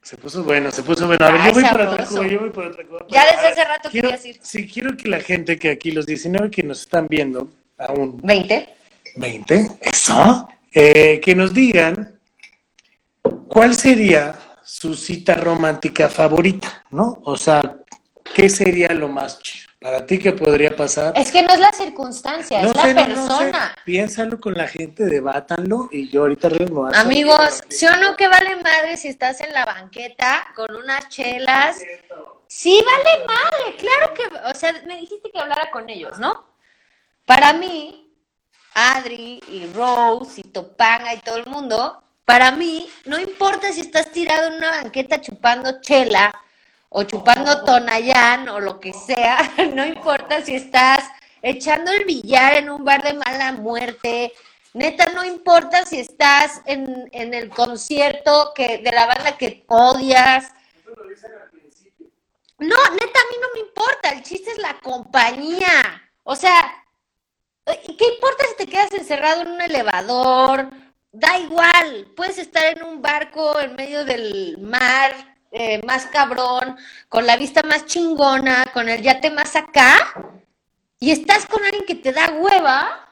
Se 0.04 0.18
puso 0.18 0.43
bueno, 0.43 0.70
se 0.70 0.84
puso 0.84 1.08
bueno. 1.08 1.26
A 1.26 1.32
ver, 1.32 1.41
Ay, 1.41 1.47
yo 1.47 1.54
voy 1.54 1.64
por 1.64 1.82
otra 1.82 2.06
sabroso. 2.06 2.16
cosa, 2.18 2.28
yo 2.28 2.39
voy 2.41 2.49
por 2.49 2.66
otra 2.68 2.84
cosa. 2.86 3.06
Ya 3.10 3.24
desde 3.26 3.47
hace 3.47 3.64
rato 3.64 3.89
quiero, 3.89 4.10
querías 4.10 4.26
ir. 4.26 4.39
Sí, 4.41 4.68
quiero 4.68 4.97
que 4.97 5.08
la 5.08 5.22
gente 5.22 5.58
que 5.58 5.70
aquí, 5.70 5.91
los 5.91 6.06
19 6.06 6.51
que 6.51 6.62
nos 6.62 6.82
están 6.82 7.08
viendo, 7.08 7.49
aún 7.78 8.20
20. 8.22 8.70
20, 9.16 9.72
eso, 9.82 10.47
eh, 10.74 11.22
que 11.24 11.36
nos 11.36 11.54
digan 11.54 12.20
cuál 13.47 13.76
sería 13.76 14.36
su 14.64 14.95
cita 14.95 15.36
romántica 15.36 16.10
favorita, 16.10 16.84
¿no? 16.91 17.20
O 17.24 17.38
sea, 17.38 17.78
¿qué 18.36 18.49
sería 18.49 18.89
lo 18.89 19.08
más 19.08 19.39
chido? 19.39 19.62
Para 19.84 20.05
ti, 20.05 20.17
¿qué 20.17 20.31
podría 20.31 20.73
pasar? 20.73 21.11
Es 21.17 21.29
que 21.29 21.43
no 21.43 21.53
es 21.53 21.59
la 21.59 21.73
circunstancia, 21.73 22.61
No 22.61 22.71
es 22.71 22.81
sé, 22.81 22.93
la 22.93 23.05
no, 23.05 23.15
no 23.15 23.21
sé. 23.23 23.27
persona. 23.43 23.75
Piénsalo 23.84 24.39
con 24.39 24.53
la 24.53 24.65
gente, 24.65 25.03
debátanlo 25.03 25.89
y 25.91 26.09
yo 26.09 26.21
ahorita 26.21 26.49
salir. 26.49 26.71
Amigos, 26.95 27.61
¿sí 27.67 27.86
o 27.86 27.97
no 27.97 28.15
que 28.15 28.29
vale 28.29 28.55
madre 28.55 28.95
si 28.95 29.09
estás 29.09 29.41
en 29.41 29.51
la 29.51 29.65
banqueta 29.65 30.47
con 30.55 30.73
unas 30.73 31.09
chelas? 31.09 31.81
Sí, 32.47 32.81
vale 32.86 33.25
madre, 33.25 33.75
claro 33.77 34.13
que, 34.13 34.23
o 34.49 34.55
sea, 34.55 34.71
me 34.88 34.95
dijiste 35.01 35.29
que 35.29 35.39
hablara 35.39 35.69
con 35.69 35.89
ellos, 35.89 36.17
¿no? 36.17 36.45
Para 37.25 37.51
mí, 37.51 38.09
Adri 38.75 39.41
y 39.49 39.65
Rose 39.73 40.39
y 40.39 40.43
Topanga 40.43 41.13
y 41.13 41.19
todo 41.19 41.36
el 41.36 41.45
mundo, 41.47 42.01
para 42.23 42.51
mí, 42.51 42.89
no 43.03 43.19
importa 43.19 43.73
si 43.73 43.81
estás 43.81 44.11
tirado 44.11 44.47
en 44.47 44.53
una 44.53 44.71
banqueta 44.81 45.19
chupando 45.19 45.81
chela 45.81 46.34
o 46.93 47.03
chupando 47.03 47.63
tonayán 47.63 48.47
o 48.49 48.59
lo 48.59 48.79
que 48.79 48.93
sea, 48.93 49.51
no 49.73 49.85
importa 49.85 50.43
si 50.43 50.55
estás 50.55 51.09
echando 51.41 51.91
el 51.91 52.05
billar 52.05 52.53
en 52.53 52.69
un 52.69 52.85
bar 52.85 53.03
de 53.03 53.13
mala 53.13 53.51
muerte, 53.51 54.31
neta, 54.73 55.05
no 55.13 55.25
importa 55.25 55.85
si 55.85 55.99
estás 55.99 56.61
en, 56.65 57.09
en 57.11 57.33
el 57.33 57.49
concierto 57.49 58.53
que, 58.55 58.77
de 58.77 58.91
la 58.91 59.07
banda 59.07 59.37
que 59.37 59.65
odias. 59.67 60.51
No, 62.59 62.77
neta, 62.91 63.19
a 63.19 63.29
mí 63.31 63.37
no 63.41 63.47
me 63.55 63.59
importa, 63.61 64.09
el 64.09 64.21
chiste 64.21 64.51
es 64.51 64.59
la 64.59 64.79
compañía. 64.79 66.11
O 66.23 66.35
sea, 66.35 66.85
¿qué 67.65 68.05
importa 68.13 68.45
si 68.49 68.65
te 68.65 68.71
quedas 68.71 68.91
encerrado 68.93 69.41
en 69.41 69.47
un 69.47 69.61
elevador? 69.61 70.69
Da 71.11 71.39
igual, 71.39 72.13
puedes 72.15 72.37
estar 72.37 72.65
en 72.65 72.83
un 72.83 73.01
barco 73.01 73.59
en 73.59 73.75
medio 73.75 74.05
del 74.05 74.59
mar, 74.59 75.32
eh, 75.54 75.80
más 75.86 76.08
cabrón, 76.08 76.78
con 77.10 77.28
la 77.28 77.38
vista 77.38 77.62
más 77.62 77.86
chingona, 77.86 78.66
con 78.74 78.89
el 78.89 79.04
yate 79.04 79.30
más 79.30 79.56
acá, 79.56 80.14
y 80.99 81.12
estás 81.12 81.45
con 81.45 81.64
alguien 81.64 81.86
que 81.86 81.93
te 81.93 82.12
da 82.12 82.32
hueva, 82.32 83.08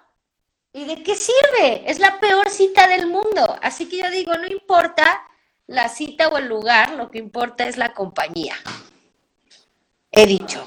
¿y 0.74 0.86
de 0.86 1.04
qué 1.04 1.16
sirve? 1.16 1.84
Es 1.86 2.00
la 2.00 2.20
peor 2.20 2.50
cita 2.50 2.88
del 2.88 3.06
mundo. 3.06 3.60
Así 3.62 3.88
que 3.88 3.98
yo 3.98 4.10
digo, 4.10 4.34
no 4.34 4.48
importa 4.48 5.22
la 5.68 5.88
cita 5.88 6.30
o 6.30 6.38
el 6.38 6.48
lugar, 6.48 6.94
lo 6.96 7.12
que 7.12 7.20
importa 7.20 7.68
es 7.68 7.78
la 7.78 7.94
compañía. 7.94 8.56
He 10.12 10.26
dicho. 10.26 10.66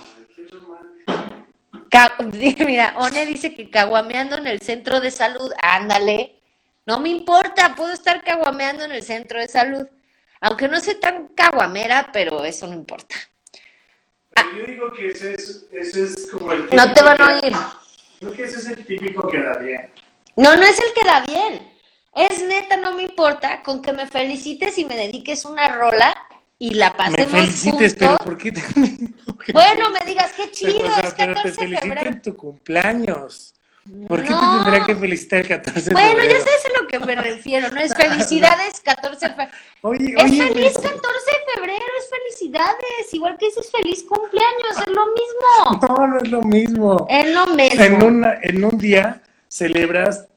Mira, 2.66 2.94
One 2.98 3.26
dice 3.26 3.54
que 3.54 3.70
caguameando 3.70 4.36
en 4.36 4.46
el 4.46 4.60
centro 4.60 5.00
de 5.00 5.10
salud, 5.10 5.52
ándale. 5.60 6.40
No 6.86 7.00
me 7.00 7.08
importa, 7.08 7.74
puedo 7.74 7.92
estar 7.92 8.22
caguameando 8.22 8.84
en 8.84 8.92
el 8.92 9.02
centro 9.02 9.40
de 9.40 9.48
salud. 9.48 9.86
Aunque 10.44 10.68
no 10.68 10.78
soy 10.78 10.96
tan 10.96 11.28
caguamera, 11.28 12.10
pero 12.12 12.44
eso 12.44 12.66
no 12.66 12.74
importa. 12.74 13.16
Yo 14.54 14.66
digo 14.66 14.92
que 14.92 15.08
ese 15.08 15.32
es, 15.32 15.64
ese 15.72 16.04
es 16.04 16.28
como 16.30 16.52
el 16.52 16.68
No 16.70 16.92
te 16.92 17.02
van 17.02 17.18
a 17.18 17.40
oír. 17.40 17.52
Creo 18.20 18.32
que 18.32 18.42
ese 18.44 18.58
es 18.58 18.66
el 18.66 18.84
típico 18.84 19.26
que 19.26 19.40
da 19.40 19.56
bien. 19.56 19.90
No, 20.36 20.54
no 20.54 20.62
es 20.64 20.78
el 20.78 20.92
que 20.92 21.06
da 21.06 21.20
bien. 21.20 21.72
Es 22.14 22.42
neta, 22.46 22.76
no 22.76 22.92
me 22.94 23.04
importa 23.04 23.62
con 23.62 23.80
que 23.80 23.94
me 23.94 24.06
felicites 24.06 24.76
y 24.76 24.84
me 24.84 24.96
dediques 24.96 25.46
una 25.46 25.68
rola 25.68 26.14
y 26.58 26.74
la 26.74 26.90
Me 26.90 26.96
pasemos 26.96 27.30
felicites, 27.30 27.94
pero 27.94 28.10
juntos. 28.18 28.26
¿por 28.26 28.36
qué 28.36 28.52
te... 28.52 28.62
Bueno, 29.52 29.90
me 29.90 30.00
digas 30.04 30.32
qué 30.36 30.50
chido, 30.50 30.90
Pero, 30.94 31.08
o 31.08 31.10
sea, 31.10 31.10
es 31.10 31.14
pero 31.14 31.34
te 31.34 31.42
14 31.54 31.66
de 31.68 31.78
febrero. 31.78 32.10
en 32.10 32.22
tu 32.22 32.36
cumpleaños. 32.36 33.53
¿Por 34.08 34.22
qué 34.22 34.30
No. 34.30 34.40
te 34.40 34.64
tendría 34.64 34.86
que 34.86 34.96
felicitar 34.96 35.40
el 35.40 35.48
14 35.48 35.80
de 35.90 35.92
Bueno, 35.94 36.08
ya 36.10 36.20
febrero? 36.22 36.40
sabes 36.40 36.64
a 36.64 36.80
lo 36.82 36.88
que 36.88 36.98
me 37.00 37.14
refiero, 37.16 37.68
¿no? 37.70 37.80
Es 37.80 37.94
felicidades 37.94 38.80
14 38.80 39.28
de 39.28 39.34
febrero. 39.34 39.50
Oye, 39.82 40.14
Es 40.16 40.24
oye, 40.24 40.42
feliz 40.42 40.72
pues, 40.72 40.90
14 40.90 40.98
de 41.02 41.52
febrero, 41.54 41.84
es 41.98 42.10
felicidades. 42.10 43.12
Igual 43.12 43.36
que 43.36 43.46
dices 43.46 43.70
feliz 43.70 44.02
cumpleaños, 44.04 44.78
es 44.80 44.86
lo 44.88 45.06
mismo. 45.06 45.86
No, 45.96 46.06
no 46.06 46.16
es 46.18 46.28
lo 46.30 46.42
mismo. 46.42 47.06
Es 47.10 47.26
lo 47.34 47.46
mismo. 47.48 47.82
En, 47.84 48.02
una, 48.02 48.38
en 48.42 48.64
un 48.64 48.78
día 48.78 49.20
celebras 49.48 50.28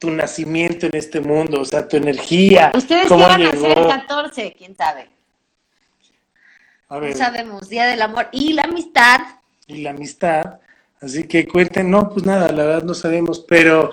tu 0.00 0.10
nacimiento 0.10 0.86
en 0.86 0.96
este 0.96 1.20
mundo, 1.20 1.60
o 1.60 1.64
sea, 1.64 1.86
tu 1.86 1.96
energía. 1.96 2.72
¿Ustedes 2.74 3.06
qué 3.08 3.14
van 3.14 3.42
a 3.42 3.48
hacer 3.48 3.54
el 3.54 3.74
llegó. 3.74 3.88
14? 3.88 4.54
¿Quién 4.58 4.76
sabe? 4.76 5.08
A 6.88 6.94
No 6.94 7.00
ver, 7.00 7.16
sabemos. 7.16 7.68
Día 7.68 7.86
del 7.86 8.02
amor 8.02 8.28
y 8.32 8.54
la 8.54 8.62
amistad. 8.62 9.20
y 9.68 9.82
la 9.82 9.90
amistad. 9.90 10.58
Así 11.00 11.24
que 11.24 11.46
cuenten, 11.46 11.90
no, 11.90 12.08
pues 12.10 12.26
nada, 12.26 12.48
la 12.50 12.64
verdad 12.64 12.82
no 12.82 12.94
sabemos, 12.94 13.44
pero, 13.46 13.92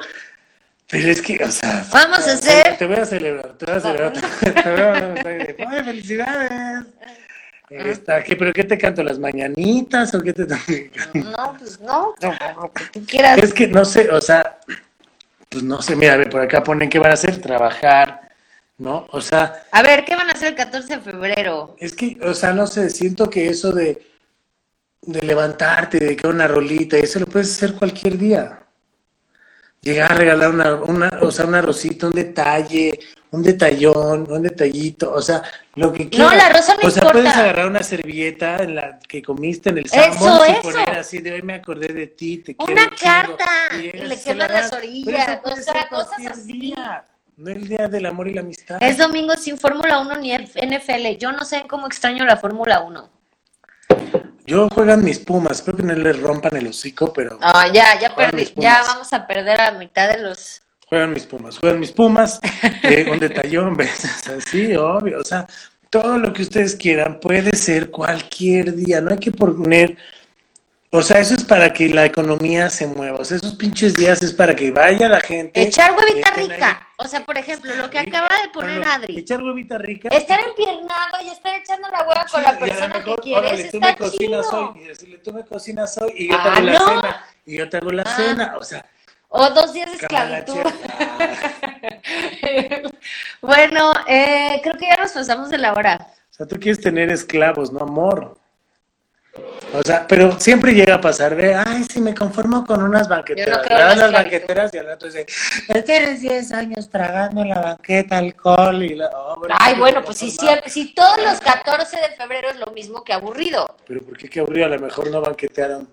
pero 0.89 1.07
es 1.09 1.21
que, 1.21 1.43
o 1.43 1.51
sea, 1.51 1.85
Vamos 1.91 2.27
a 2.27 2.33
hacer- 2.33 2.77
Te 2.77 2.85
voy 2.87 2.95
a 2.97 3.05
celebrar, 3.05 3.53
te 3.57 3.65
voy 3.65 3.75
a 3.75 3.79
celebrar. 3.79 4.13
te 4.41 4.71
voy 4.71 4.81
a- 4.81 5.69
¡Ay, 5.69 5.83
felicidades! 5.83 6.85
Esta, 7.69 8.23
¿qué, 8.23 8.35
¿Pero 8.35 8.53
qué 8.53 8.63
te 8.63 8.77
canto? 8.77 9.01
¿Las 9.03 9.17
mañanitas 9.17 10.13
o 10.13 10.21
qué 10.21 10.33
te 10.33 10.45
No, 11.15 11.55
pues 11.57 11.79
no. 11.79 12.13
Lo 12.21 12.71
que 12.71 12.83
tú 12.93 13.05
quieras. 13.05 13.39
Es 13.39 13.53
que 13.53 13.67
no 13.67 13.83
sé, 13.85 14.09
o 14.11 14.21
sea, 14.21 14.59
pues 15.49 15.63
no 15.63 15.81
sé, 15.81 15.95
mira, 15.95 16.13
a 16.13 16.17
ver, 16.17 16.29
por 16.29 16.41
acá 16.41 16.63
ponen 16.63 16.89
que 16.89 16.99
van 16.99 17.09
a 17.11 17.13
hacer, 17.15 17.41
trabajar, 17.41 18.29
¿no? 18.77 19.07
O 19.11 19.19
sea, 19.19 19.63
A 19.71 19.81
ver, 19.81 20.05
¿qué 20.05 20.15
van 20.15 20.29
a 20.29 20.33
hacer 20.33 20.49
el 20.49 20.55
14 20.55 20.97
de 20.97 21.01
febrero? 21.01 21.75
es 21.79 21.95
que, 21.95 22.17
o 22.21 22.33
sea, 22.35 22.53
no 22.53 22.67
sé, 22.67 22.89
siento 22.91 23.29
que 23.31 23.49
eso 23.49 23.71
de, 23.71 23.99
de 25.05 25.21
levantarte, 25.21 25.99
de 25.99 26.15
que 26.15 26.27
una 26.27 26.47
rolita, 26.47 26.97
eso 26.97 27.19
lo 27.19 27.25
puedes 27.27 27.51
hacer 27.55 27.73
cualquier 27.75 28.17
día. 28.17 28.59
Llegar 29.81 30.11
a 30.13 30.15
regalar 30.15 30.49
una, 30.49 30.75
una, 30.75 31.19
o 31.21 31.29
sea, 31.31 31.45
una 31.45 31.61
rosita, 31.61 32.07
un 32.07 32.13
detalle, 32.13 32.99
un 33.29 33.43
detallón, 33.43 34.25
un 34.31 34.41
detallito, 34.41 35.11
o 35.13 35.21
sea, 35.21 35.43
lo 35.75 35.93
que 35.93 36.09
quieras. 36.09 36.35
la 36.35 36.49
rosa 36.49 36.73
no 36.81 36.87
O 36.87 36.91
sea, 36.91 37.03
importa. 37.03 37.11
puedes 37.11 37.35
agarrar 37.35 37.67
una 37.67 37.83
servilleta 37.83 38.63
en 38.63 38.75
la 38.75 38.99
que 39.07 39.21
comiste 39.21 39.69
en 39.69 39.77
el 39.79 39.85
Eso, 39.85 39.95
Sanborns 39.95 40.49
y 40.49 40.51
eso. 40.53 40.61
poner 40.63 40.89
así 40.89 41.19
de 41.19 41.33
hoy 41.33 41.41
me 41.43 41.53
acordé 41.55 41.89
de 41.93 42.07
ti, 42.07 42.37
te 42.39 42.55
quiero 42.55 42.73
Una 42.73 42.83
un 42.89 42.95
chingo", 42.95 43.11
carta, 43.11 43.45
y 43.77 43.91
le 43.91 44.35
la 44.35 44.47
las 44.47 44.73
orillas, 44.73 45.39
o 45.43 45.55
sea, 45.55 45.87
cosas 45.89 46.25
así. 46.31 46.53
día, 46.53 47.05
No 47.37 47.51
el 47.51 47.67
día 47.67 47.87
del 47.87 48.05
amor 48.07 48.27
y 48.27 48.33
la 48.33 48.41
amistad. 48.41 48.81
Es 48.81 48.97
domingo 48.97 49.35
sin 49.35 49.57
Fórmula 49.59 49.99
1 49.99 50.15
ni 50.17 50.31
NFL. 50.33 51.17
Yo 51.19 51.31
no 51.31 51.45
sé 51.45 51.65
cómo 51.67 51.85
extraño 51.85 52.25
la 52.25 52.37
Fórmula 52.37 52.79
1. 52.81 53.09
Yo 54.45 54.69
juegan 54.69 55.03
mis 55.03 55.19
pumas, 55.19 55.53
espero 55.57 55.77
que 55.77 55.83
no 55.83 55.93
les 55.95 56.19
rompan 56.21 56.55
el 56.55 56.67
hocico, 56.67 57.11
pero 57.11 57.37
Ah, 57.41 57.67
ya, 57.73 57.99
ya 57.99 58.15
perdí. 58.15 58.53
Ya 58.55 58.83
vamos 58.85 59.11
a 59.13 59.25
perder 59.25 59.59
a 59.59 59.71
mitad 59.71 60.07
de 60.09 60.19
los. 60.21 60.61
juegan 60.87 61.13
mis 61.13 61.25
pumas, 61.25 61.57
juegan 61.57 61.79
mis 61.79 61.91
pumas, 61.91 62.39
eh, 62.83 63.07
un 63.11 63.17
detallón, 63.19 63.75
¿ves? 63.75 64.27
así, 64.29 64.75
obvio, 64.75 65.19
o 65.19 65.23
sea, 65.23 65.47
todo 65.89 66.17
lo 66.19 66.31
que 66.31 66.43
ustedes 66.43 66.75
quieran 66.75 67.19
puede 67.19 67.55
ser 67.55 67.89
cualquier 67.89 68.75
día, 68.75 69.01
no 69.01 69.11
hay 69.11 69.17
que 69.17 69.31
poner, 69.31 69.97
o 70.91 71.01
sea, 71.01 71.19
eso 71.19 71.33
es 71.35 71.43
para 71.43 71.73
que 71.73 71.89
la 71.89 72.05
economía 72.05 72.69
se 72.69 72.87
mueva, 72.87 73.19
o 73.19 73.25
sea, 73.25 73.37
esos 73.37 73.55
pinches 73.55 73.95
días 73.95 74.21
es 74.21 74.33
para 74.33 74.55
que 74.55 74.71
vaya 74.71 75.09
la 75.09 75.19
gente. 75.19 75.61
Echar 75.61 75.91
huevita 75.91 76.33
ahí. 76.35 76.47
rica. 76.47 76.87
O 76.97 77.05
sea, 77.07 77.25
por 77.25 77.37
ejemplo, 77.37 77.75
lo 77.75 77.89
que 77.89 77.99
acaba 77.99 78.29
de 78.41 78.49
poner 78.53 78.77
bueno, 78.77 78.91
Adri. 78.93 79.17
Echar 79.19 79.43
huevita 79.43 79.77
rica. 79.77 80.07
Estar 80.09 80.39
empiernado 80.39 81.17
y 81.23 81.27
estar 81.29 81.53
echando 81.59 81.89
la 81.89 82.03
hueva 82.07 82.25
con 82.31 82.41
la 82.43 82.57
persona 82.57 83.03
que 83.03 83.15
quieres 83.15 83.51
órale, 83.51 83.69
tú 83.71 83.79
me 83.81 83.95
cocinas 83.97 84.45
chido. 84.49 84.69
hoy, 84.73 84.81
y 84.81 84.87
decirle, 84.87 85.17
tú 85.17 85.33
me 85.33 85.43
cocinas 85.45 85.97
hoy, 85.97 86.13
y 86.15 86.27
yo 86.29 86.37
te 86.37 86.41
Ah, 86.49 86.53
hago 86.55 86.65
la 86.65 86.71
no. 86.73 86.87
cena, 86.87 87.25
y 87.45 87.57
yo 87.57 87.69
te 87.69 87.77
hago 87.77 87.91
la 87.91 88.03
Ah. 88.05 88.15
cena, 88.15 88.55
o 88.57 88.63
sea, 88.63 88.85
O 89.27 89.49
dos 89.49 89.73
días 89.73 89.89
de 89.91 89.97
esclavitud. 89.97 90.55
bueno, 93.41 93.91
eh, 94.07 94.61
creo 94.63 94.77
que 94.77 94.87
ya 94.87 94.95
nos 94.97 95.11
pasamos 95.11 95.49
de 95.49 95.57
la 95.57 95.73
hora. 95.73 96.07
O 96.31 96.33
sea, 96.33 96.45
tú 96.45 96.57
quieres 96.57 96.79
tener 96.81 97.09
esclavos, 97.11 97.73
no 97.73 97.81
amor. 97.81 98.37
O 99.73 99.83
sea, 99.83 100.07
pero 100.07 100.39
siempre 100.39 100.73
llega 100.73 100.95
a 100.95 101.01
pasar 101.01 101.35
de, 101.35 101.53
ay, 101.53 101.83
sí, 101.91 101.99
me 101.99 102.13
conformo 102.13 102.65
con 102.65 102.81
unas 102.81 103.09
banqueteras. 103.09 103.69
No 103.69 103.95
las 103.95 104.11
banqueteras 104.11 104.73
y 104.73 104.77
al 104.77 104.85
rato 104.85 105.07
dice, 105.07 105.25
tienes 105.85 106.21
10 106.21 106.51
años 106.53 106.89
tragando 106.89 107.41
en 107.41 107.49
la 107.49 107.61
banqueta 107.61 108.17
alcohol 108.17 108.83
y 108.83 108.95
la... 108.95 109.09
oh, 109.13 109.35
bueno, 109.37 109.55
Ay, 109.59 109.75
bueno, 109.75 110.03
pues 110.03 110.17
si, 110.17 110.31
siempre, 110.31 110.69
si 110.69 110.93
todos 110.93 111.21
los 111.21 111.41
14 111.41 111.97
de 111.97 112.15
febrero 112.15 112.49
es 112.49 112.57
lo 112.57 112.67
mismo 112.67 113.03
que 113.03 113.11
aburrido. 113.11 113.67
Pero 113.85 114.01
¿por 114.01 114.17
qué 114.17 114.29
qué 114.29 114.39
aburrido? 114.39 114.67
A 114.67 114.69
lo 114.69 114.79
mejor 114.79 115.11
no 115.11 115.19
banquetearon. 115.19 115.89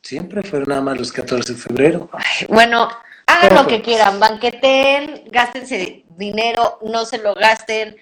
Siempre 0.00 0.42
fueron 0.42 0.68
nada 0.68 0.80
más 0.80 0.98
los 0.98 1.12
14 1.12 1.52
de 1.52 1.58
febrero. 1.58 2.08
Bueno, 2.48 2.88
hagan 3.26 3.54
lo 3.54 3.66
que 3.66 3.82
quieran, 3.82 4.18
banqueten, 4.18 5.24
gástense 5.30 6.04
dinero, 6.16 6.78
no 6.82 7.04
se 7.04 7.18
lo 7.18 7.34
gasten. 7.34 7.96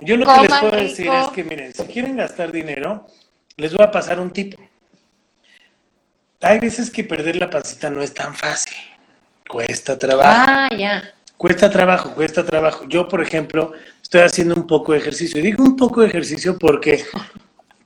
Yo 0.00 0.16
lo 0.18 0.26
que 0.26 0.40
les 0.42 0.48
puedo 0.50 0.70
rico. 0.72 0.76
decir 0.76 1.10
es 1.10 1.28
que, 1.28 1.44
miren, 1.44 1.72
si 1.72 1.84
quieren 1.84 2.16
gastar 2.16 2.52
dinero, 2.52 3.06
les 3.60 3.74
voy 3.74 3.84
a 3.84 3.90
pasar 3.90 4.18
un 4.18 4.30
tip. 4.30 4.54
Hay 6.40 6.58
veces 6.58 6.90
que 6.90 7.04
perder 7.04 7.36
la 7.36 7.50
pancita 7.50 7.90
no 7.90 8.02
es 8.02 8.14
tan 8.14 8.34
fácil. 8.34 8.74
Cuesta 9.46 9.98
trabajo. 9.98 10.30
Ah, 10.48 10.68
ya. 10.76 11.14
Cuesta 11.36 11.70
trabajo, 11.70 12.14
cuesta 12.14 12.44
trabajo. 12.44 12.86
Yo, 12.88 13.08
por 13.08 13.22
ejemplo, 13.22 13.72
estoy 14.02 14.22
haciendo 14.22 14.54
un 14.54 14.66
poco 14.66 14.92
de 14.92 14.98
ejercicio. 14.98 15.40
Y 15.40 15.42
Digo 15.42 15.62
un 15.62 15.76
poco 15.76 16.00
de 16.00 16.08
ejercicio 16.08 16.58
porque, 16.58 17.04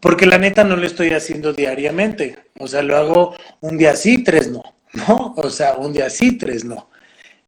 porque 0.01 0.26
la 0.26 0.38
neta 0.38 0.62
no 0.62 0.76
lo 0.76 0.86
estoy 0.86 1.10
haciendo 1.10 1.52
diariamente. 1.52 2.38
O 2.59 2.68
sea, 2.68 2.82
lo 2.82 2.96
hago 2.96 3.36
un 3.60 3.76
día 3.76 3.96
sí, 3.96 4.22
tres 4.22 4.51
no. 4.51 4.62
¿No? 4.92 5.34
O 5.36 5.51
sea, 5.51 5.74
un 5.74 5.92
día 5.92 6.09
sí, 6.09 6.38
tres 6.38 6.64
no. 6.64 6.88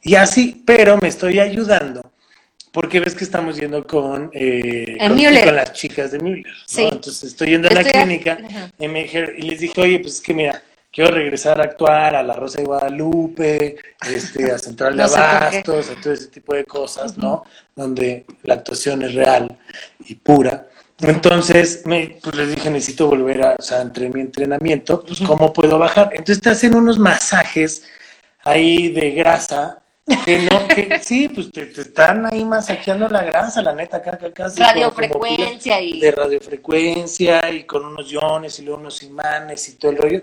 Y 0.03 0.17
así, 0.17 0.63
pero 0.67 0.99
me 1.01 1.09
estoy 1.09 1.39
ayudando. 1.39 2.13
Porque 2.77 3.01
ves 3.01 3.15
que 3.15 3.25
estamos 3.25 3.57
yendo 3.57 3.87
con, 3.87 4.29
eh, 4.35 4.99
con, 5.01 5.57
las 5.57 5.73
chicas 5.73 6.13
de 6.13 6.19
Müller. 6.19 6.45
¿no? 6.45 6.63
Sí. 6.67 6.83
Entonces 6.83 7.23
estoy 7.25 7.49
yendo 7.49 7.69
a 7.69 7.73
la 7.73 7.81
Estoy 7.81 8.03
clínica 8.03 8.37
y, 8.79 8.87
me 8.87 9.05
dijeron- 9.05 9.33
y 9.39 9.43
les 9.45 9.61
dije, 9.61 9.81
oye, 9.81 9.99
pues 10.01 10.17
es 10.17 10.21
que 10.21 10.35
mira, 10.35 10.63
quiero 10.93 11.15
regresar 11.15 11.59
a 11.59 11.65
actuar 11.65 12.15
a 12.15 12.23
la 12.23 12.35
Rosa 12.35 12.59
de 12.59 12.65
Guadalupe, 12.67 13.77
este, 14.07 14.53
a 14.53 14.59
Central 14.59 14.95
de 14.95 15.03
No. 15.07 15.09
Abastos, 15.09 15.89
a 15.89 15.95
todo 15.99 16.13
ese 16.13 16.27
tipo 16.27 16.55
de 16.55 16.67
cosas, 16.67 17.17
¿no? 17.17 17.45
Donde 17.75 18.27
la 18.43 18.57
actuación 18.57 19.01
es 19.05 19.15
real 19.15 19.57
y 20.01 20.15
pura. 20.17 20.67
Entonces, 21.01 21.81
me, 21.87 22.19
pues 22.23 22.37
les 22.37 22.51
dije, 22.57 22.69
necesito 22.69 23.07
volver 23.07 23.43
a, 23.43 23.57
o 23.59 23.63
sea, 23.63 23.81
entre 23.81 24.11
mi 24.11 24.21
entrenamiento, 24.21 25.03
pues, 25.03 25.21
¿cómo 25.21 25.51
puedo 25.51 25.79
bajar? 25.79 26.11
Entonces 26.13 26.43
te 26.43 26.51
hacen 26.51 26.75
unos 26.75 26.99
masajes 26.99 27.85
ahí 28.45 28.89
de 28.89 29.13
grasa, 29.13 29.83
que 30.25 30.39
no, 30.51 30.69
que 30.69 31.01
sí, 31.03 31.29
pues 31.29 31.51
te, 31.51 31.67
te 31.67 31.81
están 31.81 32.27
ahí 32.33 32.45
masajeando 32.45 33.09
la 33.09 33.25
grasa, 33.25 33.61
la 33.63 33.75
neta, 33.75 33.97
acá, 33.99 34.19
casi 34.33 34.61
Radiofrecuencia 34.61 35.81
y... 35.81 36.01
de 36.01 36.11
radiofrecuencia 36.13 37.51
y 37.51 37.65
con 37.65 37.85
unos 37.85 38.11
iones 38.11 38.59
y 38.59 38.63
luego 38.65 38.81
unos 38.81 39.03
imanes 39.03 39.69
y 39.69 39.75
todo 39.77 39.91
el 39.93 39.99
rollo. 39.99 40.21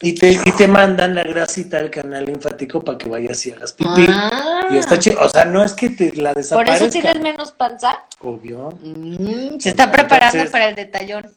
Y 0.00 0.14
te, 0.14 0.32
y 0.32 0.52
te 0.58 0.68
mandan 0.68 1.14
la 1.14 1.22
grasita 1.22 1.78
al 1.78 1.88
canal 1.90 2.26
linfático 2.26 2.82
para 2.82 2.98
que 2.98 3.08
vayas 3.08 3.46
y 3.46 3.52
hagas 3.52 3.72
pipí. 3.72 4.06
Ah. 4.08 4.66
Y 4.70 4.76
está 4.76 4.98
chido. 4.98 5.20
O 5.20 5.28
sea, 5.28 5.44
no 5.46 5.64
es 5.64 5.72
que 5.72 5.88
te 5.90 6.12
la 6.16 6.30
Por 6.34 6.42
desaparezca. 6.42 6.76
eso 6.84 6.90
tienes 6.90 7.20
menos 7.20 7.52
panza. 7.52 8.04
Obvio. 8.20 8.76
Mm, 8.82 9.58
se 9.58 9.70
está 9.70 9.90
preparando 9.90 10.38
Entonces- 10.38 10.50
para 10.50 10.68
el 10.68 10.74
detallón. 10.74 11.30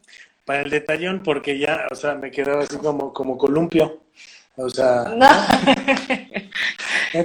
Para 0.43 0.61
el 0.61 0.69
detallón, 0.69 1.21
porque 1.23 1.57
ya, 1.59 1.87
o 1.91 1.95
sea, 1.95 2.15
me 2.15 2.31
quedaba 2.31 2.63
así 2.63 2.77
como, 2.77 3.13
como 3.13 3.37
columpio. 3.37 3.99
O 4.57 4.69
sea, 4.69 5.13
No. 5.15 5.27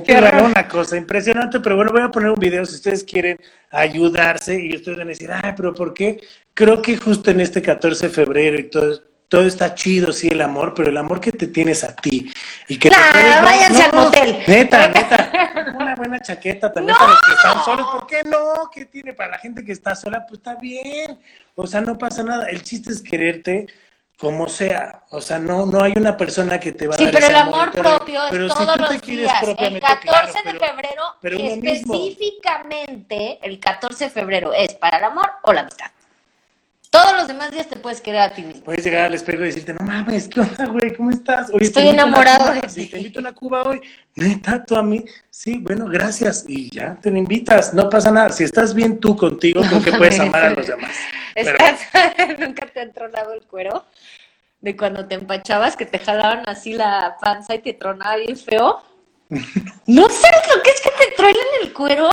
Que 0.07 0.13
era 0.13 0.43
una 0.45 0.69
cosa 0.69 0.97
impresionante, 0.97 1.59
pero 1.61 1.75
bueno, 1.77 1.91
voy 1.93 2.03
a 2.03 2.09
poner 2.09 2.31
un 2.31 2.39
video 2.39 2.65
si 2.65 2.77
ustedes 2.77 3.03
quieren 3.05 3.37
ayudarse 3.71 4.59
y 4.59 4.77
ustedes 4.77 4.97
van 4.99 5.09
a 5.09 5.11
decir, 5.11 5.31
ay, 5.33 5.53
pero 5.57 5.75
¿por 5.75 5.93
qué? 5.93 6.21
Creo 6.55 6.81
que 6.81 6.97
justo 6.97 7.31
en 7.31 7.41
este 7.41 7.61
14 7.61 8.07
de 8.07 8.13
febrero 8.13 8.59
y 8.59 8.71
todo, 8.71 9.01
todo 9.29 9.43
está 9.47 9.75
chido, 9.75 10.13
sí, 10.13 10.29
el 10.29 10.41
amor, 10.41 10.73
pero 10.75 10.89
el 10.89 10.97
amor 10.97 11.21
que 11.21 11.33
te 11.33 11.49
tienes 11.49 11.83
a 11.85 11.95
ti 11.97 12.33
y 12.69 12.79
que 12.79 12.91
te 12.91 12.97
puedes- 12.97 13.43
váyanse 13.43 13.83
al 13.83 13.93
motel. 13.93 14.39
Neta, 14.47 14.89
neta. 14.89 15.75
Una 15.79 15.95
buena 15.97 16.21
chaqueta 16.21 16.73
también 16.73 16.97
para 16.97 17.11
los 17.11 17.21
que 17.27 17.33
están 17.33 17.65
solos. 17.65 17.87
¿Por 17.93 18.07
qué 18.07 18.23
no? 18.25 18.71
¿Qué 18.73 18.85
tiene? 18.87 19.15
Para 19.15 19.33
la 19.33 19.39
gente 19.39 19.65
que 19.65 19.73
está 19.73 19.95
sola, 19.97 20.25
pues 20.29 20.39
está 20.39 20.55
bien. 20.57 21.19
O 21.55 21.67
sea, 21.67 21.81
no 21.81 21.99
pasa 21.99 22.23
nada. 22.23 22.47
El 22.49 22.63
chiste 22.63 22.93
es 22.93 23.03
quererte 23.03 23.67
como 24.23 24.49
sea. 24.49 25.03
O 25.11 25.21
sea, 25.21 25.41
no, 25.41 25.67
no 25.67 25.83
hay 25.83 25.95
una 25.97 26.17
persona 26.17 26.61
que 26.61 26.71
te 26.71 26.87
va 26.87 26.95
a 26.95 26.99
Sí, 26.99 27.05
dar 27.07 27.13
pero 27.15 27.25
ese 27.27 27.33
el 27.35 27.41
amor 27.41 27.69
y 27.69 27.71
te 27.73 27.83
va 27.83 27.95
a- 27.95 27.97
propio 27.99 28.21
pero 28.31 28.47
es 28.47 28.53
si 28.53 28.59
todos 28.59 28.75
te 28.77 28.81
los 28.83 29.03
días. 29.03 29.33
El 29.43 29.47
propiamente, 29.47 29.81
14 29.81 30.07
claro, 30.07 30.33
de 30.33 30.41
pero- 30.45 30.61
febrero, 30.73 31.03
pero 31.21 31.39
específicamente 31.39 33.39
el 33.43 33.59
14 33.59 34.05
de 34.05 34.11
febrero 34.11 34.53
es 34.53 34.75
para 34.75 34.99
el 34.99 35.05
amor 35.05 35.29
o 35.43 35.53
la 35.53 35.63
amistad. 35.63 35.87
Todos 36.93 37.17
los 37.17 37.27
demás 37.27 37.51
días 37.51 37.67
te 37.69 37.77
puedes 37.77 38.03
querer 38.03 38.21
a 38.21 38.35
ti 38.35 38.43
mismo. 38.43 38.65
Puedes 38.65 38.85
llegar 38.85 39.07
al 39.07 39.15
espejo 39.15 39.43
y 39.43 39.47
decirte, 39.47 39.73
no 39.73 39.81
mames, 39.83 40.29
¿qué 40.29 40.41
onda, 40.41 40.67
güey? 40.67 40.95
¿Cómo 40.95 41.11
estás? 41.11 41.49
Oye, 41.51 41.65
Estoy 41.65 41.89
enamorado 41.89 42.53
de 42.53 42.69
sí, 42.69 42.85
ti. 42.85 42.91
te 42.91 42.97
invito 42.99 43.19
a 43.19 43.23
una 43.23 43.33
cuba 43.33 43.63
hoy. 43.63 43.81
Neta, 44.15 44.63
tú 44.63 44.77
a 44.77 44.83
mí. 44.83 45.03
Sí, 45.31 45.57
bueno, 45.57 45.87
gracias. 45.87 46.45
Y 46.47 46.69
ya, 46.69 46.99
te 47.01 47.09
invitas. 47.09 47.73
No 47.73 47.89
pasa 47.89 48.11
nada. 48.11 48.29
Si 48.29 48.45
estás 48.45 48.75
bien 48.75 49.01
tú 49.01 49.17
contigo, 49.17 49.63
creo 49.63 49.83
que 49.83 49.93
puedes 49.93 50.21
amar 50.21 50.45
a 50.45 50.51
los 50.51 50.67
demás. 50.67 50.91
Pero- 51.35 51.51
¿Estás... 51.53 51.81
¿Nunca 52.39 52.67
te 52.67 52.81
ha 52.83 52.93
tronado 52.93 53.33
el 53.33 53.43
cuero? 53.47 53.87
de 54.61 54.77
cuando 54.77 55.09
te 55.09 55.17
empachabas, 55.17 55.77
que 55.77 55.87
te 55.87 55.99
jalaban 55.99 56.45
así 56.47 56.75
la 56.75 57.17
panza 57.21 57.55
y 57.57 57.59
te 57.61 57.73
tronaba 57.73 58.15
bien 58.17 58.37
feo. 58.37 58.81
¿No 59.87 60.09
sabes 60.09 60.43
lo 60.55 60.63
que 60.63 60.71
es 60.71 60.81
que 60.83 60.91
te 61.05 61.17
truenen 61.17 61.43
el 61.63 61.73
cuero? 61.73 62.09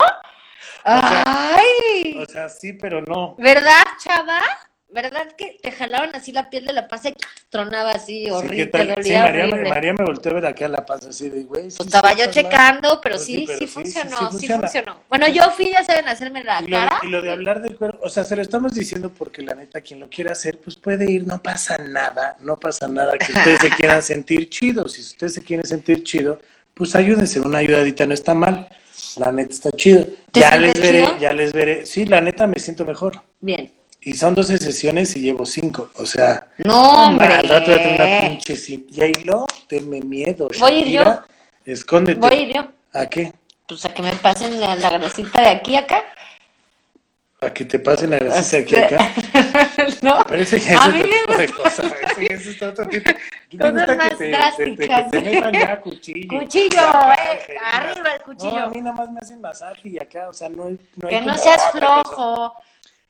¡Ay! 0.84 2.18
O 2.18 2.26
sea, 2.26 2.50
sí, 2.50 2.74
pero 2.74 3.02
no. 3.02 3.36
¿Verdad, 3.38 3.84
chava? 4.04 4.42
¿Verdad 4.91 5.28
que 5.38 5.57
te 5.61 5.72
jalaban 5.72 6.16
así 6.16 6.32
la 6.32 6.49
piel 6.49 6.66
de 6.66 6.74
la 6.74 6.88
panza 6.88 7.10
y 7.10 7.14
tronaba 7.49 7.91
así 7.91 8.26
Sí, 8.26 8.32
horrible, 8.32 8.72
Sí, 9.03 9.14
María, 9.14 9.45
horrible? 9.45 9.70
María 9.70 9.94
me 9.94 10.03
volteó 10.03 10.32
a 10.32 10.36
ver 10.36 10.45
aquí 10.48 10.64
a 10.64 10.68
la 10.68 10.84
panza 10.84 11.10
así 11.10 11.30
de, 11.30 11.44
güey. 11.44 11.64
Pues 11.64 11.80
estaba 11.80 12.14
yo 12.14 12.26
checando, 12.32 12.99
pero 13.02 13.20
sí, 13.20 13.48
sí, 13.60 13.68
funcionó, 13.68 14.32
sí 14.32 14.48
funcionó. 14.48 14.98
Bueno, 15.07 15.28
yo 15.28 15.44
fui, 15.52 15.72
ya 15.72 15.84
saben, 15.84 16.07
hacerme 16.07 16.44
la 16.44 16.61
Y 16.64 16.68
lo, 16.68 16.78
cara. 16.78 16.99
y 17.03 17.07
lo 17.07 17.22
de 17.22 17.32
hablar 17.32 17.61
del 17.61 17.76
cuero, 17.76 17.99
o 18.02 18.10
sea, 18.10 18.24
se 18.24 18.36
lo 18.36 18.41
estamos 18.41 18.74
diciendo 18.74 19.11
porque 19.16 19.44
la 19.44 19.53
neta, 19.53 19.82
quien 19.82 19.99
lo 19.99 20.10
quiera 20.10 20.32
hacer, 20.32 20.57
pues 20.60 20.76
puede 20.76 21.10
ir, 21.11 21.28
no 21.28 21.41
pasa 21.41 21.78
nada, 21.78 22.36
no 22.40 22.60
pasa 22.60 22.88
nada 22.88 23.16
que 23.18 23.32
ustedes 23.32 23.60
se 23.60 23.70
quieran 23.70 24.02
sentir 24.02 24.49
chidos. 24.49 24.94
Si 24.94 25.02
ustedes 25.02 25.36
se 25.36 25.44
quieren 25.44 25.68
sentir 25.68 26.03
chido, 26.03 26.41
pues 26.74 26.95
ayúdense, 26.95 27.40
una 27.40 27.60
ayudadita 27.60 28.07
no 28.07 28.16
está 28.16 28.34
mal. 28.34 28.68
La 29.18 29.32
neta 29.32 29.53
está 29.53 29.72
chido. 29.72 30.06
¿Te 30.32 30.40
Ya 30.40 30.57
les 30.57 30.74
veré, 30.74 31.03
chido? 31.06 31.18
ya 31.20 31.34
les 31.34 31.53
veré. 31.53 31.86
Sí, 31.86 32.06
la 32.06 32.22
neta 32.22 32.48
me 32.48 32.60
siento 32.60 32.86
mejor. 32.86 33.22
Bien. 33.40 33.72
Y 34.02 34.14
son 34.14 34.34
12 34.34 34.58
sesiones 34.58 35.16
y 35.16 35.22
llevo 35.22 35.46
5. 35.46 35.92
O 35.96 36.06
sea, 36.06 36.48
No, 36.60 37.08
hombre. 37.08 37.28
al 37.28 37.48
rato 37.50 37.66
tener 37.76 38.02
una 38.02 38.30
pinche 38.30 38.54
cin- 38.56 38.86
J-Lo, 38.90 39.46
tenme 39.68 40.00
miedo. 40.02 40.48
Voy 40.60 40.72
a 40.72 40.80
ir 40.80 40.88
yo. 40.88 41.20
Escóndete. 41.66 42.20
Voy 42.20 42.32
a 42.34 42.36
ir 42.42 42.56
yo. 42.56 42.68
¿A 42.94 43.06
qué? 43.08 43.34
Pues 43.68 43.84
a 43.86 43.94
que 43.94 44.02
me 44.02 44.14
pasen 44.14 44.60
la, 44.60 44.76
la 44.78 44.90
grasita 44.92 45.42
de 45.42 45.48
aquí 45.50 45.76
a 45.76 45.80
acá. 45.82 46.04
¿A 47.42 47.54
que 47.54 47.64
te 47.66 47.80
pasen 47.80 48.10
la 48.12 48.18
grasita 48.20 48.58
aquí 48.64 48.76
Este, 48.76 48.96
acá? 48.96 49.12
¿No? 50.02 50.24
Pero 50.28 50.42
ese 50.44 50.60
ya 50.60 50.74
es 50.74 50.80
A 50.80 50.88
mí 50.90 51.04
me 51.04 51.36
de 51.38 51.48
gusta- 51.48 51.62
cosas. 51.64 51.94
Ese, 52.12 52.34
ese 52.34 52.50
es 52.52 52.62
otro 52.62 52.88
tipo. 52.88 53.12
¿Qué 53.50 53.58
te 53.58 53.58
Cosas 53.72 53.74
gusta 53.76 53.96
más 53.96 54.16
que 54.16 54.30
drásticas. 54.30 54.58
te- 54.58 54.76
te- 54.76 54.88
que 54.88 55.04
te 55.12 55.22
metan 55.36 55.54
ya 55.54 55.82
cuchillo? 55.82 56.40
Cuchillo, 56.40 56.80
eh, 56.80 57.58
arriba 57.74 58.10
el 58.16 58.22
cuchillo. 58.22 58.52
No, 58.60 58.64
a 58.66 58.70
mí 58.70 58.82
nada 58.82 58.96
más 58.96 59.12
me 59.12 59.20
hacen 59.20 59.42
masaje 59.42 59.90
y 59.90 59.98
acá, 59.98 60.30
o 60.30 60.34
sea, 60.34 60.48
no. 60.50 60.70
No 60.70 61.08
hay 61.08 61.10
Que 61.10 61.22
no 61.22 61.38
seas 61.38 61.62
otra 61.76 62.02
cosa. 62.04 62.54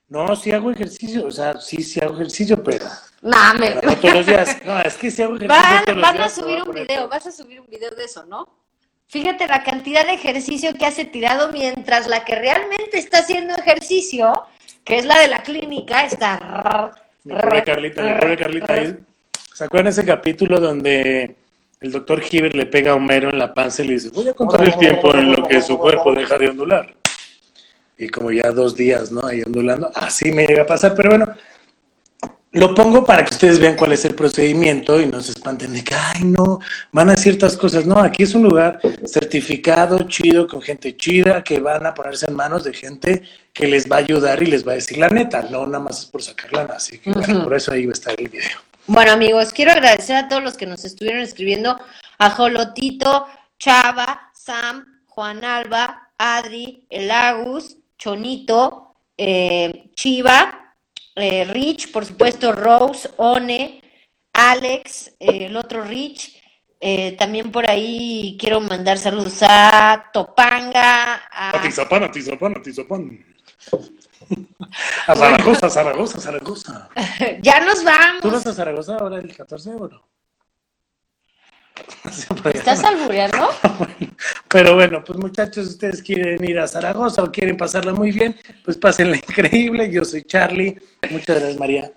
No, 0.10 0.36
sí 0.36 0.52
hago 0.52 0.72
ejercicio, 0.72 1.28
o 1.28 1.32
sea, 1.32 1.60
sí, 1.62 1.84
sí 1.84 2.00
hago 2.02 2.16
ejercicio, 2.16 2.62
pero, 2.64 2.86
No, 3.22 3.38
me... 3.60 3.76
no 3.76 3.96
todos 3.98 4.16
los 4.16 4.26
días. 4.26 4.58
No, 4.66 4.80
es 4.82 4.96
que 4.96 5.12
sí 5.12 5.22
hago 5.22 5.36
ejercicio 5.36 5.64
Van, 5.64 5.86
todos 5.86 5.98
los 5.98 6.02
van 6.02 6.16
a 6.16 6.18
días. 6.18 6.36
voy 6.36 6.44
subir 6.44 6.64
un 6.64 6.76
video, 6.76 7.08
vas 7.08 7.28
a 7.28 7.32
subir 7.32 7.62
un 7.62 7.68
video 7.68 7.92
de 7.92 8.04
eso, 8.06 8.26
¿no? 8.26 8.48
Fíjate 9.08 9.48
la 9.48 9.64
cantidad 9.64 10.06
de 10.06 10.14
ejercicio 10.14 10.74
que 10.74 10.86
hace 10.86 11.06
tirado 11.06 11.52
mientras 11.52 12.08
la 12.08 12.26
que 12.26 12.36
realmente 12.36 12.98
está 12.98 13.20
haciendo 13.20 13.56
ejercicio, 13.56 14.34
que 14.84 14.98
es 14.98 15.06
la 15.06 15.20
de 15.20 15.28
la 15.28 15.44
clínica, 15.44 16.06
está... 16.06 16.92
Mi 17.24 17.36
pobre 17.36 17.64
Carlita, 17.64 18.02
mi 18.02 18.20
pobre 18.20 18.38
Carlita. 18.38 18.74
ahí. 18.74 18.98
¿Se 19.54 19.64
acuerdan 19.64 19.88
ese 19.90 20.06
capítulo 20.06 20.60
donde 20.60 21.36
el 21.82 21.92
doctor 21.92 22.22
Hibbert 22.30 22.56
le 22.56 22.66
pega 22.66 22.92
a 22.92 22.96
Homero 22.96 23.30
en 23.30 23.38
la 23.38 23.54
panza 23.54 23.84
y 23.84 23.88
le 23.88 23.94
dice, 23.94 24.10
voy 24.10 24.30
a 24.30 24.34
contar 24.34 24.64
el 24.64 24.78
tiempo 24.78 25.14
en 25.14 25.32
lo 25.34 25.48
que 25.48 25.62
su 25.62 25.78
cuerpo 25.78 26.14
deja 26.14 26.38
de 26.38 26.50
ondular? 26.50 26.96
Y 28.00 28.08
como 28.08 28.32
ya 28.32 28.50
dos 28.52 28.76
días, 28.76 29.12
¿no? 29.12 29.26
Ahí 29.28 29.44
ondulando, 29.44 29.92
así 29.94 30.32
me 30.32 30.48
llega 30.48 30.64
a 30.64 30.66
pasar, 30.66 30.96
pero 30.96 31.10
bueno, 31.10 31.36
lo 32.52 32.74
pongo 32.74 33.06
para 33.06 33.24
que 33.24 33.34
ustedes 33.34 33.60
vean 33.60 33.76
cuál 33.76 33.92
es 33.92 34.06
el 34.06 34.16
procedimiento 34.16 35.00
y 35.00 35.06
no 35.06 35.22
se 35.22 35.34
espanten 35.34 35.74
de 35.74 35.84
que, 35.84 35.94
ay, 35.94 36.24
no, 36.24 36.60
van 36.92 37.10
a 37.10 37.18
ciertas 37.18 37.56
cosas. 37.56 37.86
No, 37.86 38.00
aquí 38.00 38.24
es 38.24 38.34
un 38.34 38.44
lugar 38.44 38.80
certificado, 39.06 40.00
chido, 40.08 40.48
con 40.48 40.62
gente 40.62 40.98
chida, 40.98 41.44
que 41.44 41.60
van 41.60 41.86
a 41.86 41.94
ponerse 41.94 42.26
en 42.28 42.36
manos 42.36 42.64
de 42.64 42.74
gente 42.74 43.22
que 43.54 43.68
les 43.68 43.92
va 43.92 43.98
a 43.98 44.00
ayudar 44.00 44.42
y 44.42 44.48
les 44.48 44.68
va 44.68 44.72
a 44.72 44.76
decir 44.76 44.98
la 44.98 45.10
neta, 45.10 45.44
no 45.44 45.68
nada 45.68 45.84
más 45.84 46.00
es 46.00 46.06
por 46.06 46.24
sacar 46.24 46.54
lana. 46.54 46.76
Así 46.76 46.98
que 46.98 47.12
bueno, 47.12 47.44
por 47.44 47.54
eso 47.54 47.72
ahí 47.72 47.86
va 47.86 47.92
a 47.92 47.94
estar 47.94 48.16
el 48.18 48.30
video. 48.30 48.58
Bueno, 48.88 49.12
amigos, 49.12 49.54
quiero 49.54 49.72
agradecer 49.72 50.16
a 50.16 50.28
todos 50.28 50.42
los 50.42 50.58
que 50.58 50.66
nos 50.66 50.86
estuvieron 50.86 51.22
escribiendo, 51.22 51.80
a 52.18 52.30
Jolotito, 52.32 53.28
Chava, 53.60 54.32
Sam, 54.34 55.04
Juan 55.06 55.44
Alba, 55.44 56.10
Adri, 56.18 56.86
El 56.90 57.12
Agus, 57.12 57.78
Chonito, 58.00 58.96
eh, 59.18 59.92
Chiva, 59.96 60.76
eh, 61.16 61.46
Rich, 61.46 61.92
por 61.92 62.06
supuesto, 62.06 62.54
Rose, 62.54 63.10
One, 63.18 63.82
Alex, 64.34 65.16
eh, 65.20 65.48
el 65.48 65.58
otro 65.58 65.84
Rich. 65.84 66.38
eh, 66.82 67.18
también 67.18 67.52
por 67.52 67.70
ahí 67.70 68.38
quiero 68.40 68.62
mandar 68.62 68.98
saludos 68.98 69.40
a 69.44 70.10
Topanga, 70.14 71.16
a 71.30 71.58
Atizapán, 71.58 72.04
Atizapán, 72.06 72.58
Atizapán. 72.58 73.26
A 75.08 75.16
Zaragoza, 75.16 75.68
a 75.68 75.70
Zaragoza, 75.70 76.18
a 76.18 76.22
Zaragoza. 76.22 76.90
ya 77.42 77.60
nos 77.62 77.80
¿Tú 77.80 77.86
vamos. 77.86 78.32
vas 78.32 78.48
a 78.48 78.54
Zaragoza 78.54 78.98
ahora 78.98 79.18
el 79.20 79.36
14 79.36 79.70
o 79.72 79.88
no? 79.90 80.09
¿Estás 82.54 82.84
albureando? 82.84 83.50
Pero 84.48 84.76
bueno, 84.76 85.04
pues 85.04 85.20
muchachos, 85.20 85.68
ustedes 85.68 86.02
quieren 86.02 86.44
ir 86.44 86.60
a 86.60 86.68
Zaragoza 86.68 87.24
o 87.24 87.32
quieren 87.32 87.58
pasarla 87.58 87.94
muy 87.94 88.12
bien, 88.12 88.36
pues 88.64 88.78
pásenla 88.78 89.16
increíble. 89.28 89.92
Yo 89.92 90.04
soy 90.06 90.24
Charlie. 90.24 90.78
Muchas 91.10 91.38
gracias, 91.40 91.58
María. 91.60 91.92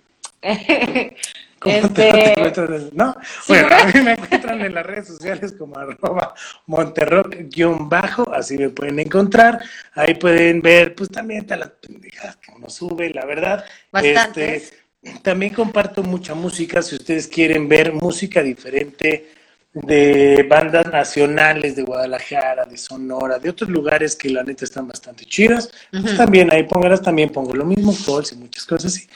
¿Cómo 1.59 1.89
te- 1.91 2.13
te 2.13 2.47
Este? 2.49 2.91
¿No? 2.93 3.17
Bueno, 3.47 3.69
a 3.71 3.85
mí 3.87 4.01
me 4.03 4.13
encuentran 4.15 4.61
en 4.63 4.75
las 4.75 4.85
redes 4.85 5.07
sociales 5.07 5.53
como 5.57 5.79
arroba 5.79 6.35
monterrock-bajo, 6.67 8.33
así 8.35 8.59
me 8.59 8.71
pueden 8.71 8.99
encontrar. 8.99 9.61
Ahí 9.95 10.15
pueden 10.15 10.61
ver, 10.61 10.95
pues 10.97 11.09
también 11.11 11.47
las 11.49 11.71
pendejadas 11.71 12.37
que 12.37 12.53
uno 12.57 12.69
sube, 12.69 13.11
la 13.11 13.25
verdad. 13.25 13.65
Bastantes. 13.93 14.73
Este, 15.03 15.21
también 15.23 15.55
comparto 15.55 16.03
mucha 16.03 16.35
música, 16.35 16.83
si 16.83 16.97
ustedes 16.97 17.27
quieren 17.29 17.69
ver 17.69 17.93
música 17.93 18.43
diferente 18.43 19.31
de 19.73 20.47
bandas 20.49 20.87
nacionales 20.87 21.77
de 21.77 21.83
Guadalajara, 21.83 22.67
de 22.67 22.77
Sonora, 22.77 23.39
de 23.39 23.51
otros 23.51 23.71
lugares 23.71 24.15
que 24.15 24.29
la 24.29 24.43
neta 24.43 24.65
están 24.65 24.87
bastante 24.87 25.25
chidas, 25.25 25.71
pues 25.91 26.17
también 26.17 26.53
ahí 26.53 26.65
póngalas, 26.65 27.01
también 27.01 27.31
pongo 27.31 27.55
lo 27.55 27.65
mismo, 27.65 27.95
calls 28.07 28.33
y 28.33 28.37
muchas 28.37 28.67
cosas 28.67 28.95
así 28.95 29.09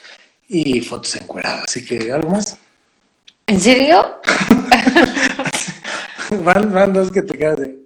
y 0.48 0.80
fotos 0.80 1.16
encueradas. 1.16 1.64
Así 1.68 1.84
que 1.84 2.12
algo 2.12 2.30
más. 2.30 2.56
¿En 3.46 3.60
serio? 3.60 4.20
Van, 6.42 6.74
van 6.74 6.92
dos 6.92 7.12
que 7.12 7.22
te 7.22 7.38
quedas 7.38 7.60
de. 7.60 7.78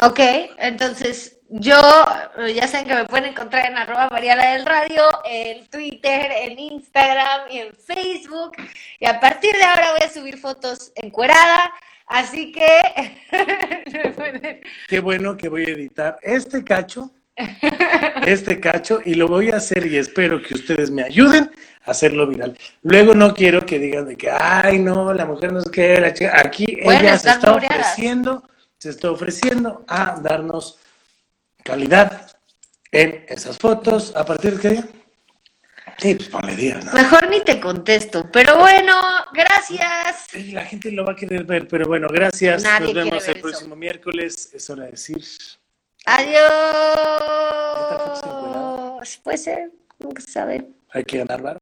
Ok, 0.00 0.18
entonces 0.56 1.36
yo, 1.50 1.76
eh, 2.38 2.54
ya 2.54 2.66
saben 2.66 2.86
que 2.86 2.94
me 2.94 3.04
pueden 3.04 3.26
encontrar 3.26 3.66
en 3.66 3.76
arroba 3.76 4.08
Mariana 4.10 4.52
del 4.52 4.64
Radio, 4.64 5.02
en 5.26 5.66
Twitter, 5.66 6.32
en 6.32 6.58
Instagram 6.58 7.50
y 7.50 7.58
en 7.58 7.74
Facebook. 7.74 8.52
Y 8.98 9.04
a 9.04 9.20
partir 9.20 9.52
de 9.52 9.62
ahora 9.62 9.92
voy 9.92 10.00
a 10.06 10.10
subir 10.10 10.38
fotos 10.38 10.90
encuerada, 10.94 11.70
así 12.12 12.52
que 12.52 12.72
Qué 14.88 15.00
bueno 15.00 15.36
que 15.36 15.48
voy 15.48 15.64
a 15.64 15.70
editar 15.70 16.18
este 16.22 16.62
cacho, 16.64 17.10
este 18.26 18.60
cacho, 18.60 19.00
y 19.04 19.14
lo 19.14 19.28
voy 19.28 19.50
a 19.50 19.56
hacer 19.56 19.86
y 19.86 19.96
espero 19.96 20.42
que 20.42 20.54
ustedes 20.54 20.90
me 20.90 21.02
ayuden 21.02 21.50
a 21.84 21.90
hacerlo 21.90 22.26
viral. 22.26 22.56
Luego 22.82 23.14
no 23.14 23.34
quiero 23.34 23.64
que 23.64 23.78
digan 23.78 24.06
de 24.06 24.16
que, 24.16 24.30
ay, 24.30 24.78
no, 24.78 25.12
la 25.12 25.24
mujer 25.24 25.52
no 25.52 25.60
es 25.60 25.70
que 25.70 26.00
la 26.00 26.12
chica. 26.12 26.32
Aquí 26.38 26.78
Bueno, 26.84 27.00
ella 27.00 27.18
se 27.18 27.30
está 27.30 27.54
ofreciendo, 27.54 28.48
se 28.78 28.90
está 28.90 29.10
ofreciendo 29.10 29.84
a 29.88 30.18
darnos 30.20 30.78
calidad 31.64 32.30
en 32.90 33.24
esas 33.28 33.58
fotos. 33.58 34.14
¿A 34.14 34.24
partir 34.24 34.54
de 34.54 34.60
qué 34.60 34.68
día? 34.68 34.84
Sí, 36.02 36.16
pues 36.16 36.28
ponle 36.30 36.56
días, 36.56 36.84
¿no? 36.84 36.92
Mejor 36.94 37.28
ni 37.28 37.40
te 37.44 37.60
contesto, 37.60 38.28
pero 38.32 38.58
bueno, 38.58 38.92
gracias. 39.32 40.26
Sí, 40.32 40.50
La 40.50 40.64
gente 40.64 40.90
lo 40.90 41.04
va 41.04 41.12
a 41.12 41.14
querer 41.14 41.44
ver, 41.44 41.68
pero 41.68 41.86
bueno, 41.86 42.08
gracias. 42.10 42.64
Nadie 42.64 42.92
Nos 42.92 43.04
vemos 43.04 43.28
el 43.28 43.36
eso. 43.36 43.40
próximo 43.42 43.76
miércoles. 43.76 44.50
Es 44.52 44.68
hora 44.68 44.86
de 44.86 44.90
decir. 44.90 45.22
Adiós. 48.04 49.20
Puede 49.22 49.38
ser, 49.38 49.70
nunca 50.00 50.20
se 50.22 50.32
sabe. 50.32 50.66
Hay 50.90 51.04
que 51.04 51.18
ganar, 51.18 51.40
¿verdad? 51.40 51.60